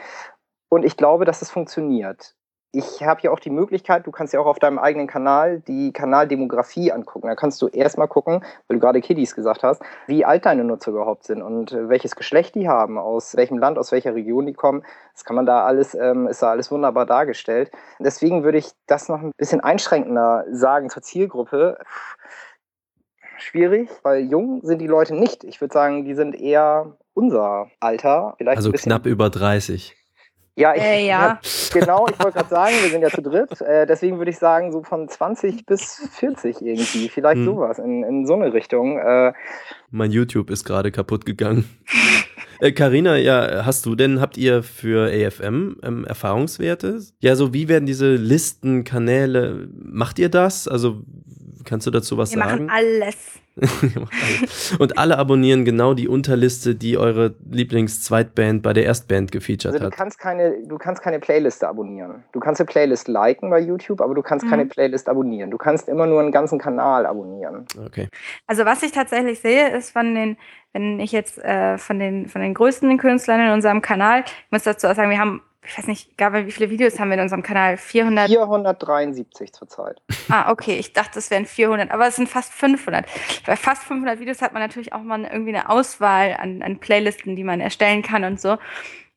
Und 0.70 0.86
ich 0.86 0.96
glaube, 0.96 1.26
dass 1.26 1.42
es 1.42 1.50
funktioniert. 1.50 2.36
Ich 2.72 3.04
habe 3.04 3.22
ja 3.24 3.32
auch 3.32 3.40
die 3.40 3.50
Möglichkeit, 3.50 4.06
du 4.06 4.12
kannst 4.12 4.32
ja 4.32 4.40
auch 4.40 4.46
auf 4.46 4.60
deinem 4.60 4.78
eigenen 4.78 5.08
Kanal 5.08 5.60
die 5.62 5.92
Kanaldemografie 5.92 6.92
angucken. 6.92 7.28
Da 7.28 7.34
kannst 7.34 7.60
du 7.64 7.68
erstmal 7.68 8.08
gucken, 8.08 8.44
weil 8.68 8.78
du 8.78 8.80
gerade 8.80 9.02
Kiddies 9.02 9.34
gesagt 9.34 9.64
hast, 9.64 9.82
wie 10.06 10.24
alt 10.24 10.46
deine 10.46 10.64
Nutzer 10.64 10.92
überhaupt 10.92 11.24
sind 11.24 11.42
und 11.42 11.72
äh, 11.72 11.90
welches 11.90 12.16
Geschlecht 12.16 12.54
die 12.54 12.70
haben, 12.70 13.00
aus 13.00 13.36
welchem 13.36 13.58
Land, 13.58 13.80
aus 13.80 13.92
welcher 13.92 14.14
Region 14.14 14.46
die 14.46 14.54
kommen. 14.54 14.84
Das 15.14 15.26
kann 15.26 15.36
man 15.36 15.48
da 15.48 15.66
alles, 15.66 15.96
ähm, 15.96 16.28
ist 16.28 16.44
da 16.44 16.52
alles 16.52 16.70
wunderbar 16.70 17.08
dargestellt. 17.08 17.72
Deswegen 17.98 18.44
würde 18.44 18.60
ich 18.60 18.70
das 18.86 19.10
noch 19.10 19.20
ein 19.20 19.32
bisschen 19.36 19.62
einschränkender 19.62 20.46
sagen 20.52 20.92
zur 20.92 21.02
Zielgruppe. 21.02 21.80
Schwierig, 23.40 23.90
weil 24.04 24.26
jung 24.26 24.62
sind 24.64 24.80
die 24.80 24.88
Leute 24.88 25.16
nicht. 25.16 25.44
Ich 25.44 25.60
würde 25.60 25.74
sagen, 25.74 26.06
die 26.06 26.14
sind 26.14 26.40
eher 26.40 26.98
unser 27.16 27.72
Alter. 27.80 28.36
Vielleicht 28.38 28.58
Also 28.58 28.72
knapp 28.72 29.08
über 29.08 29.32
30. 29.32 29.96
Ja, 30.60 30.76
ich, 30.76 30.82
Äh, 30.84 31.08
ja. 31.08 31.40
genau, 31.74 32.06
ich 32.10 32.20
wollte 32.20 32.38
gerade 32.38 32.50
sagen, 32.50 32.74
wir 32.82 32.90
sind 32.90 33.02
ja 33.02 33.10
zu 33.10 33.22
dritt. 33.22 33.62
Äh, 33.62 33.86
deswegen 33.88 34.18
würde 34.18 34.30
ich 34.32 34.38
sagen, 34.38 34.72
so 34.74 34.84
von 34.84 35.08
20 35.08 35.66
bis 35.66 36.08
40 36.20 36.62
irgendwie. 36.62 37.08
Vielleicht 37.10 37.38
Hm. 37.38 37.46
sowas, 37.46 37.80
in, 37.80 38.04
in 38.04 38.28
so 38.28 38.34
eine 38.34 38.52
Richtung. 38.54 38.98
Äh, 39.00 39.32
Mein 39.90 40.12
YouTube 40.12 40.50
ist 40.50 40.66
gerade 40.66 40.92
kaputt 40.92 41.26
gegangen. 41.26 41.68
Äh, 42.62 42.74
Carina, 42.74 43.16
ja, 43.16 43.66
hast 43.66 43.86
du 43.86 43.96
denn, 43.96 44.20
habt 44.20 44.36
ihr 44.38 44.64
für 44.64 45.06
AFM 45.10 45.78
ähm, 45.82 46.04
Erfahrungswerte? 46.04 47.00
Ja, 47.22 47.38
so 47.38 47.54
wie 47.54 47.70
werden 47.70 47.86
diese 47.86 48.16
Listen, 48.16 48.84
Kanäle, 48.84 49.70
macht 49.82 50.20
ihr 50.20 50.28
das? 50.28 50.68
Also 50.68 51.04
kannst 51.64 51.88
du 51.88 51.92
dazu 51.92 52.18
was 52.18 52.32
Wir 52.36 52.40
sagen? 52.44 52.66
machen 52.66 52.70
alles. 52.70 53.39
Und 54.80 54.98
alle 54.98 55.18
abonnieren 55.18 55.66
genau 55.66 55.94
die 55.94 56.08
Unterliste, 56.08 56.76
die 56.76 56.98
eure 56.98 57.36
Lieblings-Zweitband 57.50 58.62
bei 58.62 58.74
der 58.74 58.86
Erstband 58.86 59.32
gefeatured 59.32 59.74
also 59.74 59.80
du 59.80 59.86
hat. 59.86 59.94
kannst 59.94 60.20
keine, 60.20 60.56
du 60.66 60.78
kannst 60.78 61.02
keine 61.02 61.20
Playliste 61.20 61.68
abonnieren. 61.68 62.24
Du 62.32 62.40
kannst 62.40 62.62
eine 62.62 62.68
Playlist 62.68 63.08
liken 63.08 63.50
bei 63.50 63.60
YouTube, 63.60 64.02
aber 64.02 64.14
du 64.16 64.22
kannst 64.22 64.46
Mhm. 64.46 64.50
keine 64.50 64.66
Playlist 64.66 65.10
abonnieren. 65.10 65.52
Du 65.52 65.58
kannst 65.58 65.88
immer 65.90 66.06
nur 66.08 66.20
einen 66.20 66.32
ganzen 66.32 66.60
Kanal 66.60 67.06
abonnieren. 67.06 67.66
Okay. 67.86 68.08
Also 68.48 68.66
was 68.66 68.84
ich 68.84 68.92
tatsächlich 68.92 69.40
sehe, 69.40 69.70
ist 69.76 69.92
von 69.92 70.14
den, 70.16 70.38
wenn 70.74 71.00
ich 71.00 71.12
jetzt 71.12 71.38
äh, 71.40 71.78
von 71.78 72.00
den 72.00 72.28
von 72.28 72.42
den 72.42 72.54
größten 72.54 72.98
Künstlern 72.98 73.42
in 73.42 73.52
unserem 73.52 73.82
Kanal, 73.82 74.24
ich 74.26 74.52
muss 74.52 74.64
dazu 74.64 74.88
auch 74.88 74.96
sagen, 74.96 75.10
wir 75.10 75.20
haben, 75.20 75.42
ich 75.66 75.78
weiß 75.78 75.88
nicht, 75.88 76.18
Gabriel, 76.18 76.48
wie 76.48 76.52
viele 76.52 76.70
Videos 76.70 77.00
haben 77.00 77.10
wir 77.10 77.16
in 77.16 77.22
unserem 77.22 77.44
Kanal? 77.44 77.78
400. 77.78 78.28
473 78.30 79.52
zurzeit. 79.52 80.02
Ah, 80.30 80.52
okay, 80.52 80.78
ich 80.78 80.94
dachte, 80.94 81.20
es 81.20 81.30
wären 81.30 81.46
400, 81.46 81.92
aber 81.92 82.08
es 82.08 82.16
sind 82.16 82.30
fast 82.30 82.54
500. 82.54 83.06
Bei 83.46 83.56
fast 83.56 83.84
500 83.84 84.20
Videos 84.20 84.42
hat 84.42 84.54
man 84.54 84.62
natürlich 84.62 84.94
auch 84.94 85.02
mal 85.02 85.24
irgendwie 85.26 85.54
eine 85.56 85.70
Auswahl 85.70 86.38
an, 86.40 86.62
an 86.62 86.80
Playlisten, 86.80 87.36
die 87.36 87.44
man 87.44 87.60
erstellen 87.60 88.02
kann 88.02 88.24
und 88.24 88.40
so. 88.40 88.58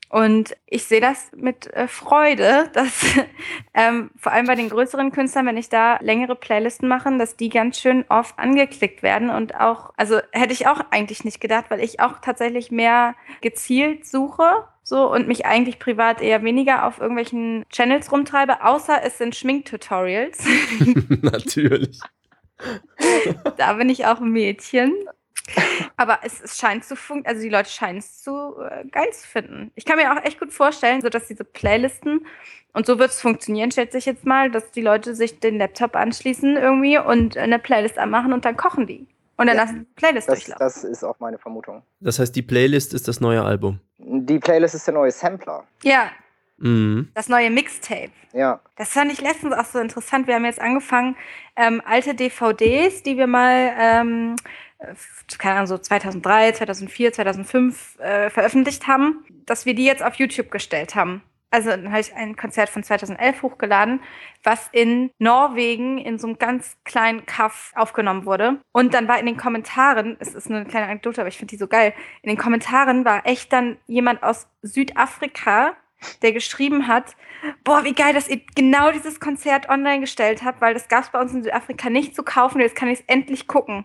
Und 0.08 0.54
ich 0.66 0.84
sehe 0.84 1.00
das 1.00 1.30
mit 1.34 1.72
äh, 1.72 1.88
Freude, 1.88 2.68
dass 2.74 3.02
ähm, 3.72 4.10
vor 4.16 4.32
allem 4.32 4.46
bei 4.46 4.56
den 4.56 4.68
größeren 4.68 5.10
Künstlern, 5.10 5.46
wenn 5.46 5.56
ich 5.56 5.70
da 5.70 5.96
längere 6.00 6.34
Playlisten 6.34 6.86
mache, 6.86 7.16
dass 7.16 7.36
die 7.36 7.48
ganz 7.48 7.78
schön 7.78 8.04
oft 8.10 8.38
angeklickt 8.38 9.02
werden 9.02 9.30
und 9.30 9.58
auch, 9.58 9.90
also 9.96 10.20
hätte 10.32 10.52
ich 10.52 10.66
auch 10.66 10.80
eigentlich 10.90 11.24
nicht 11.24 11.40
gedacht, 11.40 11.66
weil 11.68 11.80
ich 11.80 12.00
auch 12.00 12.18
tatsächlich 12.20 12.70
mehr 12.70 13.14
gezielt 13.40 14.06
suche 14.06 14.66
so 14.82 15.10
und 15.10 15.28
mich 15.28 15.46
eigentlich 15.46 15.78
privat 15.78 16.20
eher 16.20 16.42
weniger 16.42 16.86
auf 16.86 16.98
irgendwelchen 16.98 17.64
Channels 17.70 18.10
rumtreibe, 18.10 18.64
außer 18.64 19.00
es 19.04 19.18
sind 19.18 19.36
Schminktutorials. 19.36 20.44
Natürlich. 21.22 22.00
da 23.56 23.72
bin 23.74 23.88
ich 23.88 24.06
auch 24.06 24.20
ein 24.20 24.30
Mädchen. 24.30 24.94
Aber 25.96 26.20
es, 26.22 26.40
es 26.40 26.56
scheint 26.58 26.84
zu 26.84 26.94
funktionieren, 26.94 27.26
also 27.26 27.42
die 27.42 27.54
Leute 27.54 27.68
scheinen 27.68 27.98
es 27.98 28.22
zu 28.22 28.54
äh, 28.60 28.84
geil 28.90 29.12
zu 29.12 29.26
finden. 29.26 29.72
Ich 29.74 29.84
kann 29.84 29.96
mir 29.96 30.12
auch 30.12 30.24
echt 30.24 30.38
gut 30.38 30.52
vorstellen, 30.52 31.02
so 31.02 31.08
dass 31.08 31.26
diese 31.26 31.44
Playlisten, 31.44 32.26
und 32.72 32.86
so 32.86 32.98
wird 32.98 33.10
es 33.10 33.20
funktionieren, 33.20 33.70
schätze 33.70 33.98
ich 33.98 34.06
jetzt 34.06 34.24
mal, 34.24 34.50
dass 34.50 34.70
die 34.70 34.80
Leute 34.80 35.14
sich 35.14 35.40
den 35.40 35.58
Laptop 35.58 35.94
anschließen 35.96 36.56
irgendwie 36.56 36.98
und 36.98 37.36
eine 37.36 37.58
Playlist 37.58 37.98
anmachen 37.98 38.32
und 38.32 38.44
dann 38.44 38.56
kochen 38.56 38.86
die. 38.86 39.06
Und 39.42 39.46
dann 39.48 39.56
Ja, 39.56 39.62
lassen 39.64 39.86
die 39.88 39.94
Playlist 39.94 40.28
Das, 40.28 40.34
durchlaufen. 40.38 40.58
das 40.64 40.84
ist 40.84 41.04
auch 41.04 41.18
meine 41.20 41.38
Vermutung. 41.38 41.82
Das 42.00 42.18
heißt, 42.18 42.34
die 42.34 42.42
Playlist 42.42 42.94
ist 42.94 43.08
das 43.08 43.20
neue 43.20 43.42
Album. 43.42 43.80
Die 43.98 44.38
Playlist 44.38 44.74
ist 44.74 44.86
der 44.86 44.94
neue 44.94 45.10
Sampler. 45.10 45.64
ja, 45.82 46.10
Mhm. 46.58 47.08
das 47.14 47.28
neue 47.28 47.50
Mixtape. 47.50 48.10
Ja. 48.32 48.60
Das 48.76 48.90
fand 48.90 49.10
ich 49.12 49.20
letztens 49.20 49.52
auch 49.52 49.64
so 49.64 49.80
interessant. 49.80 50.28
Wir 50.28 50.36
haben 50.36 50.44
jetzt 50.44 50.60
angefangen, 50.60 51.16
ähm, 51.56 51.82
alte 51.84 52.14
DVDs, 52.14 53.02
die 53.02 53.16
wir 53.16 53.26
mal, 53.26 53.72
ähm, 53.78 54.36
äh, 54.78 54.94
keine 55.38 55.56
Ahnung, 55.56 55.66
so 55.66 55.76
2003, 55.78 56.52
2004, 56.52 57.12
2005 57.14 57.98
äh, 57.98 58.30
veröffentlicht 58.30 58.86
haben, 58.86 59.24
dass 59.44 59.66
wir 59.66 59.74
die 59.74 59.84
jetzt 59.84 60.04
auf 60.04 60.14
YouTube 60.14 60.50
gestellt 60.52 60.94
haben. 60.94 61.22
Also 61.52 61.68
dann 61.68 61.90
habe 61.90 62.00
ich 62.00 62.14
ein 62.14 62.34
Konzert 62.34 62.70
von 62.70 62.82
2011 62.82 63.42
hochgeladen, 63.42 64.00
was 64.42 64.70
in 64.72 65.10
Norwegen 65.18 65.98
in 65.98 66.18
so 66.18 66.26
einem 66.26 66.38
ganz 66.38 66.78
kleinen 66.84 67.26
Kaff 67.26 67.72
aufgenommen 67.76 68.24
wurde. 68.24 68.56
Und 68.72 68.94
dann 68.94 69.06
war 69.06 69.18
in 69.18 69.26
den 69.26 69.36
Kommentaren, 69.36 70.16
es 70.18 70.34
ist 70.34 70.48
nur 70.48 70.60
eine 70.60 70.68
kleine 70.68 70.86
Anekdote, 70.86 71.20
aber 71.20 71.28
ich 71.28 71.36
finde 71.36 71.50
die 71.50 71.58
so 71.58 71.68
geil, 71.68 71.92
in 72.22 72.30
den 72.30 72.38
Kommentaren 72.38 73.04
war 73.04 73.26
echt 73.26 73.52
dann 73.52 73.76
jemand 73.86 74.22
aus 74.22 74.48
Südafrika, 74.62 75.74
der 76.22 76.32
geschrieben 76.32 76.88
hat, 76.88 77.16
boah, 77.64 77.84
wie 77.84 77.92
geil, 77.94 78.14
dass 78.14 78.28
ihr 78.28 78.40
genau 78.54 78.90
dieses 78.90 79.20
Konzert 79.20 79.68
online 79.68 80.00
gestellt 80.00 80.42
habt, 80.42 80.62
weil 80.62 80.72
das 80.72 80.88
gab 80.88 81.04
es 81.04 81.10
bei 81.10 81.20
uns 81.20 81.34
in 81.34 81.42
Südafrika 81.42 81.90
nicht 81.90 82.16
zu 82.16 82.22
kaufen. 82.22 82.62
Jetzt 82.62 82.76
kann 82.76 82.88
ich 82.88 83.00
es 83.00 83.04
endlich 83.08 83.46
gucken. 83.46 83.84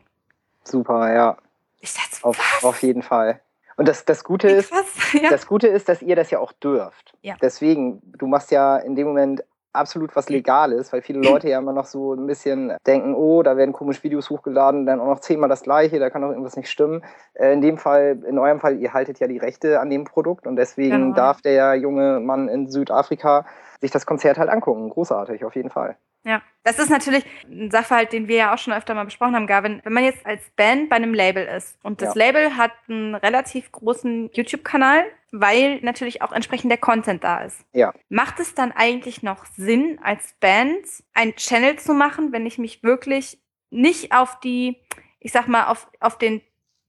Super, 0.63 1.13
ja. 1.13 1.37
Ich 1.81 1.93
dachte, 1.93 2.23
Auf, 2.23 2.39
was? 2.39 2.63
auf 2.63 2.81
jeden 2.81 3.03
Fall. 3.03 3.41
Und 3.77 3.87
das, 3.87 4.03
das 4.05 4.23
Gute 4.23 4.49
ist. 4.49 4.73
Ja. 5.13 5.29
das 5.29 5.47
Gute 5.47 5.67
ist, 5.67 5.87
dass 5.87 6.01
ihr 6.01 6.15
das 6.17 6.31
ja 6.31 6.39
auch 6.39 6.51
dürft. 6.51 7.13
Ja. 7.21 7.35
Deswegen, 7.41 8.01
du 8.17 8.27
machst 8.27 8.51
ja 8.51 8.77
in 8.77 8.95
dem 8.95 9.07
Moment 9.07 9.43
absolut 9.71 10.15
was 10.15 10.27
Legales, 10.27 10.91
weil 10.91 11.01
viele 11.01 11.19
Leute 11.21 11.49
ja 11.49 11.59
immer 11.59 11.71
noch 11.71 11.85
so 11.85 12.13
ein 12.13 12.25
bisschen 12.27 12.75
denken, 12.87 13.13
oh, 13.13 13.43
da 13.43 13.55
werden 13.57 13.73
komische 13.73 14.03
Videos 14.03 14.29
hochgeladen, 14.29 14.85
dann 14.85 14.99
auch 14.99 15.05
noch 15.05 15.19
zehnmal 15.19 15.49
das 15.49 15.61
gleiche, 15.61 15.99
da 15.99 16.09
kann 16.09 16.23
doch 16.23 16.29
irgendwas 16.29 16.57
nicht 16.57 16.69
stimmen. 16.69 17.03
Äh, 17.35 17.53
in 17.53 17.61
dem 17.61 17.77
Fall, 17.77 18.19
in 18.27 18.39
eurem 18.39 18.59
Fall, 18.59 18.79
ihr 18.79 18.93
haltet 18.93 19.19
ja 19.19 19.27
die 19.27 19.37
Rechte 19.37 19.79
an 19.79 19.89
dem 19.89 20.03
Produkt 20.03 20.47
und 20.47 20.55
deswegen 20.55 20.89
Genau. 20.97 21.15
darf 21.15 21.41
der 21.41 21.75
junge 21.75 22.19
Mann 22.19 22.49
in 22.49 22.67
Südafrika 22.69 23.45
sich 23.79 23.91
das 23.91 24.05
Konzert 24.07 24.39
halt 24.39 24.49
angucken. 24.49 24.89
Großartig, 24.89 25.45
auf 25.45 25.55
jeden 25.55 25.69
Fall. 25.69 25.95
Ja, 26.23 26.41
das 26.63 26.79
ist 26.79 26.89
natürlich 26.89 27.23
ein 27.45 27.71
Sachverhalt, 27.71 28.11
den 28.11 28.27
wir 28.27 28.35
ja 28.35 28.53
auch 28.53 28.57
schon 28.57 28.73
öfter 28.73 28.93
mal 28.93 29.05
besprochen 29.05 29.35
haben, 29.35 29.47
Gavin. 29.47 29.79
Wenn 29.83 29.93
man 29.93 30.03
jetzt 30.03 30.25
als 30.25 30.41
Band 30.57 30.89
bei 30.89 30.97
einem 30.97 31.13
Label 31.13 31.45
ist 31.45 31.77
und 31.83 32.01
das 32.01 32.15
Ja. 32.15 32.25
Label 32.25 32.57
hat 32.57 32.71
einen 32.89 33.15
relativ 33.15 33.71
großen 33.71 34.29
YouTube-Kanal, 34.33 35.05
weil 35.31 35.79
natürlich 35.81 36.21
auch 36.21 36.33
entsprechend 36.33 36.69
der 36.71 36.77
Content 36.79 37.23
da 37.23 37.39
ist. 37.39 37.61
Ja. 37.71 37.93
Macht 38.09 38.39
es 38.39 38.53
dann 38.53 38.73
eigentlich 38.73 39.23
noch 39.23 39.45
Sinn, 39.45 39.99
als 40.03 40.33
Band 40.41 40.85
einen 41.13 41.35
Channel 41.35 41.77
zu 41.79 41.93
machen, 41.93 42.33
wenn 42.33 42.45
ich 42.45 42.57
mich 42.57 42.83
wirklich 42.83 43.39
nicht 43.69 44.11
auf 44.11 44.39
die, 44.41 44.77
ich 45.19 45.31
sag 45.31 45.47
mal, 45.47 45.67
auf, 45.67 45.89
auf 45.99 46.17
den 46.17 46.41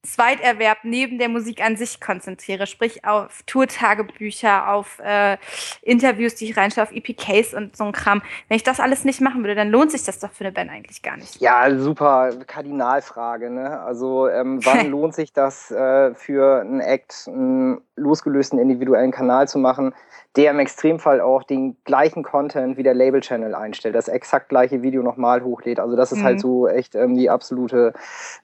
Zweiterwerb 0.03 0.79
neben 0.85 1.19
der 1.19 1.29
Musik 1.29 1.63
an 1.63 1.77
sich 1.77 2.01
konzentriere, 2.01 2.67
sprich 2.67 3.05
auf 3.05 3.43
Tourtagebücher, 3.47 4.69
auf 4.69 5.01
äh, 5.01 5.37
Interviews, 5.83 6.37
die 6.37 6.51
ich 6.51 6.57
reinschaue, 6.57 6.85
auf 6.85 6.93
EPKs 6.93 7.53
und 7.53 7.77
so 7.77 7.85
ein 7.85 7.93
Kram. 7.93 8.23
Wenn 8.49 8.57
ich 8.57 8.63
das 8.63 8.79
alles 8.79 9.05
nicht 9.05 9.21
machen 9.21 9.43
würde, 9.43 9.57
dann 9.57 9.71
lohnt 9.71 9.91
sich 9.91 10.05
das 10.05 10.21
doch 10.21 10.31
für 10.31 10.45
eine 10.45 10.53
Band 10.53 10.71
eigentlich 10.71 11.03
gar 11.03 11.17
nicht. 11.17 11.41
Ja, 11.41 11.69
super 11.77 12.31
Kardinalfrage. 12.47 13.51
Ne? 13.51 13.81
Also 13.81 14.29
ähm, 14.29 14.65
wann 14.65 14.87
lohnt 14.91 15.15
sich 15.15 15.33
das 15.33 15.71
äh, 15.71 16.15
für 16.15 16.61
einen 16.61 16.81
Act, 16.81 17.25
einen 17.27 17.81
losgelösten 17.97 18.59
individuellen 18.59 19.11
Kanal 19.11 19.49
zu 19.49 19.59
machen? 19.59 19.95
der 20.39 20.53
im 20.53 20.61
Extremfall 20.61 21.21
auch 21.21 21.43
den 21.43 21.77
gleichen 21.85 22.23
Content 22.23 22.77
wie 22.77 22.85
der 22.85 22.95
Label-Channel 22.95 23.57
einstellt, 23.57 23.97
das 23.97 24.07
exakt 24.07 24.49
gleiche 24.49 24.83
Video 24.83 25.03
nochmal 25.03 25.43
hochlädt. 25.43 25.81
Also 25.81 25.97
das 25.97 26.13
ist 26.13 26.19
halt 26.19 26.25
mhm. 26.25 26.29
halt 26.29 26.41
so 26.41 26.69
echt 26.69 26.95
ähm, 26.95 27.17
die 27.17 27.29
absolute 27.29 27.93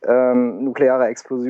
ähm, 0.05 0.65
nukleare 0.65 1.07
Explosion. 1.07 1.45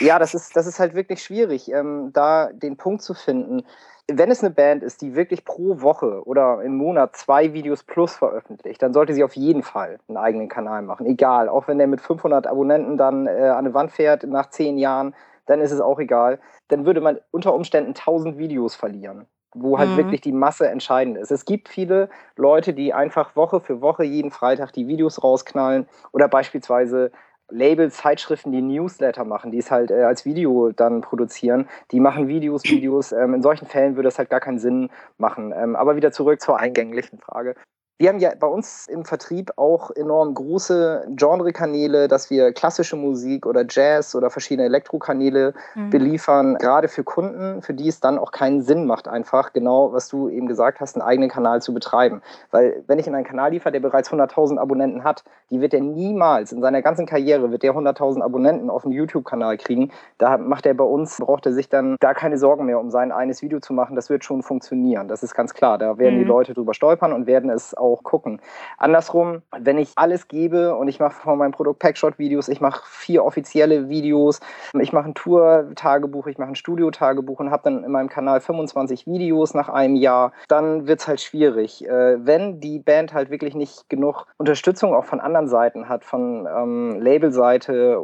Ja, 0.00 0.18
das 0.18 0.34
ist, 0.34 0.56
das 0.56 0.66
ist 0.66 0.78
halt 0.78 0.94
wirklich 0.94 1.22
schwierig, 1.22 1.72
ähm, 1.72 2.10
da 2.12 2.50
den 2.52 2.76
Punkt 2.76 3.02
zu 3.02 3.14
finden. 3.14 3.64
Wenn 4.10 4.30
es 4.30 4.42
eine 4.42 4.52
Band 4.52 4.82
ist, 4.82 5.02
die 5.02 5.14
wirklich 5.14 5.44
pro 5.44 5.82
Woche 5.82 6.22
oder 6.24 6.62
im 6.62 6.76
Monat 6.76 7.14
zwei 7.16 7.52
Videos 7.52 7.82
plus 7.82 8.14
veröffentlicht, 8.14 8.82
dann 8.82 8.94
sollte 8.94 9.12
sie 9.12 9.22
auf 9.22 9.36
jeden 9.36 9.62
Fall 9.62 9.98
einen 10.08 10.16
eigenen 10.16 10.48
Kanal 10.48 10.82
machen. 10.82 11.04
Egal, 11.06 11.48
auch 11.48 11.68
wenn 11.68 11.78
der 11.78 11.86
mit 11.86 12.00
500 12.00 12.46
Abonnenten 12.46 12.96
dann 12.96 13.26
äh, 13.26 13.30
an 13.30 13.58
eine 13.58 13.74
Wand 13.74 13.92
fährt 13.92 14.24
nach 14.24 14.48
zehn 14.48 14.78
Jahren, 14.78 15.14
dann 15.46 15.60
ist 15.60 15.72
es 15.72 15.80
auch 15.80 15.98
egal. 15.98 16.38
Dann 16.68 16.86
würde 16.86 17.00
man 17.00 17.18
unter 17.30 17.54
Umständen 17.54 17.90
1000 17.90 18.38
Videos 18.38 18.74
verlieren 18.74 19.26
wo 19.54 19.78
halt 19.78 19.90
mhm. 19.90 19.96
wirklich 19.96 20.20
die 20.20 20.32
Masse 20.32 20.68
entscheidend 20.68 21.16
ist. 21.16 21.30
Es 21.30 21.44
gibt 21.44 21.68
viele 21.68 22.08
Leute, 22.36 22.74
die 22.74 22.92
einfach 22.92 23.34
Woche 23.36 23.60
für 23.60 23.80
Woche 23.80 24.04
jeden 24.04 24.30
Freitag 24.30 24.72
die 24.72 24.86
Videos 24.86 25.22
rausknallen 25.22 25.86
oder 26.12 26.28
beispielsweise 26.28 27.10
Labels, 27.50 27.96
Zeitschriften, 27.96 28.52
die 28.52 28.62
Newsletter 28.62 29.24
machen, 29.24 29.50
die 29.50 29.58
es 29.58 29.70
halt 29.70 29.90
äh, 29.90 30.02
als 30.02 30.24
Video 30.24 30.70
dann 30.72 31.00
produzieren, 31.00 31.68
die 31.92 32.00
machen 32.00 32.28
Videos, 32.28 32.64
Videos. 32.64 33.12
Ähm, 33.12 33.34
in 33.34 33.42
solchen 33.42 33.66
Fällen 33.66 33.96
würde 33.96 34.08
es 34.08 34.18
halt 34.18 34.30
gar 34.30 34.40
keinen 34.40 34.58
Sinn 34.58 34.90
machen. 35.16 35.52
Ähm, 35.56 35.76
aber 35.76 35.96
wieder 35.96 36.12
zurück 36.12 36.40
zur 36.40 36.58
eingänglichen 36.58 37.18
Frage. 37.18 37.54
Wir 38.00 38.10
haben 38.10 38.20
ja 38.20 38.30
bei 38.38 38.46
uns 38.46 38.86
im 38.86 39.04
Vertrieb 39.04 39.50
auch 39.56 39.90
enorm 39.90 40.32
große 40.32 41.08
Genrekanäle, 41.16 42.06
dass 42.06 42.30
wir 42.30 42.52
klassische 42.52 42.94
Musik 42.94 43.44
oder 43.44 43.64
Jazz 43.68 44.14
oder 44.14 44.30
verschiedene 44.30 44.66
Elektrokanäle 44.66 45.52
mhm. 45.74 45.90
beliefern, 45.90 46.54
gerade 46.58 46.86
für 46.86 47.02
Kunden, 47.02 47.60
für 47.60 47.74
die 47.74 47.88
es 47.88 47.98
dann 47.98 48.16
auch 48.18 48.30
keinen 48.30 48.62
Sinn 48.62 48.86
macht, 48.86 49.08
einfach 49.08 49.52
genau, 49.52 49.92
was 49.92 50.06
du 50.06 50.28
eben 50.28 50.46
gesagt 50.46 50.78
hast, 50.78 50.94
einen 50.94 51.02
eigenen 51.02 51.28
Kanal 51.28 51.60
zu 51.60 51.74
betreiben. 51.74 52.22
Weil 52.52 52.84
wenn 52.86 53.00
ich 53.00 53.08
in 53.08 53.16
einen 53.16 53.24
Kanal 53.24 53.50
liefere, 53.50 53.72
der 53.72 53.80
bereits 53.80 54.12
100.000 54.12 54.58
Abonnenten 54.58 55.02
hat, 55.02 55.24
die 55.50 55.60
wird 55.60 55.74
er 55.74 55.80
niemals 55.80 56.52
in 56.52 56.60
seiner 56.60 56.82
ganzen 56.82 57.04
Karriere, 57.04 57.50
wird 57.50 57.64
der 57.64 57.74
100.000 57.74 58.22
Abonnenten 58.22 58.70
auf 58.70 58.84
einem 58.84 58.92
YouTube-Kanal 58.92 59.56
kriegen. 59.56 59.90
Da 60.18 60.38
macht 60.38 60.66
er 60.66 60.74
bei 60.74 60.84
uns, 60.84 61.16
braucht 61.16 61.46
er 61.46 61.52
sich 61.52 61.68
dann 61.68 61.96
da 61.98 62.14
keine 62.14 62.38
Sorgen 62.38 62.66
mehr, 62.66 62.78
um 62.78 62.90
sein 62.90 63.10
eines 63.10 63.42
Video 63.42 63.58
zu 63.58 63.72
machen. 63.72 63.96
Das 63.96 64.08
wird 64.08 64.24
schon 64.24 64.44
funktionieren. 64.44 65.08
Das 65.08 65.24
ist 65.24 65.34
ganz 65.34 65.52
klar. 65.52 65.78
Da 65.78 65.98
werden 65.98 66.14
mhm. 66.14 66.20
die 66.20 66.28
Leute 66.28 66.54
drüber 66.54 66.74
stolpern 66.74 67.12
und 67.12 67.26
werden 67.26 67.50
es 67.50 67.76
auch 67.76 67.87
auch 67.92 68.02
gucken. 68.02 68.40
Andersrum, 68.76 69.42
wenn 69.58 69.78
ich 69.78 69.92
alles 69.96 70.28
gebe 70.28 70.74
und 70.76 70.88
ich 70.88 71.00
mache 71.00 71.14
von 71.14 71.38
meinem 71.38 71.52
Produkt 71.52 71.80
Packshot-Videos, 71.80 72.48
ich 72.48 72.60
mache 72.60 72.82
vier 72.86 73.24
offizielle 73.24 73.88
Videos, 73.88 74.40
ich 74.78 74.92
mache 74.92 75.06
ein 75.06 75.14
Tour-Tagebuch, 75.14 76.26
ich 76.26 76.38
mache 76.38 76.50
ein 76.50 76.54
Studio-Tagebuch 76.54 77.40
und 77.40 77.50
habe 77.50 77.64
dann 77.64 77.84
in 77.84 77.90
meinem 77.90 78.08
Kanal 78.08 78.40
25 78.40 79.06
Videos 79.06 79.54
nach 79.54 79.68
einem 79.68 79.96
Jahr, 79.96 80.32
dann 80.48 80.86
wird 80.86 81.00
es 81.00 81.08
halt 81.08 81.20
schwierig. 81.20 81.86
Äh, 81.86 82.24
wenn 82.24 82.60
die 82.60 82.78
Band 82.78 83.12
halt 83.14 83.30
wirklich 83.30 83.54
nicht 83.54 83.88
genug 83.88 84.26
Unterstützung 84.36 84.94
auch 84.94 85.04
von 85.04 85.20
anderen 85.20 85.48
Seiten 85.48 85.88
hat, 85.88 86.04
von 86.04 86.46
ähm, 86.46 87.00
Labelseite, 87.00 88.00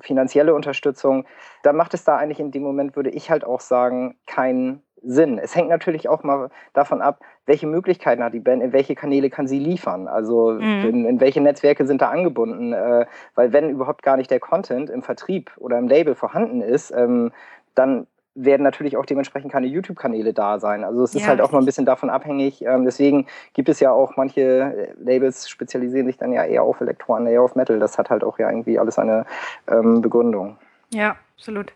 finanzielle 0.00 0.54
Unterstützung, 0.54 1.26
dann 1.62 1.76
macht 1.76 1.94
es 1.94 2.04
da 2.04 2.16
eigentlich 2.16 2.40
in 2.40 2.50
dem 2.50 2.62
Moment, 2.62 2.96
würde 2.96 3.10
ich 3.10 3.30
halt 3.30 3.44
auch 3.44 3.60
sagen, 3.60 4.16
keinen 4.26 4.82
Sinn. 5.02 5.38
Es 5.38 5.54
hängt 5.54 5.68
natürlich 5.68 6.08
auch 6.08 6.22
mal 6.22 6.50
davon 6.72 7.02
ab, 7.02 7.20
welche 7.44 7.66
Möglichkeiten 7.66 8.22
hat 8.22 8.34
die 8.34 8.40
Band, 8.40 8.62
in 8.62 8.72
welche 8.72 8.94
Kanäle 8.94 9.30
kann 9.30 9.46
sie 9.46 9.58
liefern, 9.58 10.08
also 10.08 10.52
mhm. 10.52 10.84
in, 10.84 11.04
in, 11.04 11.20
welche 11.20 11.40
Netzwerke 11.40 11.86
sind 11.86 12.02
da 12.02 12.10
angebunden, 12.10 12.72
äh, 12.72 13.06
weil 13.34 13.52
wenn 13.52 13.70
überhaupt 13.70 14.02
gar 14.02 14.16
nicht 14.16 14.30
der 14.30 14.40
Content 14.40 14.90
im 14.90 15.02
Vertrieb 15.02 15.52
oder 15.58 15.78
im 15.78 15.88
Label 15.88 16.14
vorhanden 16.14 16.60
ist, 16.60 16.90
ähm, 16.90 17.32
dann 17.74 18.06
werden 18.36 18.62
natürlich 18.62 18.96
auch 18.96 19.06
dementsprechend 19.06 19.50
keine 19.50 19.66
YouTube-Kanäle 19.66 20.34
da 20.34 20.60
sein. 20.60 20.84
Also 20.84 21.02
es 21.02 21.14
ist 21.14 21.22
ja, 21.22 21.28
halt 21.28 21.40
auch 21.40 21.52
mal 21.52 21.58
ein 21.58 21.64
bisschen 21.64 21.86
davon 21.86 22.10
abhängig. 22.10 22.62
Ähm, 22.62 22.84
deswegen 22.84 23.26
gibt 23.54 23.68
es 23.68 23.80
ja 23.80 23.90
auch 23.90 24.16
manche 24.16 24.40
äh, 24.42 24.92
Labels 24.98 25.48
spezialisieren 25.48 26.06
sich 26.06 26.18
dann 26.18 26.32
ja 26.32 26.44
eher 26.44 26.62
auf 26.62 26.80
Elektronen, 26.80 27.26
eher 27.26 27.42
auf 27.42 27.56
Metal. 27.56 27.78
Das 27.78 27.96
hat 27.98 28.10
halt 28.10 28.22
auch 28.22 28.38
ja 28.38 28.50
irgendwie 28.50 28.78
alles 28.78 28.98
eine 28.98 29.24
ähm, 29.68 30.02
Begründung. 30.02 30.58
Ja, 30.92 31.16
absolut. 31.36 31.72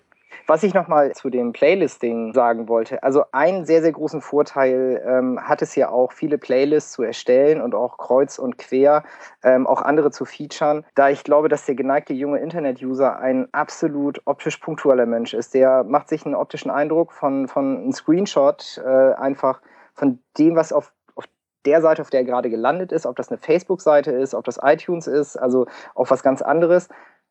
Was 0.46 0.62
ich 0.62 0.74
nochmal 0.74 1.12
zu 1.12 1.30
dem 1.30 1.52
Playlisting 1.52 2.32
sagen 2.32 2.68
wollte, 2.68 3.02
also 3.02 3.24
einen 3.32 3.64
sehr, 3.64 3.82
sehr 3.82 3.92
großen 3.92 4.20
Vorteil 4.20 5.02
ähm, 5.06 5.40
hat 5.40 5.62
es 5.62 5.74
ja 5.74 5.90
auch, 5.90 6.12
viele 6.12 6.38
Playlists 6.38 6.92
zu 6.92 7.02
erstellen 7.02 7.60
und 7.60 7.74
auch 7.74 7.98
kreuz 7.98 8.38
und 8.38 8.58
quer 8.58 9.04
ähm, 9.42 9.66
auch 9.66 9.82
andere 9.82 10.10
zu 10.10 10.24
featuren, 10.24 10.84
da 10.94 11.08
ich 11.08 11.24
glaube, 11.24 11.48
dass 11.48 11.66
der 11.66 11.74
geneigte 11.74 12.14
junge 12.14 12.38
Internet-User 12.38 13.18
ein 13.18 13.48
absolut 13.52 14.20
optisch 14.24 14.58
punktueller 14.58 15.06
Mensch 15.06 15.34
ist. 15.34 15.54
Der 15.54 15.84
macht 15.84 16.08
sich 16.08 16.24
einen 16.24 16.34
optischen 16.34 16.70
Eindruck 16.70 17.12
von, 17.12 17.48
von 17.48 17.76
einem 17.76 17.92
Screenshot 17.92 18.80
äh, 18.84 19.12
einfach 19.14 19.60
von 19.94 20.20
dem, 20.38 20.56
was 20.56 20.72
auf 20.72 20.92
der 21.66 21.82
Seite, 21.82 22.02
auf 22.02 22.10
der 22.10 22.20
er 22.20 22.26
gerade 22.26 22.50
gelandet 22.50 22.92
ist, 22.92 23.06
ob 23.06 23.16
das 23.16 23.28
eine 23.28 23.38
Facebook-Seite 23.38 24.12
ist, 24.12 24.34
ob 24.34 24.44
das 24.44 24.58
iTunes 24.62 25.06
ist, 25.06 25.36
also 25.36 25.66
auf 25.94 26.10
was 26.10 26.22
ganz 26.22 26.42
anderes. 26.42 26.88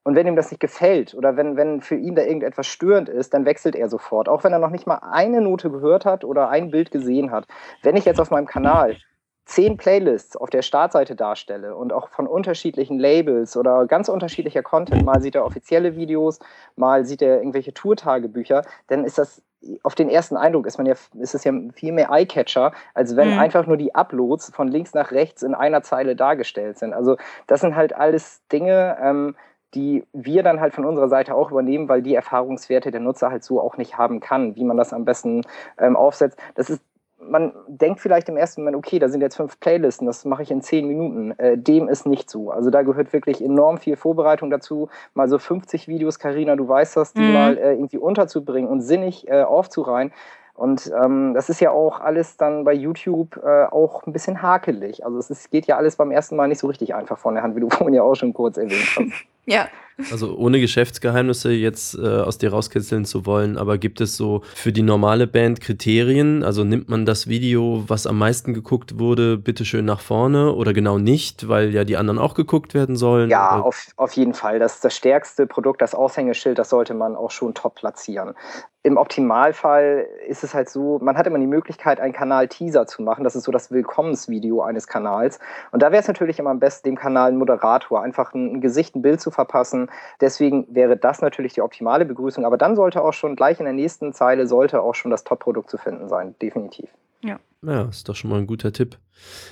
Und 0.09 0.15
wenn 0.15 0.25
ihm 0.25 0.35
das 0.35 0.49
nicht 0.49 0.59
gefällt 0.59 1.13
oder 1.13 1.37
wenn, 1.37 1.55
wenn 1.55 1.81
für 1.81 1.93
ihn 1.93 2.15
da 2.15 2.23
irgendetwas 2.23 2.65
störend 2.65 3.09
ist, 3.09 3.31
dann 3.35 3.45
wechselt 3.45 3.75
er 3.75 3.89
sofort. 3.89 4.27
Auch 4.27 4.43
wenn 4.43 4.51
er 4.51 4.57
noch 4.57 4.71
nicht 4.71 4.87
mal 4.87 5.01
eine 5.03 5.39
Note 5.39 5.69
gehört 5.69 6.03
hat 6.03 6.25
oder 6.25 6.49
ein 6.49 6.71
Bild 6.71 6.89
gesehen 6.89 7.29
hat. 7.29 7.45
Wenn 7.83 7.95
ich 7.95 8.05
jetzt 8.05 8.19
auf 8.19 8.31
meinem 8.31 8.47
Kanal 8.47 8.97
zehn 9.45 9.77
Playlists 9.77 10.35
auf 10.35 10.49
der 10.49 10.63
Startseite 10.63 11.15
darstelle 11.15 11.75
und 11.75 11.93
auch 11.93 12.09
von 12.09 12.25
unterschiedlichen 12.25 12.97
Labels 12.97 13.55
oder 13.55 13.85
ganz 13.85 14.09
unterschiedlicher 14.09 14.63
Content, 14.63 15.05
mal 15.05 15.21
sieht 15.21 15.35
er 15.35 15.45
offizielle 15.45 15.95
Videos, 15.95 16.39
mal 16.75 17.05
sieht 17.05 17.21
er 17.21 17.37
irgendwelche 17.37 17.75
Tourtagebücher, 17.75 18.63
dann 18.87 19.05
ist 19.05 19.19
das 19.19 19.43
auf 19.83 19.93
den 19.93 20.09
ersten 20.09 20.37
Eindruck 20.37 20.65
ist 20.65 20.79
man 20.79 20.87
ja, 20.87 20.95
ist 21.19 21.35
es 21.35 21.43
ja 21.43 21.53
viel 21.75 21.91
mehr 21.91 22.09
Eyecatcher, 22.09 22.71
als 22.95 23.15
wenn 23.15 23.33
mhm. 23.33 23.39
einfach 23.39 23.67
nur 23.67 23.77
die 23.77 23.93
Uploads 23.93 24.51
von 24.55 24.69
links 24.69 24.95
nach 24.95 25.11
rechts 25.11 25.43
in 25.43 25.53
einer 25.53 25.83
Zeile 25.83 26.15
dargestellt 26.15 26.79
sind. 26.79 26.93
Also 26.93 27.17
das 27.45 27.61
sind 27.61 27.75
halt 27.75 27.93
alles 27.95 28.41
Dinge, 28.47 28.97
ähm, 28.99 29.35
die 29.73 30.03
wir 30.13 30.43
dann 30.43 30.59
halt 30.59 30.73
von 30.73 30.85
unserer 30.85 31.09
Seite 31.09 31.35
auch 31.35 31.51
übernehmen, 31.51 31.89
weil 31.89 32.01
die 32.01 32.15
Erfahrungswerte 32.15 32.91
der 32.91 33.01
Nutzer 33.01 33.29
halt 33.29 33.43
so 33.43 33.61
auch 33.61 33.77
nicht 33.77 33.97
haben 33.97 34.19
kann, 34.19 34.55
wie 34.55 34.63
man 34.63 34.77
das 34.77 34.93
am 34.93 35.05
besten 35.05 35.41
ähm, 35.77 35.95
aufsetzt. 35.95 36.39
Das 36.55 36.69
ist 36.69 36.81
man 37.21 37.53
denkt 37.67 37.99
vielleicht 37.99 38.29
im 38.29 38.37
ersten 38.37 38.61
Moment, 38.61 38.77
okay, 38.77 38.99
da 38.99 39.09
sind 39.09 39.21
jetzt 39.21 39.35
fünf 39.35 39.59
Playlisten, 39.59 40.07
das 40.07 40.25
mache 40.25 40.43
ich 40.43 40.51
in 40.51 40.61
zehn 40.61 40.87
Minuten. 40.87 41.31
Äh, 41.37 41.57
dem 41.57 41.87
ist 41.87 42.05
nicht 42.05 42.29
so. 42.29 42.51
Also 42.51 42.69
da 42.69 42.81
gehört 42.81 43.13
wirklich 43.13 43.43
enorm 43.43 43.77
viel 43.77 43.95
Vorbereitung 43.95 44.49
dazu. 44.49 44.89
Mal 45.13 45.27
so 45.27 45.37
50 45.37 45.87
Videos, 45.87 46.19
Karina, 46.19 46.55
du 46.55 46.67
weißt 46.67 46.97
das, 46.97 47.13
die 47.13 47.21
mhm. 47.21 47.33
mal 47.33 47.57
äh, 47.57 47.73
irgendwie 47.73 47.97
unterzubringen 47.97 48.69
und 48.69 48.81
sinnig 48.81 49.27
äh, 49.27 49.43
aufzureihen. 49.43 50.11
Und 50.59 50.91
ähm, 51.01 51.33
das 51.33 51.47
ist 51.47 51.61
ja 51.61 51.71
auch 51.71 52.01
alles 52.01 52.35
dann 52.35 52.65
bei 52.65 52.73
YouTube 52.73 53.39
äh, 53.41 53.63
auch 53.63 54.05
ein 54.05 54.11
bisschen 54.11 54.41
hakelig. 54.41 55.05
Also 55.05 55.17
es 55.17 55.29
ist, 55.29 55.51
geht 55.51 55.67
ja 55.67 55.77
alles 55.77 55.95
beim 55.95 56.11
ersten 56.11 56.35
Mal 56.35 56.49
nicht 56.49 56.59
so 56.59 56.67
richtig 56.67 56.93
einfach 56.93 57.17
von 57.17 57.33
der 57.35 57.43
Hand, 57.43 57.55
wie 57.55 57.61
du 57.61 57.69
vorhin 57.69 57.93
ja 57.93 58.03
auch 58.03 58.15
schon 58.15 58.33
kurz 58.33 58.57
erwähnt 58.57 58.83
hast. 58.97 59.25
ja. 59.45 59.69
Also 60.11 60.35
ohne 60.35 60.59
Geschäftsgeheimnisse 60.59 61.51
jetzt 61.51 61.97
äh, 61.97 62.07
aus 62.07 62.37
dir 62.37 62.51
rauskitzeln 62.51 63.03
zu 63.03 63.25
wollen, 63.25 63.57
aber 63.57 63.77
gibt 63.77 63.99
es 63.99 64.15
so 64.15 64.43
für 64.55 64.71
die 64.71 64.81
normale 64.81 65.27
Band 65.27 65.59
Kriterien? 65.59 66.43
Also 66.43 66.63
nimmt 66.63 66.89
man 66.89 67.05
das 67.05 67.27
Video, 67.27 67.83
was 67.87 68.07
am 68.07 68.17
meisten 68.17 68.53
geguckt 68.53 68.97
wurde, 68.97 69.37
bitteschön 69.37 69.83
nach 69.83 69.99
vorne 69.99 70.53
oder 70.53 70.71
genau 70.71 70.97
nicht, 70.97 71.49
weil 71.49 71.73
ja 71.73 71.83
die 71.83 71.97
anderen 71.97 72.17
auch 72.17 72.33
geguckt 72.33 72.73
werden 72.73 72.95
sollen? 72.95 73.29
Ja, 73.29 73.59
auf, 73.59 73.87
auf 73.97 74.13
jeden 74.13 74.33
Fall. 74.33 74.59
Das, 74.59 74.79
das 74.79 74.95
stärkste 74.95 75.47
Produkt, 75.47 75.81
das 75.81 75.93
Aushängeschild, 75.93 76.57
das 76.57 76.69
sollte 76.69 76.93
man 76.93 77.17
auch 77.17 77.31
schon 77.31 77.53
top 77.53 77.75
platzieren. 77.75 78.35
Im 78.81 78.97
Optimalfall 78.97 80.07
ist 80.27 80.43
es 80.43 80.53
halt 80.53 80.69
so, 80.69 80.99
man 81.01 81.17
hat 81.17 81.27
immer 81.27 81.39
die 81.39 81.47
Möglichkeit, 81.47 81.99
einen 81.99 82.13
Kanal-Teaser 82.13 82.87
zu 82.87 83.01
machen. 83.01 83.23
Das 83.23 83.35
ist 83.35 83.43
so 83.43 83.51
das 83.51 83.71
Willkommensvideo 83.71 84.61
eines 84.61 84.87
Kanals. 84.87 85.39
Und 85.71 85.83
da 85.83 85.91
wäre 85.91 86.01
es 86.01 86.07
natürlich 86.07 86.39
immer 86.39 86.51
am 86.51 86.59
besten, 86.59 86.89
dem 86.89 86.95
Kanal 86.95 87.29
einen 87.29 87.37
Moderator, 87.37 88.01
einfach 88.01 88.33
ein, 88.33 88.55
ein 88.55 88.61
Gesicht, 88.61 88.95
ein 88.95 89.01
Bild 89.01 89.19
zu 89.19 89.31
verpassen 89.31 89.89
Deswegen 90.21 90.67
wäre 90.73 90.97
das 90.97 91.21
natürlich 91.21 91.53
die 91.53 91.61
optimale 91.61 92.05
Begrüßung. 92.05 92.45
Aber 92.45 92.57
dann 92.57 92.75
sollte 92.75 93.01
auch 93.01 93.13
schon 93.13 93.35
gleich 93.35 93.59
in 93.59 93.65
der 93.65 93.73
nächsten 93.73 94.13
Zeile 94.13 94.47
sollte 94.47 94.81
auch 94.81 94.95
schon 94.95 95.11
das 95.11 95.23
Top-Produkt 95.23 95.69
zu 95.69 95.77
finden 95.77 96.09
sein. 96.09 96.35
Definitiv. 96.41 96.89
Ja. 97.23 97.39
Ja, 97.61 97.83
ist 97.89 98.07
doch 98.07 98.15
schon 98.15 98.29
mal 98.29 98.37
ein 98.37 98.47
guter 98.47 98.71
Tipp. 98.71 98.97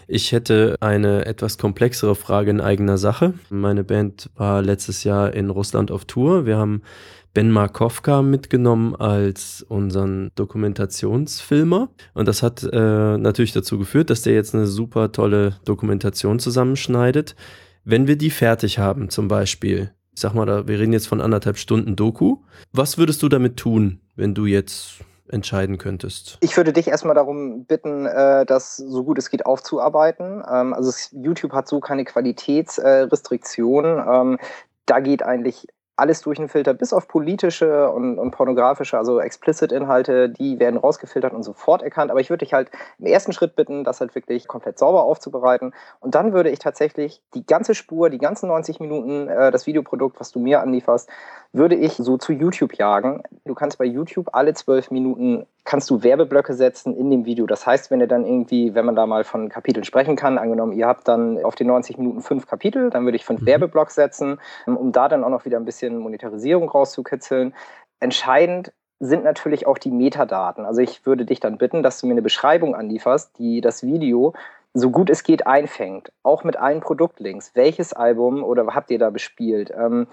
Ich 0.08 0.32
hätte 0.32 0.78
eine 0.80 1.26
etwas 1.26 1.58
komplexere 1.58 2.16
Frage 2.16 2.52
in 2.52 2.62
eigener 2.62 2.98
Sache. 2.98 3.34
Meine 3.50 3.84
Band 3.84 4.30
war 4.36 4.62
letztes 4.62 5.04
Jahr 5.04 5.34
in 5.34 5.50
Russland 5.50 5.92
auf 5.92 6.06
Tour. 6.06 6.46
Wir 6.46 6.58
haben 6.58 6.84
Ben 7.38 7.52
Markovka 7.52 8.24
mitgenommen 8.24 8.96
als 8.96 9.64
unseren 9.70 10.32
Dokumentationsfilmer. 10.34 11.90
Und 12.16 12.28
das 12.28 12.42
hat 12.42 12.64
äh, 12.64 13.18
natürlich 13.20 13.54
dazu 13.54 13.78
geführt, 13.78 14.10
dass 14.10 14.24
der 14.24 14.34
jetzt 14.34 14.56
eine 14.56 14.66
super 14.66 15.12
tolle 15.12 15.54
Dokumentation 15.64 16.40
zusammenschneidet. 16.40 17.36
Wenn 17.84 18.08
wir 18.08 18.18
die 18.18 18.32
fertig 18.32 18.80
haben, 18.80 19.12
zum 19.12 19.28
Beispiel, 19.28 19.92
ich 20.16 20.22
sag 20.22 20.34
mal, 20.34 20.68
wir 20.68 20.80
reden 20.80 20.94
jetzt 20.94 21.08
von 21.08 21.22
anderthalb 21.22 21.60
Stunden 21.60 21.96
Doku, 21.96 22.38
was 22.74 22.98
würdest 22.98 23.22
du 23.22 23.30
damit 23.30 23.58
tun, 23.58 24.02
wenn 24.16 24.34
du 24.34 24.48
jetzt 24.48 25.02
entscheiden 25.30 25.78
könntest? 25.78 26.40
Ich 26.42 26.58
würde 26.58 26.74
dich 26.74 26.88
erstmal 26.88 27.14
darum 27.14 27.66
bitten, 27.66 28.08
äh, 28.08 28.48
das 28.48 28.78
so 28.78 29.04
gut 29.04 29.20
es 29.20 29.30
geht 29.30 29.46
aufzuarbeiten. 29.46 30.42
Ähm, 30.52 30.74
also 30.74 30.92
YouTube 31.12 31.54
hat 31.54 31.68
so 31.68 31.82
keine 31.82 32.04
Qualitätsrestriktionen. 32.04 34.04
Ähm, 34.12 34.40
da 34.88 35.02
geht 35.02 35.22
eigentlich 35.22 35.68
alles 35.98 36.22
durch 36.22 36.38
den 36.38 36.48
Filter, 36.48 36.74
bis 36.74 36.94
auf 36.94 37.08
politische 37.08 37.90
und, 37.92 38.20
und 38.20 38.32
pornografische, 38.32 38.98
also 38.98 39.20
Explicit-Inhalte, 39.20 40.30
die 40.30 40.60
werden 40.60 40.78
rausgefiltert 40.78 41.34
und 41.34 41.44
sofort 41.44 41.82
erkannt. 41.82 42.12
Aber 42.12 42.20
ich 42.20 42.30
würde 42.30 42.46
dich 42.46 42.54
halt 42.54 42.70
im 43.00 43.08
ersten 43.08 43.34
Schritt 43.34 43.56
bitten, 43.56 43.84
das 43.84 44.00
halt 44.00 44.14
wirklich 44.16 44.48
komplett 44.48 44.78
sauber 44.78 45.04
aufzubereiten. 45.04 45.74
Und 46.00 46.16
dann 46.16 46.34
würde 46.34 46.50
ich 46.50 46.60
tatsächlich 46.60 47.22
die 47.34 47.46
ganze 47.46 47.74
Spur, 47.74 48.10
die 48.10 48.20
ganzen 48.20 48.48
90 48.48 48.80
Minuten, 48.80 49.28
äh, 49.28 49.52
das 49.52 49.68
Videoprodukt, 49.68 50.20
was 50.20 50.32
du 50.32 50.40
mir 50.40 50.62
anlieferst, 50.62 51.10
würde 51.52 51.76
ich 51.76 51.94
so 51.94 52.18
zu 52.18 52.32
YouTube 52.32 52.76
jagen. 52.76 53.24
Du 53.46 53.56
kannst 53.56 53.78
bei 53.78 53.86
YouTube 53.86 54.30
alle 54.34 54.54
zwölf 54.54 54.92
Minuten 54.92 55.48
kannst 55.68 55.90
du 55.90 56.02
Werbeblöcke 56.02 56.54
setzen 56.54 56.96
in 56.96 57.12
dem 57.12 57.26
Video. 57.26 57.46
Das 57.46 57.68
heißt, 57.68 57.92
wenn 57.92 58.00
ihr 58.00 58.08
dann 58.08 58.26
irgendwie, 58.26 58.74
wenn 58.74 58.86
man 58.86 58.96
da 58.96 59.06
mal 59.06 59.26
von 59.26 59.50
Kapiteln 59.50 59.84
sprechen 59.84 60.16
kann, 60.16 60.38
angenommen, 60.38 60.72
ihr 60.72 60.88
habt 60.88 61.08
dann 61.10 61.44
auf 61.44 61.56
den 61.56 61.68
90 61.68 61.98
Minuten 61.98 62.22
fünf 62.22 62.48
Kapitel, 62.48 62.90
dann 62.90 63.04
würde 63.04 63.18
ich 63.18 63.26
fünf 63.26 63.42
mhm. 63.42 63.48
Werbeblocks 63.48 63.94
setzen, 63.94 64.40
um 64.66 64.94
da 64.94 65.10
dann 65.10 65.26
auch 65.26 65.30
noch 65.30 65.44
wieder 65.44 65.58
ein 65.58 65.66
bisschen 65.66 65.87
Monetarisierung 65.90 66.70
rauszukitzeln. 66.70 67.54
Entscheidend 68.00 68.74
sind 69.00 69.24
natürlich 69.24 69.68
auch 69.68 69.78
die 69.78 69.92
Metadaten. 69.92 70.66
Also 70.66 70.82
ich 70.82 71.06
würde 71.06 71.26
dich 71.26 71.40
dann 71.40 71.58
bitten, 71.58 71.84
dass 71.84 72.00
du 72.00 72.08
mir 72.08 72.14
eine 72.14 72.22
Beschreibung 72.22 72.76
anlieferst, 72.76 73.38
die 73.38 73.62
das 73.62 73.84
Video 73.84 74.34
so 74.74 74.92
gut 74.92 75.10
es 75.10 75.24
geht 75.24 75.48
einfängt, 75.48 76.12
auch 76.24 76.44
mit 76.44 76.58
allen 76.58 76.82
Produktlinks. 76.82 77.56
Welches 77.56 77.94
Album 77.94 78.44
oder 78.44 78.66
habt 78.68 78.92
ihr 78.92 79.00
da 79.00 79.10
bespielt? 79.10 79.72
Ähm, 79.76 80.08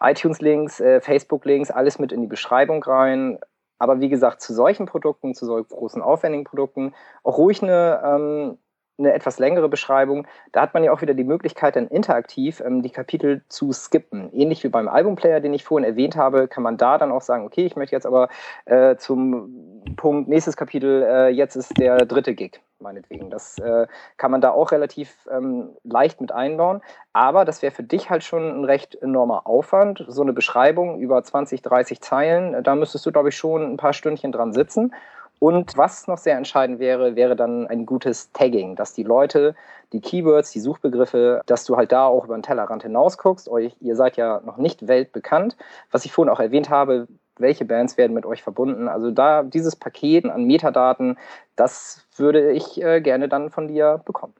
iTunes-Links, 0.00 0.80
äh, 0.80 1.00
Facebook-Links, 1.00 1.70
alles 1.70 1.98
mit 1.98 2.12
in 2.12 2.20
die 2.22 2.26
Beschreibung 2.26 2.82
rein. 2.82 3.38
Aber 3.78 4.00
wie 4.00 4.08
gesagt, 4.08 4.40
zu 4.40 4.54
solchen 4.54 4.86
Produkten, 4.86 5.34
zu 5.34 5.44
solchen 5.44 5.68
großen, 5.68 6.00
aufwendigen 6.02 6.44
Produkten, 6.44 6.94
auch 7.24 7.36
ruhig 7.38 7.62
eine, 7.62 8.00
ähm, 8.04 8.58
eine 8.98 9.12
etwas 9.12 9.38
längere 9.38 9.68
Beschreibung. 9.68 10.26
Da 10.52 10.62
hat 10.62 10.74
man 10.74 10.82
ja 10.84 10.92
auch 10.92 11.02
wieder 11.02 11.14
die 11.14 11.24
Möglichkeit, 11.24 11.76
dann 11.76 11.88
interaktiv 11.88 12.60
ähm, 12.60 12.82
die 12.82 12.90
Kapitel 12.90 13.42
zu 13.48 13.72
skippen. 13.72 14.32
Ähnlich 14.32 14.64
wie 14.64 14.68
beim 14.68 14.88
Albumplayer, 14.88 15.40
den 15.40 15.54
ich 15.54 15.64
vorhin 15.64 15.88
erwähnt 15.88 16.16
habe, 16.16 16.48
kann 16.48 16.62
man 16.62 16.76
da 16.76 16.98
dann 16.98 17.12
auch 17.12 17.20
sagen, 17.20 17.44
okay, 17.44 17.66
ich 17.66 17.76
möchte 17.76 17.94
jetzt 17.94 18.06
aber 18.06 18.28
äh, 18.64 18.96
zum 18.96 19.82
Punkt 19.96 20.28
nächstes 20.28 20.56
Kapitel, 20.56 21.02
äh, 21.02 21.28
jetzt 21.28 21.56
ist 21.56 21.78
der 21.78 22.06
dritte 22.06 22.34
Gig, 22.34 22.60
meinetwegen. 22.80 23.30
Das 23.30 23.58
äh, 23.58 23.86
kann 24.16 24.30
man 24.30 24.40
da 24.40 24.50
auch 24.50 24.72
relativ 24.72 25.14
ähm, 25.30 25.70
leicht 25.84 26.20
mit 26.20 26.32
einbauen. 26.32 26.80
Aber 27.12 27.44
das 27.44 27.62
wäre 27.62 27.72
für 27.72 27.82
dich 27.82 28.10
halt 28.10 28.24
schon 28.24 28.60
ein 28.60 28.64
recht 28.64 28.94
enormer 28.94 29.46
Aufwand. 29.46 30.04
So 30.08 30.22
eine 30.22 30.32
Beschreibung 30.32 31.00
über 31.00 31.22
20, 31.22 31.62
30 31.62 32.00
Zeilen, 32.00 32.62
da 32.62 32.74
müsstest 32.74 33.04
du, 33.06 33.12
glaube 33.12 33.28
ich, 33.28 33.36
schon 33.36 33.62
ein 33.62 33.76
paar 33.76 33.92
Stündchen 33.92 34.32
dran 34.32 34.52
sitzen. 34.52 34.92
Und 35.38 35.76
was 35.76 36.06
noch 36.08 36.18
sehr 36.18 36.36
entscheidend 36.36 36.78
wäre, 36.78 37.14
wäre 37.14 37.36
dann 37.36 37.66
ein 37.66 37.84
gutes 37.84 38.32
Tagging, 38.32 38.74
dass 38.74 38.94
die 38.94 39.02
Leute 39.02 39.54
die 39.92 40.00
Keywords, 40.00 40.50
die 40.50 40.60
Suchbegriffe, 40.60 41.42
dass 41.46 41.64
du 41.64 41.76
halt 41.76 41.92
da 41.92 42.06
auch 42.06 42.24
über 42.24 42.36
den 42.36 42.42
Tellerrand 42.42 42.82
hinaus 42.82 43.18
guckst. 43.18 43.48
Euch, 43.48 43.76
ihr 43.80 43.96
seid 43.96 44.16
ja 44.16 44.40
noch 44.44 44.56
nicht 44.56 44.88
weltbekannt. 44.88 45.56
Was 45.90 46.04
ich 46.04 46.12
vorhin 46.12 46.32
auch 46.32 46.40
erwähnt 46.40 46.70
habe, 46.70 47.06
welche 47.38 47.64
Bands 47.64 47.96
werden 47.98 48.14
mit 48.14 48.26
euch 48.26 48.42
verbunden. 48.42 48.88
Also 48.88 49.10
da 49.10 49.42
dieses 49.42 49.76
Paket 49.76 50.24
an 50.24 50.44
Metadaten, 50.44 51.18
das 51.54 52.06
würde 52.16 52.52
ich 52.52 52.82
äh, 52.82 53.00
gerne 53.00 53.28
dann 53.28 53.50
von 53.50 53.68
dir 53.68 54.00
bekommen. 54.04 54.34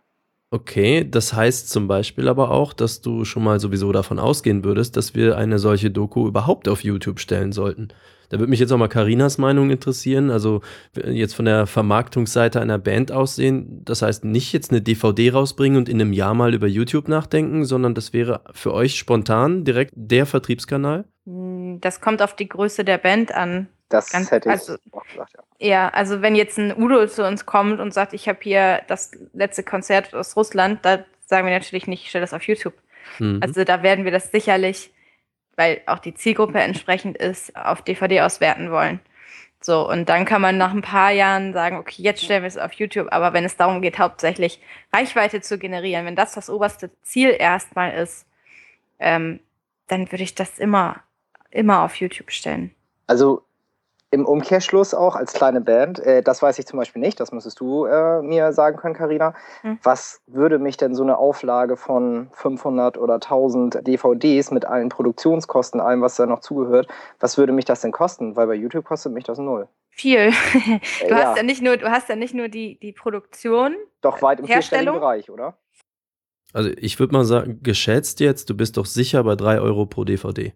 Okay, 0.50 1.08
das 1.08 1.32
heißt 1.32 1.68
zum 1.70 1.88
Beispiel 1.88 2.28
aber 2.28 2.52
auch, 2.52 2.72
dass 2.72 3.00
du 3.00 3.24
schon 3.24 3.42
mal 3.42 3.58
sowieso 3.58 3.90
davon 3.90 4.18
ausgehen 4.20 4.64
würdest, 4.64 4.96
dass 4.96 5.14
wir 5.14 5.36
eine 5.36 5.58
solche 5.58 5.90
Doku 5.90 6.28
überhaupt 6.28 6.68
auf 6.68 6.84
YouTube 6.84 7.18
stellen 7.18 7.52
sollten. 7.52 7.88
Da 8.28 8.38
würde 8.38 8.50
mich 8.50 8.60
jetzt 8.60 8.72
auch 8.72 8.78
mal 8.78 8.88
Karinas 8.88 9.38
Meinung 9.38 9.70
interessieren. 9.70 10.30
Also 10.30 10.60
jetzt 10.94 11.34
von 11.34 11.44
der 11.44 11.66
Vermarktungsseite 11.66 12.60
einer 12.60 12.78
Band 12.78 13.12
aussehen. 13.12 13.84
Das 13.84 14.02
heißt, 14.02 14.24
nicht 14.24 14.52
jetzt 14.52 14.70
eine 14.70 14.82
DVD 14.82 15.32
rausbringen 15.32 15.78
und 15.78 15.88
in 15.88 16.00
einem 16.00 16.12
Jahr 16.12 16.34
mal 16.34 16.54
über 16.54 16.66
YouTube 16.66 17.08
nachdenken, 17.08 17.64
sondern 17.64 17.94
das 17.94 18.12
wäre 18.12 18.42
für 18.52 18.72
euch 18.72 18.96
spontan 18.96 19.64
direkt 19.64 19.92
der 19.94 20.26
Vertriebskanal? 20.26 21.04
Hm, 21.26 21.80
das 21.80 22.00
kommt 22.00 22.22
auf 22.22 22.34
die 22.34 22.48
Größe 22.48 22.84
der 22.84 22.98
Band 22.98 23.32
an. 23.32 23.68
Das 23.88 24.10
Ganz, 24.10 24.30
hätte 24.30 24.48
ich 24.48 24.52
also, 24.52 24.74
auch 24.90 25.04
gesagt, 25.04 25.34
ja. 25.36 25.42
Ja, 25.58 25.88
also 25.88 26.22
wenn 26.22 26.34
jetzt 26.34 26.58
ein 26.58 26.76
Udo 26.76 27.06
zu 27.06 27.26
uns 27.26 27.46
kommt 27.46 27.80
und 27.80 27.94
sagt, 27.94 28.12
ich 28.12 28.28
habe 28.28 28.38
hier 28.42 28.82
das 28.88 29.12
letzte 29.32 29.62
Konzert 29.62 30.14
aus 30.14 30.36
Russland, 30.36 30.84
da 30.84 31.04
sagen 31.26 31.46
wir 31.46 31.54
natürlich 31.54 31.86
nicht, 31.86 32.02
ich 32.02 32.10
stelle 32.10 32.24
das 32.24 32.34
auf 32.34 32.42
YouTube. 32.42 32.74
Mhm. 33.18 33.40
Also 33.42 33.64
da 33.64 33.82
werden 33.82 34.04
wir 34.04 34.12
das 34.12 34.30
sicherlich 34.30 34.90
weil 35.56 35.80
auch 35.86 35.98
die 35.98 36.14
Zielgruppe 36.14 36.60
entsprechend 36.60 37.16
ist, 37.16 37.56
auf 37.56 37.82
DVD 37.82 38.20
auswerten 38.20 38.70
wollen. 38.70 39.00
So, 39.60 39.88
und 39.88 40.08
dann 40.08 40.26
kann 40.26 40.42
man 40.42 40.58
nach 40.58 40.72
ein 40.72 40.82
paar 40.82 41.10
Jahren 41.10 41.52
sagen, 41.52 41.78
okay, 41.78 42.02
jetzt 42.02 42.22
stellen 42.22 42.42
wir 42.42 42.48
es 42.48 42.58
auf 42.58 42.72
YouTube, 42.74 43.08
aber 43.10 43.32
wenn 43.32 43.44
es 43.44 43.56
darum 43.56 43.80
geht, 43.82 43.98
hauptsächlich 43.98 44.60
Reichweite 44.92 45.40
zu 45.40 45.58
generieren, 45.58 46.04
wenn 46.06 46.14
das 46.14 46.34
das 46.34 46.50
oberste 46.50 46.90
Ziel 47.02 47.34
erstmal 47.36 47.94
ist, 47.94 48.26
ähm, 48.98 49.40
dann 49.88 50.12
würde 50.12 50.22
ich 50.22 50.34
das 50.34 50.58
immer, 50.58 51.02
immer 51.50 51.82
auf 51.82 51.96
YouTube 51.96 52.30
stellen. 52.30 52.74
Also 53.06 53.42
im 54.10 54.24
Umkehrschluss 54.24 54.94
auch 54.94 55.16
als 55.16 55.32
kleine 55.32 55.60
Band, 55.60 55.98
äh, 55.98 56.22
das 56.22 56.40
weiß 56.40 56.58
ich 56.58 56.66
zum 56.66 56.78
Beispiel 56.78 57.02
nicht, 57.02 57.18
das 57.18 57.32
müsstest 57.32 57.60
du 57.60 57.86
äh, 57.86 58.22
mir 58.22 58.52
sagen 58.52 58.76
können, 58.76 58.94
Karina. 58.94 59.34
Hm. 59.62 59.78
Was 59.82 60.20
würde 60.26 60.58
mich 60.58 60.76
denn 60.76 60.94
so 60.94 61.02
eine 61.02 61.18
Auflage 61.18 61.76
von 61.76 62.28
500 62.32 62.98
oder 62.98 63.14
1000 63.14 63.86
DVDs 63.86 64.50
mit 64.50 64.64
allen 64.64 64.88
Produktionskosten, 64.88 65.80
allem, 65.80 66.02
was 66.02 66.16
da 66.16 66.26
noch 66.26 66.40
zugehört, 66.40 66.88
was 67.18 67.36
würde 67.36 67.52
mich 67.52 67.64
das 67.64 67.80
denn 67.80 67.92
kosten? 67.92 68.36
Weil 68.36 68.46
bei 68.46 68.54
YouTube 68.54 68.84
kostet 68.84 69.12
mich 69.12 69.24
das 69.24 69.38
null. 69.38 69.68
Viel. 69.90 70.30
du 71.00 71.08
ja. 71.08 71.16
hast 71.16 71.36
ja 71.36 71.42
nicht 71.42 71.62
nur, 71.62 71.76
du 71.76 71.90
hast 71.90 72.08
ja 72.08 72.16
nicht 72.16 72.34
nur 72.34 72.48
die, 72.48 72.78
die 72.78 72.92
Produktion. 72.92 73.74
Doch 74.02 74.22
weit 74.22 74.40
im 74.40 74.46
vierstelligen 74.46 74.94
Bereich, 74.94 75.30
oder? 75.30 75.58
Also 76.52 76.70
ich 76.76 77.00
würde 77.00 77.12
mal 77.12 77.24
sagen, 77.24 77.60
geschätzt 77.62 78.20
jetzt, 78.20 78.48
du 78.50 78.56
bist 78.56 78.76
doch 78.76 78.86
sicher 78.86 79.24
bei 79.24 79.34
3 79.34 79.60
Euro 79.60 79.86
pro 79.86 80.04
DVD. 80.04 80.54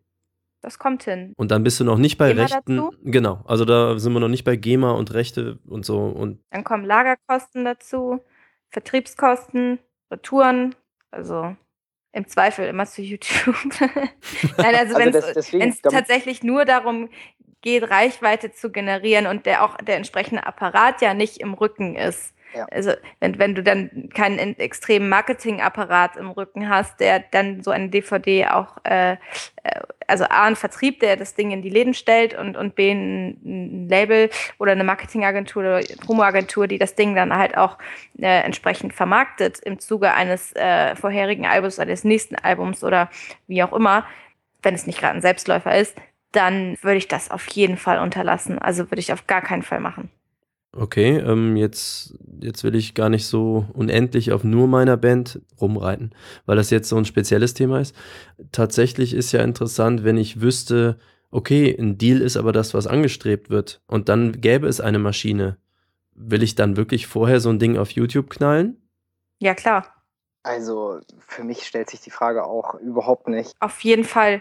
Das 0.63 0.79
kommt 0.79 1.05
hin. 1.05 1.33
Und 1.37 1.51
dann 1.51 1.63
bist 1.63 1.81
du 1.81 1.85
noch 1.85 1.99
nicht 1.99 2.19
bei 2.19 2.29
GEMA 2.29 2.43
Rechten. 2.43 2.77
Dazu? 2.77 2.95
Genau, 3.03 3.43
also 3.47 3.65
da 3.65 3.99
sind 3.99 4.13
wir 4.13 4.21
noch 4.21 4.29
nicht 4.29 4.45
bei 4.45 4.57
GEMA 4.57 4.93
und 4.93 5.15
Rechte 5.15 5.59
und 5.67 5.87
so. 5.87 5.99
Und 5.99 6.43
dann 6.51 6.65
kommen 6.65 6.85
Lagerkosten 6.85 7.65
dazu, 7.65 8.21
Vertriebskosten, 8.69 9.79
Retouren, 10.11 10.75
also 11.11 11.57
im 12.13 12.27
Zweifel 12.27 12.67
immer 12.67 12.87
zu 12.87 13.03
YouTube. 13.03 13.57
Nein, 14.59 14.75
also, 14.75 14.97
also 14.97 15.53
wenn 15.53 15.69
es 15.71 15.81
tatsächlich 15.81 16.43
nur 16.43 16.65
darum 16.65 17.09
geht, 17.63 17.89
Reichweite 17.91 18.53
zu 18.53 18.71
generieren 18.71 19.27
und 19.27 19.47
der 19.47 19.65
auch 19.65 19.77
der 19.77 19.97
entsprechende 19.97 20.47
Apparat 20.47 21.01
ja 21.01 21.15
nicht 21.15 21.39
im 21.39 21.55
Rücken 21.55 21.97
ist, 21.97 22.35
ja. 22.55 22.67
Also 22.71 22.93
wenn, 23.21 23.39
wenn 23.39 23.55
du 23.55 23.63
dann 23.63 24.09
keinen 24.15 24.59
extremen 24.59 25.09
Marketingapparat 25.09 26.17
im 26.17 26.31
Rücken 26.31 26.69
hast, 26.69 27.01
der 27.01 27.21
dann 27.21 27.63
so 27.63 27.71
eine 27.71 27.89
DVD 27.89 28.47
auch, 28.49 28.77
äh, 28.85 29.13
äh, 29.13 29.19
also 30.11 30.25
A, 30.25 30.45
ein 30.45 30.57
Vertrieb, 30.57 31.01
der 31.01 31.17
das 31.17 31.35
Ding 31.35 31.51
in 31.51 31.63
die 31.63 31.71
Läden 31.71 31.95
stellt 31.95 32.35
und, 32.35 32.57
und 32.57 32.75
B, 32.75 32.93
ein, 32.93 33.89
Label 33.89 34.31
oder 34.59 34.73
eine 34.73 34.85
Marketingagentur 34.85 35.63
oder 35.63 35.81
Promoagentur, 36.05 36.67
die 36.67 36.79
das 36.79 36.95
Ding 36.95 37.15
dann 37.15 37.35
halt 37.35 37.57
auch 37.57 37.79
äh, 38.19 38.43
entsprechend 38.43 38.93
vermarktet 38.93 39.61
im 39.61 39.79
Zuge 39.79 40.13
eines 40.13 40.55
äh, 40.55 40.95
vorherigen 40.97 41.47
Albums 41.47 41.79
oder 41.79 41.87
des 41.87 42.05
nächsten 42.05 42.37
Albums 42.37 42.85
oder 42.85 43.09
wie 43.47 43.63
auch 43.63 43.73
immer, 43.73 44.07
wenn 44.63 44.75
es 44.75 44.87
nicht 44.87 45.01
gerade 45.01 45.15
ein 45.15 45.23
Selbstläufer 45.23 45.77
ist, 45.77 45.97
dann 46.33 46.77
würde 46.83 46.99
ich 46.99 47.09
das 47.09 47.31
auf 47.31 47.47
jeden 47.53 47.77
Fall 47.77 47.99
unterlassen. 47.99 48.59
Also 48.59 48.91
würde 48.91 49.01
ich 49.01 49.13
auf 49.13 49.27
gar 49.27 49.41
keinen 49.41 49.63
Fall 49.63 49.81
machen. 49.81 50.11
Okay, 50.73 51.19
ähm, 51.19 51.57
jetzt, 51.57 52.15
jetzt 52.41 52.63
will 52.63 52.77
ich 52.77 52.95
gar 52.95 53.09
nicht 53.09 53.27
so 53.27 53.67
unendlich 53.73 54.31
auf 54.31 54.45
nur 54.45 54.69
meiner 54.69 54.97
Band 54.97 55.41
rumreiten, 55.61 56.15
weil 56.47 56.57
das 56.57 56.71
jetzt 56.71 56.89
so 56.89 56.97
ein 56.97 57.05
spezielles 57.05 57.55
Thema 57.55 57.81
ist. 57.81 57.95
Tatsächlich 58.53 59.13
ist 59.13 59.33
ja 59.33 59.43
interessant, 59.43 60.05
wenn 60.05 60.17
ich 60.17 60.41
wüsste, 60.41 60.97
okay, 61.33 61.77
ein 61.77 61.99
Deal 61.99 62.21
ist 62.21 62.37
aber 62.37 62.53
das, 62.53 62.73
was 62.73 62.87
angestrebt 62.87 63.51
wird 63.51 63.83
und 63.89 64.09
dann 64.09 64.41
gäbe 64.41 64.69
es 64.69 64.81
eine 64.81 65.01
Maschine. 65.01 65.57
Will 66.15 66.43
ich 66.43 66.55
dann 66.55 66.77
wirklich 66.77 67.09
vorher 67.09 67.41
so 67.41 67.51
ein 67.51 67.59
Ding 67.59 67.77
auf 67.77 67.91
YouTube 67.91 68.31
knallen? 68.31 68.77
Ja, 69.41 69.55
klar. 69.55 70.05
Also 70.45 71.01
für 71.27 71.43
mich 71.43 71.67
stellt 71.67 71.91
sich 71.91 72.01
die 72.01 72.11
Frage 72.11 72.45
auch 72.45 72.75
überhaupt 72.75 73.27
nicht. 73.27 73.55
Auf 73.59 73.81
jeden 73.81 74.05
Fall 74.05 74.41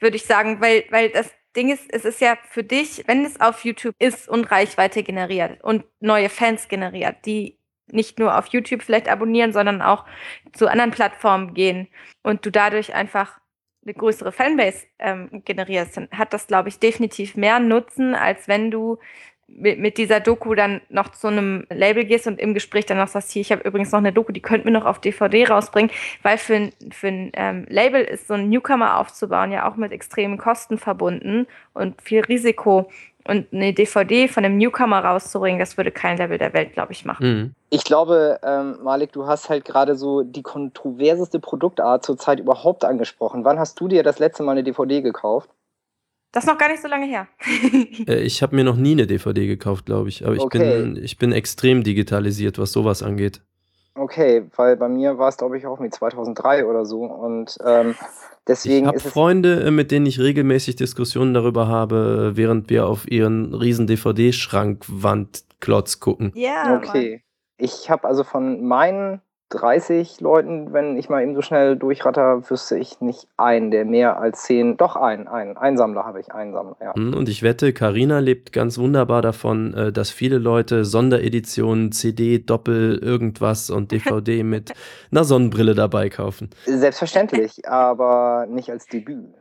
würde 0.00 0.16
ich 0.16 0.24
sagen, 0.24 0.60
weil, 0.60 0.84
weil 0.90 1.10
das 1.10 1.30
Ding 1.56 1.70
ist, 1.70 1.92
es 1.92 2.04
ist 2.04 2.20
ja 2.20 2.36
für 2.48 2.62
dich, 2.62 3.04
wenn 3.06 3.24
es 3.24 3.40
auf 3.40 3.64
YouTube 3.64 3.94
ist 3.98 4.28
und 4.28 4.50
Reichweite 4.50 5.02
generiert 5.02 5.62
und 5.64 5.84
neue 6.00 6.28
Fans 6.28 6.68
generiert, 6.68 7.16
die 7.24 7.58
nicht 7.90 8.18
nur 8.18 8.36
auf 8.36 8.48
YouTube 8.48 8.82
vielleicht 8.82 9.08
abonnieren, 9.08 9.52
sondern 9.52 9.80
auch 9.80 10.04
zu 10.52 10.68
anderen 10.68 10.90
Plattformen 10.90 11.54
gehen 11.54 11.88
und 12.22 12.44
du 12.44 12.50
dadurch 12.50 12.94
einfach 12.94 13.40
eine 13.84 13.94
größere 13.94 14.32
Fanbase 14.32 14.86
ähm, 14.98 15.42
generierst, 15.44 15.96
dann 15.96 16.08
hat 16.10 16.32
das, 16.32 16.48
glaube 16.48 16.68
ich, 16.68 16.80
definitiv 16.80 17.36
mehr 17.36 17.60
Nutzen, 17.60 18.14
als 18.14 18.48
wenn 18.48 18.70
du 18.72 18.98
mit, 19.48 19.78
mit 19.78 19.98
dieser 19.98 20.20
Doku 20.20 20.54
dann 20.54 20.80
noch 20.88 21.12
zu 21.12 21.28
einem 21.28 21.66
Label 21.70 22.04
gehst 22.04 22.26
und 22.26 22.40
im 22.40 22.54
Gespräch 22.54 22.86
dann 22.86 22.98
noch 22.98 23.08
sagst, 23.08 23.30
hier, 23.30 23.42
ich 23.42 23.52
habe 23.52 23.62
übrigens 23.62 23.92
noch 23.92 23.98
eine 23.98 24.12
Doku, 24.12 24.32
die 24.32 24.42
könnten 24.42 24.66
wir 24.66 24.72
noch 24.72 24.84
auf 24.84 25.00
DVD 25.00 25.48
rausbringen, 25.48 25.90
weil 26.22 26.38
für 26.38 26.54
ein, 26.56 26.72
für 26.90 27.08
ein 27.08 27.30
ähm, 27.34 27.66
Label 27.68 28.02
ist 28.02 28.28
so 28.28 28.34
ein 28.34 28.48
Newcomer 28.48 28.98
aufzubauen 28.98 29.52
ja 29.52 29.68
auch 29.68 29.76
mit 29.76 29.92
extremen 29.92 30.38
Kosten 30.38 30.78
verbunden 30.78 31.46
und 31.74 32.00
viel 32.02 32.20
Risiko. 32.20 32.90
Und 33.28 33.52
eine 33.52 33.72
DVD 33.72 34.28
von 34.28 34.44
einem 34.44 34.56
Newcomer 34.56 35.00
rauszubringen, 35.00 35.58
das 35.58 35.76
würde 35.76 35.90
kein 35.90 36.16
Level 36.16 36.38
der 36.38 36.52
Welt, 36.52 36.74
glaube 36.74 36.92
ich, 36.92 37.04
machen. 37.04 37.26
Mhm. 37.26 37.54
Ich 37.70 37.82
glaube, 37.82 38.38
ähm, 38.44 38.76
Malik, 38.84 39.12
du 39.12 39.26
hast 39.26 39.48
halt 39.48 39.64
gerade 39.64 39.96
so 39.96 40.22
die 40.22 40.42
kontroverseste 40.42 41.40
Produktart 41.40 42.04
zurzeit 42.04 42.38
überhaupt 42.38 42.84
angesprochen. 42.84 43.44
Wann 43.44 43.58
hast 43.58 43.80
du 43.80 43.88
dir 43.88 44.04
das 44.04 44.20
letzte 44.20 44.44
Mal 44.44 44.52
eine 44.52 44.62
DVD 44.62 45.02
gekauft? 45.02 45.50
Das 46.32 46.44
ist 46.44 46.50
noch 46.50 46.58
gar 46.58 46.68
nicht 46.68 46.82
so 46.82 46.88
lange 46.88 47.06
her. 47.06 47.28
Äh, 48.06 48.22
ich 48.22 48.42
habe 48.42 48.54
mir 48.54 48.64
noch 48.64 48.76
nie 48.76 48.92
eine 48.92 49.06
DVD 49.06 49.46
gekauft, 49.46 49.86
glaube 49.86 50.08
ich. 50.08 50.24
Aber 50.24 50.34
ich, 50.34 50.42
okay. 50.42 50.82
bin, 50.82 51.02
ich 51.02 51.18
bin 51.18 51.32
extrem 51.32 51.82
digitalisiert, 51.82 52.58
was 52.58 52.72
sowas 52.72 53.02
angeht. 53.02 53.40
Okay, 53.96 54.44
weil 54.56 54.76
bei 54.76 54.88
mir 54.88 55.18
war 55.18 55.28
es, 55.28 55.36
glaube 55.38 55.56
ich, 55.56 55.66
auch 55.66 55.80
mit 55.80 55.94
2003 55.94 56.66
oder 56.66 56.84
so. 56.84 57.04
Und 57.04 57.56
ähm, 57.64 57.94
deswegen 58.46 58.84
ich 58.84 58.88
habe 58.88 59.00
Freunde, 59.00 59.64
äh, 59.64 59.70
mit 59.70 59.90
denen 59.90 60.04
ich 60.06 60.20
regelmäßig 60.20 60.76
Diskussionen 60.76 61.32
darüber 61.32 61.68
habe, 61.68 62.32
während 62.34 62.68
wir 62.68 62.86
auf 62.86 63.10
ihren 63.10 63.54
riesen 63.54 63.86
DVD-Schrankwandklotz 63.86 66.00
gucken. 66.00 66.32
Ja. 66.34 66.76
Okay. 66.76 67.10
Mann. 67.10 67.20
Ich 67.58 67.88
habe 67.88 68.06
also 68.06 68.22
von 68.22 68.66
meinen 68.66 69.22
30 69.50 70.20
Leuten, 70.20 70.72
wenn 70.72 70.96
ich 70.96 71.08
mal 71.08 71.22
eben 71.22 71.34
so 71.34 71.42
schnell 71.42 71.76
durchratter, 71.76 72.50
wüsste 72.50 72.76
ich 72.78 73.00
nicht 73.00 73.28
einen, 73.36 73.70
der 73.70 73.84
mehr 73.84 74.18
als 74.18 74.42
10, 74.42 74.76
doch 74.76 74.96
einen, 74.96 75.28
einen, 75.28 75.56
einen 75.56 75.76
Sammler 75.76 76.04
habe 76.04 76.20
ich, 76.20 76.32
einen 76.32 76.52
Sammler, 76.52 76.76
ja. 76.80 76.94
Hm, 76.94 77.14
und 77.14 77.28
ich 77.28 77.42
wette, 77.42 77.72
Karina 77.72 78.18
lebt 78.18 78.52
ganz 78.52 78.76
wunderbar 78.78 79.22
davon, 79.22 79.72
äh, 79.74 79.92
dass 79.92 80.10
viele 80.10 80.38
Leute 80.38 80.84
Sondereditionen, 80.84 81.92
CD, 81.92 82.38
Doppel, 82.38 82.98
irgendwas 82.98 83.70
und 83.70 83.92
DVD 83.92 84.42
mit 84.42 84.72
einer 85.12 85.24
Sonnenbrille 85.24 85.74
dabei 85.74 86.08
kaufen. 86.08 86.50
Selbstverständlich, 86.64 87.68
aber 87.68 88.46
nicht 88.48 88.70
als 88.70 88.86
Debüt. 88.86 89.34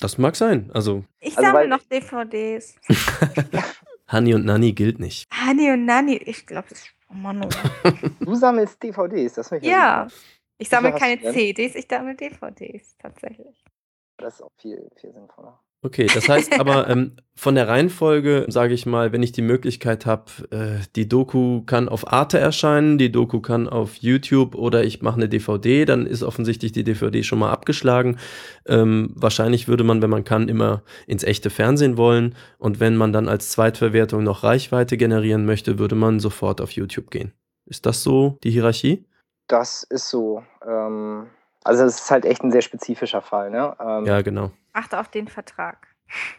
Das 0.00 0.18
mag 0.18 0.34
sein, 0.34 0.70
also. 0.74 1.04
Ich 1.20 1.38
also, 1.38 1.52
sammle 1.52 1.68
noch 1.68 1.82
DVDs. 1.84 2.74
Honey 4.12 4.34
und 4.34 4.44
Nanny 4.44 4.72
gilt 4.72 4.98
nicht. 4.98 5.28
Honey 5.46 5.70
und 5.70 5.84
Nanny, 5.84 6.16
ich 6.16 6.46
glaube, 6.46 6.66
das 6.68 6.78
ist 6.80 6.88
Oh 7.12 7.16
Mann, 7.16 7.44
oh. 7.44 7.90
Du 8.24 8.34
sammelst 8.34 8.82
DVDs, 8.82 9.34
das 9.34 9.48
finde 9.48 9.66
ich 9.66 9.70
Ja, 9.70 10.08
ich 10.58 10.68
sammle 10.68 10.92
keine 10.94 11.20
CDs, 11.20 11.74
ich 11.74 11.86
sammle 11.88 12.14
DVDs 12.14 12.96
tatsächlich. 12.98 13.64
Das 14.16 14.34
ist 14.34 14.42
auch 14.42 14.52
viel, 14.58 14.88
viel 14.96 15.12
sinnvoller. 15.12 15.60
Okay, 15.84 16.06
das 16.12 16.28
heißt 16.28 16.52
aber 16.60 16.88
ähm, 16.88 17.16
von 17.34 17.56
der 17.56 17.66
Reihenfolge, 17.66 18.46
sage 18.48 18.72
ich 18.72 18.86
mal, 18.86 19.12
wenn 19.12 19.22
ich 19.22 19.32
die 19.32 19.42
Möglichkeit 19.42 20.06
habe, 20.06 20.30
äh, 20.50 20.84
die 20.94 21.08
Doku 21.08 21.62
kann 21.62 21.88
auf 21.88 22.12
Arte 22.12 22.38
erscheinen, 22.38 22.98
die 22.98 23.10
Doku 23.10 23.40
kann 23.40 23.68
auf 23.68 23.96
YouTube 23.96 24.54
oder 24.54 24.84
ich 24.84 25.02
mache 25.02 25.16
eine 25.16 25.28
DVD, 25.28 25.84
dann 25.84 26.06
ist 26.06 26.22
offensichtlich 26.22 26.70
die 26.70 26.84
DVD 26.84 27.24
schon 27.24 27.40
mal 27.40 27.50
abgeschlagen. 27.50 28.18
Ähm, 28.66 29.12
wahrscheinlich 29.16 29.66
würde 29.66 29.82
man, 29.82 30.02
wenn 30.02 30.10
man 30.10 30.24
kann, 30.24 30.48
immer 30.48 30.82
ins 31.08 31.24
echte 31.24 31.50
Fernsehen 31.50 31.96
wollen 31.96 32.36
und 32.58 32.78
wenn 32.78 32.96
man 32.96 33.12
dann 33.12 33.28
als 33.28 33.50
Zweitverwertung 33.50 34.22
noch 34.22 34.44
Reichweite 34.44 34.96
generieren 34.96 35.44
möchte, 35.46 35.80
würde 35.80 35.96
man 35.96 36.20
sofort 36.20 36.60
auf 36.60 36.70
YouTube 36.70 37.10
gehen. 37.10 37.32
Ist 37.66 37.86
das 37.86 38.04
so 38.04 38.38
die 38.44 38.50
Hierarchie? 38.50 39.04
Das 39.48 39.82
ist 39.82 40.08
so. 40.08 40.44
Ähm, 40.64 41.26
also 41.64 41.84
es 41.84 42.00
ist 42.00 42.10
halt 42.10 42.24
echt 42.24 42.42
ein 42.42 42.52
sehr 42.52 42.62
spezifischer 42.62 43.22
Fall. 43.22 43.50
Ne? 43.50 43.74
Ähm, 43.80 44.06
ja, 44.06 44.22
genau. 44.22 44.50
Achte 44.72 44.98
auf 44.98 45.08
den 45.08 45.28
Vertrag. 45.28 45.88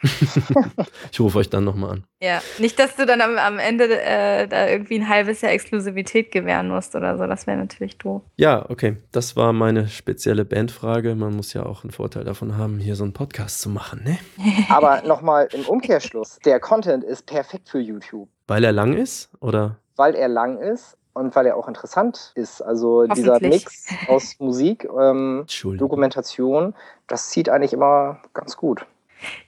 ich 1.12 1.20
rufe 1.20 1.40
euch 1.40 1.50
dann 1.50 1.64
nochmal 1.64 1.92
an. 1.92 2.04
Ja, 2.22 2.42
nicht, 2.60 2.78
dass 2.80 2.96
du 2.96 3.06
dann 3.06 3.22
am, 3.22 3.38
am 3.38 3.60
Ende 3.60 3.86
äh, 4.02 4.48
da 4.48 4.68
irgendwie 4.68 5.00
ein 5.00 5.10
halbes 5.10 5.42
Jahr 5.42 5.52
Exklusivität 5.52 6.32
gewähren 6.32 6.70
musst 6.70 6.96
oder 6.96 7.18
so. 7.18 7.26
Das 7.26 7.48
wäre 7.48 7.58
natürlich 7.58 7.98
doof. 7.98 8.22
Ja, 8.38 8.70
okay. 8.70 8.98
Das 9.12 9.36
war 9.36 9.54
meine 9.54 9.88
spezielle 9.88 10.46
Bandfrage. 10.46 11.16
Man 11.16 11.36
muss 11.36 11.54
ja 11.54 11.66
auch 11.66 11.84
einen 11.84 11.92
Vorteil 11.92 12.24
davon 12.24 12.58
haben, 12.58 12.80
hier 12.80 12.96
so 12.96 13.04
einen 13.04 13.14
Podcast 13.14 13.62
zu 13.62 13.70
machen, 13.70 14.04
ne? 14.04 14.18
Aber 14.70 15.02
nochmal 15.04 15.48
im 15.52 15.66
Umkehrschluss: 15.66 16.40
Der 16.46 16.60
Content 16.60 17.04
ist 17.04 17.26
perfekt 17.26 17.70
für 17.70 17.80
YouTube. 17.80 18.30
Weil 18.48 18.64
er 18.64 18.72
lang 18.72 18.94
ist, 18.94 19.32
oder? 19.40 19.78
Weil 19.96 20.16
er 20.16 20.28
lang 20.28 20.60
ist 20.60 20.98
und 21.14 21.36
weil 21.36 21.46
er 21.46 21.58
auch 21.58 21.68
interessant 21.68 22.32
ist. 22.36 22.62
Also 22.62 23.06
dieser 23.08 23.40
Mix 23.40 23.88
aus 24.08 24.36
Musik, 24.40 24.88
ähm, 25.00 25.46
Dokumentation, 25.78 26.74
das 27.08 27.30
zieht 27.30 27.50
eigentlich 27.50 27.74
immer 27.74 28.20
ganz 28.34 28.58
gut. 28.58 28.86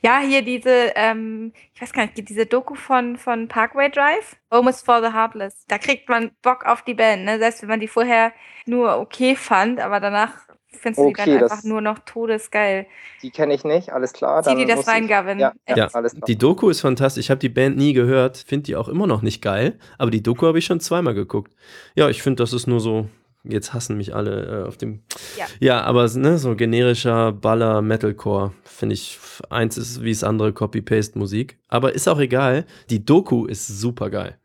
Ja, 0.02 0.20
hier 0.20 0.42
diese, 0.42 0.94
ähm, 0.96 1.52
ich 1.74 1.82
weiß 1.82 1.92
gar 1.92 2.04
nicht, 2.04 2.30
diese 2.30 2.46
Doku 2.46 2.76
von, 2.76 3.18
von 3.18 3.48
Parkway 3.48 3.90
Drive, 3.90 4.38
Home 4.52 4.70
is 4.70 4.82
for 4.82 5.02
the 5.02 5.12
Heartless. 5.12 5.66
Da 5.68 5.78
kriegt 5.78 6.08
man 6.08 6.32
Bock 6.42 6.66
auf 6.66 6.84
die 6.84 6.94
Band, 6.94 7.26
ne? 7.26 7.40
Selbst 7.40 7.62
wenn 7.62 7.70
man 7.70 7.80
die 7.80 7.88
vorher 7.88 8.32
nur 8.66 8.98
okay 8.98 9.36
fand, 9.36 9.80
aber 9.80 10.00
danach 10.00 10.45
findest 10.76 11.00
du 11.00 11.08
okay, 11.08 11.24
die 11.26 11.32
dann 11.32 11.44
einfach 11.44 11.64
nur 11.64 11.82
noch 11.82 12.00
todesgeil. 12.00 12.86
Die 13.22 13.32
kenne 13.32 13.54
ich 13.54 13.64
nicht, 13.64 13.92
alles 13.92 14.14
klar. 14.14 14.44
Zieh 14.44 14.56
dir 14.56 14.68
das 14.68 14.88
rein, 14.88 15.08
Gavin. 15.08 15.40
Ja, 15.40 15.54
ja, 15.68 15.88
alles 15.94 16.14
klar. 16.14 16.26
Die 16.28 16.38
Doku 16.38 16.70
ist 16.70 16.82
fantastisch. 16.82 17.26
Ich 17.26 17.30
habe 17.30 17.40
die 17.40 17.50
Band 17.50 17.78
nie 17.78 17.94
gehört, 17.94 18.38
finde 18.38 18.64
die 18.64 18.76
auch 18.76 18.88
immer 18.88 19.08
noch 19.08 19.22
nicht 19.22 19.42
geil, 19.42 19.80
aber 19.98 20.12
die 20.12 20.22
Doku 20.22 20.46
habe 20.46 20.60
ich 20.60 20.66
schon 20.66 20.80
zweimal 20.80 21.14
geguckt. 21.14 21.54
Ja, 21.96 22.10
ich 22.10 22.22
finde, 22.22 22.44
das 22.44 22.54
ist 22.54 22.68
nur 22.68 22.80
so 22.80 23.08
Jetzt 23.48 23.74
hassen 23.74 23.98
mich 23.98 24.16
alle 24.16 24.64
äh, 24.64 24.68
auf 24.68 24.78
dem. 24.78 25.04
Ja, 25.38 25.46
ja 25.60 25.82
aber 25.82 26.10
ne, 26.16 26.38
so 26.38 26.56
generischer 26.56 27.32
Baller 27.32 27.82
Metalcore 27.82 28.54
finde 28.64 28.94
ich. 28.94 29.20
Eins 29.50 29.78
ist 29.78 30.02
wie 30.02 30.12
das 30.12 30.24
andere 30.24 30.54
Copy-Paste-Musik. 30.54 31.58
Aber 31.68 31.94
ist 31.94 32.08
auch 32.08 32.20
egal. 32.20 32.66
Die 32.90 33.06
Doku 33.06 33.46
ist 33.46 33.68
super 33.68 34.10
geil. 34.10 34.38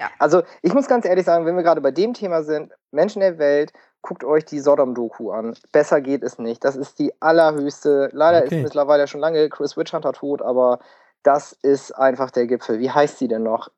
Ja, 0.00 0.10
also 0.18 0.42
ich 0.62 0.74
muss 0.74 0.88
ganz 0.88 1.06
ehrlich 1.06 1.24
sagen, 1.24 1.46
wenn 1.46 1.56
wir 1.56 1.62
gerade 1.62 1.80
bei 1.80 1.92
dem 1.92 2.12
Thema 2.12 2.42
sind, 2.42 2.72
Menschen 2.90 3.20
der 3.20 3.38
Welt, 3.38 3.72
guckt 4.02 4.24
euch 4.24 4.44
die 4.44 4.60
Sodom-Doku 4.60 5.30
an. 5.30 5.54
Besser 5.72 6.00
geht 6.00 6.22
es 6.22 6.38
nicht. 6.38 6.64
Das 6.64 6.76
ist 6.76 6.98
die 6.98 7.12
allerhöchste. 7.20 8.10
Leider 8.12 8.44
okay. 8.44 8.56
ist 8.56 8.62
mittlerweile 8.62 9.06
schon 9.06 9.20
lange 9.20 9.48
Chris 9.48 9.76
Witchhunter 9.76 10.12
tot, 10.12 10.42
aber 10.42 10.80
das 11.22 11.52
ist 11.62 11.92
einfach 11.92 12.30
der 12.30 12.46
Gipfel. 12.46 12.80
Wie 12.80 12.90
heißt 12.90 13.18
sie 13.18 13.28
denn 13.28 13.44
noch? 13.44 13.70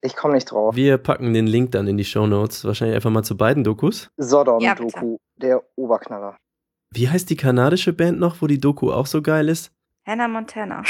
Ich 0.00 0.16
komme 0.16 0.34
nicht 0.34 0.50
drauf. 0.50 0.74
Wir 0.74 0.96
packen 0.96 1.34
den 1.34 1.46
Link 1.46 1.72
dann 1.72 1.86
in 1.86 1.98
die 1.98 2.04
Show 2.04 2.26
Notes. 2.26 2.64
Wahrscheinlich 2.64 2.96
einfach 2.96 3.10
mal 3.10 3.22
zu 3.22 3.36
beiden 3.36 3.64
Dokus. 3.64 4.10
Sodom-Doku, 4.16 5.12
ja, 5.12 5.18
der 5.36 5.62
Oberknaller. 5.76 6.38
Wie 6.90 7.08
heißt 7.08 7.28
die 7.28 7.36
kanadische 7.36 7.92
Band 7.92 8.18
noch, 8.18 8.40
wo 8.40 8.46
die 8.46 8.58
Doku 8.58 8.90
auch 8.90 9.06
so 9.06 9.20
geil 9.20 9.48
ist? 9.48 9.70
Hannah 10.06 10.26
Montana. 10.26 10.82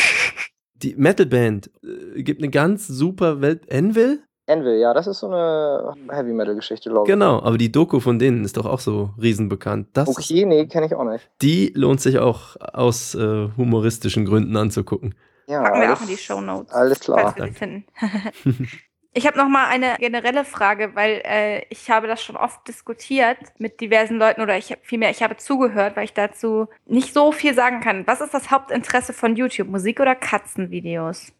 Die 0.74 0.94
Metalband 0.96 1.70
äh, 1.82 2.22
gibt 2.22 2.40
eine 2.40 2.50
ganz 2.50 2.86
super 2.86 3.40
Welt. 3.40 3.68
Envil? 3.68 4.22
Envil, 4.50 4.78
ja, 4.78 4.92
das 4.92 5.06
ist 5.06 5.20
so 5.20 5.28
eine 5.28 5.94
Heavy 6.10 6.32
Metal 6.32 6.54
Geschichte, 6.54 6.90
glaube 6.90 7.06
ich. 7.06 7.12
Genau, 7.12 7.40
aber 7.42 7.56
die 7.56 7.70
Doku 7.70 8.00
von 8.00 8.18
denen 8.18 8.44
ist 8.44 8.56
doch 8.56 8.66
auch 8.66 8.80
so 8.80 9.10
riesenbekannt. 9.20 9.88
Das 9.92 10.08
okay, 10.08 10.44
nee, 10.44 10.66
kenne 10.66 10.86
ich 10.86 10.94
auch 10.94 11.04
nicht. 11.04 11.30
Die 11.40 11.72
lohnt 11.74 12.00
sich 12.00 12.18
auch 12.18 12.56
aus 12.60 13.14
äh, 13.14 13.48
humoristischen 13.56 14.24
Gründen 14.24 14.56
anzugucken. 14.56 15.14
Ja, 15.46 15.62
Packen 15.62 15.80
wir 15.80 15.88
alles, 15.88 15.98
auch 15.98 16.02
in 16.02 16.08
die 16.08 16.16
Show 16.16 16.40
Notes. 16.40 16.72
Alles 16.72 17.00
klar. 17.00 17.32
Falls 17.34 17.36
wir 17.36 17.54
finden. 17.54 17.84
Ich 19.12 19.26
habe 19.26 19.36
noch 19.36 19.48
mal 19.48 19.66
eine 19.66 19.96
generelle 19.98 20.44
Frage, 20.44 20.94
weil 20.94 21.20
äh, 21.24 21.64
ich 21.68 21.90
habe 21.90 22.06
das 22.06 22.22
schon 22.22 22.36
oft 22.36 22.68
diskutiert 22.68 23.38
mit 23.58 23.80
diversen 23.80 24.18
Leuten 24.18 24.40
oder 24.40 24.56
ich 24.56 24.76
vielmehr 24.82 25.10
ich 25.10 25.20
habe 25.20 25.36
zugehört, 25.36 25.96
weil 25.96 26.04
ich 26.04 26.14
dazu 26.14 26.68
nicht 26.86 27.12
so 27.12 27.32
viel 27.32 27.52
sagen 27.52 27.80
kann. 27.80 28.06
Was 28.06 28.20
ist 28.20 28.32
das 28.32 28.52
Hauptinteresse 28.52 29.12
von 29.12 29.34
YouTube? 29.34 29.66
Musik 29.66 29.98
oder 29.98 30.14
Katzenvideos? 30.14 31.32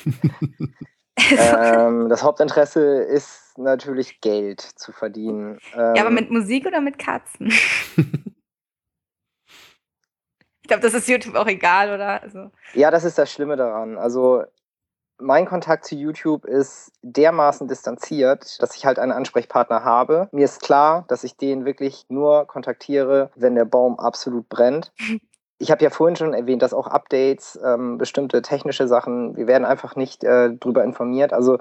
ähm, 1.38 2.10
das 2.10 2.24
Hauptinteresse 2.24 3.04
ist 3.04 3.58
natürlich 3.58 4.22
Geld 4.22 4.62
zu 4.62 4.92
verdienen. 4.92 5.60
Ähm, 5.74 5.96
ja, 5.96 6.02
aber 6.02 6.10
ähm, 6.10 6.16
mit 6.16 6.32
Musik 6.32 6.66
oder 6.66 6.82
mit 6.82 6.98
Katzen? 6.98 7.48
ich 7.98 8.28
glaube, 10.68 10.82
das 10.82 10.94
ist 10.94 11.08
YouTube 11.08 11.36
auch 11.36 11.48
egal, 11.48 11.94
oder? 11.94 12.22
Also. 12.22 12.52
Ja, 12.74 12.90
das 12.92 13.04
ist 13.04 13.18
das 13.18 13.32
Schlimme 13.32 13.56
daran. 13.56 13.98
Also 13.98 14.44
mein 15.20 15.46
Kontakt 15.46 15.86
zu 15.86 15.96
YouTube 15.96 16.46
ist 16.46 16.92
dermaßen 17.02 17.68
distanziert, 17.68 18.62
dass 18.62 18.76
ich 18.76 18.86
halt 18.86 19.00
einen 19.00 19.12
Ansprechpartner 19.12 19.84
habe. 19.84 20.28
Mir 20.32 20.46
ist 20.46 20.62
klar, 20.62 21.06
dass 21.08 21.24
ich 21.24 21.38
den 21.38 21.66
wirklich 21.66 22.06
nur 22.10 22.46
kontaktiere, 22.48 23.32
wenn 23.36 23.56
der 23.56 23.66
Baum 23.66 24.00
absolut 24.00 24.50
brennt. 24.50 24.92
Ich 25.60 25.72
habe 25.72 25.84
ja 25.84 25.90
vorhin 25.90 26.16
schon 26.16 26.34
erwähnt, 26.34 26.62
dass 26.62 26.74
auch 26.74 26.88
Updates, 26.88 27.60
ähm, 27.64 27.98
bestimmte 27.98 28.42
technische 28.42 28.88
Sachen, 28.88 29.36
wir 29.38 29.48
werden 29.48 29.66
einfach 29.66 29.96
nicht 29.96 30.24
äh, 30.24 30.52
darüber 30.60 30.84
informiert. 30.84 31.34
Also 31.34 31.60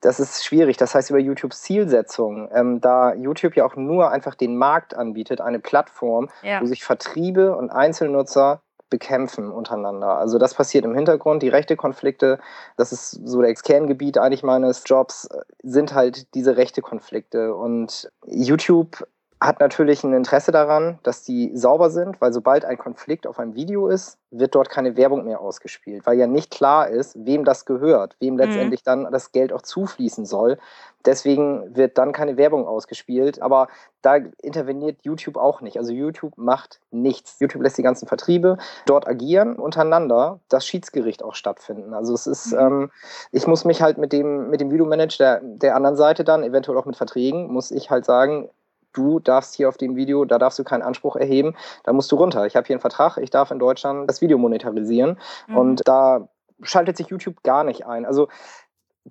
das 0.00 0.20
ist 0.20 0.44
schwierig. 0.44 0.76
Das 0.76 0.94
heißt, 0.94 1.10
über 1.10 1.18
YouTubes 1.18 1.62
Zielsetzung, 1.62 2.48
ähm, 2.52 2.80
da 2.80 3.14
YouTube 3.14 3.56
ja 3.56 3.64
auch 3.64 3.76
nur 3.76 4.10
einfach 4.10 4.34
den 4.34 4.56
Markt 4.56 4.94
anbietet, 4.94 5.40
eine 5.40 5.58
Plattform, 5.58 6.28
ja. 6.42 6.60
wo 6.60 6.66
sich 6.66 6.84
Vertriebe 6.84 7.56
und 7.56 7.70
Einzelnutzer 7.70 8.62
bekämpfen 8.90 9.50
untereinander. 9.50 10.16
Also 10.16 10.38
das 10.38 10.54
passiert 10.54 10.84
im 10.84 10.94
Hintergrund, 10.94 11.42
die 11.42 11.48
rechte 11.48 11.76
Konflikte, 11.76 12.38
das 12.76 12.92
ist 12.92 13.10
so 13.10 13.42
das 13.42 13.62
Kerngebiet 13.62 14.18
eigentlich 14.18 14.42
meines 14.42 14.82
Jobs, 14.86 15.28
sind 15.62 15.94
halt 15.94 16.34
diese 16.34 16.56
rechte 16.56 16.80
Konflikte. 16.80 17.54
Und 17.54 18.10
YouTube 18.26 19.06
hat 19.40 19.60
natürlich 19.60 20.02
ein 20.02 20.12
Interesse 20.12 20.50
daran, 20.50 20.98
dass 21.04 21.22
die 21.22 21.56
sauber 21.56 21.90
sind, 21.90 22.20
weil 22.20 22.32
sobald 22.32 22.64
ein 22.64 22.76
Konflikt 22.76 23.26
auf 23.26 23.38
einem 23.38 23.54
Video 23.54 23.86
ist, 23.86 24.18
wird 24.30 24.54
dort 24.54 24.68
keine 24.68 24.96
Werbung 24.96 25.24
mehr 25.24 25.40
ausgespielt, 25.40 26.04
weil 26.06 26.18
ja 26.18 26.26
nicht 26.26 26.50
klar 26.50 26.88
ist, 26.88 27.16
wem 27.24 27.44
das 27.44 27.64
gehört, 27.64 28.16
wem 28.18 28.34
mhm. 28.34 28.40
letztendlich 28.40 28.82
dann 28.82 29.08
das 29.10 29.30
Geld 29.30 29.52
auch 29.52 29.62
zufließen 29.62 30.26
soll. 30.26 30.58
Deswegen 31.06 31.74
wird 31.74 31.96
dann 31.96 32.12
keine 32.12 32.36
Werbung 32.36 32.66
ausgespielt, 32.66 33.40
aber 33.40 33.68
da 34.02 34.16
interveniert 34.42 34.98
YouTube 35.02 35.36
auch 35.36 35.60
nicht. 35.60 35.78
Also 35.78 35.92
YouTube 35.92 36.36
macht 36.36 36.80
nichts. 36.90 37.36
YouTube 37.38 37.62
lässt 37.62 37.78
die 37.78 37.82
ganzen 37.82 38.08
Vertriebe 38.08 38.58
dort 38.86 39.06
agieren, 39.06 39.54
untereinander 39.54 40.40
das 40.48 40.66
Schiedsgericht 40.66 41.22
auch 41.22 41.34
stattfinden. 41.34 41.94
Also 41.94 42.12
es 42.12 42.26
ist, 42.26 42.52
mhm. 42.52 42.58
ähm, 42.58 42.90
ich 43.30 43.46
muss 43.46 43.64
mich 43.64 43.82
halt 43.82 43.98
mit 43.98 44.12
dem, 44.12 44.50
mit 44.50 44.60
dem 44.60 44.70
Videomanager 44.72 45.18
der, 45.18 45.40
der 45.42 45.76
anderen 45.76 45.96
Seite 45.96 46.24
dann, 46.24 46.42
eventuell 46.42 46.76
auch 46.76 46.86
mit 46.86 46.96
Verträgen, 46.96 47.52
muss 47.52 47.70
ich 47.70 47.90
halt 47.90 48.04
sagen, 48.04 48.50
du 48.92 49.20
darfst 49.20 49.54
hier 49.54 49.68
auf 49.68 49.76
dem 49.76 49.96
Video, 49.96 50.24
da 50.24 50.38
darfst 50.38 50.58
du 50.58 50.64
keinen 50.64 50.82
Anspruch 50.82 51.16
erheben, 51.16 51.54
da 51.84 51.92
musst 51.92 52.10
du 52.12 52.16
runter. 52.16 52.46
Ich 52.46 52.56
habe 52.56 52.66
hier 52.66 52.74
einen 52.74 52.80
Vertrag, 52.80 53.18
ich 53.18 53.30
darf 53.30 53.50
in 53.50 53.58
Deutschland 53.58 54.08
das 54.08 54.20
Video 54.20 54.38
monetarisieren 54.38 55.18
mhm. 55.46 55.56
und 55.56 55.88
da 55.88 56.28
schaltet 56.62 56.96
sich 56.96 57.08
YouTube 57.08 57.42
gar 57.42 57.64
nicht 57.64 57.86
ein. 57.86 58.04
Also 58.04 58.28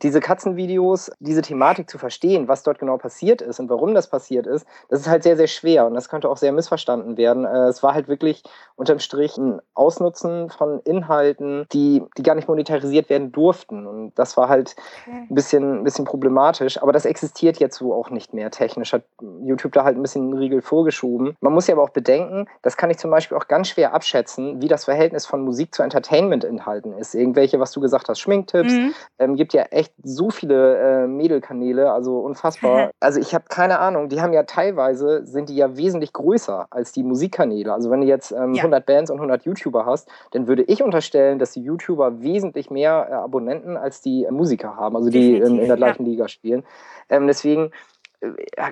diese 0.01 0.19
Katzenvideos, 0.19 1.11
diese 1.19 1.41
Thematik 1.41 1.89
zu 1.89 1.97
verstehen, 1.97 2.47
was 2.47 2.63
dort 2.63 2.79
genau 2.79 2.97
passiert 2.97 3.41
ist 3.41 3.59
und 3.59 3.69
warum 3.69 3.93
das 3.93 4.09
passiert 4.09 4.47
ist, 4.47 4.65
das 4.89 5.01
ist 5.01 5.07
halt 5.07 5.23
sehr, 5.23 5.37
sehr 5.37 5.47
schwer 5.47 5.85
und 5.85 5.93
das 5.93 6.09
könnte 6.09 6.29
auch 6.29 6.37
sehr 6.37 6.51
missverstanden 6.51 7.17
werden. 7.17 7.45
Äh, 7.45 7.67
es 7.67 7.83
war 7.83 7.93
halt 7.93 8.07
wirklich 8.07 8.43
unterm 8.75 8.99
Strich 8.99 9.37
ein 9.37 9.59
Ausnutzen 9.73 10.49
von 10.49 10.79
Inhalten, 10.81 11.65
die, 11.73 12.03
die 12.17 12.23
gar 12.23 12.35
nicht 12.35 12.47
monetarisiert 12.47 13.09
werden 13.09 13.31
durften. 13.31 13.87
Und 13.87 14.13
das 14.15 14.37
war 14.37 14.49
halt 14.49 14.75
ein 15.07 15.33
bisschen, 15.33 15.79
ein 15.79 15.83
bisschen 15.83 16.05
problematisch. 16.05 16.81
Aber 16.81 16.91
das 16.91 17.05
existiert 17.05 17.57
jetzt 17.57 17.77
so 17.77 17.93
auch 17.93 18.09
nicht 18.09 18.33
mehr 18.33 18.51
technisch. 18.51 18.93
Hat 18.93 19.03
YouTube 19.41 19.73
da 19.73 19.83
halt 19.83 19.97
ein 19.97 20.01
bisschen 20.01 20.23
einen 20.23 20.37
Riegel 20.37 20.61
vorgeschoben. 20.61 21.35
Man 21.41 21.53
muss 21.53 21.67
ja 21.67 21.73
aber 21.75 21.83
auch 21.83 21.89
bedenken, 21.89 22.47
das 22.61 22.77
kann 22.77 22.91
ich 22.91 22.97
zum 22.97 23.09
Beispiel 23.09 23.37
auch 23.37 23.47
ganz 23.47 23.69
schwer 23.69 23.93
abschätzen, 23.93 24.61
wie 24.61 24.67
das 24.67 24.85
Verhältnis 24.85 25.25
von 25.25 25.41
Musik 25.41 25.73
zu 25.73 25.81
Entertainment-Inhalten 25.81 26.93
ist. 26.93 27.15
Irgendwelche, 27.15 27.59
was 27.59 27.71
du 27.71 27.81
gesagt 27.81 28.09
hast, 28.09 28.19
Schminktipps, 28.19 28.73
mhm. 28.73 28.93
ähm, 29.19 29.35
gibt 29.35 29.53
ja 29.53 29.63
echt 29.63 29.86
echt 29.87 29.93
so 30.03 30.29
viele 30.29 30.77
äh, 30.77 31.07
Mädelkanäle, 31.07 31.91
also 31.91 32.19
unfassbar. 32.19 32.91
also 32.99 33.19
ich 33.19 33.33
habe 33.33 33.45
keine 33.49 33.79
Ahnung, 33.79 34.09
die 34.09 34.21
haben 34.21 34.33
ja 34.33 34.43
teilweise, 34.43 35.25
sind 35.25 35.49
die 35.49 35.55
ja 35.55 35.77
wesentlich 35.77 36.13
größer 36.13 36.67
als 36.69 36.91
die 36.91 37.03
Musikkanäle. 37.03 37.73
Also 37.73 37.89
wenn 37.89 38.01
du 38.01 38.07
jetzt 38.07 38.31
ähm, 38.31 38.53
ja. 38.53 38.63
100 38.63 38.85
Bands 38.85 39.11
und 39.11 39.17
100 39.17 39.43
YouTuber 39.45 39.85
hast, 39.85 40.09
dann 40.31 40.47
würde 40.47 40.63
ich 40.63 40.83
unterstellen, 40.83 41.39
dass 41.39 41.51
die 41.51 41.61
YouTuber 41.61 42.21
wesentlich 42.21 42.69
mehr 42.69 43.07
äh, 43.09 43.13
Abonnenten 43.13 43.77
als 43.77 44.01
die 44.01 44.25
äh, 44.25 44.31
Musiker 44.31 44.75
haben, 44.75 44.95
also 44.95 45.09
die 45.09 45.37
in, 45.37 45.59
in 45.59 45.67
der 45.67 45.77
gleichen 45.77 46.05
ja. 46.05 46.11
Liga 46.11 46.27
spielen. 46.27 46.63
Ähm, 47.09 47.27
deswegen 47.27 47.71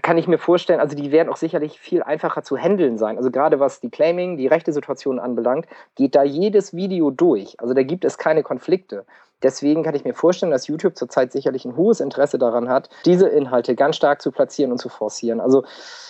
kann 0.02 0.18
ich 0.18 0.28
mir 0.28 0.40
vorstellen, 0.40 0.80
also 0.80 0.96
die 0.96 1.12
werden 1.12 1.30
auch 1.30 1.38
sicherlich 1.38 1.80
viel 1.80 2.02
einfacher 2.02 2.44
zu 2.44 2.58
handeln 2.58 2.98
sein. 2.98 3.18
Also 3.18 3.30
gerade 3.30 3.60
was 3.60 3.80
die 3.80 3.90
Claiming, 3.90 4.38
die 4.38 4.48
rechte 4.48 4.74
Situation 4.74 5.20
anbelangt, 5.20 5.68
geht 5.96 6.16
da 6.16 6.24
jedes 6.24 6.76
Video 6.76 7.12
durch. 7.12 7.60
Also 7.60 7.74
da 7.74 7.84
gibt 7.84 8.06
es 8.06 8.18
keine 8.18 8.42
Konflikte. 8.42 9.06
Deswegen 9.44 9.84
kann 9.84 9.96
ich 9.96 10.04
mir 10.04 10.16
vorstellen, 10.16 10.52
dass 10.52 10.68
YouTube 10.68 10.98
zurzeit 10.98 11.32
sicherlich 11.32 11.66
ein 11.66 11.76
hohes 11.76 12.00
Interesse 12.00 12.40
daran 12.40 12.70
hat, 12.70 12.90
diese 13.06 13.28
Inhalte 13.28 13.76
ganz 13.76 13.98
stark 13.98 14.22
zu 14.22 14.32
platzieren 14.32 14.72
und 14.72 14.80
zu 14.80 14.90
forcieren. 14.90 15.40
Also 15.40 15.64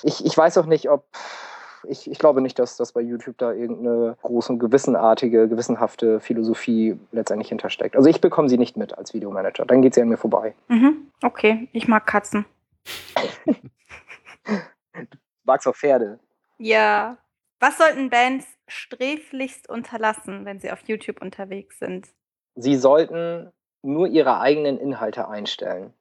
ich, 0.04 0.26
ich 0.26 0.38
weiß 0.38 0.58
auch 0.58 0.68
nicht, 0.68 0.90
ob 0.90 1.04
ich, 1.88 2.10
ich, 2.10 2.18
glaube 2.18 2.42
nicht, 2.42 2.58
dass, 2.58 2.78
dass 2.78 2.94
bei 2.94 3.02
YouTube 3.02 3.38
da 3.38 3.52
irgendeine 3.52 4.18
große, 4.24 4.58
gewissenartige, 4.58 5.48
gewissenhafte 5.48 6.20
Philosophie 6.20 6.98
letztendlich 7.12 7.50
hintersteckt. 7.50 7.96
Also 7.96 8.10
ich 8.10 8.22
bekomme 8.22 8.50
sie 8.50 8.58
nicht 8.58 8.78
mit 8.78 8.98
als 8.98 9.14
Videomanager. 9.14 9.66
Dann 9.66 9.82
geht 9.82 9.94
sie 9.94 10.02
an 10.02 10.10
mir 10.10 10.18
vorbei. 10.18 10.56
Mhm. 10.68 11.12
Okay, 11.22 11.68
ich 11.74 11.88
mag 11.88 12.08
Katzen. 12.08 12.46
Du 14.46 15.08
magst 15.44 15.68
auch 15.68 15.76
Pferde. 15.76 16.20
Ja. 16.58 17.18
Was 17.60 17.78
sollten 17.78 18.10
Bands 18.10 18.46
sträflichst 18.68 19.70
unterlassen, 19.70 20.46
wenn 20.46 20.60
sie 20.60 20.72
auf 20.72 20.82
YouTube 20.88 21.22
unterwegs 21.22 21.80
sind? 21.80 22.08
Sie 22.56 22.76
sollten 22.76 23.52
nur 23.82 24.08
ihre 24.08 24.40
eigenen 24.40 24.78
Inhalte 24.78 25.28
einstellen. 25.28 25.94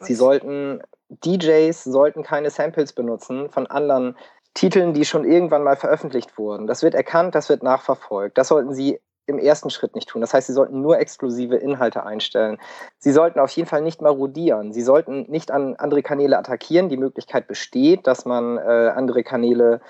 Sie 0.00 0.14
sollten, 0.14 0.82
DJs 1.08 1.84
sollten 1.84 2.22
keine 2.22 2.50
Samples 2.50 2.92
benutzen 2.92 3.50
von 3.50 3.66
anderen 3.66 4.16
Titeln, 4.54 4.94
die 4.94 5.04
schon 5.04 5.24
irgendwann 5.24 5.64
mal 5.64 5.76
veröffentlicht 5.76 6.38
wurden. 6.38 6.66
Das 6.66 6.82
wird 6.82 6.94
erkannt, 6.94 7.34
das 7.34 7.48
wird 7.48 7.62
nachverfolgt. 7.62 8.38
Das 8.38 8.48
sollten 8.48 8.72
Sie 8.72 9.00
im 9.26 9.38
ersten 9.38 9.70
Schritt 9.70 9.94
nicht 9.94 10.08
tun. 10.08 10.20
Das 10.20 10.34
heißt, 10.34 10.46
Sie 10.46 10.52
sollten 10.52 10.80
nur 10.80 10.98
exklusive 10.98 11.56
Inhalte 11.56 12.04
einstellen. 12.04 12.58
Sie 12.98 13.12
sollten 13.12 13.38
auf 13.38 13.50
jeden 13.52 13.68
Fall 13.68 13.80
nicht 13.80 14.02
marodieren. 14.02 14.72
Sie 14.72 14.82
sollten 14.82 15.30
nicht 15.30 15.50
an 15.50 15.76
andere 15.76 16.02
Kanäle 16.02 16.38
attackieren. 16.38 16.88
Die 16.88 16.96
Möglichkeit 16.96 17.46
besteht, 17.46 18.06
dass 18.06 18.24
man 18.24 18.58
äh, 18.58 18.92
andere 18.94 19.22
Kanäle 19.22 19.80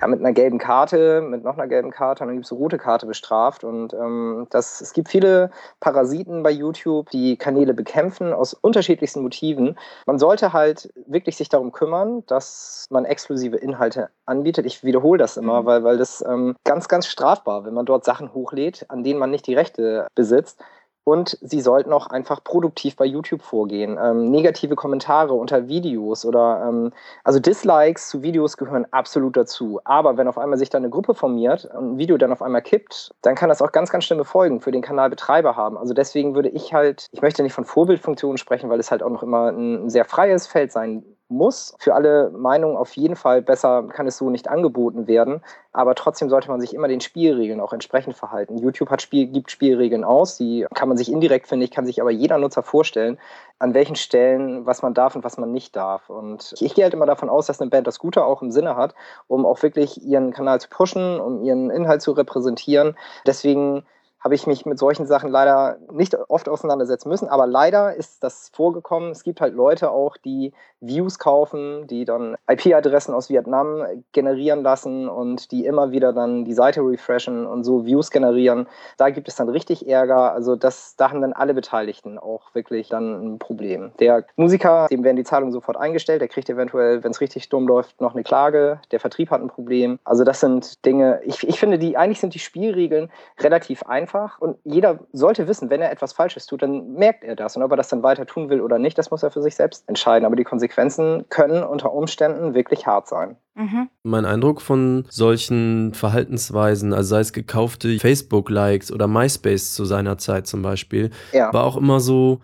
ja, 0.00 0.06
mit 0.06 0.20
einer 0.20 0.32
gelben 0.32 0.58
Karte, 0.58 1.22
mit 1.22 1.44
noch 1.44 1.54
einer 1.54 1.66
gelben 1.66 1.90
Karte 1.90 2.22
und 2.22 2.28
dann 2.28 2.36
gibt 2.36 2.46
es 2.46 2.52
eine 2.52 2.60
rote 2.60 2.78
Karte 2.78 3.06
bestraft. 3.06 3.64
Und 3.64 3.94
ähm, 3.94 4.46
das, 4.50 4.80
es 4.80 4.92
gibt 4.92 5.08
viele 5.08 5.50
Parasiten 5.80 6.42
bei 6.42 6.50
YouTube, 6.50 7.10
die 7.10 7.36
Kanäle 7.36 7.72
bekämpfen 7.72 8.32
aus 8.32 8.52
unterschiedlichsten 8.52 9.22
Motiven. 9.22 9.78
Man 10.06 10.18
sollte 10.18 10.52
halt 10.52 10.92
wirklich 11.06 11.36
sich 11.36 11.48
darum 11.48 11.72
kümmern, 11.72 12.24
dass 12.26 12.86
man 12.90 13.04
exklusive 13.04 13.56
Inhalte 13.56 14.10
anbietet. 14.26 14.66
Ich 14.66 14.84
wiederhole 14.84 15.18
das 15.18 15.36
immer, 15.36 15.62
mhm. 15.62 15.66
weil, 15.66 15.84
weil 15.84 15.98
das 15.98 16.24
ähm, 16.26 16.56
ganz, 16.64 16.88
ganz 16.88 17.06
strafbar, 17.06 17.64
wenn 17.64 17.74
man 17.74 17.86
dort 17.86 18.04
Sachen 18.04 18.34
hochlädt, 18.34 18.86
an 18.88 19.02
denen 19.02 19.18
man 19.18 19.30
nicht 19.30 19.46
die 19.46 19.54
Rechte 19.54 20.06
besitzt. 20.14 20.60
Und 21.08 21.38
sie 21.40 21.60
sollten 21.60 21.92
auch 21.92 22.08
einfach 22.08 22.42
produktiv 22.42 22.96
bei 22.96 23.04
YouTube 23.04 23.40
vorgehen. 23.40 23.96
Ähm, 23.96 24.28
negative 24.28 24.74
Kommentare 24.74 25.34
unter 25.34 25.68
Videos 25.68 26.26
oder 26.26 26.66
ähm, 26.68 26.92
also 27.22 27.38
Dislikes 27.38 28.08
zu 28.08 28.22
Videos 28.22 28.56
gehören 28.56 28.86
absolut 28.90 29.36
dazu. 29.36 29.80
Aber 29.84 30.16
wenn 30.16 30.26
auf 30.26 30.36
einmal 30.36 30.58
sich 30.58 30.68
da 30.68 30.78
eine 30.78 30.90
Gruppe 30.90 31.14
formiert 31.14 31.64
und 31.66 31.92
ein 31.92 31.98
Video 31.98 32.18
dann 32.18 32.32
auf 32.32 32.42
einmal 32.42 32.60
kippt, 32.60 33.14
dann 33.22 33.36
kann 33.36 33.48
das 33.48 33.62
auch 33.62 33.70
ganz, 33.70 33.90
ganz 33.90 34.02
schlimme 34.02 34.24
Folgen 34.24 34.60
für 34.60 34.72
den 34.72 34.82
Kanalbetreiber 34.82 35.54
haben. 35.54 35.78
Also 35.78 35.94
deswegen 35.94 36.34
würde 36.34 36.48
ich 36.48 36.74
halt, 36.74 37.06
ich 37.12 37.22
möchte 37.22 37.44
nicht 37.44 37.52
von 37.52 37.64
Vorbildfunktionen 37.64 38.36
sprechen, 38.36 38.68
weil 38.68 38.80
es 38.80 38.90
halt 38.90 39.04
auch 39.04 39.10
noch 39.10 39.22
immer 39.22 39.50
ein 39.52 39.88
sehr 39.88 40.06
freies 40.06 40.48
Feld 40.48 40.72
sein 40.72 41.04
muss. 41.28 41.74
Für 41.78 41.94
alle 41.94 42.30
Meinungen 42.30 42.76
auf 42.76 42.96
jeden 42.96 43.16
Fall 43.16 43.42
besser 43.42 43.84
kann 43.88 44.06
es 44.06 44.16
so 44.16 44.30
nicht 44.30 44.48
angeboten 44.48 45.06
werden. 45.06 45.42
Aber 45.72 45.94
trotzdem 45.94 46.28
sollte 46.28 46.48
man 46.48 46.60
sich 46.60 46.72
immer 46.74 46.88
den 46.88 47.00
Spielregeln 47.00 47.60
auch 47.60 47.72
entsprechend 47.72 48.16
verhalten. 48.16 48.58
YouTube 48.58 48.90
hat 48.90 49.02
Spiel, 49.02 49.26
gibt 49.26 49.50
Spielregeln 49.50 50.04
aus, 50.04 50.36
die 50.36 50.66
kann 50.74 50.88
man 50.88 50.96
sich 50.96 51.12
indirekt, 51.12 51.48
finde 51.48 51.64
ich, 51.64 51.70
kann 51.70 51.84
sich 51.84 52.00
aber 52.00 52.10
jeder 52.10 52.38
Nutzer 52.38 52.62
vorstellen, 52.62 53.18
an 53.58 53.74
welchen 53.74 53.96
Stellen, 53.96 54.64
was 54.66 54.82
man 54.82 54.94
darf 54.94 55.16
und 55.16 55.24
was 55.24 55.36
man 55.36 55.52
nicht 55.52 55.76
darf. 55.76 56.08
Und 56.08 56.52
ich, 56.54 56.64
ich 56.64 56.74
gehe 56.74 56.84
halt 56.84 56.94
immer 56.94 57.06
davon 57.06 57.28
aus, 57.28 57.46
dass 57.46 57.60
eine 57.60 57.70
Band 57.70 57.86
das 57.86 57.98
Gute 57.98 58.24
auch 58.24 58.40
im 58.42 58.50
Sinne 58.50 58.76
hat, 58.76 58.94
um 59.26 59.44
auch 59.44 59.62
wirklich 59.62 60.02
ihren 60.02 60.32
Kanal 60.32 60.60
zu 60.60 60.68
pushen, 60.68 61.20
um 61.20 61.42
ihren 61.42 61.70
Inhalt 61.70 62.02
zu 62.02 62.12
repräsentieren. 62.12 62.96
Deswegen 63.26 63.84
habe 64.26 64.34
ich 64.34 64.48
mich 64.48 64.66
mit 64.66 64.76
solchen 64.76 65.06
Sachen 65.06 65.30
leider 65.30 65.78
nicht 65.92 66.16
oft 66.28 66.48
auseinandersetzen 66.48 67.08
müssen, 67.08 67.28
aber 67.28 67.46
leider 67.46 67.94
ist 67.94 68.24
das 68.24 68.50
vorgekommen. 68.52 69.12
Es 69.12 69.22
gibt 69.22 69.40
halt 69.40 69.54
Leute 69.54 69.92
auch, 69.92 70.16
die 70.16 70.52
Views 70.80 71.20
kaufen, 71.20 71.86
die 71.86 72.04
dann 72.04 72.34
IP-Adressen 72.50 73.14
aus 73.14 73.30
Vietnam 73.30 73.84
generieren 74.10 74.64
lassen 74.64 75.08
und 75.08 75.52
die 75.52 75.64
immer 75.64 75.92
wieder 75.92 76.12
dann 76.12 76.44
die 76.44 76.54
Seite 76.54 76.80
refreshen 76.80 77.46
und 77.46 77.62
so 77.62 77.86
Views 77.86 78.10
generieren. 78.10 78.66
Da 78.96 79.10
gibt 79.10 79.28
es 79.28 79.36
dann 79.36 79.48
richtig 79.48 79.88
Ärger. 79.88 80.32
Also 80.32 80.56
das, 80.56 80.96
da 80.96 81.10
haben 81.10 81.20
dann 81.20 81.32
alle 81.32 81.54
Beteiligten 81.54 82.18
auch 82.18 82.52
wirklich 82.52 82.88
dann 82.88 83.34
ein 83.34 83.38
Problem. 83.38 83.92
Der 84.00 84.24
Musiker, 84.34 84.88
dem 84.90 85.04
werden 85.04 85.16
die 85.16 85.22
Zahlungen 85.22 85.52
sofort 85.52 85.76
eingestellt, 85.76 86.20
der 86.20 86.26
kriegt 86.26 86.50
eventuell, 86.50 87.04
wenn 87.04 87.12
es 87.12 87.20
richtig 87.20 87.48
dumm 87.48 87.68
läuft, 87.68 88.00
noch 88.00 88.14
eine 88.14 88.24
Klage. 88.24 88.80
Der 88.90 88.98
Vertrieb 88.98 89.30
hat 89.30 89.40
ein 89.40 89.50
Problem. 89.50 90.00
Also 90.02 90.24
das 90.24 90.40
sind 90.40 90.84
Dinge, 90.84 91.20
ich, 91.24 91.46
ich 91.46 91.60
finde, 91.60 91.78
die 91.78 91.96
eigentlich 91.96 92.18
sind 92.18 92.34
die 92.34 92.40
Spielregeln 92.40 93.08
relativ 93.38 93.84
einfach 93.84 94.15
einfach 94.16 94.38
und 94.38 94.56
jeder 94.64 95.00
sollte 95.12 95.48
wissen, 95.48 95.70
wenn 95.70 95.80
er 95.80 95.92
etwas 95.92 96.12
Falsches 96.12 96.46
tut, 96.46 96.62
dann 96.62 96.92
merkt 96.94 97.24
er 97.24 97.36
das. 97.36 97.56
Und 97.56 97.62
ob 97.62 97.70
er 97.70 97.76
das 97.76 97.88
dann 97.88 98.02
weiter 98.02 98.26
tun 98.26 98.48
will 98.48 98.60
oder 98.60 98.78
nicht, 98.78 98.96
das 98.98 99.10
muss 99.10 99.22
er 99.22 99.30
für 99.30 99.42
sich 99.42 99.54
selbst 99.54 99.88
entscheiden. 99.88 100.26
Aber 100.26 100.36
die 100.36 100.44
Konsequenzen 100.44 101.24
können 101.28 101.62
unter 101.62 101.92
Umständen 101.92 102.54
wirklich 102.54 102.86
hart 102.86 103.08
sein. 103.08 103.36
Mhm. 103.54 103.88
Mein 104.02 104.24
Eindruck 104.24 104.60
von 104.60 105.06
solchen 105.08 105.94
Verhaltensweisen, 105.94 106.92
also 106.92 107.08
sei 107.08 107.20
es 107.20 107.32
gekaufte 107.32 107.98
Facebook-Likes 107.98 108.92
oder 108.92 109.06
MySpace 109.06 109.74
zu 109.74 109.84
seiner 109.84 110.18
Zeit 110.18 110.46
zum 110.46 110.62
Beispiel, 110.62 111.10
ja. 111.32 111.52
war 111.52 111.64
auch 111.64 111.76
immer 111.76 112.00
so, 112.00 112.40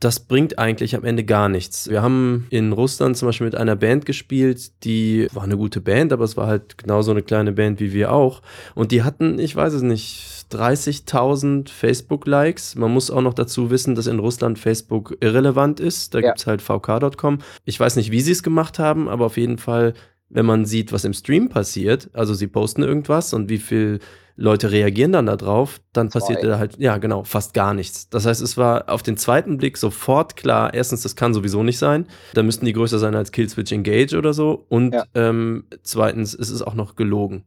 das 0.00 0.18
bringt 0.20 0.58
eigentlich 0.58 0.96
am 0.96 1.04
Ende 1.04 1.24
gar 1.24 1.50
nichts. 1.50 1.88
Wir 1.88 2.02
haben 2.02 2.46
in 2.48 2.72
Russland 2.72 3.18
zum 3.18 3.28
Beispiel 3.28 3.44
mit 3.44 3.54
einer 3.54 3.76
Band 3.76 4.06
gespielt, 4.06 4.72
die 4.82 5.28
war 5.32 5.44
eine 5.44 5.58
gute 5.58 5.82
Band, 5.82 6.14
aber 6.14 6.24
es 6.24 6.38
war 6.38 6.46
halt 6.46 6.78
genauso 6.78 7.10
eine 7.10 7.22
kleine 7.22 7.52
Band 7.52 7.80
wie 7.80 7.92
wir 7.92 8.10
auch. 8.10 8.40
Und 8.74 8.92
die 8.92 9.02
hatten, 9.02 9.38
ich 9.38 9.54
weiß 9.54 9.74
es 9.74 9.82
nicht, 9.82 10.40
30.000 10.52 11.68
Facebook-Likes. 11.68 12.76
Man 12.76 12.92
muss 12.92 13.10
auch 13.10 13.20
noch 13.20 13.34
dazu 13.34 13.70
wissen, 13.70 13.94
dass 13.94 14.06
in 14.06 14.18
Russland 14.18 14.58
Facebook 14.58 15.16
irrelevant 15.20 15.80
ist. 15.80 16.14
Da 16.14 16.20
ja. 16.20 16.28
gibt 16.28 16.40
es 16.40 16.46
halt 16.46 16.62
vk.com. 16.62 17.38
Ich 17.66 17.78
weiß 17.78 17.96
nicht, 17.96 18.10
wie 18.10 18.20
sie 18.20 18.32
es 18.32 18.42
gemacht 18.42 18.78
haben, 18.78 19.08
aber 19.08 19.26
auf 19.26 19.36
jeden 19.36 19.58
Fall 19.58 19.94
wenn 20.30 20.46
man 20.46 20.64
sieht, 20.64 20.92
was 20.92 21.04
im 21.04 21.12
Stream 21.12 21.48
passiert, 21.48 22.08
also 22.12 22.34
sie 22.34 22.46
posten 22.46 22.82
irgendwas 22.82 23.34
und 23.34 23.48
wie 23.48 23.58
viel 23.58 23.98
Leute 24.36 24.70
reagieren 24.72 25.12
dann 25.12 25.26
darauf, 25.26 25.82
dann 25.92 26.08
passiert 26.08 26.42
da 26.42 26.58
halt, 26.58 26.78
ja 26.78 26.96
genau, 26.96 27.24
fast 27.24 27.52
gar 27.52 27.74
nichts. 27.74 28.08
Das 28.08 28.24
heißt, 28.24 28.40
es 28.40 28.56
war 28.56 28.88
auf 28.88 29.02
den 29.02 29.18
zweiten 29.18 29.58
Blick 29.58 29.76
sofort 29.76 30.36
klar, 30.36 30.72
erstens, 30.72 31.02
das 31.02 31.14
kann 31.14 31.34
sowieso 31.34 31.62
nicht 31.62 31.78
sein, 31.78 32.06
da 32.32 32.42
müssten 32.42 32.64
die 32.64 32.72
größer 32.72 32.98
sein 32.98 33.14
als 33.14 33.32
Killswitch 33.32 33.72
Engage 33.72 34.16
oder 34.16 34.32
so 34.32 34.64
und 34.68 34.94
ja. 34.94 35.04
ähm, 35.14 35.64
zweitens, 35.82 36.32
es 36.32 36.48
ist 36.48 36.62
auch 36.62 36.74
noch 36.74 36.96
gelogen. 36.96 37.44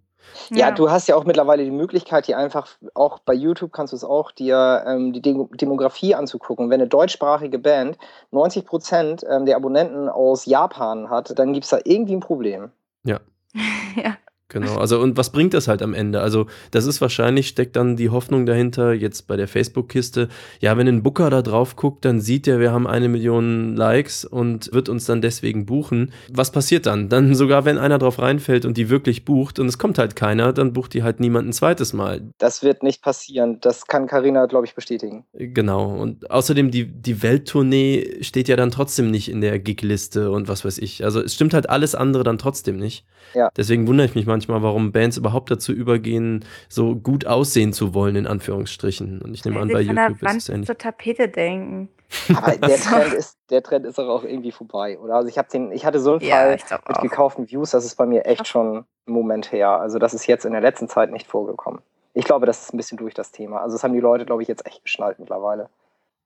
Ja, 0.50 0.72
du 0.72 0.90
hast 0.90 1.08
ja 1.08 1.16
auch 1.16 1.26
mittlerweile 1.26 1.64
die 1.64 1.72
Möglichkeit, 1.72 2.26
hier 2.26 2.38
einfach, 2.38 2.68
auch 2.94 3.20
bei 3.20 3.34
YouTube 3.34 3.72
kannst 3.72 3.94
du 3.94 3.98
es 3.98 4.04
auch, 4.04 4.32
dir 4.32 4.84
ähm, 4.88 5.14
die 5.14 5.22
Demografie 5.22 6.16
anzugucken. 6.16 6.70
Wenn 6.70 6.82
eine 6.82 6.90
deutschsprachige 6.90 7.60
Band 7.60 7.98
90 8.32 8.66
Prozent 8.66 9.26
ähm, 9.30 9.46
der 9.46 9.56
Abonnenten 9.56 10.10
aus 10.10 10.46
Japan 10.46 11.10
hat, 11.10 11.38
dann 11.38 11.54
gibt 11.54 11.66
es 11.66 11.70
da 11.70 11.80
irgendwie 11.84 12.16
ein 12.16 12.20
Problem. 12.20 12.72
Ja. 13.04 13.20
ja. 13.96 14.16
Genau, 14.54 14.78
also 14.78 15.00
und 15.00 15.18
was 15.18 15.32
bringt 15.32 15.54
das 15.54 15.68
halt 15.68 15.82
am 15.82 15.94
Ende? 15.94 16.22
Also 16.22 16.46
das 16.72 16.86
ist 16.86 17.02
wahrscheinlich, 17.02 17.48
steckt 17.48 17.76
dann 17.76 17.96
die 17.96 18.10
Hoffnung 18.10 18.46
dahinter, 18.46 18.94
jetzt 18.94 19.28
bei 19.28 19.36
der 19.36 19.48
Facebook-Kiste, 19.48 20.30
ja, 20.60 20.78
wenn 20.78 20.88
ein 20.88 21.04
Booker 21.04 21.30
da 21.30 21.42
drauf 21.42 21.76
guckt, 21.76 22.06
dann 22.06 22.22
sieht 22.22 22.48
er, 22.48 22.60
wir 22.60 22.72
haben 22.72 22.88
eine 22.88 23.10
Million 23.10 23.76
Likes 23.76 24.24
und 24.24 24.72
wird 24.72 24.88
uns 24.88 25.06
dann 25.06 25.22
deswegen 25.22 25.66
buchen. 25.66 26.14
Was 26.32 26.52
passiert 26.52 26.86
dann? 26.86 27.10
Dann 27.10 27.36
sogar, 27.36 27.66
wenn 27.66 27.78
einer 27.78 27.98
drauf 27.98 28.20
reinfällt 28.20 28.66
und 28.66 28.78
die 28.78 28.90
wirklich 28.90 29.26
bucht 29.26 29.60
und 29.60 29.68
es 29.68 29.78
kommt 29.78 29.98
halt 29.98 30.16
keiner, 30.16 30.54
dann 30.54 30.72
bucht 30.72 30.94
die 30.94 31.04
halt 31.04 31.20
niemand 31.20 31.50
ein 31.50 31.54
zweites 31.54 31.92
Mal. 31.92 32.22
Das 32.38 32.64
wird 32.64 32.84
nicht 32.84 33.02
passieren, 33.02 33.60
das 33.60 33.88
kann 33.88 34.08
Karina 34.08 34.46
glaube 34.54 34.68
ich, 34.68 34.76
bestätigen. 34.76 35.26
Genau, 35.34 35.96
und 35.96 36.30
außerdem 36.30 36.70
die, 36.70 36.86
die 36.86 37.24
Welttournee 37.24 38.20
steht 38.22 38.48
ja 38.48 38.56
dann 38.56 38.70
trotzdem 38.70 39.10
nicht 39.10 39.30
in 39.30 39.42
der 39.42 39.58
Gig-Liste 39.58 40.30
und 40.30 40.48
was 40.48 40.64
weiß 40.64 40.78
ich. 40.78 41.04
Also 41.04 41.22
es 41.22 41.34
stimmt 41.34 41.56
halt 41.56 41.72
alles 41.72 41.96
andere 41.96 42.24
dann 42.24 42.38
trotzdem 42.38 42.78
nicht. 42.78 43.04
Ja. 43.34 43.50
Deswegen 43.58 43.88
wundere 43.88 44.06
ich 44.06 44.14
mich 44.14 44.28
manchmal, 44.28 44.43
manchmal, 44.48 44.68
warum 44.68 44.92
Bands 44.92 45.18
überhaupt 45.18 45.52
dazu 45.52 45.72
übergehen, 45.72 46.46
so 46.70 46.96
gut 46.96 47.26
aussehen 47.26 47.74
zu 47.74 47.94
wollen, 47.94 48.16
in 48.16 48.28
Anführungsstrichen. 48.28 49.22
Und 49.22 49.34
ich 49.34 49.46
nehme 49.46 49.60
an, 49.60 49.70
bei 49.70 49.82
YouTube 49.82 50.22
ist 50.22 50.36
es 50.36 50.50
ähnlich. 50.50 50.68
zur 50.68 50.78
Tapete 50.78 51.30
denken. 51.30 51.90
Aber 52.36 52.52
der 52.58 52.78
Trend 52.78 53.14
ist, 53.14 53.38
der 53.50 53.64
Trend 53.64 53.86
ist 53.86 54.00
auch 54.00 54.24
irgendwie 54.24 54.52
vorbei, 54.52 55.00
oder? 55.00 55.16
Also 55.16 55.30
ich 55.30 55.38
habe 55.38 55.48
den, 55.50 55.72
ich 55.72 55.86
hatte 55.86 56.00
so 56.00 56.14
einen 56.14 56.22
ja, 56.22 56.36
Fall 56.36 56.52
mit 56.88 56.98
auch. 56.98 57.02
gekauften 57.02 57.50
Views, 57.50 57.72
das 57.72 57.86
ist 57.86 57.96
bei 57.96 58.06
mir 58.06 58.26
echt 58.26 58.48
schon 58.48 58.78
ein 58.78 58.86
Moment 59.12 59.52
her. 59.52 59.70
Also 59.80 60.00
das 60.00 60.14
ist 60.14 60.28
jetzt 60.28 60.46
in 60.46 60.52
der 60.52 60.62
letzten 60.62 60.88
Zeit 60.88 61.12
nicht 61.12 61.28
vorgekommen. 61.28 61.82
Ich 62.14 62.26
glaube, 62.26 62.46
das 62.46 62.62
ist 62.62 62.74
ein 62.74 62.78
bisschen 62.78 62.98
durch 62.98 63.14
das 63.14 63.32
Thema. 63.32 63.62
Also 63.62 63.76
das 63.76 63.84
haben 63.84 63.94
die 63.94 64.00
Leute, 64.00 64.26
glaube 64.26 64.44
ich, 64.44 64.48
jetzt 64.48 64.66
echt 64.68 64.84
geschnallt 64.84 65.20
mittlerweile. 65.20 65.70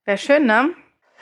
Wäre 0.04 0.18
schön, 0.18 0.46
ne? 0.46 0.70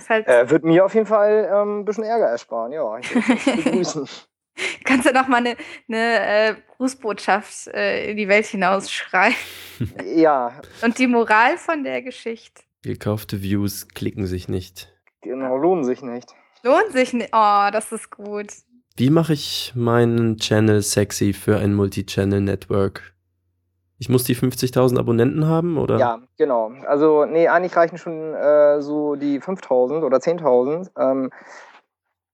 Halt 0.09 0.27
äh, 0.27 0.49
wird 0.49 0.63
mir 0.63 0.83
auf 0.83 0.93
jeden 0.93 1.05
Fall 1.05 1.49
ähm, 1.51 1.79
ein 1.79 1.85
bisschen 1.85 2.03
Ärger 2.03 2.25
ersparen, 2.25 2.71
ja. 2.71 2.97
Ich 2.97 3.13
begrüßen. 3.63 4.07
Kannst 4.85 5.07
du 5.07 5.13
noch 5.13 5.27
mal 5.27 5.37
eine, 5.37 5.55
eine 5.87 6.49
äh, 6.49 6.55
Grußbotschaft 6.77 7.67
äh, 7.67 8.11
in 8.11 8.17
die 8.17 8.27
Welt 8.27 8.45
hinausschreien? 8.45 9.35
Ja. 10.15 10.61
Und 10.81 10.97
die 10.99 11.07
Moral 11.07 11.57
von 11.57 11.83
der 11.83 12.01
Geschichte? 12.01 12.63
Gekaufte 12.81 13.41
Views 13.41 13.89
klicken 13.89 14.25
sich 14.25 14.47
nicht. 14.47 14.93
Genau, 15.21 15.57
lohnen 15.57 15.83
sich 15.83 16.01
nicht. 16.01 16.33
Lohnen 16.63 16.91
sich 16.91 17.11
nicht. 17.11 17.31
Oh, 17.33 17.67
das 17.71 17.91
ist 17.91 18.09
gut. 18.09 18.47
Wie 18.95 19.09
mache 19.09 19.33
ich 19.33 19.73
meinen 19.75 20.37
Channel 20.37 20.81
sexy 20.81 21.33
für 21.33 21.57
ein 21.57 21.73
Multi-Channel-Network? 21.73 23.15
Ich 23.97 24.07
muss 24.07 24.23
die 24.23 24.35
50.000 24.35 24.97
Abonnenten 24.99 25.47
haben, 25.47 25.77
oder? 25.77 25.97
Ja, 25.97 26.19
genau. 26.37 26.71
Also, 26.87 27.25
nee, 27.25 27.47
eigentlich 27.47 27.75
reichen 27.75 27.97
schon 27.97 28.33
äh, 28.33 28.81
so 28.81 29.15
die 29.15 29.41
5.000 29.41 30.03
oder 30.03 30.17
10.000. 30.17 30.91
Ähm, 30.97 31.31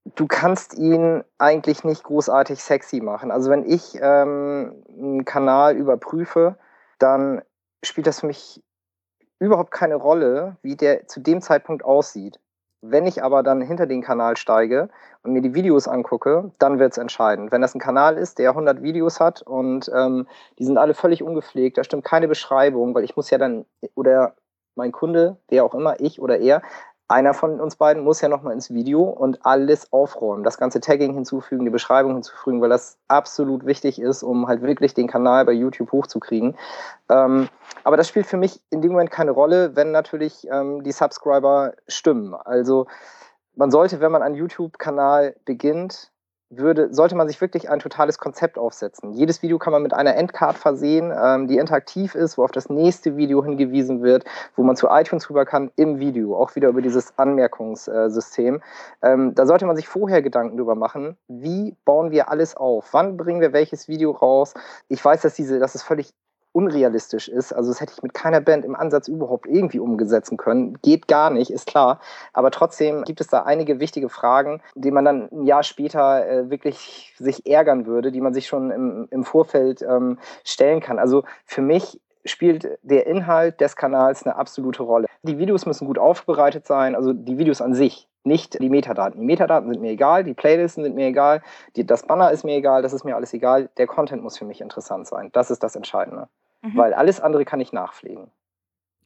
du 0.06 0.28
kannst 0.28 0.74
ihn 0.78 1.24
eigentlich 1.38 1.84
nicht 1.84 2.04
großartig 2.04 2.62
sexy 2.62 3.02
machen. 3.02 3.32
Also 3.32 3.50
wenn 3.50 3.64
ich 3.70 3.98
ähm, 4.02 4.84
einen 4.90 5.26
Kanal 5.26 5.76
überprüfe, 5.76 6.56
dann 7.00 7.42
spielt 7.84 8.08
das 8.08 8.22
für 8.22 8.28
mich 8.28 8.64
überhaupt 9.40 9.72
keine 9.72 9.96
Rolle, 9.96 10.58
wie 10.62 10.76
der 10.76 11.08
zu 11.08 11.20
dem 11.20 11.42
Zeitpunkt 11.42 11.84
aussieht. 11.84 12.40
Wenn 12.84 13.06
ich 13.06 13.24
aber 13.24 13.44
dann 13.44 13.62
hinter 13.62 13.86
den 13.86 14.02
Kanal 14.02 14.38
steige 14.38 14.90
und 15.22 15.34
mir 15.34 15.42
die 15.42 15.54
Videos 15.54 15.88
angucke, 15.88 16.52
dann 16.58 16.80
wird 16.80 16.94
es 16.94 16.98
entscheidend. 16.98 17.52
Wenn 17.52 17.62
das 17.62 17.76
ein 17.76 17.80
Kanal 17.80 18.18
ist, 18.18 18.40
der 18.40 18.50
100 18.50 18.82
Videos 18.82 19.20
hat 19.20 19.44
und 19.44 19.90
ähm, 19.94 20.28
die 20.58 20.66
sind 20.66 20.80
alle 20.80 20.96
völlig 20.96 21.22
ungepflegt, 21.22 21.78
da 21.78 21.84
stimmt 21.84 22.06
keine 22.06 22.28
Beschreibung, 22.28 22.96
weil 22.96 23.04
ich 23.04 23.16
muss 23.16 23.30
ja 23.30 23.38
dann, 23.38 23.66
oder 23.94 24.34
mein 24.76 24.92
Kunde, 24.92 25.38
wer 25.50 25.64
auch 25.64 25.76
immer, 25.76 26.00
ich 26.00 26.20
oder 26.20 26.40
er, 26.40 26.64
einer 27.12 27.34
von 27.34 27.60
uns 27.60 27.76
beiden 27.76 28.04
muss 28.04 28.22
ja 28.22 28.30
nochmal 28.30 28.54
ins 28.54 28.74
Video 28.74 29.04
und 29.04 29.46
alles 29.46 29.92
aufräumen, 29.94 30.44
das 30.44 30.58
ganze 30.58 30.80
Tagging 30.80 31.14
hinzufügen, 31.14 31.66
die 31.66 31.72
Beschreibung 31.72 32.14
hinzufügen, 32.14 32.62
weil 32.62 32.70
das 32.70 32.98
absolut 33.08 33.66
wichtig 33.66 34.02
ist, 34.02 34.24
um 34.24 34.48
halt 34.48 34.62
wirklich 34.62 34.94
den 34.94 35.08
Kanal 35.08 35.46
bei 35.46 35.52
YouTube 35.52 35.92
hochzukriegen. 35.92 36.58
Ähm, 37.10 37.50
aber 37.84 37.98
das 37.98 38.08
spielt 38.08 38.26
für 38.26 38.38
mich 38.38 38.62
in 38.70 38.82
dem 38.82 38.92
Moment 38.92 39.12
keine 39.12 39.32
Rolle, 39.32 39.76
wenn 39.76 39.92
natürlich 39.92 40.48
ähm, 40.50 40.84
die 40.84 40.92
Subscriber 40.92 41.74
stimmen. 41.88 42.34
Also 42.34 42.88
man 43.56 43.72
sollte, 43.72 44.00
wenn 44.00 44.12
man 44.12 44.22
einen 44.22 44.36
YouTube-Kanal 44.36 45.36
beginnt, 45.46 46.11
würde, 46.52 46.94
sollte 46.94 47.16
man 47.16 47.28
sich 47.28 47.40
wirklich 47.40 47.70
ein 47.70 47.80
totales 47.80 48.18
Konzept 48.18 48.58
aufsetzen. 48.58 49.14
Jedes 49.14 49.42
Video 49.42 49.58
kann 49.58 49.72
man 49.72 49.82
mit 49.82 49.94
einer 49.94 50.16
Endcard 50.16 50.58
versehen, 50.58 51.12
ähm, 51.16 51.48
die 51.48 51.58
interaktiv 51.58 52.14
ist, 52.14 52.38
wo 52.38 52.44
auf 52.44 52.52
das 52.52 52.70
nächste 52.70 53.16
Video 53.18 53.44
hingewiesen 53.44 54.04
wird, 54.04 54.26
wo 54.56 54.64
man 54.64 54.76
zu 54.76 54.88
iTunes 54.90 55.30
rüber 55.30 55.46
kann 55.46 55.72
im 55.76 56.00
Video, 56.00 56.36
auch 56.36 56.56
wieder 56.56 56.70
über 56.70 56.82
dieses 56.82 57.18
Anmerkungssystem. 57.18 58.62
Ähm, 59.02 59.36
da 59.36 59.46
sollte 59.46 59.66
man 59.66 59.76
sich 59.76 59.88
vorher 59.88 60.22
Gedanken 60.22 60.58
drüber 60.58 60.76
machen, 60.76 61.18
wie 61.28 61.76
bauen 61.86 62.12
wir 62.12 62.30
alles 62.30 62.56
auf? 62.56 62.90
Wann 62.92 63.18
bringen 63.18 63.42
wir 63.42 63.54
welches 63.54 63.88
Video 63.88 64.12
raus? 64.12 64.54
Ich 64.90 65.04
weiß, 65.04 65.22
dass 65.22 65.36
diese, 65.36 65.60
dass 65.60 65.76
es 65.76 65.84
völlig 65.84 66.14
unrealistisch 66.54 67.28
ist. 67.28 67.54
Also 67.54 67.72
das 67.72 67.82
hätte 67.82 67.94
ich 67.96 68.04
mit 68.04 68.14
keiner 68.14 68.42
Band 68.42 68.66
im 68.66 68.76
Ansatz 68.76 69.08
überhaupt 69.08 69.48
irgendwie 69.48 69.80
umgesetzen 69.80 70.38
können. 70.38 70.78
Geht 70.82 71.08
gar 71.08 71.30
nicht, 71.30 71.52
ist 71.52 71.68
klar. 71.68 72.00
Aber 72.34 72.52
trotzdem 72.52 73.04
gibt 73.04 73.22
es 73.22 73.28
da 73.28 73.44
einige 73.44 73.80
wichtige 73.80 74.10
Fragen, 74.10 74.62
die 74.76 74.92
man 74.92 75.06
dann 75.06 75.30
ein 75.32 75.44
Jahr 75.44 75.64
später 75.64 76.28
äh, 76.28 76.50
wirklich 76.50 77.14
sich 77.18 77.46
ärgern 77.46 77.86
würde, 77.86 78.12
die 78.12 78.22
man 78.22 78.34
sich 78.34 78.48
schon 78.48 78.72
im, 78.72 79.08
im 79.12 79.24
Vorfeld 79.24 79.82
ähm, 79.82 80.20
stellen 80.44 80.82
kann. 80.82 81.00
Also 81.00 81.24
für 81.46 81.62
mich 81.62 82.00
spielt 82.26 82.78
der 82.84 83.08
Inhalt 83.08 83.62
des 83.62 83.76
Kanals 83.76 84.24
eine 84.26 84.36
absolute 84.36 84.84
Rolle. 84.84 85.08
Die 85.24 85.38
Videos 85.38 85.66
müssen 85.66 85.88
gut 85.88 85.98
aufbereitet 85.98 86.68
sein, 86.68 86.96
also 86.96 87.14
die 87.14 87.38
Videos 87.38 87.62
an 87.62 87.74
sich, 87.74 88.08
nicht 88.24 88.62
die 88.62 88.70
Metadaten. 88.70 89.20
Die 89.20 89.26
Metadaten 89.26 89.72
sind 89.72 89.82
mir 89.82 89.92
egal, 89.92 90.24
die 90.24 90.34
Playlisten 90.34 90.84
sind 90.84 90.96
mir 90.96 91.08
egal, 91.08 91.42
die, 91.76 91.86
das 91.86 92.04
Banner 92.04 92.32
ist 92.32 92.44
mir 92.44 92.56
egal, 92.56 92.82
das 92.82 92.94
ist 92.94 93.04
mir 93.04 93.16
alles 93.16 93.34
egal. 93.34 93.70
Der 93.78 93.88
Content 93.88 94.24
muss 94.24 94.38
für 94.38 94.46
mich 94.46 94.62
interessant 94.62 95.08
sein. 95.08 95.30
Das 95.34 95.50
ist 95.50 95.64
das 95.64 95.76
Entscheidende. 95.76 96.28
Mhm. 96.62 96.78
Weil 96.78 96.94
alles 96.94 97.20
andere 97.20 97.46
kann 97.46 97.60
ich 97.60 97.74
nachpflegen. 97.74 98.32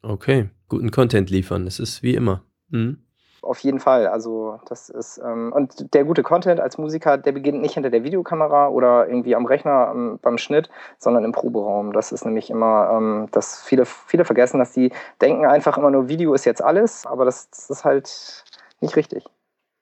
Okay, 0.02 0.50
guten 0.68 0.90
Content 0.90 1.30
liefern, 1.30 1.64
das 1.64 1.78
ist 1.80 2.02
wie 2.02 2.14
immer. 2.14 2.42
Mhm. 2.68 3.02
Auf 3.42 3.60
jeden 3.60 3.78
Fall. 3.78 4.08
Also, 4.08 4.58
das 4.68 4.88
ist, 4.88 5.18
ähm, 5.18 5.52
und 5.52 5.94
der 5.94 6.04
gute 6.04 6.22
Content 6.22 6.58
als 6.58 6.78
Musiker, 6.78 7.16
der 7.16 7.32
beginnt 7.32 7.60
nicht 7.60 7.74
hinter 7.74 7.90
der 7.90 8.02
Videokamera 8.02 8.68
oder 8.68 9.08
irgendwie 9.08 9.36
am 9.36 9.46
Rechner 9.46 9.92
ähm, 9.94 10.18
beim 10.20 10.36
Schnitt, 10.36 10.68
sondern 10.98 11.24
im 11.24 11.32
Proberaum. 11.32 11.92
Das 11.92 12.12
ist 12.12 12.24
nämlich 12.24 12.50
immer, 12.50 12.90
ähm, 12.92 13.28
dass 13.30 13.62
viele, 13.62 13.86
viele 13.86 14.24
vergessen, 14.24 14.58
dass 14.58 14.72
die 14.72 14.92
denken 15.20 15.46
einfach 15.46 15.78
immer 15.78 15.90
nur, 15.90 16.08
Video 16.08 16.34
ist 16.34 16.44
jetzt 16.44 16.62
alles, 16.62 17.06
aber 17.06 17.24
das, 17.24 17.48
das 17.50 17.70
ist 17.70 17.84
halt 17.84 18.44
nicht 18.80 18.96
richtig. 18.96 19.24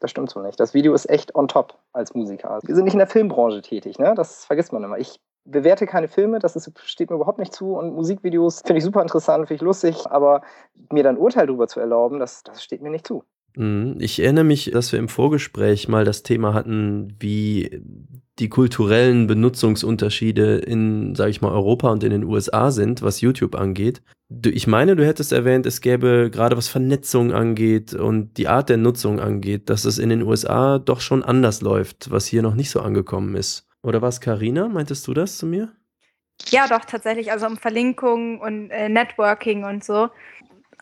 Das 0.01 0.10
stimmt 0.10 0.28
so 0.28 0.40
nicht. 0.40 0.60
Das 0.60 0.74
Video 0.74 0.92
ist 0.92 1.09
echt 1.09 1.34
on 1.34 1.48
top 1.48 1.78
als 1.94 2.14
Musiker. 2.14 2.59
Wir 2.62 2.74
sind 2.74 2.84
nicht 2.84 2.94
in 2.94 2.98
der 2.98 3.06
Filmbranche 3.06 3.62
tätig, 3.62 3.98
ne? 3.98 4.14
Das 4.14 4.44
vergisst 4.44 4.72
man 4.72 4.84
immer. 4.84 4.98
Ich 4.98 5.20
bewerte 5.45 5.87
keine 5.87 6.09
Filme, 6.09 6.39
das 6.39 6.57
ist, 6.57 6.71
steht 6.85 7.11
mir 7.11 7.16
überhaupt 7.16 7.39
nicht 7.39 7.55
zu. 7.55 7.75
Und 7.75 7.95
Musikvideos 7.95 8.62
finde 8.65 8.79
ich 8.79 8.85
super 8.85 9.03
interessant, 9.03 9.47
finde 9.47 9.57
ich 9.57 9.62
lustig, 9.62 10.07
aber 10.07 10.43
mir 10.91 11.03
dann 11.03 11.19
Urteil 11.19 11.47
darüber 11.47 11.69
zu 11.69 11.81
erlauben, 11.81 12.19
das, 12.19 12.43
das 12.43 12.62
steht 12.62 12.83
mir 12.83 12.91
nicht 12.91 13.07
zu. 13.07 13.25
Mhm. 13.57 13.97
Ich 14.01 14.21
erinnere 14.21 14.45
mich, 14.45 14.71
dass 14.73 14.93
wir 14.93 14.99
im 14.99 15.09
Vorgespräch 15.09 15.89
mal 15.89 16.05
das 16.05 16.23
Thema 16.23 16.55
hatten, 16.55 17.15
wie 17.21 17.83
die 18.41 18.49
kulturellen 18.49 19.29
Benutzungsunterschiede 19.29 20.57
in, 20.57 21.15
sage 21.15 21.31
ich 21.31 21.41
mal, 21.41 21.53
Europa 21.53 21.91
und 21.91 22.03
in 22.03 22.11
den 22.11 22.25
USA 22.25 22.73
sind, 22.73 23.03
was 23.03 23.21
YouTube 23.21 23.55
angeht. 23.55 24.03
Ich 24.45 24.66
meine, 24.66 24.97
du 24.97 25.07
hättest 25.07 25.33
erwähnt, 25.33 25.66
es 25.66 25.81
gäbe 25.81 26.31
gerade 26.33 26.57
was 26.57 26.66
Vernetzung 26.66 27.33
angeht 27.33 27.95
und 27.95 28.37
die 28.37 28.49
Art 28.49 28.71
der 28.71 28.79
Nutzung 28.79 29.21
angeht, 29.21 29.71
dass 29.71 29.85
es 29.85 29.99
in 29.99 30.09
den 30.09 30.23
USA 30.23 30.81
doch 30.81 31.01
schon 31.01 31.23
anders 31.23 31.61
läuft, 31.61 32.11
was 32.11 32.27
hier 32.27 32.43
noch 32.43 32.55
nicht 32.55 32.71
so 32.71 32.81
angekommen 32.81 33.37
ist. 33.37 33.69
Oder 33.85 34.01
was, 34.01 34.20
Karina? 34.20 34.69
Meintest 34.69 35.06
du 35.06 35.15
das 35.15 35.36
zu 35.36 35.47
mir? 35.47 35.70
Ja, 36.48 36.66
doch, 36.66 36.85
tatsächlich. 36.85 37.31
Also 37.31 37.47
um 37.47 37.59
Verlinkung 37.59 38.40
und 38.40 38.70
äh, 38.70 38.89
Networking 38.89 39.65
und 39.65 39.85
so 39.85 40.09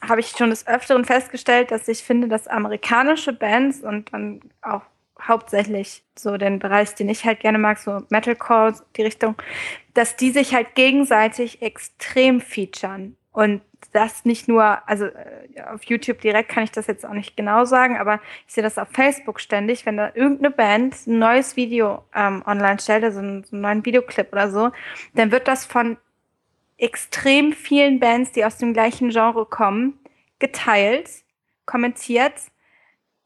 habe 0.00 0.20
ich 0.20 0.28
schon 0.28 0.50
des 0.50 0.66
Öfteren 0.66 1.04
festgestellt, 1.04 1.70
dass 1.70 1.88
ich 1.88 2.02
finde, 2.02 2.28
dass 2.28 2.48
amerikanische 2.48 3.32
Bands 3.32 3.80
und 3.82 4.12
dann 4.12 4.40
auch 4.62 4.82
hauptsächlich 5.20 6.02
so 6.18 6.36
den 6.36 6.58
Bereich, 6.58 6.94
den 6.94 7.08
ich 7.08 7.24
halt 7.24 7.40
gerne 7.40 7.58
mag, 7.58 7.78
so 7.78 8.02
Metalcore, 8.08 8.74
die 8.96 9.02
Richtung, 9.02 9.36
dass 9.94 10.16
die 10.16 10.30
sich 10.30 10.54
halt 10.54 10.74
gegenseitig 10.74 11.62
extrem 11.62 12.40
featuren. 12.40 13.16
Und 13.32 13.62
das 13.92 14.24
nicht 14.24 14.48
nur, 14.48 14.88
also 14.88 15.06
äh, 15.06 15.62
auf 15.70 15.84
YouTube 15.84 16.20
direkt 16.20 16.48
kann 16.48 16.64
ich 16.64 16.72
das 16.72 16.86
jetzt 16.86 17.06
auch 17.06 17.12
nicht 17.12 17.36
genau 17.36 17.64
sagen, 17.64 17.98
aber 17.98 18.20
ich 18.46 18.54
sehe 18.54 18.64
das 18.64 18.78
auf 18.78 18.88
Facebook 18.88 19.38
ständig, 19.40 19.86
wenn 19.86 19.96
da 19.96 20.10
irgendeine 20.14 20.50
Band 20.50 21.06
ein 21.06 21.18
neues 21.18 21.56
Video 21.56 22.04
ähm, 22.14 22.42
online 22.46 22.78
stellt, 22.80 23.04
also 23.04 23.20
einen, 23.20 23.44
so 23.44 23.54
einen 23.54 23.62
neuen 23.62 23.84
Videoclip 23.84 24.32
oder 24.32 24.50
so, 24.50 24.70
dann 25.14 25.30
wird 25.30 25.46
das 25.46 25.64
von 25.64 25.98
extrem 26.78 27.52
vielen 27.52 28.00
Bands, 28.00 28.32
die 28.32 28.44
aus 28.44 28.56
dem 28.56 28.72
gleichen 28.72 29.10
Genre 29.10 29.46
kommen, 29.46 30.00
geteilt, 30.38 31.08
kommentiert 31.66 32.34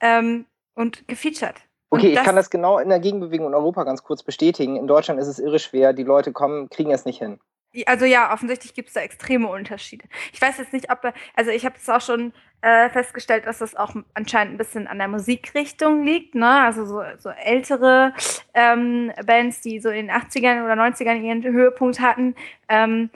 ähm, 0.00 0.46
und 0.74 1.08
gefeatured. 1.08 1.56
Okay, 1.88 2.12
ich 2.12 2.22
kann 2.22 2.36
das 2.36 2.50
genau 2.50 2.78
in 2.78 2.88
der 2.88 2.98
Gegenbewegung 2.98 3.46
in 3.46 3.54
Europa 3.54 3.84
ganz 3.84 4.02
kurz 4.02 4.22
bestätigen. 4.22 4.76
In 4.76 4.86
Deutschland 4.88 5.20
ist 5.20 5.28
es 5.28 5.38
irre 5.38 5.60
schwer. 5.60 5.92
Die 5.92 6.02
Leute 6.02 6.32
kommen, 6.32 6.68
kriegen 6.68 6.90
es 6.90 7.04
nicht 7.04 7.18
hin. 7.18 7.38
Also 7.86 8.04
ja, 8.04 8.32
offensichtlich 8.32 8.74
gibt 8.74 8.88
es 8.88 8.94
da 8.94 9.00
extreme 9.00 9.48
Unterschiede. 9.48 10.04
Ich 10.32 10.40
weiß 10.40 10.58
jetzt 10.58 10.72
nicht, 10.72 10.90
ob, 10.90 11.12
also 11.34 11.50
ich 11.50 11.64
habe 11.64 11.76
es 11.76 11.88
auch 11.88 12.00
schon 12.00 12.32
äh, 12.62 12.88
festgestellt, 12.90 13.46
dass 13.46 13.58
das 13.58 13.74
auch 13.74 13.94
anscheinend 14.14 14.54
ein 14.54 14.58
bisschen 14.58 14.86
an 14.86 14.98
der 14.98 15.08
Musikrichtung 15.08 16.04
liegt. 16.04 16.34
Ne? 16.34 16.48
Also 16.48 16.86
so, 16.86 17.02
so 17.18 17.28
ältere 17.30 18.14
ähm, 18.54 19.12
Bands, 19.26 19.60
die 19.60 19.80
so 19.80 19.90
in 19.90 20.06
den 20.06 20.10
80ern 20.10 20.64
oder 20.64 20.74
90ern 20.74 21.20
ihren 21.20 21.42
Höhepunkt 21.42 22.00
hatten, 22.00 22.34
ähm, 22.68 23.10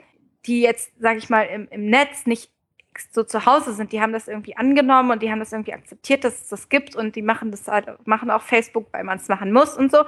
die 0.45 0.61
jetzt, 0.61 0.91
sage 0.99 1.17
ich 1.17 1.29
mal, 1.29 1.43
im, 1.43 1.67
im 1.69 1.85
Netz 1.85 2.25
nicht 2.25 2.51
so 3.11 3.23
zu 3.23 3.45
Hause 3.45 3.73
sind, 3.73 3.91
die 3.91 4.01
haben 4.01 4.13
das 4.13 4.27
irgendwie 4.27 4.57
angenommen 4.57 5.11
und 5.11 5.21
die 5.21 5.31
haben 5.31 5.39
das 5.39 5.53
irgendwie 5.53 5.73
akzeptiert, 5.73 6.23
dass 6.23 6.41
es 6.41 6.49
das 6.49 6.69
gibt 6.69 6.95
und 6.95 7.15
die 7.15 7.21
machen 7.21 7.51
das 7.51 7.67
halt, 7.67 7.87
machen 8.05 8.29
auch 8.29 8.41
Facebook, 8.41 8.87
weil 8.91 9.03
man 9.03 9.17
es 9.17 9.27
machen 9.27 9.53
muss 9.53 9.77
und 9.77 9.91
so. 9.91 10.03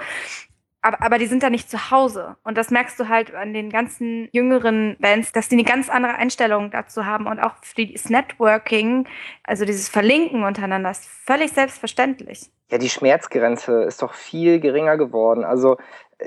Aber, 0.84 1.02
aber 1.02 1.18
die 1.18 1.28
sind 1.28 1.42
da 1.42 1.50
nicht 1.50 1.72
zu 1.72 1.92
Hause. 1.92 2.36
Und 2.44 2.58
das 2.58 2.70
merkst 2.70 3.00
du 3.00 3.08
halt 3.08 3.34
an 3.34 3.54
den 3.54 3.70
ganzen 3.70 4.28
jüngeren 4.34 4.98
Bands, 5.00 5.32
dass 5.32 5.48
die 5.48 5.56
eine 5.56 5.64
ganz 5.64 5.90
andere 5.90 6.16
Einstellung 6.16 6.72
dazu 6.72 7.06
haben. 7.06 7.26
Und 7.26 7.40
auch 7.40 7.54
für 7.62 7.86
das 7.86 8.10
Networking, 8.10 9.08
also 9.44 9.64
dieses 9.64 9.88
Verlinken 9.88 10.44
untereinander, 10.44 10.92
ist 10.92 11.06
völlig 11.06 11.54
selbstverständlich. 11.54 12.52
Ja, 12.70 12.78
die 12.78 12.90
Schmerzgrenze 12.90 13.84
ist 13.84 14.02
doch 14.02 14.14
viel 14.14 14.60
geringer 14.60 14.98
geworden. 14.98 15.46
Also 15.46 15.78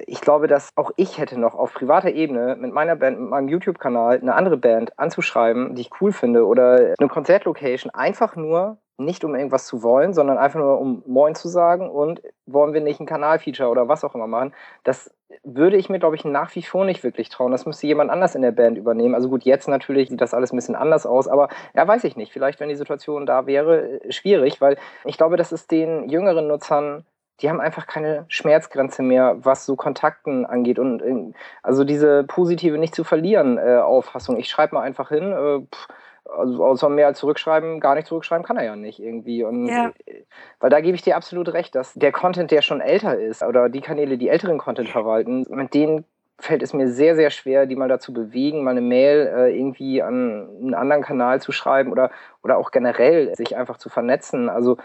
ich 0.07 0.21
glaube, 0.21 0.47
dass 0.47 0.71
auch 0.77 0.91
ich 0.97 1.19
hätte 1.19 1.39
noch 1.39 1.55
auf 1.55 1.75
privater 1.75 2.11
Ebene 2.11 2.57
mit 2.57 2.73
meiner 2.73 2.97
Band, 2.97 3.21
mit 3.21 3.31
meinem 3.31 3.49
YouTube-Kanal 3.49 4.21
eine 4.21 4.35
andere 4.35 4.57
Band 4.57 4.99
anzuschreiben, 4.99 5.75
die 5.75 5.83
ich 5.83 5.91
cool 6.01 6.13
finde 6.13 6.47
oder 6.47 6.95
eine 6.99 7.09
Konzertlocation, 7.09 7.91
einfach 7.91 8.37
nur 8.37 8.79
nicht 8.99 9.25
um 9.25 9.35
irgendwas 9.35 9.67
zu 9.67 9.83
wollen, 9.83 10.15
sondern 10.15 10.39
einfach 10.39 10.59
nur 10.59 10.81
um 10.81 11.03
Moin 11.07 11.35
zu 11.35 11.49
sagen 11.49 11.91
und 11.91 12.23
wollen 12.47 12.73
wir 12.73 12.81
nicht 12.81 12.99
ein 12.99 13.07
Kanalfeature 13.07 13.69
oder 13.69 13.89
was 13.89 14.05
auch 14.05 14.15
immer 14.15 14.27
machen. 14.27 14.55
Das 14.85 15.11
würde 15.43 15.77
ich 15.77 15.89
mir, 15.89 15.99
glaube 15.99 16.17
ich, 16.17 16.25
nach 16.25 16.55
wie 16.55 16.63
vor 16.63 16.85
nicht 16.85 17.05
wirklich 17.05 17.29
trauen. 17.29 17.53
Das 17.53 17.67
müsste 17.67 17.87
jemand 17.87 18.11
anders 18.11 18.35
in 18.35 18.43
der 18.43 18.53
Band 18.53 18.79
übernehmen. 18.79 19.15
Also 19.15 19.29
gut, 19.29 19.45
jetzt 19.45 19.69
natürlich 19.69 20.09
sieht 20.09 20.21
das 20.21 20.35
alles 20.35 20.53
ein 20.53 20.57
bisschen 20.57 20.77
anders 20.77 21.05
aus, 21.05 21.29
aber 21.29 21.49
ja, 21.75 21.87
weiß 21.87 22.05
ich 22.05 22.17
nicht. 22.17 22.33
Vielleicht, 22.33 22.59
wenn 22.59 22.69
die 22.69 22.77
Situation 22.77 23.27
da 23.27 23.47
wäre, 23.47 24.01
äh, 24.01 24.13
schwierig, 24.13 24.61
weil 24.61 24.79
ich 25.05 25.19
glaube, 25.19 25.37
dass 25.37 25.53
es 25.53 25.67
den 25.67 26.09
jüngeren 26.09 26.47
Nutzern 26.47 27.05
die 27.41 27.49
haben 27.49 27.61
einfach 27.61 27.87
keine 27.87 28.25
Schmerzgrenze 28.29 29.03
mehr, 29.03 29.37
was 29.39 29.67
so 29.67 29.77
Kontakten 29.77 30.47
angeht. 30.47 30.79
Und 30.79 31.03
äh, 31.03 31.33
also 31.63 31.85
diese 31.85 32.25
positive 32.25 32.79
nicht 32.79 32.95
zu 32.95 33.05
verlieren 33.05 33.59
äh, 33.59 33.77
Auffassung. 33.77 34.37
Ich 34.37 34.49
schreibe 34.49 34.75
mal 34.75 34.83
einfach 34.83 35.11
hin, 35.11 35.33
äh, 35.33 35.61
pff, 35.61 35.89
also 36.25 36.65
außer 36.65 36.89
mehr 36.89 37.07
als 37.07 37.19
zurückschreiben, 37.19 37.81
gar 37.81 37.95
nicht 37.95 38.07
zurückschreiben 38.07 38.45
kann 38.45 38.57
er 38.57 38.65
ja 38.65 38.77
nicht 38.77 39.01
irgendwie. 39.01 39.45
Und 39.45 39.69
ja. 39.69 39.93
Äh, 40.07 40.23
weil 40.61 40.71
da 40.71 40.81
gebe 40.81 40.95
ich 40.95 41.03
dir 41.03 41.17
absolut 41.17 41.53
recht, 41.53 41.75
dass 41.75 41.95
der 41.95 42.13
Content, 42.13 42.51
der 42.51 42.63
schon 42.63 42.81
älter 42.81 43.19
ist, 43.19 43.43
oder 43.43 43.69
die 43.69 43.81
Kanäle, 43.81 44.19
die 44.19 44.29
älteren 44.29 44.59
Content 44.59 44.89
verwalten, 44.89 45.47
mit 45.51 45.75
denen 45.75 46.05
fällt 46.39 46.63
es 46.63 46.75
mir 46.75 46.89
sehr, 46.89 47.17
sehr 47.17 47.31
schwer, 47.31 47.67
die 47.67 47.77
mal 47.77 47.89
dazu 47.89 48.13
bewegen, 48.13 48.63
mal 48.63 48.73
eine 48.73 48.83
Mail 48.83 49.33
äh, 49.35 49.57
irgendwie 49.57 50.03
an 50.03 50.49
einen 50.61 50.75
anderen 50.75 51.03
Kanal 51.03 51.41
zu 51.41 51.51
schreiben 51.51 51.91
oder, 51.91 52.11
oder 52.43 52.59
auch 52.59 52.71
generell 52.71 53.35
sich 53.35 53.57
einfach 53.57 53.79
zu 53.79 53.89
vernetzen. 53.89 54.51
Also 54.51 54.77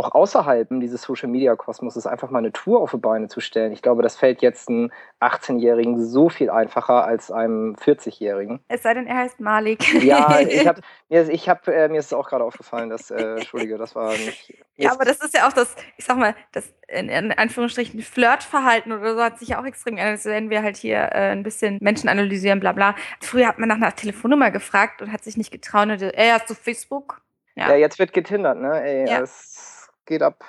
auch 0.00 0.14
außerhalb 0.14 0.68
dieses 0.80 1.02
Social 1.02 1.28
Media 1.28 1.54
Kosmoses 1.56 2.06
einfach 2.06 2.30
mal 2.30 2.38
eine 2.38 2.52
Tour 2.52 2.80
auf 2.80 2.92
die 2.92 2.96
Beine 2.96 3.28
zu 3.28 3.40
stellen. 3.40 3.70
Ich 3.72 3.82
glaube, 3.82 4.02
das 4.02 4.16
fällt 4.16 4.40
jetzt 4.40 4.70
einem 4.70 4.90
18-Jährigen 5.20 6.02
so 6.02 6.30
viel 6.30 6.48
einfacher 6.48 7.04
als 7.04 7.30
einem 7.30 7.74
40-Jährigen. 7.74 8.60
Es 8.68 8.82
sei 8.82 8.94
denn, 8.94 9.06
er 9.06 9.18
heißt 9.18 9.40
Malik. 9.40 10.02
Ja, 10.02 10.40
ich 10.40 10.66
habe 10.66 10.80
mir, 11.10 11.28
ich 11.28 11.48
hab, 11.50 11.68
äh, 11.68 11.88
mir 11.88 11.98
ist 11.98 12.06
es 12.06 12.12
auch 12.14 12.28
gerade 12.28 12.44
aufgefallen, 12.44 12.88
dass, 12.88 13.10
äh, 13.10 13.34
Entschuldige, 13.36 13.76
das 13.76 13.94
war 13.94 14.12
nicht. 14.12 14.54
Ja, 14.76 14.92
aber 14.92 15.04
das 15.04 15.20
ist 15.20 15.34
ja 15.34 15.46
auch 15.46 15.52
das, 15.52 15.76
ich 15.98 16.06
sag 16.06 16.16
mal, 16.16 16.34
das 16.52 16.72
in, 16.88 17.10
in 17.10 17.32
Anführungsstrichen 17.32 18.00
Flirtverhalten 18.00 18.92
oder 18.92 19.14
so 19.14 19.22
hat 19.22 19.38
sich 19.38 19.48
ja 19.48 19.60
auch 19.60 19.66
extrem 19.66 19.96
geändert. 19.96 20.24
Wenn 20.24 20.48
wir 20.48 20.62
halt 20.62 20.78
hier 20.78 20.96
äh, 20.96 21.32
ein 21.32 21.42
bisschen 21.42 21.78
Menschen 21.82 22.08
analysieren, 22.08 22.60
bla 22.60 22.72
bla. 22.72 22.94
Früher 23.20 23.46
hat 23.48 23.58
man 23.58 23.68
nach 23.68 23.76
einer 23.76 23.94
Telefonnummer 23.94 24.50
gefragt 24.50 25.02
und 25.02 25.12
hat 25.12 25.22
sich 25.22 25.36
nicht 25.36 25.50
getraut. 25.50 25.88
Und, 25.88 26.02
ey, 26.02 26.30
hast 26.30 26.48
du 26.48 26.54
Facebook? 26.54 27.20
Ja. 27.54 27.70
ja, 27.70 27.76
jetzt 27.76 27.98
wird 27.98 28.12
getindert, 28.12 28.58
ne? 28.58 28.82
Ey, 28.82 29.08
ja. 29.08 29.20
das 29.20 29.79
geht 30.10 30.22
ab. 30.22 30.44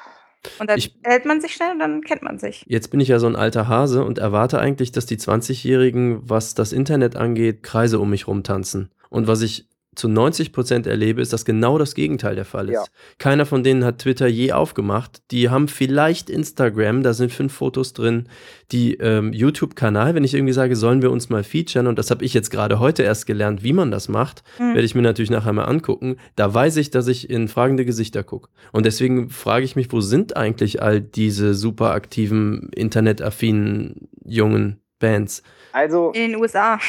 Und 0.59 0.69
dann 0.69 0.77
ich, 0.77 0.95
hält 1.03 1.25
man 1.25 1.39
sich 1.39 1.53
schnell 1.53 1.71
und 1.71 1.79
dann 1.79 2.01
kennt 2.01 2.23
man 2.23 2.39
sich. 2.39 2.65
Jetzt 2.67 2.89
bin 2.89 2.99
ich 2.99 3.07
ja 3.07 3.19
so 3.19 3.27
ein 3.27 3.35
alter 3.35 3.67
Hase 3.67 4.03
und 4.03 4.17
erwarte 4.17 4.59
eigentlich, 4.59 4.91
dass 4.91 5.05
die 5.05 5.17
20-Jährigen, 5.17 6.27
was 6.27 6.55
das 6.55 6.73
Internet 6.73 7.15
angeht, 7.15 7.61
Kreise 7.61 7.99
um 7.99 8.09
mich 8.09 8.27
rumtanzen. 8.27 8.89
Und 9.09 9.27
was 9.27 9.41
ich 9.41 9.67
zu 9.93 10.07
90 10.07 10.53
Prozent 10.53 10.88
erlebe, 10.88 11.22
ist, 11.22 11.34
dass 11.34 11.43
genau 11.43 11.77
das 11.77 11.95
Gegenteil 11.95 12.35
der 12.35 12.45
Fall 12.45 12.69
ist. 12.69 12.76
Ja. 12.76 12.84
Keiner 13.18 13.45
von 13.45 13.61
denen 13.61 13.84
hat 13.84 13.99
Twitter 13.99 14.27
je 14.27 14.53
aufgemacht. 14.53 15.22
Die 15.31 15.49
haben 15.49 15.68
vielleicht 15.68 16.30
Instagram, 16.30 17.03
da 17.03 17.13
sind 17.13 17.34
fünf 17.34 17.53
Fotos 17.53 17.91
drin. 17.91 18.30
Die 18.72 18.95
ähm, 18.95 19.34
YouTube-Kanal, 19.34 20.15
wenn 20.15 20.23
ich 20.23 20.34
irgendwie 20.34 20.53
sage, 20.53 20.77
sollen 20.77 21.01
wir 21.01 21.11
uns 21.11 21.30
mal 21.30 21.43
featuren, 21.43 21.88
und 21.88 21.99
das 21.99 22.09
habe 22.09 22.23
ich 22.23 22.34
jetzt 22.34 22.51
gerade 22.51 22.80
heute 22.80 23.03
erst 23.03 23.26
gelernt, 23.26 23.63
wie 23.63 23.73
man 23.73 23.91
das 23.91 24.07
macht, 24.07 24.43
mhm. 24.59 24.76
werde 24.76 24.85
ich 24.85 24.95
mir 24.95 25.01
natürlich 25.01 25.31
nachher 25.31 25.51
mal 25.51 25.65
angucken. 25.65 26.15
Da 26.38 26.53
weiß 26.53 26.77
ich, 26.77 26.89
dass 26.89 27.07
ich 27.07 27.30
in 27.30 27.49
fragende 27.49 27.84
Gesichter 27.84 28.23
gucke. 28.23 28.49
Und 28.72 28.85
deswegen 28.85 29.30
frage 29.30 29.65
ich 29.65 29.76
mich, 29.76 29.91
wo 29.91 29.99
sind 29.99 30.38
eigentlich 30.38 30.81
all 30.81 31.01
diese 31.01 31.53
super 31.53 31.91
aktiven, 31.91 32.69
internetaffinen 32.73 34.07
jungen 34.23 34.80
Bands? 34.99 35.43
Also 35.73 36.11
in 36.11 36.31
den 36.31 36.41
USA. 36.41 36.80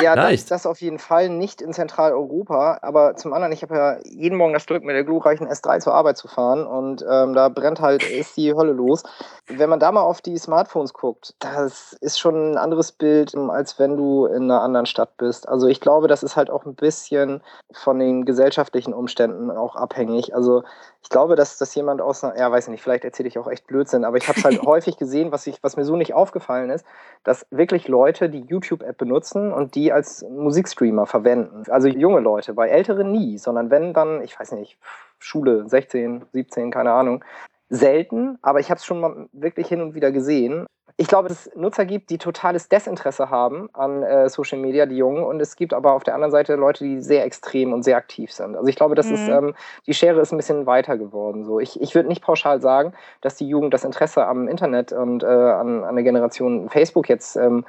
ja, 0.00 0.16
das, 0.16 0.46
das 0.46 0.66
auf 0.66 0.80
jeden 0.80 0.98
Fall 0.98 1.28
nicht 1.28 1.60
in 1.60 1.72
Zentraleuropa. 1.72 2.78
Aber 2.82 3.16
zum 3.16 3.32
anderen, 3.32 3.52
ich 3.52 3.62
habe 3.62 3.74
ja 3.74 3.98
jeden 4.04 4.36
Morgen 4.36 4.52
das 4.52 4.66
Glück, 4.66 4.84
mit 4.84 4.94
der 4.94 5.04
glorreichen 5.04 5.48
S3 5.48 5.80
zur 5.80 5.94
Arbeit 5.94 6.16
zu 6.16 6.28
fahren 6.28 6.66
und 6.66 7.04
ähm, 7.08 7.34
da 7.34 7.48
brennt 7.48 7.80
halt, 7.80 8.02
ist 8.02 8.36
die 8.36 8.54
Hölle 8.54 8.72
los. 8.72 9.02
Wenn 9.46 9.70
man 9.70 9.80
da 9.80 9.92
mal 9.92 10.02
auf 10.02 10.20
die 10.20 10.38
Smartphones 10.38 10.92
guckt, 10.92 11.34
das 11.38 11.94
ist 12.00 12.18
schon 12.18 12.52
ein 12.52 12.58
anderes 12.58 12.92
Bild, 12.92 13.34
als 13.34 13.78
wenn 13.78 13.96
du 13.96 14.26
in 14.26 14.44
einer 14.44 14.62
anderen 14.62 14.86
Stadt 14.86 15.16
bist. 15.16 15.48
Also 15.48 15.68
ich 15.68 15.80
glaube, 15.80 16.08
das 16.08 16.22
ist 16.22 16.36
halt 16.36 16.50
auch 16.50 16.64
ein 16.64 16.74
bisschen 16.74 17.42
von 17.72 17.98
den 17.98 18.24
gesellschaftlichen 18.24 18.92
Umständen 18.92 19.50
auch 19.50 19.76
abhängig. 19.76 20.34
Also 20.34 20.62
ich 21.02 21.08
glaube, 21.08 21.34
dass, 21.34 21.58
dass 21.58 21.74
jemand 21.74 22.00
aus 22.00 22.22
einer, 22.22 22.38
ja, 22.38 22.50
weiß 22.50 22.64
ich 22.64 22.70
nicht, 22.70 22.82
vielleicht 22.82 23.04
erzähle 23.04 23.28
ich 23.28 23.38
auch 23.38 23.48
echt 23.48 23.66
Blödsinn, 23.66 24.04
aber 24.04 24.16
ich 24.16 24.28
habe 24.28 24.38
es 24.38 24.44
halt 24.44 24.62
häufig 24.66 24.96
gesehen, 24.96 25.32
was, 25.32 25.46
ich, 25.46 25.62
was 25.62 25.76
mir 25.76 25.84
so 25.84 25.96
nicht 25.96 26.14
aufgefallen 26.14 26.70
ist, 26.70 26.86
dass 27.24 27.46
wirklich 27.52 27.86
Leute 27.86 28.28
die 28.28 28.40
YouTube-App 28.40 28.96
benutzen 28.96 29.52
und 29.52 29.74
die 29.74 29.92
als 29.92 30.22
Musikstreamer 30.28 31.06
verwenden. 31.06 31.64
Also 31.70 31.88
junge 31.88 32.20
Leute, 32.20 32.54
bei 32.54 32.68
Älteren 32.68 33.12
nie, 33.12 33.38
sondern 33.38 33.70
wenn 33.70 33.92
dann, 33.92 34.22
ich 34.22 34.38
weiß 34.38 34.52
nicht, 34.52 34.78
Schule, 35.18 35.68
16, 35.68 36.24
17, 36.32 36.70
keine 36.70 36.92
Ahnung. 36.92 37.24
Selten, 37.68 38.38
aber 38.42 38.60
ich 38.60 38.70
habe 38.70 38.78
es 38.78 38.84
schon 38.84 39.00
mal 39.00 39.28
wirklich 39.32 39.66
hin 39.68 39.80
und 39.80 39.94
wieder 39.94 40.12
gesehen 40.12 40.66
ich 40.96 41.06
glaube, 41.06 41.28
dass 41.28 41.46
es 41.46 41.56
Nutzer 41.56 41.84
gibt, 41.84 42.10
die 42.10 42.18
totales 42.18 42.68
Desinteresse 42.68 43.30
haben 43.30 43.68
an 43.72 44.02
äh, 44.02 44.28
Social 44.28 44.58
Media, 44.58 44.86
die 44.86 44.96
Jungen, 44.96 45.24
und 45.24 45.40
es 45.40 45.56
gibt 45.56 45.74
aber 45.74 45.92
auf 45.92 46.04
der 46.04 46.14
anderen 46.14 46.30
Seite 46.30 46.54
Leute, 46.56 46.84
die 46.84 47.00
sehr 47.00 47.24
extrem 47.24 47.72
und 47.72 47.82
sehr 47.82 47.96
aktiv 47.96 48.32
sind. 48.32 48.56
Also 48.56 48.68
ich 48.68 48.76
glaube, 48.76 48.94
das 48.94 49.06
mhm. 49.06 49.14
ist, 49.14 49.28
ähm, 49.28 49.54
die 49.86 49.94
Schere 49.94 50.20
ist 50.20 50.32
ein 50.32 50.36
bisschen 50.36 50.66
weiter 50.66 50.98
geworden. 50.98 51.44
So. 51.44 51.60
Ich, 51.60 51.80
ich 51.80 51.94
würde 51.94 52.08
nicht 52.08 52.22
pauschal 52.22 52.60
sagen, 52.60 52.92
dass 53.20 53.36
die 53.36 53.48
Jugend 53.48 53.72
das 53.74 53.84
Interesse 53.84 54.26
am 54.26 54.48
Internet 54.48 54.92
und 54.92 55.22
äh, 55.22 55.26
an, 55.26 55.84
an 55.84 55.94
der 55.94 56.04
Generation 56.04 56.68
Facebook 56.68 57.08
jetzt 57.08 57.36
ähm, 57.36 57.64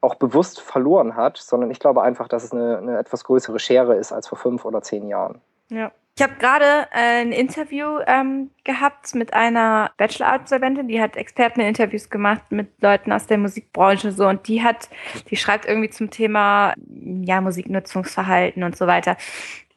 auch 0.00 0.16
bewusst 0.16 0.60
verloren 0.60 1.16
hat, 1.16 1.38
sondern 1.38 1.70
ich 1.70 1.80
glaube 1.80 2.02
einfach, 2.02 2.28
dass 2.28 2.44
es 2.44 2.52
eine, 2.52 2.78
eine 2.78 2.98
etwas 2.98 3.24
größere 3.24 3.58
Schere 3.58 3.96
ist 3.96 4.12
als 4.12 4.28
vor 4.28 4.38
fünf 4.38 4.64
oder 4.64 4.82
zehn 4.82 5.08
Jahren. 5.08 5.40
Ja. 5.70 5.90
Ich 6.16 6.22
habe 6.22 6.34
gerade 6.36 6.86
äh, 6.92 7.22
ein 7.22 7.32
Interview 7.32 7.98
ähm, 8.06 8.50
gehabt 8.62 9.16
mit 9.16 9.34
einer 9.34 9.90
Bachelor-Absolventin, 9.96 10.86
die 10.86 11.00
hat 11.00 11.16
Experteninterviews 11.16 12.08
gemacht 12.08 12.42
mit 12.50 12.80
Leuten 12.80 13.10
aus 13.10 13.26
der 13.26 13.38
Musikbranche 13.38 14.12
so 14.12 14.28
und 14.28 14.46
die 14.46 14.62
hat, 14.62 14.88
die 15.30 15.36
schreibt 15.36 15.66
irgendwie 15.66 15.90
zum 15.90 16.10
Thema 16.10 16.74
ja 16.86 17.40
Musiknutzungsverhalten 17.40 18.62
und 18.62 18.76
so 18.76 18.86
weiter. 18.86 19.16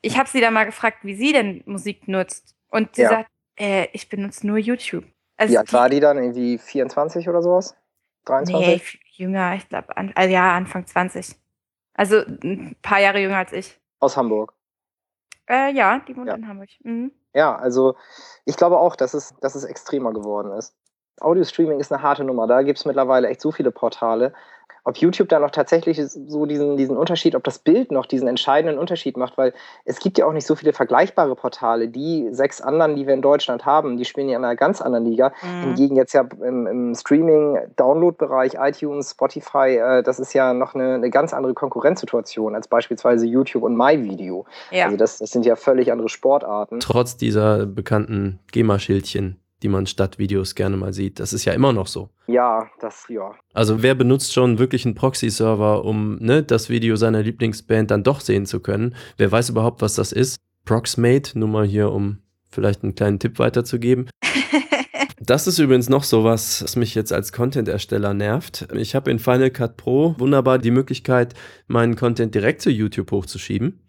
Ich 0.02 0.20
habe 0.20 0.30
sie 0.30 0.40
da 0.40 0.52
mal 0.52 0.66
gefragt, 0.66 1.00
wie 1.02 1.16
sie 1.16 1.34
denn 1.34 1.64
Musik 1.66 2.08
nutzt 2.08 2.56
und 2.70 2.96
sie 2.96 3.02
ja. 3.02 3.10
sagt, 3.10 3.30
äh, 3.60 3.88
ich 3.94 4.08
benutze 4.08 4.46
nur 4.46 4.60
YouTube. 4.60 5.06
Also 5.38 5.54
wie 5.54 5.58
alt 5.58 5.74
war 5.74 5.90
die 5.90 6.00
dann? 6.00 6.18
Irgendwie 6.18 6.60
24 6.60 7.28
oder 7.30 7.42
sowas? 7.42 7.76
23? 8.26 8.68
Nee, 8.68 9.00
jünger, 9.24 9.56
ich 9.56 9.68
glaube, 9.68 9.98
also 9.98 10.32
ja, 10.32 10.56
Anfang 10.56 10.86
20. 10.86 11.36
Also 11.96 12.18
ein 12.44 12.76
paar 12.84 13.00
Jahre 13.00 13.20
jünger 13.20 13.38
als 13.38 13.54
ich. 13.54 13.80
Aus 14.00 14.16
Hamburg. 14.16 14.54
Äh, 15.49 15.74
ja, 15.74 15.99
die 15.99 16.15
wohnt 16.15 16.28
ja. 16.28 16.36
in 16.36 16.48
Hamburg. 16.48 16.69
Mhm. 16.84 17.11
Ja, 17.34 17.56
also 17.56 17.95
ich 18.45 18.57
glaube 18.57 18.78
auch, 18.78 18.95
dass 18.95 19.14
es, 19.14 19.36
dass 19.41 19.56
es 19.56 19.64
extremer 19.64 20.14
geworden 20.14 20.52
ist. 20.52 20.76
Audio-Streaming 21.19 21.80
ist 21.80 21.91
eine 21.91 22.02
harte 22.02 22.24
Nummer. 22.24 22.48
Da 22.48 22.61
gibt 22.61 22.80
es 22.80 22.86
mittlerweile 22.86 23.28
echt 23.28 23.41
so 23.41 23.52
viele 23.52 23.72
Portale. 23.72 24.34
Ob 24.88 24.96
YouTube 24.96 25.28
da 25.28 25.40
noch 25.40 25.52
tatsächlich 25.52 26.02
so 26.02 26.46
diesen, 26.46 26.78
diesen 26.78 26.96
Unterschied, 26.96 27.36
ob 27.36 27.44
das 27.44 27.60
Bild 27.60 27.92
noch 27.92 28.06
diesen 28.06 28.30
entscheidenden 28.30 28.80
Unterschied 28.80 29.18
macht, 29.18 29.38
weil 29.38 29.54
es 29.84 30.00
gibt 30.00 30.18
ja 30.18 30.26
auch 30.26 30.32
nicht 30.32 30.48
so 30.48 30.56
viele 30.56 30.72
vergleichbare 30.72 31.36
Portale. 31.36 31.90
Die 31.90 32.30
sechs 32.32 32.62
anderen, 32.62 32.96
die 32.96 33.06
wir 33.06 33.14
in 33.14 33.22
Deutschland 33.22 33.66
haben, 33.66 33.98
die 33.98 34.06
spielen 34.06 34.30
ja 34.30 34.38
in 34.38 34.46
einer 34.46 34.56
ganz 34.56 34.82
anderen 34.82 35.04
Liga. 35.04 35.34
Mhm. 35.44 35.64
Hingegen 35.64 35.98
jetzt 35.98 36.14
ja 36.14 36.26
im, 36.42 36.68
im 36.68 36.96
Streaming-Download-Bereich, 36.96 38.54
iTunes, 38.58 39.12
Spotify, 39.12 39.76
äh, 39.76 40.04
das 40.04 40.22
ist 40.22 40.32
ja 40.32 40.54
noch 40.54 40.74
eine, 40.74 40.94
eine, 40.94 41.10
ganz 41.10 41.34
andere 41.34 41.54
Konkurrenzsituation 41.54 42.56
als 42.56 42.70
beispielsweise 42.70 43.26
YouTube 43.26 43.64
und 43.64 43.76
MyVideo. 43.76 44.46
Ja. 44.72 44.86
Also 44.86 44.96
das, 44.96 45.18
das 45.18 45.32
sind 45.32 45.46
ja 45.46 45.58
völlig 45.58 45.92
andere 45.92 46.08
Sportarten. 46.08 46.80
Trotz 46.80 47.18
dieser 47.18 47.66
bekannten 47.66 48.40
GEMA-Schildchen 48.54 49.38
die 49.64 49.70
man 49.70 49.88
statt 49.88 50.20
Videos 50.20 50.56
gerne 50.56 50.78
mal 50.78 50.94
sieht. 50.94 51.20
Das 51.20 51.34
ist 51.34 51.46
ja 51.46 51.54
immer 51.54 51.74
noch 51.74 51.88
so. 51.88 52.10
Ja, 52.28 52.68
das, 52.80 53.06
ja. 53.10 53.32
Also 53.54 53.82
wer 53.82 53.96
benutzt 53.96 54.34
schon 54.34 54.60
wirklich 54.60 54.86
einen 54.86 54.96
Proxy-Server, 54.96 55.84
um 55.84 56.18
ne, 56.18 56.44
das 56.44 56.70
Video 56.70 56.96
seiner 56.96 57.24
Lieblingsband 57.24 57.92
dann 57.92 58.04
doch 58.04 58.22
sehen 58.22 58.46
zu 58.46 58.60
können? 58.60 58.96
Wer 59.18 59.32
weiß 59.32 59.50
überhaupt, 59.50 59.82
was 59.82 59.96
das 59.96 60.12
ist? 60.12 60.38
Proxmate, 60.66 61.40
nur 61.40 61.50
mal 61.50 61.66
hier, 61.66 61.92
um 61.92 62.20
vielleicht 62.52 62.84
einen 62.84 62.96
kleinen 62.96 63.20
Tipp 63.20 63.40
weiterzugeben. 63.40 64.10
Das 65.20 65.48
ist 65.48 65.58
übrigens 65.58 65.90
noch 65.90 66.04
so 66.04 66.24
was, 66.24 66.64
was 66.64 66.76
mich 66.76 66.94
jetzt 66.94 67.12
als 67.12 67.34
Content-Ersteller 67.34 68.14
nervt. 68.14 68.68
Ich 68.74 68.96
habe 68.96 69.10
in 69.12 69.18
Final 69.20 69.50
Cut 69.50 69.76
Pro 69.76 70.16
wunderbar 70.20 70.60
die 70.60 70.72
Möglichkeit, 70.72 71.34
meinen 71.66 71.96
Content 71.96 72.34
direkt 72.34 72.62
zu 72.62 72.70
YouTube 72.70 73.12
hochzuschieben. 73.12 73.82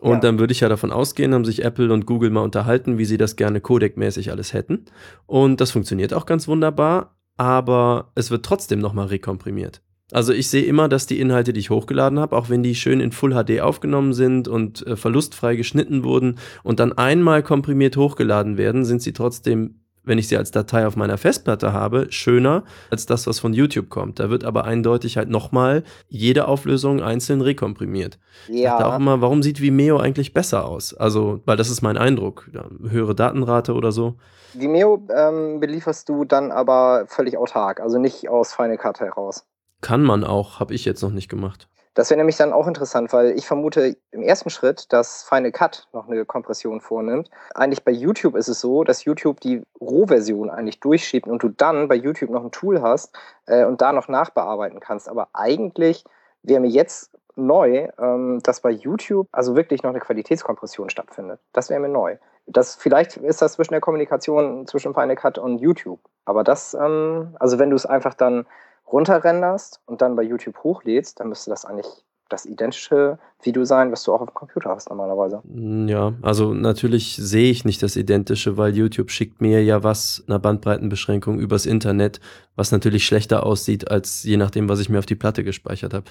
Und 0.00 0.14
ja. 0.14 0.20
dann 0.20 0.38
würde 0.38 0.52
ich 0.52 0.60
ja 0.60 0.68
davon 0.68 0.92
ausgehen, 0.92 1.32
haben 1.32 1.44
sich 1.44 1.64
Apple 1.64 1.92
und 1.92 2.06
Google 2.06 2.30
mal 2.30 2.42
unterhalten, 2.42 2.98
wie 2.98 3.04
sie 3.04 3.16
das 3.16 3.36
gerne 3.36 3.60
codec-mäßig 3.60 4.30
alles 4.30 4.52
hätten. 4.52 4.84
Und 5.26 5.60
das 5.60 5.70
funktioniert 5.70 6.12
auch 6.12 6.26
ganz 6.26 6.48
wunderbar, 6.48 7.16
aber 7.36 8.12
es 8.14 8.30
wird 8.30 8.44
trotzdem 8.44 8.78
nochmal 8.78 9.06
rekomprimiert. 9.06 9.82
Also 10.12 10.32
ich 10.32 10.48
sehe 10.48 10.64
immer, 10.64 10.88
dass 10.88 11.06
die 11.06 11.18
Inhalte, 11.18 11.52
die 11.52 11.60
ich 11.60 11.70
hochgeladen 11.70 12.20
habe, 12.20 12.36
auch 12.36 12.48
wenn 12.48 12.62
die 12.62 12.76
schön 12.76 13.00
in 13.00 13.10
Full 13.10 13.32
HD 13.32 13.60
aufgenommen 13.60 14.12
sind 14.12 14.46
und 14.46 14.86
äh, 14.86 14.96
verlustfrei 14.96 15.56
geschnitten 15.56 16.04
wurden 16.04 16.38
und 16.62 16.78
dann 16.78 16.92
einmal 16.92 17.42
komprimiert 17.42 17.96
hochgeladen 17.96 18.56
werden, 18.56 18.84
sind 18.84 19.02
sie 19.02 19.12
trotzdem 19.12 19.80
wenn 20.06 20.18
ich 20.18 20.28
sie 20.28 20.36
als 20.36 20.50
Datei 20.50 20.86
auf 20.86 20.96
meiner 20.96 21.18
Festplatte 21.18 21.72
habe, 21.72 22.06
schöner 22.10 22.64
als 22.90 23.04
das, 23.04 23.26
was 23.26 23.40
von 23.40 23.52
YouTube 23.52 23.90
kommt. 23.90 24.18
Da 24.18 24.30
wird 24.30 24.44
aber 24.44 24.64
eindeutig 24.64 25.18
halt 25.18 25.28
nochmal 25.28 25.82
jede 26.08 26.48
Auflösung 26.48 27.02
einzeln 27.02 27.42
rekomprimiert. 27.42 28.18
Ja. 28.48 28.78
Ich 28.78 28.84
auch 28.84 28.96
immer, 28.96 29.20
warum 29.20 29.42
sieht 29.42 29.60
Vimeo 29.60 29.98
eigentlich 29.98 30.32
besser 30.32 30.66
aus? 30.66 30.94
Also, 30.94 31.40
weil 31.44 31.56
das 31.56 31.68
ist 31.68 31.82
mein 31.82 31.98
Eindruck. 31.98 32.50
Höhere 32.88 33.14
Datenrate 33.14 33.74
oder 33.74 33.92
so. 33.92 34.14
Vimeo 34.54 35.06
ähm, 35.14 35.60
belieferst 35.60 36.08
du 36.08 36.24
dann 36.24 36.50
aber 36.50 37.04
völlig 37.08 37.36
autark, 37.36 37.80
also 37.80 37.98
nicht 37.98 38.28
aus 38.28 38.54
Final 38.54 38.78
Cut 38.78 39.00
heraus. 39.00 39.44
Kann 39.82 40.02
man 40.02 40.24
auch, 40.24 40.60
habe 40.60 40.72
ich 40.72 40.84
jetzt 40.84 41.02
noch 41.02 41.10
nicht 41.10 41.28
gemacht. 41.28 41.68
Das 41.96 42.10
wäre 42.10 42.18
nämlich 42.18 42.36
dann 42.36 42.52
auch 42.52 42.66
interessant, 42.66 43.10
weil 43.14 43.30
ich 43.38 43.46
vermute 43.46 43.96
im 44.10 44.22
ersten 44.22 44.50
Schritt, 44.50 44.92
dass 44.92 45.22
Final 45.22 45.50
Cut 45.50 45.88
noch 45.94 46.06
eine 46.08 46.26
Kompression 46.26 46.82
vornimmt. 46.82 47.30
Eigentlich 47.54 47.84
bei 47.84 47.90
YouTube 47.90 48.36
ist 48.36 48.48
es 48.48 48.60
so, 48.60 48.84
dass 48.84 49.04
YouTube 49.04 49.40
die 49.40 49.62
Rohversion 49.80 50.50
eigentlich 50.50 50.78
durchschiebt 50.80 51.26
und 51.26 51.42
du 51.42 51.48
dann 51.48 51.88
bei 51.88 51.94
YouTube 51.94 52.28
noch 52.28 52.44
ein 52.44 52.50
Tool 52.50 52.82
hast 52.82 53.16
äh, 53.46 53.64
und 53.64 53.80
da 53.80 53.94
noch 53.94 54.08
nachbearbeiten 54.08 54.78
kannst. 54.78 55.08
Aber 55.08 55.28
eigentlich 55.32 56.04
wäre 56.42 56.60
mir 56.60 56.68
jetzt 56.68 57.16
neu, 57.34 57.88
ähm, 57.98 58.40
dass 58.42 58.60
bei 58.60 58.72
YouTube 58.72 59.28
also 59.32 59.56
wirklich 59.56 59.82
noch 59.82 59.90
eine 59.90 60.00
Qualitätskompression 60.00 60.90
stattfindet. 60.90 61.40
Das 61.54 61.70
wäre 61.70 61.80
mir 61.80 61.88
neu. 61.88 62.18
Das, 62.46 62.74
vielleicht 62.74 63.16
ist 63.16 63.40
das 63.40 63.54
zwischen 63.54 63.72
der 63.72 63.80
Kommunikation 63.80 64.66
zwischen 64.66 64.92
Final 64.92 65.16
Cut 65.16 65.38
und 65.38 65.60
YouTube. 65.60 66.00
Aber 66.26 66.44
das, 66.44 66.74
ähm, 66.74 67.34
also 67.40 67.58
wenn 67.58 67.70
du 67.70 67.76
es 67.76 67.86
einfach 67.86 68.12
dann 68.12 68.44
runterrenderst 68.90 69.80
und 69.86 70.00
dann 70.02 70.16
bei 70.16 70.22
YouTube 70.22 70.62
hochlädst, 70.62 71.20
dann 71.20 71.28
müsste 71.28 71.50
das 71.50 71.64
eigentlich 71.64 71.86
das 72.28 72.44
identische 72.46 73.18
Video 73.42 73.64
sein, 73.64 73.92
was 73.92 74.02
du 74.02 74.12
auch 74.12 74.20
auf 74.20 74.28
dem 74.28 74.34
Computer 74.34 74.70
hast 74.70 74.88
normalerweise. 74.90 75.40
Mm, 75.44 75.88
ja, 75.88 76.14
also 76.22 76.52
natürlich 76.52 77.16
sehe 77.16 77.50
ich 77.50 77.64
nicht 77.64 77.82
das 77.82 77.96
identische, 77.96 78.56
weil 78.56 78.76
YouTube 78.76 79.10
schickt 79.10 79.40
mir 79.40 79.62
ja 79.62 79.82
was, 79.82 80.24
einer 80.26 80.38
Bandbreitenbeschränkung 80.38 81.38
übers 81.38 81.66
Internet, 81.66 82.20
was 82.56 82.72
natürlich 82.72 83.06
schlechter 83.06 83.44
aussieht, 83.44 83.90
als 83.90 84.24
je 84.24 84.36
nachdem, 84.36 84.68
was 84.68 84.80
ich 84.80 84.88
mir 84.88 84.98
auf 84.98 85.06
die 85.06 85.14
Platte 85.14 85.44
gespeichert 85.44 85.94
habe. 85.94 86.06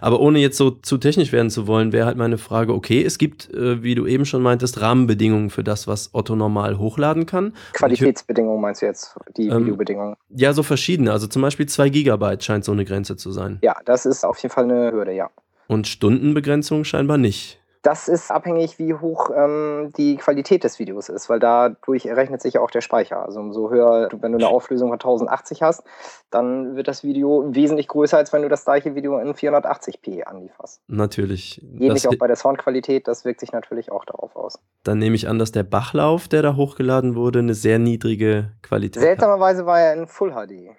Aber 0.00 0.20
ohne 0.20 0.38
jetzt 0.38 0.56
so 0.56 0.70
zu 0.70 0.96
technisch 0.96 1.32
werden 1.32 1.50
zu 1.50 1.66
wollen, 1.66 1.92
wäre 1.92 2.06
halt 2.06 2.16
meine 2.16 2.38
Frage, 2.38 2.72
okay, 2.72 3.04
es 3.04 3.18
gibt, 3.18 3.52
äh, 3.52 3.82
wie 3.82 3.94
du 3.94 4.06
eben 4.06 4.24
schon 4.24 4.42
meintest, 4.42 4.80
Rahmenbedingungen 4.80 5.50
für 5.50 5.64
das, 5.64 5.86
was 5.86 6.14
Otto 6.14 6.36
normal 6.36 6.78
hochladen 6.78 7.26
kann. 7.26 7.52
Qualitätsbedingungen 7.72 8.60
meinst 8.60 8.82
du 8.82 8.86
jetzt, 8.86 9.16
die 9.36 9.48
ähm, 9.48 9.64
Videobedingungen? 9.64 10.16
Ja, 10.30 10.52
so 10.52 10.62
verschiedene. 10.62 11.12
Also 11.12 11.26
zum 11.26 11.42
Beispiel 11.42 11.66
2 11.66 11.88
Gigabyte 11.90 12.44
scheint 12.44 12.64
so 12.64 12.72
eine 12.72 12.84
Grenze 12.84 13.16
zu 13.16 13.32
sein. 13.32 13.58
Ja, 13.62 13.76
das 13.84 14.06
ist 14.06 14.24
auf 14.24 14.38
jeden 14.38 14.54
Fall 14.54 14.64
eine 14.64 14.92
Hürde, 14.92 15.12
ja. 15.12 15.28
Und 15.68 15.86
Stundenbegrenzung 15.86 16.82
scheinbar 16.82 17.18
nicht. 17.18 17.60
Das 17.82 18.08
ist 18.08 18.30
abhängig, 18.30 18.78
wie 18.78 18.94
hoch 18.94 19.30
ähm, 19.34 19.92
die 19.96 20.16
Qualität 20.16 20.64
des 20.64 20.78
Videos 20.78 21.08
ist, 21.08 21.28
weil 21.28 21.38
dadurch 21.38 22.06
errechnet 22.06 22.42
sich 22.42 22.54
ja 22.54 22.60
auch 22.60 22.70
der 22.70 22.80
Speicher. 22.80 23.24
Also 23.24 23.38
umso 23.38 23.70
höher, 23.70 24.08
wenn 24.20 24.32
du 24.32 24.38
eine 24.38 24.48
Auflösung 24.48 24.88
von 24.88 24.96
1080 24.96 25.62
hast, 25.62 25.84
dann 26.30 26.74
wird 26.74 26.88
das 26.88 27.04
Video 27.04 27.44
wesentlich 27.54 27.86
größer, 27.88 28.16
als 28.16 28.32
wenn 28.32 28.42
du 28.42 28.48
das 28.48 28.64
gleiche 28.64 28.94
Video 28.94 29.18
in 29.18 29.32
480p 29.32 30.24
anlieferst. 30.24 30.82
Natürlich. 30.88 31.62
Ähnlich 31.78 32.08
auch 32.08 32.16
bei 32.18 32.26
der 32.26 32.36
Soundqualität, 32.36 33.06
das 33.06 33.24
wirkt 33.24 33.40
sich 33.40 33.52
natürlich 33.52 33.92
auch 33.92 34.04
darauf 34.04 34.34
aus. 34.34 34.58
Dann 34.82 34.98
nehme 34.98 35.14
ich 35.14 35.28
an, 35.28 35.38
dass 35.38 35.52
der 35.52 35.62
Bachlauf, 35.62 36.26
der 36.26 36.42
da 36.42 36.56
hochgeladen 36.56 37.14
wurde, 37.14 37.38
eine 37.38 37.54
sehr 37.54 37.78
niedrige 37.78 38.52
Qualität 38.62 39.00
Seltsamerweise 39.00 39.60
hat. 39.60 39.66
war 39.66 39.80
er 39.80 39.94
in 39.94 40.06
Full 40.06 40.32
HD. 40.32 40.76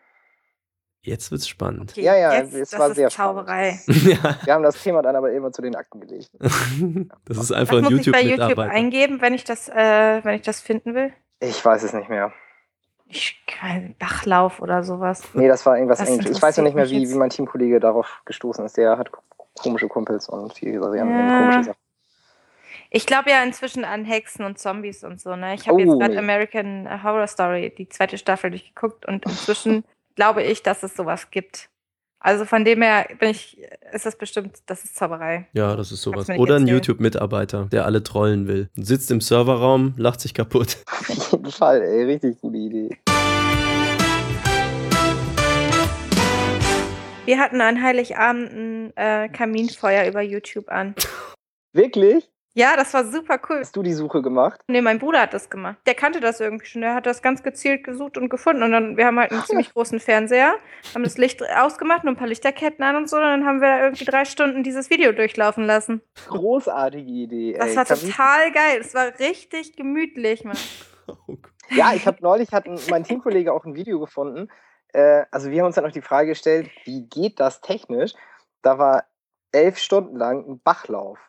Jetzt 1.01 1.31
wird's 1.31 1.47
spannend. 1.47 1.91
Okay, 1.91 2.01
ja, 2.01 2.17
ja, 2.17 2.34
jetzt, 2.34 2.53
es 2.53 2.77
war 2.77 2.93
sehr 2.93 3.09
Zauberei. 3.09 3.80
ja. 3.88 4.38
Wir 4.43 4.53
haben 4.53 4.63
das 4.63 4.81
Thema 4.81 5.01
dann 5.01 5.15
aber 5.15 5.31
immer 5.31 5.51
zu 5.51 5.61
den 5.61 5.76
Akten 5.76 6.01
gelegt. 6.01 6.30
das 7.26 7.38
ist 7.38 7.51
einfach 7.51 7.77
ein 7.77 7.84
YouTube 7.85 7.97
muss 7.97 8.07
ich 8.07 8.11
bei 8.11 8.21
YouTube 8.21 8.59
eingeben, 8.59 9.21
wenn 9.21 9.34
ich 9.34 9.45
das, 9.45 9.69
äh, 9.69 10.23
wenn 10.23 10.35
ich 10.35 10.41
das 10.41 10.59
finden 10.59 10.95
will? 10.95 11.13
Ich 11.39 11.63
weiß 11.63 11.84
es 11.84 11.93
nicht 11.93 12.09
mehr. 12.09 12.34
Ich 13.07 13.43
Bachlauf 13.97 14.61
oder 14.61 14.84
sowas. 14.84 15.23
Nee, 15.34 15.47
das 15.47 15.65
war 15.65 15.76
irgendwas 15.76 15.99
Englisch. 16.07 16.30
Ich 16.30 16.41
weiß 16.41 16.57
noch 16.57 16.63
nicht 16.63 16.76
mehr, 16.76 16.89
wie, 16.89 17.09
wie 17.09 17.15
mein 17.15 17.30
Teamkollege 17.30 17.80
darauf 17.80 18.21
gestoßen 18.26 18.63
ist. 18.65 18.77
Der 18.77 18.97
hat 18.97 19.09
komische 19.57 19.88
Kumpels 19.88 20.30
und 20.30 20.53
viele 20.53 20.80
Varianten, 20.80 21.17
ja. 21.17 21.39
komische 21.39 21.63
Sachen. 21.63 21.80
Ich 22.91 23.05
glaube 23.05 23.30
ja 23.30 23.43
inzwischen 23.43 23.85
an 23.85 24.05
Hexen 24.05 24.45
und 24.45 24.57
Zombies 24.57 25.03
und 25.03 25.21
so, 25.21 25.35
ne? 25.35 25.53
Ich 25.53 25.67
habe 25.67 25.76
oh, 25.76 25.80
jetzt 25.80 25.99
gerade 25.99 26.13
nee. 26.13 26.19
American 26.19 27.03
Horror 27.03 27.27
Story, 27.27 27.73
die 27.76 27.88
zweite 27.88 28.17
Staffel 28.17 28.49
durchgeguckt 28.49 29.05
und 29.05 29.26
inzwischen 29.26 29.84
glaube 30.19 30.43
ich, 30.43 30.63
dass 30.63 30.83
es 30.83 30.97
sowas 30.97 31.31
gibt. 31.31 31.69
Also 32.19 32.43
von 32.43 32.65
dem 32.65 32.81
her 32.81 33.07
bin 33.19 33.29
ich, 33.29 33.57
ist 33.93 34.05
das 34.05 34.17
bestimmt, 34.17 34.57
das 34.65 34.83
ist 34.83 34.97
Zauberei. 34.97 35.47
Ja, 35.53 35.77
das 35.77 35.93
ist 35.93 36.01
sowas. 36.01 36.27
Oder 36.27 36.57
ein 36.57 36.67
YouTube-Mitarbeiter, 36.67 37.69
der 37.71 37.85
alle 37.85 38.03
trollen 38.03 38.45
will. 38.45 38.69
Sitzt 38.75 39.11
im 39.11 39.21
Serverraum, 39.21 39.93
lacht 39.95 40.19
sich 40.19 40.33
kaputt. 40.33 40.75
Auf 40.91 41.31
jeden 41.31 41.51
Fall, 41.51 41.81
ey, 41.81 42.03
richtig 42.03 42.41
gute 42.41 42.57
Idee. 42.57 42.89
Wir 47.23 47.39
hatten 47.39 47.61
an 47.61 47.81
Heiligabend 47.81 48.51
ein 48.51 48.97
äh, 48.97 49.29
Kaminfeuer 49.29 50.05
über 50.05 50.21
YouTube 50.21 50.67
an. 50.67 50.95
Wirklich? 51.71 52.29
Ja, 52.60 52.76
das 52.76 52.94
war 52.94 53.06
super 53.06 53.40
cool. 53.49 53.60
Hast 53.61 53.73
du 53.73 53.84
die 53.84 53.94
Suche 53.94 54.22
gemacht? 54.22 54.60
Nee, 54.68 54.81
mein 54.81 54.99
Bruder 54.99 55.22
hat 55.22 55.34
das 55.34 55.49
gemacht. 55.49 55.77
Der 55.86 55.95
kannte 55.95 56.19
das 56.19 56.41
irgendwie 56.41 56.65
schon. 56.65 56.81
Der 56.81 56.94
hat 56.94 57.06
das 57.06 57.22
ganz 57.22 57.41
gezielt 57.41 57.86
gesucht 57.86 58.18
und 58.18 58.27
gefunden. 58.27 58.64
Und 58.64 58.73
dann, 58.73 58.98
wir 58.98 59.06
haben 59.06 59.18
halt 59.18 59.31
einen 59.31 59.45
ziemlich 59.45 59.72
großen 59.73 60.02
Fernseher, 60.02 60.56
haben 60.94 61.06
das 61.06 61.18
Licht 61.18 61.41
ausgemacht 61.56 62.03
und 62.03 62.10
ein 62.10 62.15
paar 62.18 62.27
Lichterketten 62.27 62.84
an 62.84 62.98
und 62.98 63.10
so. 63.10 63.15
Und 63.15 63.22
dann 63.22 63.45
haben 63.45 63.61
wir 63.61 63.69
da 63.69 63.84
irgendwie 63.86 64.03
drei 64.03 64.26
Stunden 64.26 64.61
dieses 64.61 64.90
Video 64.90 65.14
durchlaufen 65.14 65.64
lassen. 65.64 66.02
Großartige 66.27 67.10
Idee. 67.10 67.53
Das 67.57 67.69
ey. 67.69 67.76
war 67.77 67.86
total 67.86 68.52
geil. 68.52 68.80
Es 68.81 68.94
war 68.94 69.07
richtig 69.19 69.77
gemütlich, 69.77 70.44
Mann. 70.44 70.57
ja, 71.69 71.94
ich 71.94 72.06
habe 72.06 72.18
neulich 72.19 72.52
hat 72.52 72.65
mein 72.90 73.06
Teamkollege 73.06 73.53
auch 73.53 73.64
ein 73.64 73.76
Video 73.76 74.02
gefunden. 74.02 74.49
Äh, 74.91 75.23
also 75.31 75.49
wir 75.49 75.61
haben 75.61 75.68
uns 75.68 75.76
dann 75.76 75.86
auch 75.86 75.94
die 75.94 76.02
Frage 76.02 76.31
gestellt, 76.31 76.69
wie 76.84 77.07
geht 77.07 77.40
das 77.40 77.61
technisch? 77.61 78.11
Da 78.64 78.77
war 78.77 79.06
elf 79.53 79.77
Stunden 79.77 80.18
lang 80.18 80.45
ein 80.45 80.60
Bachlauf. 80.60 81.19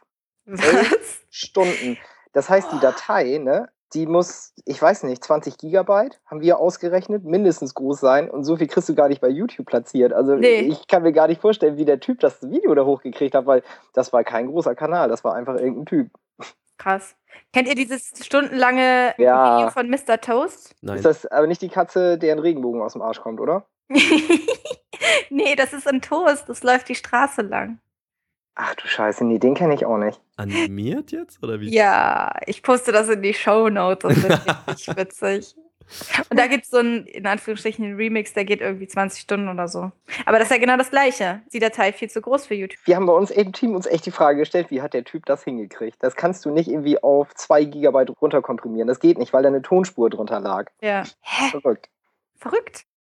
Was? 0.50 1.20
Stunden. 1.30 1.96
Das 2.32 2.48
heißt, 2.48 2.72
die 2.72 2.80
Datei, 2.80 3.38
ne, 3.38 3.68
die 3.94 4.06
muss, 4.06 4.52
ich 4.64 4.80
weiß 4.80 5.02
nicht, 5.04 5.24
20 5.24 5.58
Gigabyte 5.58 6.20
haben 6.26 6.40
wir 6.40 6.58
ausgerechnet, 6.58 7.24
mindestens 7.24 7.74
groß 7.74 7.98
sein 7.98 8.30
und 8.30 8.44
so 8.44 8.56
viel 8.56 8.68
kriegst 8.68 8.88
du 8.88 8.94
gar 8.94 9.08
nicht 9.08 9.20
bei 9.20 9.28
YouTube 9.28 9.66
platziert. 9.66 10.12
Also 10.12 10.36
nee. 10.36 10.60
ich 10.60 10.86
kann 10.86 11.02
mir 11.02 11.12
gar 11.12 11.26
nicht 11.26 11.40
vorstellen, 11.40 11.76
wie 11.76 11.84
der 11.84 12.00
Typ 12.00 12.20
das 12.20 12.48
Video 12.48 12.74
da 12.74 12.84
hochgekriegt 12.84 13.34
hat, 13.34 13.46
weil 13.46 13.62
das 13.92 14.12
war 14.12 14.22
kein 14.22 14.46
großer 14.46 14.74
Kanal, 14.74 15.08
das 15.08 15.24
war 15.24 15.34
einfach 15.34 15.56
irgendein 15.56 15.86
Typ. 15.86 16.10
Krass. 16.78 17.16
Kennt 17.52 17.68
ihr 17.68 17.74
dieses 17.74 18.12
stundenlange 18.24 19.14
ja. 19.18 19.58
Video 19.58 19.70
von 19.70 19.90
Mr. 19.90 20.20
Toast? 20.20 20.74
Nein. 20.80 20.96
Ist 20.96 21.04
das 21.04 21.26
aber 21.26 21.46
nicht 21.46 21.62
die 21.62 21.68
Katze, 21.68 22.16
deren 22.16 22.38
Regenbogen 22.38 22.80
aus 22.80 22.92
dem 22.92 23.02
Arsch 23.02 23.20
kommt, 23.20 23.40
oder? 23.40 23.66
nee, 25.30 25.56
das 25.56 25.72
ist 25.72 25.88
ein 25.88 26.00
Toast, 26.00 26.48
das 26.48 26.62
läuft 26.62 26.88
die 26.88 26.94
Straße 26.94 27.42
lang. 27.42 27.80
Ach 28.54 28.74
du 28.74 28.86
Scheiße, 28.86 29.24
nee, 29.24 29.38
den 29.38 29.54
kenne 29.54 29.74
ich 29.74 29.86
auch 29.86 29.98
nicht. 29.98 30.20
Animiert 30.36 31.12
jetzt? 31.12 31.42
Oder 31.42 31.60
wie? 31.60 31.72
Ja, 31.74 32.32
ich 32.46 32.62
poste 32.62 32.92
das 32.92 33.08
in 33.08 33.22
die 33.22 33.34
Show 33.34 33.68
Notes. 33.68 34.22
Das 34.22 34.40
ist 34.46 34.68
richtig 34.68 34.96
witzig. 34.96 35.56
Und 36.28 36.38
da 36.38 36.46
gibt 36.46 36.64
es 36.64 36.70
so 36.70 36.78
einen, 36.78 37.06
in 37.06 37.26
Anführungsstrichen, 37.26 37.84
einen 37.84 37.96
Remix, 37.96 38.32
der 38.32 38.44
geht 38.44 38.60
irgendwie 38.60 38.86
20 38.86 39.20
Stunden 39.20 39.48
oder 39.48 39.66
so. 39.68 39.90
Aber 40.24 40.38
das 40.38 40.48
ist 40.48 40.52
ja 40.52 40.58
genau 40.58 40.76
das 40.76 40.90
Gleiche. 40.90 41.42
Die 41.52 41.58
Datei 41.58 41.92
viel 41.92 42.08
zu 42.08 42.20
groß 42.20 42.46
für 42.46 42.54
YouTube? 42.54 42.80
Wir 42.84 42.96
haben 42.96 43.06
bei 43.06 43.12
uns 43.12 43.30
im 43.30 43.52
Team 43.52 43.74
uns 43.74 43.86
echt 43.86 44.06
die 44.06 44.10
Frage 44.10 44.38
gestellt, 44.38 44.70
wie 44.70 44.82
hat 44.82 44.94
der 44.94 45.04
Typ 45.04 45.26
das 45.26 45.44
hingekriegt? 45.44 45.96
Das 46.00 46.14
kannst 46.14 46.44
du 46.44 46.50
nicht 46.50 46.68
irgendwie 46.68 47.02
auf 47.02 47.34
2 47.34 47.64
Gigabyte 47.64 48.10
runterkomprimieren. 48.20 48.88
Das 48.88 49.00
geht 49.00 49.18
nicht, 49.18 49.32
weil 49.32 49.42
da 49.42 49.48
eine 49.48 49.62
Tonspur 49.62 50.10
drunter 50.10 50.40
lag. 50.40 50.70
Ja. 50.80 51.04
Hä? 51.20 51.50
Verrückt. 51.50 51.88
Verrückt. 52.36 52.84